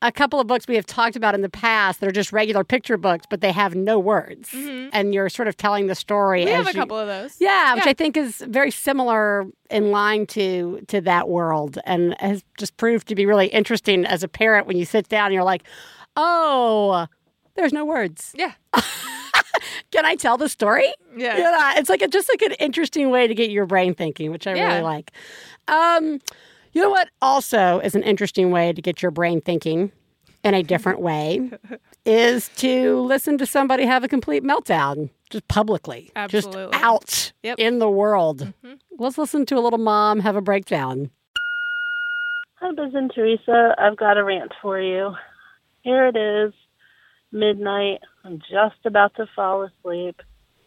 a 0.03 0.13
couple 0.13 0.39
of 0.39 0.47
books 0.47 0.69
we 0.69 0.75
have 0.77 0.85
talked 0.87 1.17
about 1.17 1.35
in 1.35 1.41
the 1.41 1.49
past 1.49 2.01
that 2.01 2.07
are 2.09 2.13
just 2.13 2.31
regular 2.33 2.63
picture 2.65 2.97
books, 2.99 3.25
but 3.31 3.41
they 3.41 3.51
have 3.53 3.75
no 3.75 3.99
words. 3.99 4.55
And 4.93 5.15
you're 5.15 5.29
sort 5.31 5.49
of 5.49 5.57
telling 5.57 5.87
the 5.87 5.95
story. 5.95 6.45
We 6.45 6.51
have 6.51 6.67
a 6.67 6.71
you- 6.71 6.75
couple 6.75 6.99
of 6.99 7.07
those. 7.07 7.37
yeah, 7.41 7.75
which 7.75 7.85
Yeah. 7.87 7.91
I 7.91 7.95
think 7.95 8.17
is 8.17 8.39
very 8.47 8.71
similar 8.71 9.47
in 9.71 9.91
line 9.91 10.27
to 10.29 10.83
to 10.89 11.01
that 11.01 11.29
world, 11.29 11.79
and 11.87 12.15
has 12.21 12.45
just 12.59 12.77
proved 12.77 13.09
to 13.09 13.15
be 13.15 13.25
really 13.27 13.47
interesting 13.47 14.05
as 14.05 14.23
a 14.23 14.29
parent 14.29 14.67
when 14.67 14.77
you 14.77 14.85
sit 14.85 15.09
down 15.09 15.27
and 15.27 15.35
you're 15.35 15.43
like, 15.45 15.63
"Oh, 16.17 17.07
there's 17.55 17.73
no 17.73 17.85
words. 17.87 18.33
Yeah. 18.37 18.53
Can 19.93 20.05
I 20.05 20.15
tell 20.15 20.37
the 20.37 20.49
story?" 20.49 20.93
Yeah. 21.17 21.37
You 21.37 21.43
know, 21.43 21.73
it's 21.77 21.89
like 21.89 22.03
a, 22.03 22.09
just 22.09 22.29
like 22.29 22.43
an 22.43 22.53
interesting 22.59 23.11
way 23.11 23.27
to 23.27 23.35
get 23.35 23.51
your 23.51 23.65
brain 23.67 23.95
thinking, 23.95 24.31
which 24.31 24.47
I 24.47 24.55
Yeah. 24.55 24.69
really 24.69 24.83
like. 24.83 25.11
Um, 25.69 26.21
you 26.77 26.83
know 26.83 26.91
what? 26.91 27.09
Also, 27.23 27.81
is 27.81 27.95
an 27.95 28.03
interesting 28.03 28.51
way 28.51 28.73
to 28.73 28.83
get 28.83 29.03
your 29.03 29.11
brain 29.11 29.41
thinking 29.41 29.91
in 30.45 30.55
a 30.55 30.63
different 30.63 31.01
way 31.01 31.51
is 32.05 32.49
to 32.57 33.01
listen 33.01 33.39
to 33.39 33.47
somebody 33.47 33.85
have 33.85 34.05
a 34.05 34.09
complete 34.09 34.45
meltdown 34.45 35.11
just 35.31 35.49
publicly, 35.49 36.11
Absolutely. 36.15 36.71
just 36.73 36.85
out 36.85 37.33
Yep. 37.43 37.59
in 37.59 37.79
the 37.79 37.91
world. 37.91 38.39
Mm-hmm. 38.41 38.75
Let's 38.99 39.19
listen 39.19 39.45
to 39.47 39.57
a 39.57 39.61
little 39.61 39.79
mom 39.79 40.21
have 40.21 40.37
a 40.37 40.41
breakdown. 40.41 41.11
Hi, 42.61 42.71
Biz 42.73 42.95
and 42.95 43.11
Theresa. 43.13 43.75
I've 43.79 43.97
got 43.97 44.17
a 44.19 44.25
rant 44.25 44.53
for 44.63 44.81
you. 44.81 45.15
Here 45.83 46.07
it 46.07 46.17
is, 46.17 46.53
midnight. 47.33 48.01
I'm 48.25 48.39
just 48.39 48.85
about 48.85 49.15
to 49.17 49.27
fall 49.35 49.63
asleep. 49.65 50.21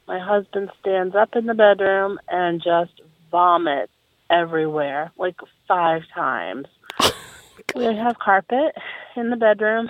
My 0.07 0.19
husband 0.19 0.69
stands 0.79 1.15
up 1.15 1.29
in 1.35 1.45
the 1.45 1.53
bedroom 1.53 2.19
and 2.29 2.61
just 2.63 3.01
vomits 3.31 3.91
everywhere, 4.29 5.11
like 5.17 5.35
five 5.67 6.01
times. 6.13 6.67
we 7.75 7.85
have 7.85 8.19
carpet 8.19 8.75
in 9.15 9.29
the 9.29 9.35
bedroom. 9.35 9.89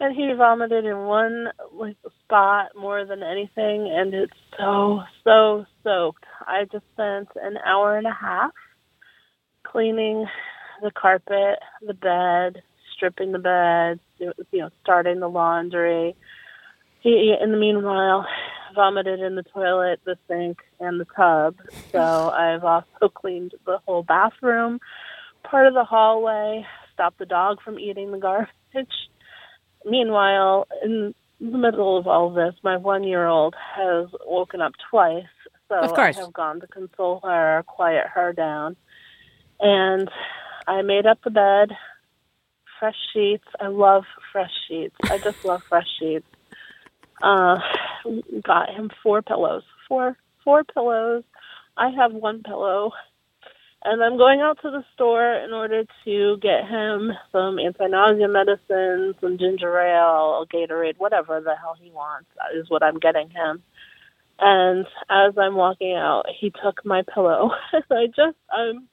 And 0.00 0.16
he 0.16 0.32
vomited 0.36 0.84
in 0.84 1.04
one 1.04 1.48
like 1.72 1.96
spot 2.24 2.70
more 2.76 3.04
than 3.04 3.22
anything, 3.22 3.88
and 3.88 4.12
it's 4.12 4.32
so 4.58 5.02
so 5.22 5.64
soaked. 5.84 6.24
I 6.40 6.64
just 6.72 6.84
spent 6.92 7.28
an 7.36 7.56
hour 7.64 7.96
and 7.96 8.06
a 8.08 8.12
half 8.12 8.50
cleaning 9.62 10.26
the 10.82 10.90
carpet, 10.90 11.60
the 11.86 11.94
bed, 11.94 12.62
stripping 12.96 13.30
the 13.30 13.38
bed, 13.38 14.00
you 14.18 14.60
know, 14.60 14.70
starting 14.82 15.20
the 15.20 15.28
laundry. 15.28 16.16
He, 17.00 17.34
in 17.40 17.52
the 17.52 17.58
meanwhile, 17.58 18.26
vomited 18.74 19.20
in 19.20 19.36
the 19.36 19.42
toilet, 19.42 20.00
the 20.04 20.16
sink, 20.28 20.58
and 20.80 21.00
the 21.00 21.06
tub. 21.16 21.56
So 21.90 21.98
I've 22.30 22.64
also 22.64 23.08
cleaned 23.14 23.54
the 23.66 23.78
whole 23.86 24.02
bathroom, 24.02 24.80
part 25.44 25.66
of 25.66 25.74
the 25.74 25.84
hallway, 25.84 26.66
stopped 26.92 27.18
the 27.18 27.26
dog 27.26 27.58
from 27.62 27.78
eating 27.78 28.12
the 28.12 28.18
garbage. 28.18 28.50
Meanwhile, 29.84 30.68
in 30.84 31.14
the 31.40 31.58
middle 31.58 31.98
of 31.98 32.06
all 32.06 32.30
this, 32.32 32.54
my 32.62 32.76
one-year-old 32.76 33.54
has 33.76 34.06
woken 34.26 34.60
up 34.60 34.72
twice. 34.90 35.24
So 35.68 35.76
Of 35.76 35.94
course. 35.94 36.16
I 36.16 36.20
have 36.20 36.32
gone 36.32 36.60
to 36.60 36.66
console 36.66 37.20
her, 37.24 37.64
quiet 37.66 38.06
her 38.14 38.32
down 38.32 38.76
and 39.62 40.10
I 40.66 40.82
made 40.82 41.06
up 41.06 41.18
the 41.22 41.30
bed, 41.30 41.76
fresh 42.78 42.96
sheets. 43.12 43.46
I 43.60 43.68
love 43.68 44.04
fresh 44.32 44.50
sheets. 44.68 44.96
I 45.08 45.18
just 45.18 45.44
love 45.44 45.62
fresh 45.68 45.86
sheets. 45.98 46.26
Uh, 47.22 47.58
got 48.42 48.70
him 48.70 48.90
four 49.02 49.22
pillows. 49.22 49.62
Four 49.88 50.16
four 50.44 50.64
pillows. 50.64 51.22
I 51.76 51.90
have 51.90 52.12
one 52.12 52.42
pillow, 52.42 52.90
and 53.84 54.02
I'm 54.02 54.18
going 54.18 54.40
out 54.40 54.58
to 54.62 54.70
the 54.70 54.84
store 54.94 55.32
in 55.34 55.52
order 55.52 55.84
to 56.04 56.36
get 56.42 56.68
him 56.68 57.12
some 57.30 57.58
anti-nausea 57.58 58.28
medicine, 58.28 59.14
some 59.20 59.38
ginger 59.38 59.78
ale, 59.78 60.44
Gatorade, 60.52 60.98
whatever 60.98 61.40
the 61.40 61.54
hell 61.56 61.76
he 61.80 61.90
wants. 61.90 62.28
That 62.36 62.58
is 62.58 62.68
what 62.68 62.82
I'm 62.82 62.98
getting 62.98 63.30
him. 63.30 63.62
And 64.38 64.86
as 65.08 65.34
I'm 65.38 65.54
walking 65.54 65.94
out, 65.94 66.24
he 66.40 66.50
took 66.50 66.84
my 66.84 67.02
pillow. 67.14 67.50
I 67.90 68.06
just, 68.06 68.36
I'm 68.50 68.88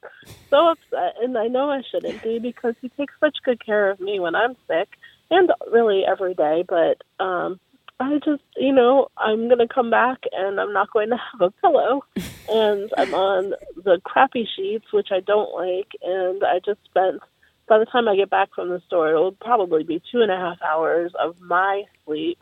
so 0.49 0.69
upset. 0.69 1.15
And 1.23 1.37
I 1.37 1.47
know 1.47 1.71
I 1.71 1.81
shouldn't 1.89 2.21
be 2.21 2.39
because 2.39 2.75
he 2.81 2.89
takes 2.89 3.13
such 3.19 3.37
good 3.43 3.63
care 3.65 3.89
of 3.89 3.99
me 3.99 4.19
when 4.19 4.35
I'm 4.35 4.55
sick 4.67 4.89
and 5.31 5.51
really 5.71 6.03
every 6.05 6.35
day. 6.35 6.63
But 6.67 7.01
um, 7.23 7.59
I 7.99 8.19
just, 8.23 8.43
you 8.55 8.73
know, 8.73 9.09
I'm 9.17 9.47
going 9.47 9.59
to 9.59 9.67
come 9.67 9.89
back 9.89 10.19
and 10.31 10.59
I'm 10.59 10.73
not 10.73 10.91
going 10.91 11.09
to 11.09 11.17
have 11.17 11.41
a 11.41 11.51
pillow. 11.51 12.03
and 12.49 12.89
I'm 12.97 13.13
on 13.13 13.53
the 13.75 13.99
crappy 14.03 14.47
sheets, 14.55 14.85
which 14.91 15.09
I 15.11 15.19
don't 15.19 15.53
like. 15.53 15.91
And 16.01 16.43
I 16.43 16.59
just 16.65 16.83
spent, 16.85 17.21
by 17.67 17.77
the 17.77 17.85
time 17.85 18.07
I 18.07 18.15
get 18.15 18.29
back 18.29 18.49
from 18.55 18.69
the 18.69 18.81
store, 18.87 19.09
it'll 19.09 19.33
probably 19.33 19.83
be 19.83 20.01
two 20.11 20.21
and 20.21 20.31
a 20.31 20.37
half 20.37 20.61
hours 20.61 21.11
of 21.21 21.39
my 21.41 21.83
sleep 22.05 22.39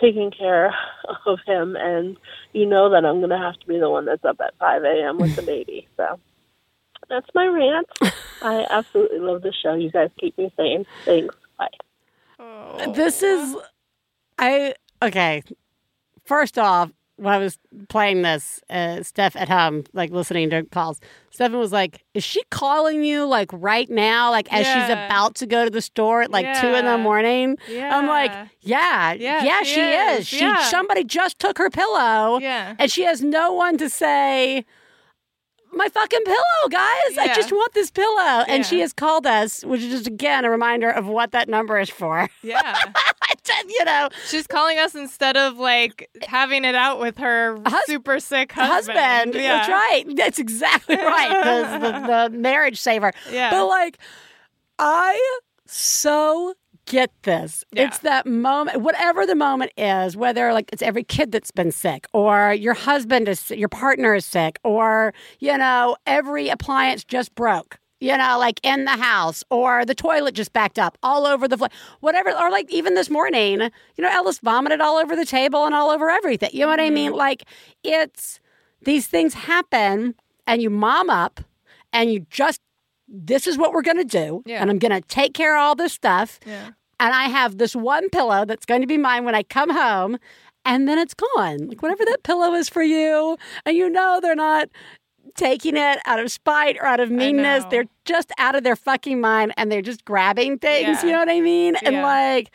taking 0.00 0.30
care 0.30 0.74
of 1.26 1.38
him 1.46 1.76
and 1.76 2.16
you 2.52 2.66
know 2.66 2.90
that 2.90 3.04
I'm 3.04 3.20
gonna 3.20 3.38
have 3.38 3.58
to 3.60 3.66
be 3.66 3.78
the 3.78 3.90
one 3.90 4.06
that's 4.06 4.24
up 4.24 4.40
at 4.40 4.54
five 4.58 4.82
AM 4.82 5.18
with 5.18 5.36
the 5.36 5.42
baby. 5.42 5.86
So 5.96 6.18
that's 7.10 7.26
my 7.34 7.46
rant. 7.46 7.88
I 8.40 8.66
absolutely 8.70 9.18
love 9.18 9.42
the 9.42 9.52
show. 9.52 9.74
You 9.74 9.90
guys 9.90 10.10
keep 10.18 10.38
me 10.38 10.52
sane. 10.56 10.86
Thanks. 11.04 11.34
Bye. 11.58 11.68
Oh, 12.38 12.92
this 12.92 13.22
is, 13.22 13.56
I, 14.38 14.74
okay. 15.02 15.42
First 16.24 16.58
off, 16.58 16.90
when 17.16 17.34
I 17.34 17.38
was 17.38 17.58
playing 17.88 18.22
this, 18.22 18.60
uh, 18.70 19.02
Steph 19.02 19.36
at 19.36 19.48
home, 19.48 19.84
like 19.92 20.10
listening 20.10 20.48
to 20.50 20.62
calls, 20.64 21.00
Stefan 21.30 21.58
was 21.58 21.70
like, 21.72 22.02
Is 22.14 22.24
she 22.24 22.42
calling 22.50 23.04
you 23.04 23.26
like 23.26 23.50
right 23.52 23.88
now? 23.90 24.30
Like 24.30 24.50
as 24.52 24.66
she's 24.66 24.88
about 24.88 25.34
to 25.36 25.46
go 25.46 25.64
to 25.64 25.70
the 25.70 25.82
store 25.82 26.22
at 26.22 26.30
like 26.30 26.46
two 26.60 26.68
in 26.68 26.84
the 26.86 26.92
Yeah. 26.92 26.96
morning? 26.96 27.58
I'm 27.68 28.06
like, 28.06 28.32
Yeah. 28.62 29.12
Yeah, 29.12 29.44
Yeah, 29.44 29.62
she, 29.62 29.74
she 29.74 29.80
is. 29.80 30.18
is. 30.20 30.26
She 30.28 30.40
Yeah. 30.40 30.62
somebody 30.70 31.04
just 31.04 31.38
took 31.38 31.58
her 31.58 31.68
pillow 31.68 32.38
Yeah. 32.40 32.74
and 32.78 32.90
she 32.90 33.02
has 33.02 33.22
no 33.22 33.52
one 33.52 33.76
to 33.78 33.90
say, 33.90 34.64
my 35.72 35.88
fucking 35.88 36.24
pillow, 36.24 36.68
guys. 36.70 37.18
I 37.18 37.32
just 37.34 37.52
want 37.52 37.72
this 37.74 37.90
pillow. 37.90 38.44
And 38.48 38.64
she 38.66 38.80
has 38.80 38.92
called 38.92 39.26
us, 39.26 39.64
which 39.64 39.80
is 39.82 39.90
just 39.90 40.06
again 40.06 40.44
a 40.44 40.50
reminder 40.50 40.90
of 40.90 41.06
what 41.06 41.32
that 41.32 41.48
number 41.48 41.78
is 41.78 41.90
for. 41.90 42.28
Yeah. 42.42 42.76
you 43.68 43.84
know, 43.84 44.08
She's 44.28 44.46
calling 44.46 44.78
us 44.78 44.94
instead 44.94 45.36
of 45.36 45.56
like 45.58 46.08
having 46.22 46.64
it 46.64 46.74
out 46.74 47.00
with 47.00 47.18
her 47.18 47.58
Hus- 47.66 47.86
super 47.86 48.18
sick 48.20 48.52
husband. 48.52 48.98
husband. 48.98 49.34
Yeah. 49.34 49.56
That's 49.56 49.68
right. 49.68 50.04
That's 50.16 50.38
exactly 50.38 50.96
right. 50.98 51.68
the, 51.70 51.78
the, 51.78 52.28
the 52.30 52.38
marriage 52.38 52.80
saver. 52.80 53.12
Yeah. 53.30 53.50
But 53.50 53.66
like, 53.66 53.98
I 54.78 55.38
so 55.66 56.54
get 56.90 57.10
this. 57.22 57.64
Yeah. 57.72 57.86
It's 57.86 57.98
that 57.98 58.26
moment, 58.26 58.80
whatever 58.82 59.24
the 59.24 59.34
moment 59.34 59.72
is, 59.76 60.16
whether 60.16 60.52
like 60.52 60.70
it's 60.72 60.82
every 60.82 61.04
kid 61.04 61.32
that's 61.32 61.50
been 61.50 61.72
sick, 61.72 62.06
or 62.12 62.52
your 62.52 62.74
husband 62.74 63.28
is, 63.28 63.50
your 63.50 63.68
partner 63.68 64.14
is 64.14 64.26
sick, 64.26 64.58
or, 64.64 65.14
you 65.38 65.56
know, 65.56 65.96
every 66.06 66.48
appliance 66.48 67.04
just 67.04 67.34
broke. 67.34 67.78
You 68.02 68.16
know, 68.16 68.38
like 68.38 68.60
in 68.62 68.86
the 68.86 68.92
house, 68.92 69.44
or 69.50 69.84
the 69.84 69.94
toilet 69.94 70.34
just 70.34 70.54
backed 70.54 70.78
up 70.78 70.96
all 71.02 71.26
over 71.26 71.46
the 71.46 71.58
floor, 71.58 71.68
whatever. 72.00 72.30
Or 72.30 72.50
like 72.50 72.72
even 72.72 72.94
this 72.94 73.10
morning, 73.10 73.60
you 73.60 74.02
know, 74.02 74.08
Ellis 74.10 74.38
vomited 74.38 74.80
all 74.80 74.96
over 74.96 75.14
the 75.14 75.26
table 75.26 75.66
and 75.66 75.74
all 75.74 75.90
over 75.90 76.08
everything. 76.08 76.48
You 76.54 76.60
know 76.60 76.68
what 76.68 76.80
I 76.80 76.88
mean? 76.88 77.10
Mm-hmm. 77.10 77.18
Like 77.18 77.44
it's 77.84 78.40
these 78.82 79.06
things 79.06 79.34
happen, 79.34 80.14
and 80.46 80.62
you 80.62 80.70
mom 80.70 81.10
up, 81.10 81.40
and 81.92 82.10
you 82.10 82.24
just 82.30 82.62
this 83.06 83.46
is 83.46 83.58
what 83.58 83.74
we're 83.74 83.82
going 83.82 83.98
to 83.98 84.04
do. 84.04 84.42
Yeah. 84.46 84.62
And 84.62 84.70
I'm 84.70 84.78
going 84.78 84.98
to 84.98 85.06
take 85.06 85.34
care 85.34 85.54
of 85.56 85.60
all 85.60 85.74
this 85.74 85.92
stuff. 85.92 86.40
Yeah. 86.46 86.70
And 87.00 87.12
I 87.14 87.24
have 87.24 87.58
this 87.58 87.74
one 87.74 88.08
pillow 88.10 88.44
that's 88.44 88.66
going 88.66 88.82
to 88.82 88.86
be 88.86 88.98
mine 88.98 89.24
when 89.24 89.34
I 89.34 89.42
come 89.42 89.70
home. 89.70 90.18
And 90.64 90.86
then 90.86 90.98
it's 90.98 91.14
gone. 91.14 91.68
Like 91.68 91.82
whatever 91.82 92.04
that 92.04 92.22
pillow 92.22 92.52
is 92.54 92.68
for 92.68 92.82
you. 92.82 93.38
And 93.64 93.76
you 93.76 93.88
know 93.88 94.20
they're 94.20 94.36
not 94.36 94.68
taking 95.34 95.76
it 95.76 95.98
out 96.04 96.20
of 96.20 96.30
spite 96.30 96.76
or 96.76 96.84
out 96.84 97.00
of 97.00 97.10
meanness. 97.10 97.64
They're 97.70 97.86
just 98.04 98.30
out 98.38 98.54
of 98.54 98.62
their 98.64 98.76
fucking 98.76 99.20
mind 99.20 99.54
and 99.56 99.72
they're 99.72 99.80
just 99.82 100.04
grabbing 100.04 100.58
things. 100.58 101.02
Yeah. 101.02 101.06
You 101.06 101.12
know 101.12 101.18
what 101.20 101.30
I 101.30 101.40
mean? 101.40 101.76
And 101.82 101.96
Yeah. 101.96 102.06
like, 102.06 102.50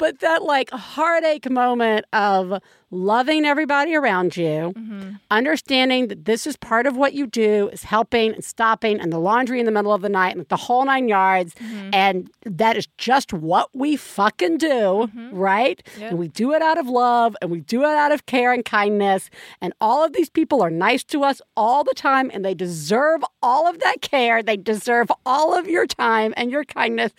but 0.00 0.20
that 0.20 0.42
like 0.42 0.70
heartache 0.70 1.48
moment 1.50 2.06
of 2.14 2.60
loving 2.90 3.44
everybody 3.44 3.94
around 3.94 4.36
you, 4.36 4.72
Mm-hmm. 4.80 5.10
understanding 5.30 6.08
that 6.08 6.24
this 6.24 6.46
is 6.46 6.56
part 6.56 6.86
of 6.86 6.96
what 6.96 7.12
you 7.12 7.26
do 7.26 7.68
is 7.68 7.82
helping 7.84 8.32
and 8.34 8.42
stopping 8.44 8.98
and 8.98 9.12
the 9.12 9.18
laundry 9.18 9.60
in 9.60 9.66
the 9.66 9.70
middle 9.72 9.92
of 9.92 10.00
the 10.00 10.08
night 10.08 10.34
and 10.36 10.48
the 10.48 10.56
whole 10.56 10.84
nine 10.86 11.06
yards. 11.06 11.54
Mm-hmm. 11.54 11.90
And 11.92 12.30
that 12.44 12.76
is 12.76 12.88
just 12.96 13.32
what 13.32 13.68
we 13.74 13.94
fucking 13.96 14.56
do, 14.58 15.08
right? 15.32 15.78
Yeah. 15.98 16.08
And 16.08 16.18
we 16.18 16.28
do 16.28 16.52
it 16.52 16.62
out 16.62 16.78
of 16.78 16.88
love 16.88 17.36
and 17.42 17.50
we 17.50 17.60
do 17.60 17.82
it 17.82 17.94
out 18.04 18.10
of 18.10 18.24
care 18.26 18.52
and 18.52 18.64
kindness. 18.64 19.28
And 19.60 19.72
all 19.80 20.02
of 20.04 20.12
these 20.14 20.30
people 20.30 20.62
are 20.62 20.70
nice 20.70 21.04
to 21.04 21.22
us 21.22 21.42
all 21.56 21.84
the 21.84 21.94
time 21.94 22.30
and 22.32 22.44
they 22.44 22.54
deserve 22.54 23.22
all 23.42 23.68
of 23.68 23.78
that 23.80 24.00
care. 24.00 24.42
They 24.42 24.56
deserve 24.56 25.12
all 25.26 25.56
of 25.56 25.68
your 25.68 25.86
time 25.86 26.32
and 26.36 26.50
your 26.50 26.64
kindness. 26.64 27.12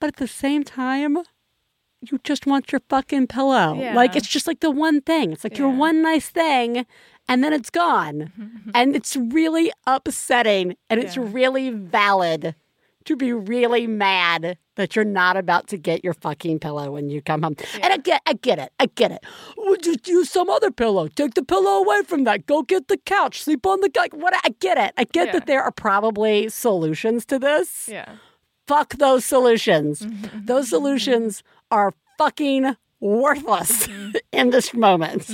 But 0.00 0.08
at 0.08 0.16
the 0.16 0.26
same 0.28 0.64
time, 0.64 1.18
you 2.02 2.18
just 2.24 2.46
want 2.46 2.72
your 2.72 2.80
fucking 2.88 3.26
pillow. 3.26 3.74
Yeah. 3.74 3.94
Like 3.94 4.16
it's 4.16 4.28
just 4.28 4.46
like 4.46 4.60
the 4.60 4.70
one 4.70 5.00
thing. 5.02 5.32
It's 5.32 5.44
like 5.44 5.58
your 5.58 5.68
one 5.70 6.02
nice 6.02 6.28
thing 6.28 6.86
and 7.28 7.44
then 7.44 7.52
it's 7.52 7.70
gone. 7.70 8.32
and 8.74 8.96
it's 8.96 9.16
really 9.16 9.70
upsetting 9.86 10.76
and 10.88 11.00
it's 11.00 11.16
Yeah. 11.16 11.24
really 11.26 11.70
valid 11.70 12.54
to 13.04 13.16
be 13.16 13.32
really 13.32 13.86
mad 13.86 14.58
that 14.76 14.94
you're 14.96 15.04
not 15.04 15.36
about 15.36 15.66
to 15.68 15.76
get 15.76 16.02
your 16.04 16.14
fucking 16.14 16.58
pillow 16.58 16.90
when 16.92 17.10
you 17.10 17.20
come 17.20 17.42
home. 17.42 17.56
And 17.82 17.92
I 17.92 17.96
get 17.98 18.22
I 18.26 18.32
get 18.34 18.58
it. 18.58 18.72
I 18.78 18.86
get 18.86 19.10
it. 19.10 19.24
Well, 19.56 19.76
just 19.76 20.06
use 20.08 20.30
some 20.30 20.48
other 20.48 20.70
pillow. 20.70 21.08
Take 21.08 21.34
the 21.34 21.42
pillow 21.44 21.82
away 21.82 22.02
from 22.02 22.24
that. 22.24 22.46
Go 22.46 22.62
get 22.62 22.88
the 22.88 22.96
couch. 22.98 23.42
Sleep 23.42 23.66
on 23.66 23.80
the 23.80 23.90
couch. 23.90 24.10
What 24.12 24.34
I 24.44 24.50
get 24.60 24.78
it. 24.78 24.92
I 24.96 25.04
get 25.04 25.26
Yeah. 25.28 25.32
that 25.32 25.46
there 25.46 25.62
are 25.62 25.72
probably 25.72 26.48
solutions 26.48 27.26
to 27.26 27.38
this 27.38 27.88
Yeah. 27.90 28.16
fuck 28.66 28.94
those 28.96 29.24
solutions. 29.24 30.00
Mm-hmm. 30.02 30.46
Those 30.50 30.68
solutions 30.68 31.42
are 31.70 31.92
fucking 32.18 32.76
worthless 33.00 33.86
Mm-hmm. 33.86 34.10
in 34.32 34.50
this 34.50 34.74
moment. 34.74 35.30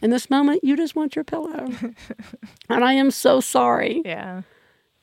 In 0.00 0.10
this 0.10 0.30
moment, 0.30 0.62
you 0.62 0.76
just 0.76 0.94
want 0.94 1.16
your 1.16 1.24
pillow. 1.24 1.68
and 2.68 2.84
I 2.84 2.92
am 2.94 3.10
so 3.10 3.40
sorry. 3.40 4.02
Yeah. 4.04 4.42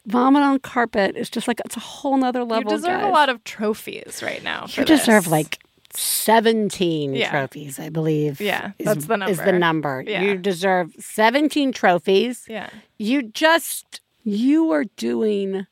Vomit 0.06 0.42
on 0.42 0.60
carpet 0.60 1.18
is 1.18 1.30
just 1.30 1.48
like, 1.50 1.60
it's 1.66 1.76
a 1.76 1.82
whole 1.82 2.16
nother 2.18 2.44
level. 2.46 2.72
you 2.72 2.78
deserve 2.78 3.02
guys. 3.02 3.10
a 3.10 3.14
lot 3.14 3.28
of 3.30 3.44
trophies 3.44 4.22
right 4.24 4.42
now. 4.44 4.68
You 4.70 4.86
deserve 4.86 5.28
like 5.28 5.60
17 5.94 7.14
Yeah. 7.14 7.30
trophies, 7.30 7.78
I 7.80 7.90
believe. 7.90 8.40
Yeah, 8.40 8.72
is- 8.80 8.86
that's 8.86 9.06
the 9.08 9.18
number. 9.18 9.32
Is 9.32 9.38
the 9.40 9.52
number. 9.54 10.04
Yeah. 10.08 10.22
You 10.22 10.38
deserve 10.38 10.94
17 11.00 11.74
trophies. 11.74 12.46
Yeah. 12.48 12.70
You 12.98 13.24
just, 13.24 14.00
you 14.24 14.72
are 14.72 14.86
doing 14.96 15.68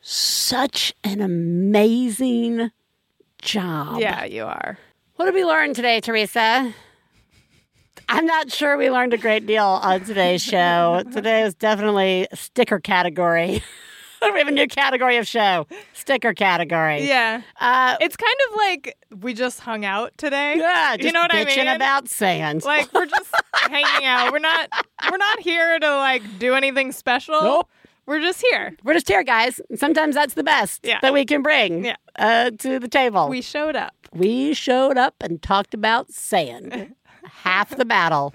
such 0.00 0.92
an 1.04 1.20
amazing 1.20 2.70
job. 3.44 4.00
Yeah, 4.00 4.24
you 4.24 4.44
are. 4.44 4.78
What 5.16 5.26
did 5.26 5.34
we 5.34 5.44
learn 5.44 5.74
today, 5.74 6.00
Theresa? 6.00 6.72
I'm 8.08 8.26
not 8.26 8.50
sure 8.50 8.76
we 8.76 8.90
learned 8.90 9.14
a 9.14 9.18
great 9.18 9.46
deal 9.46 9.64
on 9.64 10.04
today's 10.04 10.42
show. 10.42 11.02
Today 11.12 11.42
was 11.44 11.54
definitely 11.54 12.26
sticker 12.34 12.78
category. 12.78 13.62
we 14.22 14.38
have 14.38 14.48
a 14.48 14.50
new 14.50 14.66
category 14.66 15.16
of 15.16 15.26
show 15.26 15.66
sticker 15.94 16.34
category. 16.34 17.06
Yeah. 17.06 17.40
Uh, 17.60 17.96
It's 18.00 18.16
kind 18.16 18.36
of 18.50 18.56
like 18.56 18.96
we 19.20 19.32
just 19.32 19.60
hung 19.60 19.84
out 19.86 20.12
today. 20.18 20.56
yeah, 20.58 20.96
just 20.96 21.06
you 21.06 21.12
know 21.12 21.20
what 21.20 21.34
I 21.34 21.44
mean? 21.44 21.68
about 21.68 22.08
sand. 22.08 22.64
like 22.64 22.92
we're 22.92 23.06
just 23.06 23.30
hanging 23.54 24.04
out. 24.06 24.32
We're 24.32 24.38
not 24.38 24.68
we're 25.10 25.16
not 25.16 25.40
here 25.40 25.78
to 25.78 25.96
like 25.96 26.22
do 26.38 26.54
anything 26.54 26.92
special. 26.92 27.40
Nope. 27.42 27.68
We're 28.06 28.20
just 28.20 28.44
here. 28.50 28.76
We're 28.84 28.94
just 28.94 29.08
here, 29.08 29.22
guys. 29.22 29.60
Sometimes 29.76 30.14
that's 30.14 30.34
the 30.34 30.44
best 30.44 30.80
Yeah. 30.84 30.98
that 31.02 31.12
we 31.12 31.24
can 31.24 31.42
bring 31.42 31.86
Yeah. 31.86 31.96
uh, 32.18 32.50
to 32.58 32.78
the 32.78 32.88
table. 32.88 33.28
We 33.28 33.40
showed 33.42 33.76
up. 33.76 33.94
we 34.12 34.54
showed 34.54 34.96
up 34.96 35.14
and 35.20 35.42
talked 35.42 35.74
about 35.74 36.12
sand. 36.12 36.94
Half 37.24 37.76
the 37.76 37.84
battle. 37.84 38.32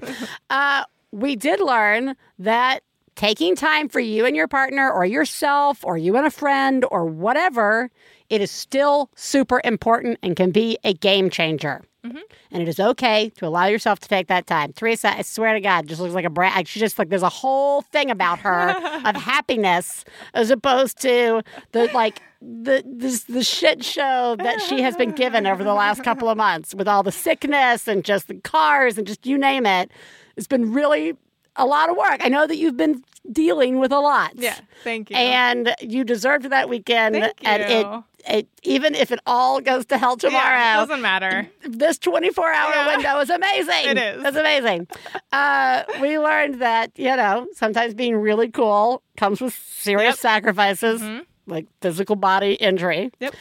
Uh, 0.50 0.84
we 1.12 1.36
did 1.36 1.60
learn 1.62 2.16
that 2.40 2.82
taking 3.16 3.56
time 3.56 3.88
for 3.90 4.00
you 4.00 4.26
and 4.26 4.36
your 4.36 4.48
partner, 4.48 4.90
or 4.92 5.06
yourself, 5.06 5.80
or 5.84 5.98
you 5.98 6.16
and 6.18 6.26
a 6.26 6.32
friend, 6.32 6.86
or 6.90 7.06
whatever, 7.06 7.92
it 8.30 8.40
is 8.42 8.50
still 8.50 9.10
super 9.16 9.60
important 9.66 10.18
and 10.24 10.36
can 10.38 10.52
be 10.52 10.78
a 10.86 10.94
game 10.94 11.30
changer. 11.30 11.82
Mm-hmm. 12.06 12.20
And 12.52 12.62
it 12.64 12.70
is 12.70 12.80
okay 12.80 13.30
to 13.32 13.46
allow 13.46 13.66
yourself 13.66 14.00
to 14.00 14.08
take 14.08 14.28
that 14.28 14.48
time. 14.48 14.72
Theresa, 14.72 15.18
I 15.18 15.22
swear 15.22 15.54
to 15.54 15.60
God, 15.60 15.88
just 15.88 16.00
looks 16.00 16.14
like 16.14 16.24
a 16.24 16.30
brat. 16.30 16.66
She 16.68 16.80
just 16.80 16.98
like 16.98 17.10
there's 17.10 17.24
a 17.24 17.30
whole 17.30 17.82
thing 17.82 18.10
about 18.10 18.40
her 18.40 18.70
of 19.06 19.16
happiness 19.16 20.06
as 20.34 20.50
opposed 20.50 21.02
to 21.02 21.42
the 21.74 21.90
like 21.94 22.22
the 22.42 22.84
this 22.86 23.24
the 23.26 23.44
shit 23.44 23.84
show 23.84 24.38
that 24.40 24.62
she 24.62 24.82
has 24.82 24.96
been 24.96 25.12
given 25.12 25.46
over 25.46 25.62
the 25.62 25.74
last 25.74 26.04
couple 26.04 26.30
of 26.30 26.38
months 26.38 26.74
with 26.74 26.88
all 26.88 27.04
the 27.04 27.12
sickness 27.12 27.86
and 27.86 28.06
just 28.06 28.30
the 28.30 28.36
cars 28.36 28.98
and 28.98 29.06
just 29.06 29.26
you 29.26 29.38
name 29.38 29.66
it. 29.66 29.92
It's 30.38 30.48
been 30.48 30.72
really 30.72 31.18
a 31.60 31.66
lot 31.66 31.90
of 31.90 31.98
work. 31.98 32.20
I 32.22 32.30
know 32.30 32.48
that 32.48 32.58
you've 32.58 32.78
been 32.78 33.04
dealing 33.32 33.80
with 33.80 33.92
a 33.92 34.00
lot. 34.00 34.32
Yeah. 34.36 34.56
Thank 34.84 35.10
you. 35.10 35.16
And 35.18 35.76
you 35.82 36.04
deserved 36.04 36.46
that 36.50 36.70
weekend. 36.70 37.16
Thank 37.16 37.34
And 37.44 37.62
it, 37.64 37.86
it 38.28 38.48
even 38.64 38.96
if 38.96 39.12
it 39.12 39.20
all 39.26 39.62
goes 39.62 39.86
to 39.88 39.98
hell 39.98 40.18
tomorrow, 40.18 40.58
yeah, 40.58 40.78
it 40.82 40.88
doesn't 40.88 41.02
matter. 41.02 41.48
this 41.64 41.98
24 42.00 42.52
hour 42.54 42.72
Yeah. 42.74 42.88
window 42.96 43.20
is 43.20 43.30
amazing. 43.30 43.86
It 43.90 43.98
is. 43.98 44.24
It's 44.26 44.38
amazing. 44.38 44.88
Uh, 45.32 45.84
we 46.02 46.18
learned 46.18 46.62
that, 46.62 46.92
you 46.98 47.16
know, 47.16 47.48
sometimes 47.54 47.94
being 47.94 48.16
really 48.16 48.50
cool 48.50 49.04
comes 49.18 49.42
with 49.42 49.54
serious 49.54 50.16
Yep. 50.16 50.18
sacrifices, 50.18 51.02
Mhm. 51.02 51.26
like 51.48 51.66
physical 51.82 52.16
body 52.16 52.54
injury. 52.54 53.12
Yep. 53.20 53.36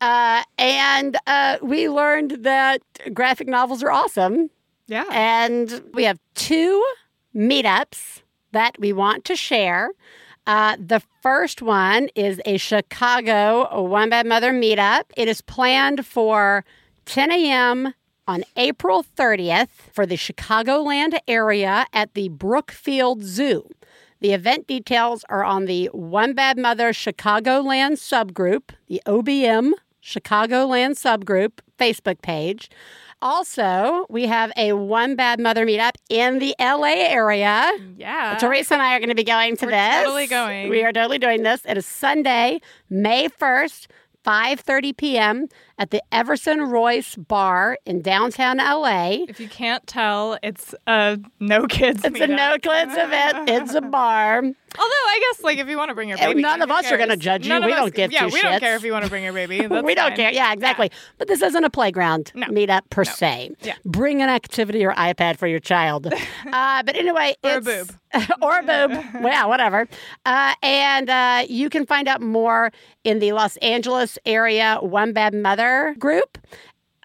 Uh, 0.00 0.42
and 0.58 1.16
uh, 1.26 1.56
we 1.62 1.88
learned 1.88 2.32
that 2.44 2.82
graphic 3.14 3.48
novels 3.48 3.82
are 3.82 3.90
awesome. 3.90 4.50
Yeah. 4.86 5.04
And 5.10 5.82
we 5.94 6.04
have 6.04 6.18
two 6.34 6.84
meetups 7.34 8.22
that 8.52 8.78
we 8.78 8.92
want 8.92 9.24
to 9.26 9.36
share. 9.36 9.90
Uh, 10.46 10.76
the 10.78 11.02
first 11.22 11.62
one 11.62 12.08
is 12.14 12.40
a 12.44 12.58
Chicago 12.58 13.82
One 13.82 14.10
Bad 14.10 14.26
Mother 14.26 14.52
meetup. 14.52 15.04
It 15.16 15.26
is 15.26 15.40
planned 15.40 16.06
for 16.06 16.64
10 17.06 17.32
a.m. 17.32 17.94
on 18.26 18.44
April 18.56 19.04
30th 19.16 19.68
for 19.92 20.04
the 20.04 20.16
Chicagoland 20.16 21.18
area 21.26 21.86
at 21.92 22.12
the 22.14 22.28
Brookfield 22.28 23.22
Zoo. 23.22 23.68
The 24.20 24.32
event 24.32 24.66
details 24.66 25.24
are 25.28 25.44
on 25.44 25.64
the 25.64 25.86
One 25.92 26.34
Bad 26.34 26.58
Mother 26.58 26.92
Chicagoland 26.92 27.98
subgroup, 27.98 28.70
the 28.86 29.02
OBM 29.06 29.72
Chicagoland 30.02 30.92
subgroup 30.98 31.60
Facebook 31.78 32.20
page. 32.20 32.70
Also, 33.22 34.06
we 34.10 34.26
have 34.26 34.52
a 34.56 34.72
One 34.74 35.16
Bad 35.16 35.40
Mother 35.40 35.64
meetup 35.66 35.92
in 36.08 36.38
the 36.38 36.54
LA 36.60 36.94
area. 37.08 37.70
yeah. 37.96 38.36
Theresa 38.38 38.74
and 38.74 38.82
I 38.82 38.94
are 38.94 38.98
going 38.98 39.08
to 39.08 39.14
be 39.14 39.24
going 39.24 39.56
to 39.56 39.66
We're 39.66 39.70
this. 39.72 40.02
totally 40.04 40.26
going. 40.26 40.68
We 40.68 40.84
are 40.84 40.92
totally 40.92 41.18
doing 41.18 41.42
this. 41.42 41.62
It 41.66 41.76
is 41.78 41.86
Sunday, 41.86 42.60
May 42.90 43.28
1st, 43.28 43.86
5:30 44.24 44.96
p.m. 44.96 45.48
at 45.78 45.90
the 45.90 46.02
Everson 46.12 46.62
Royce 46.62 47.16
Bar 47.16 47.78
in 47.84 48.02
downtown 48.02 48.58
LA. 48.58 49.24
If 49.28 49.40
you 49.40 49.48
can't 49.48 49.86
tell, 49.86 50.38
it's 50.42 50.74
a 50.86 51.18
no 51.40 51.66
kids. 51.66 52.04
It's 52.04 52.20
a 52.20 52.26
no 52.26 52.56
kids 52.58 52.92
event. 52.96 53.48
It's 53.48 53.74
a 53.74 53.80
bar. 53.80 54.42
Although 54.76 54.90
I 54.90 55.20
guess, 55.30 55.44
like, 55.44 55.58
if 55.58 55.68
you 55.68 55.76
want 55.76 55.90
to 55.90 55.94
bring 55.94 56.08
your 56.08 56.18
baby, 56.18 56.42
none 56.42 56.60
of 56.60 56.68
us 56.68 56.90
are 56.90 56.98
gonna 56.98 57.16
judge 57.16 57.44
you. 57.46 57.48
None 57.50 57.64
We 57.64 57.70
don't 57.72 57.94
give 57.94 58.10
Yeah, 58.10 58.26
two 58.26 58.34
we 58.34 58.42
don't 58.42 58.58
care 58.58 58.74
if 58.74 58.82
you 58.82 58.90
want 58.90 59.04
to 59.04 59.10
bring 59.10 59.22
your 59.22 59.32
baby. 59.32 59.66
We 59.84 59.94
don't 59.94 60.08
fine. 60.10 60.16
care. 60.16 60.32
Yeah, 60.32 60.52
exactly. 60.52 60.90
But 61.18 61.28
this 61.28 61.42
isn't 61.42 61.62
a 61.62 61.70
playground 61.70 62.32
meetup 62.34 62.90
per 62.90 63.04
se. 63.04 63.50
Yeah. 63.62 63.74
Bring 63.84 64.20
an 64.20 64.28
activity 64.30 64.84
or 64.84 64.92
iPad 64.94 65.36
for 65.38 65.46
your 65.46 65.60
child. 65.60 66.06
uh, 66.52 66.82
but 66.82 66.96
anyway, 66.96 67.36
Or 67.44 67.50
a 67.50 67.56
it's, 67.58 67.94
or 68.42 68.58
a 68.58 68.62
boob. 68.62 68.90
yeah, 69.22 69.46
whatever. 69.46 69.86
Uh, 70.26 70.54
and 70.62 71.08
uh, 71.08 71.44
you 71.48 71.70
can 71.70 71.86
find 71.86 72.08
out 72.08 72.20
more 72.20 72.72
in 73.04 73.20
the 73.20 73.32
Los 73.32 73.56
Angeles 73.58 74.18
area 74.26 74.78
One 74.80 75.12
Bad 75.12 75.34
Mother 75.34 75.63
group. 75.98 76.38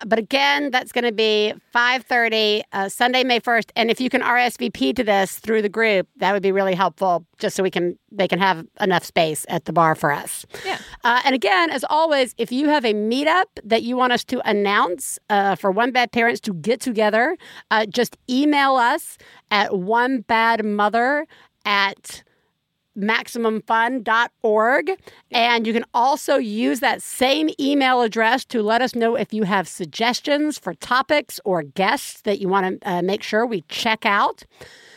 But 0.06 0.20
again, 0.20 0.72
that's 0.72 0.92
going 0.92 1.06
to 1.06 1.12
be 1.12 1.54
5.30 1.76 2.62
uh, 2.72 2.90
Sunday, 2.90 3.24
May 3.24 3.40
1st. 3.40 3.72
And 3.76 3.92
if 3.92 4.00
you 4.00 4.10
can 4.10 4.22
RSVP 4.22 4.96
to 4.96 5.04
this 5.04 5.40
through 5.40 5.62
the 5.62 5.70
group, 5.70 6.08
that 6.18 6.32
would 6.32 6.44
be 6.44 6.52
really 6.52 6.76
helpful 6.76 7.26
just 7.38 7.56
so 7.56 7.64
we 7.64 7.72
can 7.72 7.98
they 8.12 8.28
can 8.28 8.40
have 8.40 8.66
enough 8.80 9.04
space 9.04 9.46
at 9.50 9.66
the 9.66 9.74
bar 9.74 9.96
for 9.96 10.12
us. 10.12 10.46
Yeah. 10.66 10.78
Uh, 11.04 11.22
and 11.26 11.36
again, 11.36 11.70
as 11.70 11.84
always, 11.90 12.34
if 12.38 12.52
you 12.52 12.70
have 12.70 12.86
a 12.86 12.94
meetup 12.94 13.46
that 13.64 13.84
you 13.84 13.98
want 13.98 14.14
us 14.14 14.24
to 14.26 14.50
announce 14.50 15.20
uh, 15.30 15.56
for 15.56 15.72
One 15.72 15.92
Bad 15.92 16.12
Parents 16.12 16.40
to 16.42 16.54
get 16.54 16.80
together, 16.80 17.38
uh, 17.72 17.86
just 17.86 18.18
email 18.30 18.76
us 18.76 19.18
at 19.52 19.78
one 19.78 20.22
bad 20.22 20.64
mother 20.64 21.28
at 21.66 22.24
maximumfun.org. 23.00 24.92
And 25.32 25.68
you 25.68 25.74
can 25.74 25.86
also 25.94 26.38
use 26.38 26.80
that 26.80 27.02
same 27.02 27.50
email 27.60 28.02
address 28.02 28.46
to 28.46 28.62
let 28.62 28.82
us 28.82 28.96
know 28.96 29.16
if 29.16 29.34
you 29.34 29.44
have 29.44 29.68
suggestions 29.68 30.58
for 30.60 30.74
topics 30.76 31.40
or 31.46 31.64
guests 31.64 32.22
that 32.22 32.40
you 32.40 32.48
want 32.48 32.82
to 32.82 32.90
uh, 32.90 33.02
make 33.02 33.24
sure 33.24 33.46
we 33.46 33.62
check 33.70 34.06
out. 34.06 34.44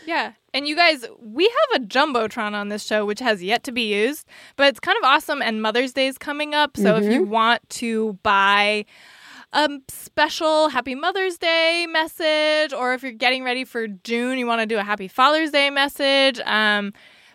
Yeah. 0.07 0.33
And 0.55 0.69
you 0.69 0.77
guys, 0.77 1.07
we 1.20 1.45
have 1.45 1.83
a 1.83 1.87
Jumbotron 1.87 2.53
on 2.53 2.69
this 2.69 2.85
show, 2.85 3.07
which 3.07 3.20
has 3.20 3.43
yet 3.43 3.65
to 3.65 3.73
be 3.73 3.95
used, 3.95 4.27
but 4.57 4.66
it's 4.66 4.81
kind 4.81 4.99
of 4.99 5.05
awesome. 5.05 5.41
And 5.41 5.62
Mother's 5.62 5.93
Day 5.93 6.09
is 6.09 6.19
coming 6.19 6.55
up. 6.55 6.77
So 6.77 6.97
if 6.97 7.11
you 7.11 7.23
want 7.23 7.66
to 7.70 8.19
buy 8.23 8.85
a 9.55 9.69
special 9.89 10.69
Happy 10.69 10.95
Mother's 10.95 11.39
Day 11.39 11.87
message, 11.89 12.73
or 12.73 12.95
if 12.95 13.03
you're 13.03 13.12
getting 13.12 13.45
ready 13.45 13.65
for 13.65 13.87
June, 13.87 14.39
you 14.39 14.47
want 14.47 14.61
to 14.61 14.66
do 14.66 14.79
a 14.79 14.83
Happy 14.83 15.09
Father's 15.09 15.51
Day 15.51 15.70
message, 15.70 16.41
um, 16.45 16.93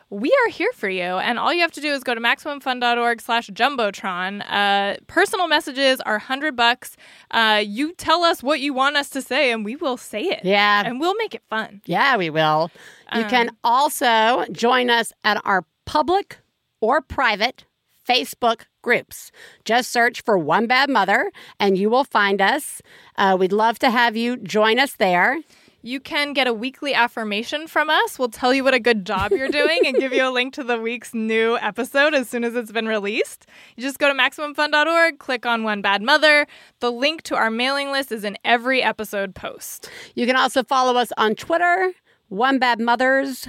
we 0.09 0.29
are 0.45 0.49
here 0.49 0.71
for 0.73 0.89
you. 0.89 1.01
And 1.01 1.37
all 1.37 1.53
you 1.53 1.61
have 1.61 1.71
to 1.73 1.81
do 1.81 1.91
is 1.91 2.03
go 2.03 2.15
to 2.15 2.21
MaximumFun.org 2.21 3.21
slash 3.21 3.49
Jumbotron. 3.49 4.43
Uh, 4.47 4.97
personal 5.07 5.47
messages 5.47 5.99
are 6.01 6.13
100 6.13 6.55
bucks. 6.55 6.95
Uh, 7.31 7.61
you 7.65 7.93
tell 7.93 8.23
us 8.23 8.41
what 8.41 8.59
you 8.59 8.73
want 8.73 8.95
us 8.95 9.09
to 9.09 9.21
say, 9.21 9.51
and 9.51 9.65
we 9.65 9.75
will 9.75 9.97
say 9.97 10.23
it. 10.23 10.41
Yeah. 10.43 10.83
And 10.85 10.99
we'll 10.99 11.15
make 11.15 11.35
it 11.35 11.43
fun. 11.49 11.81
Yeah, 11.85 12.17
we 12.17 12.29
will. 12.29 12.71
You 13.15 13.23
can 13.25 13.51
also 13.63 14.45
join 14.51 14.89
us 14.89 15.13
at 15.23 15.41
our 15.45 15.65
public 15.85 16.39
or 16.81 17.01
private 17.01 17.63
Facebook 18.07 18.63
groups. 18.81 19.31
Just 19.65 19.91
search 19.91 20.21
for 20.21 20.37
One 20.37 20.67
Bad 20.67 20.89
Mother 20.89 21.31
and 21.59 21.77
you 21.77 21.89
will 21.89 22.03
find 22.03 22.41
us. 22.41 22.81
Uh, 23.17 23.35
we'd 23.39 23.51
love 23.51 23.79
to 23.79 23.89
have 23.89 24.15
you 24.15 24.37
join 24.37 24.79
us 24.79 24.93
there. 24.93 25.39
You 25.87 26.01
can 26.01 26.33
get 26.33 26.47
a 26.47 26.53
weekly 26.53 26.93
affirmation 26.93 27.65
from 27.65 27.89
us. 27.89 28.19
We'll 28.19 28.27
tell 28.27 28.53
you 28.53 28.61
what 28.61 28.73
a 28.73 28.79
good 28.79 29.05
job 29.05 29.31
you're 29.31 29.47
doing 29.47 29.79
and 29.85 29.95
give 29.95 30.11
you 30.11 30.27
a 30.27 30.29
link 30.29 30.53
to 30.55 30.63
the 30.65 30.77
week's 30.77 31.13
new 31.13 31.57
episode 31.59 32.13
as 32.13 32.27
soon 32.27 32.43
as 32.43 32.55
it's 32.55 32.73
been 32.73 32.89
released. 32.89 33.45
You 33.77 33.83
just 33.83 33.97
go 33.97 34.09
to 34.09 34.13
MaximumFun.org, 34.13 35.19
click 35.19 35.45
on 35.45 35.63
One 35.63 35.81
Bad 35.81 36.01
Mother. 36.01 36.45
The 36.81 36.91
link 36.91 37.21
to 37.21 37.37
our 37.37 37.49
mailing 37.49 37.89
list 37.89 38.11
is 38.11 38.25
in 38.25 38.37
every 38.43 38.83
episode 38.83 39.33
post. 39.33 39.89
You 40.13 40.25
can 40.25 40.35
also 40.35 40.61
follow 40.61 40.99
us 40.99 41.13
on 41.15 41.35
Twitter, 41.35 41.93
One 42.27 42.59
Bad 42.59 42.81
Mothers, 42.81 43.47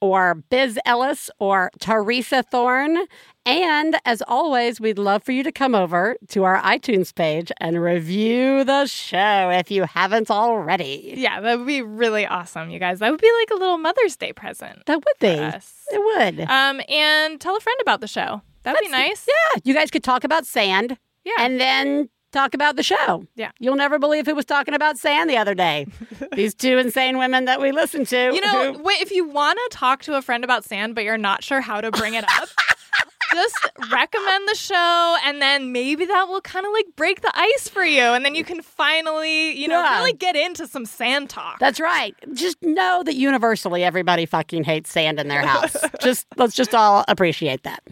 or 0.00 0.36
Biz 0.50 0.78
Ellis, 0.84 1.30
or 1.38 1.70
Theresa 1.78 2.42
Thorne. 2.42 2.98
And 3.44 3.96
as 4.04 4.22
always, 4.26 4.80
we'd 4.80 4.98
love 4.98 5.22
for 5.22 5.30
you 5.32 5.42
to 5.44 5.52
come 5.52 5.74
over 5.74 6.16
to 6.28 6.42
our 6.44 6.60
iTunes 6.62 7.14
page 7.14 7.52
and 7.60 7.80
review 7.80 8.64
the 8.64 8.86
show 8.86 9.50
if 9.50 9.70
you 9.70 9.84
haven't 9.84 10.30
already. 10.30 11.14
Yeah, 11.16 11.40
that 11.40 11.58
would 11.58 11.66
be 11.66 11.80
really 11.82 12.26
awesome, 12.26 12.70
you 12.70 12.80
guys. 12.80 12.98
That 12.98 13.10
would 13.12 13.20
be 13.20 13.30
like 13.40 13.50
a 13.50 13.54
little 13.54 13.78
Mother's 13.78 14.16
Day 14.16 14.32
present. 14.32 14.84
That 14.86 14.96
would 14.96 15.18
be. 15.20 15.28
us. 15.38 15.72
It 15.92 16.00
would. 16.00 16.40
Um, 16.50 16.80
and 16.88 17.40
tell 17.40 17.56
a 17.56 17.60
friend 17.60 17.78
about 17.80 18.00
the 18.00 18.08
show. 18.08 18.42
That'd 18.64 18.80
be 18.80 18.88
nice. 18.88 19.28
Yeah, 19.28 19.60
you 19.62 19.74
guys 19.74 19.92
could 19.92 20.02
talk 20.02 20.24
about 20.24 20.44
sand. 20.44 20.98
Yeah. 21.24 21.34
And 21.38 21.60
then 21.60 22.08
talk 22.32 22.54
about 22.54 22.76
the 22.76 22.82
show. 22.82 23.26
Yeah. 23.34 23.50
You'll 23.58 23.76
never 23.76 23.98
believe 23.98 24.26
who 24.26 24.34
was 24.34 24.44
talking 24.44 24.74
about 24.74 24.98
sand 24.98 25.30
the 25.30 25.36
other 25.36 25.54
day. 25.54 25.86
These 26.34 26.54
two 26.54 26.78
insane 26.78 27.18
women 27.18 27.44
that 27.46 27.60
we 27.60 27.72
listen 27.72 28.04
to. 28.06 28.16
You 28.34 28.40
know, 28.40 28.72
who- 28.74 28.82
wait, 28.82 29.00
if 29.00 29.10
you 29.10 29.26
want 29.26 29.58
to 29.70 29.76
talk 29.76 30.02
to 30.02 30.16
a 30.16 30.22
friend 30.22 30.44
about 30.44 30.64
sand, 30.64 30.94
but 30.94 31.04
you're 31.04 31.16
not 31.18 31.42
sure 31.44 31.60
how 31.60 31.80
to 31.80 31.90
bring 31.90 32.14
it 32.14 32.24
up, 32.38 32.48
just 33.32 33.56
recommend 33.90 34.48
the 34.48 34.54
show, 34.54 35.16
and 35.24 35.40
then 35.42 35.72
maybe 35.72 36.04
that 36.04 36.28
will 36.28 36.40
kind 36.40 36.64
of 36.66 36.72
like 36.72 36.86
break 36.96 37.22
the 37.22 37.32
ice 37.34 37.68
for 37.68 37.84
you, 37.84 38.02
and 38.02 38.24
then 38.24 38.34
you 38.34 38.44
can 38.44 38.62
finally, 38.62 39.52
you 39.58 39.68
know, 39.68 39.82
Yeah. 39.82 39.98
really 39.98 40.12
get 40.12 40.36
into 40.36 40.66
some 40.66 40.84
sand 40.86 41.30
talk. 41.30 41.58
That's 41.58 41.80
right. 41.80 42.14
Just 42.34 42.56
know 42.62 43.02
that 43.04 43.14
universally 43.16 43.82
everybody 43.84 44.26
fucking 44.26 44.64
hates 44.64 44.90
sand 44.90 45.18
in 45.18 45.28
their 45.28 45.42
house. 45.46 45.76
just 46.02 46.26
let's 46.36 46.54
just 46.54 46.74
all 46.74 47.04
appreciate 47.08 47.62
that. 47.64 47.82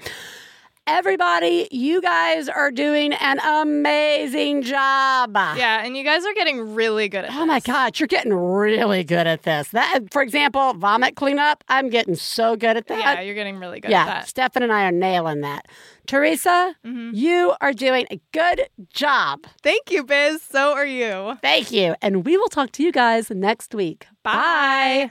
Everybody, 0.86 1.66
you 1.70 2.02
guys 2.02 2.46
are 2.46 2.70
doing 2.70 3.14
an 3.14 3.38
amazing 3.40 4.60
job. 4.60 5.34
yeah, 5.34 5.82
and 5.82 5.96
you 5.96 6.04
guys 6.04 6.26
are 6.26 6.34
getting 6.34 6.74
really 6.74 7.08
good 7.08 7.24
at 7.24 7.32
Oh 7.32 7.46
my 7.46 7.60
God, 7.60 7.98
you're 7.98 8.06
getting 8.06 8.34
really 8.34 9.02
good 9.02 9.26
at 9.26 9.44
this. 9.44 9.68
That, 9.68 10.00
for 10.10 10.20
example, 10.20 10.74
vomit 10.74 11.16
cleanup. 11.16 11.64
I'm 11.70 11.88
getting 11.88 12.14
so 12.14 12.54
good 12.54 12.76
at 12.76 12.86
that. 12.88 12.98
Yeah, 12.98 13.20
you're 13.22 13.34
getting 13.34 13.58
really 13.58 13.80
good 13.80 13.90
yeah, 13.90 14.02
at 14.02 14.06
that. 14.06 14.16
Mm-hmm. 14.18 14.28
Stefan 14.28 14.62
and 14.62 14.72
I 14.72 14.84
are 14.84 14.92
nailing 14.92 15.40
that. 15.40 15.68
Theresa, 16.06 16.76
you 16.84 17.54
are 17.62 17.72
doing 17.72 18.06
a 18.10 18.20
good 18.32 18.68
job. 18.92 19.46
Thank 19.62 19.90
you, 19.90 20.04
Biz. 20.04 20.42
So 20.42 20.74
are 20.74 20.84
you. 20.84 21.38
Thank 21.40 21.72
you. 21.72 21.94
And 22.02 22.26
we 22.26 22.36
will 22.36 22.48
talk 22.48 22.72
to 22.72 22.82
you 22.82 22.92
guys 22.92 23.30
next 23.30 23.74
week. 23.74 24.06
Bye. 24.22 25.10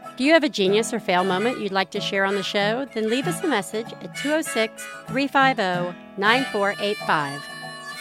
Do 0.21 0.27
you 0.27 0.33
have 0.33 0.43
a 0.43 0.49
genius 0.49 0.93
or 0.93 0.99
fail 0.99 1.23
moment 1.23 1.59
you'd 1.59 1.71
like 1.71 1.89
to 1.89 1.99
share 1.99 2.25
on 2.25 2.35
the 2.35 2.43
show? 2.43 2.85
Then 2.93 3.09
leave 3.09 3.25
us 3.25 3.43
a 3.43 3.47
message 3.47 3.87
at 4.03 4.15
206 4.15 4.85
350 5.07 5.97
9485. 6.15 7.41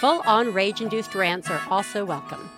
Full 0.00 0.20
on 0.26 0.52
rage 0.52 0.82
induced 0.82 1.14
rants 1.14 1.48
are 1.48 1.62
also 1.70 2.04
welcome. 2.04 2.50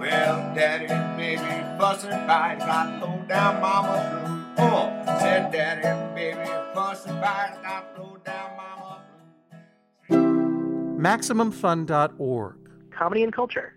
Well, 0.00 0.54
daddy 0.56 0.86
and 0.86 1.16
baby 1.16 1.78
fussing 1.78 2.10
fight. 2.10 2.58
Got 2.58 3.00
low 3.00 3.24
down 3.28 3.60
mama 3.60 4.24
blues. 4.24 4.44
Oh, 4.58 4.90
said 5.20 5.52
daddy 5.52 5.86
and 5.86 6.16
baby 6.16 6.50
fussing 6.74 7.12
fight. 7.20 7.62
Got 7.62 7.96
low 7.96 8.16
down 8.24 8.56
mama 8.56 9.02
blues. 10.08 10.98
MaximumFun.org. 11.00 12.56
Comedy 12.90 13.22
and 13.22 13.32
culture. 13.32 13.76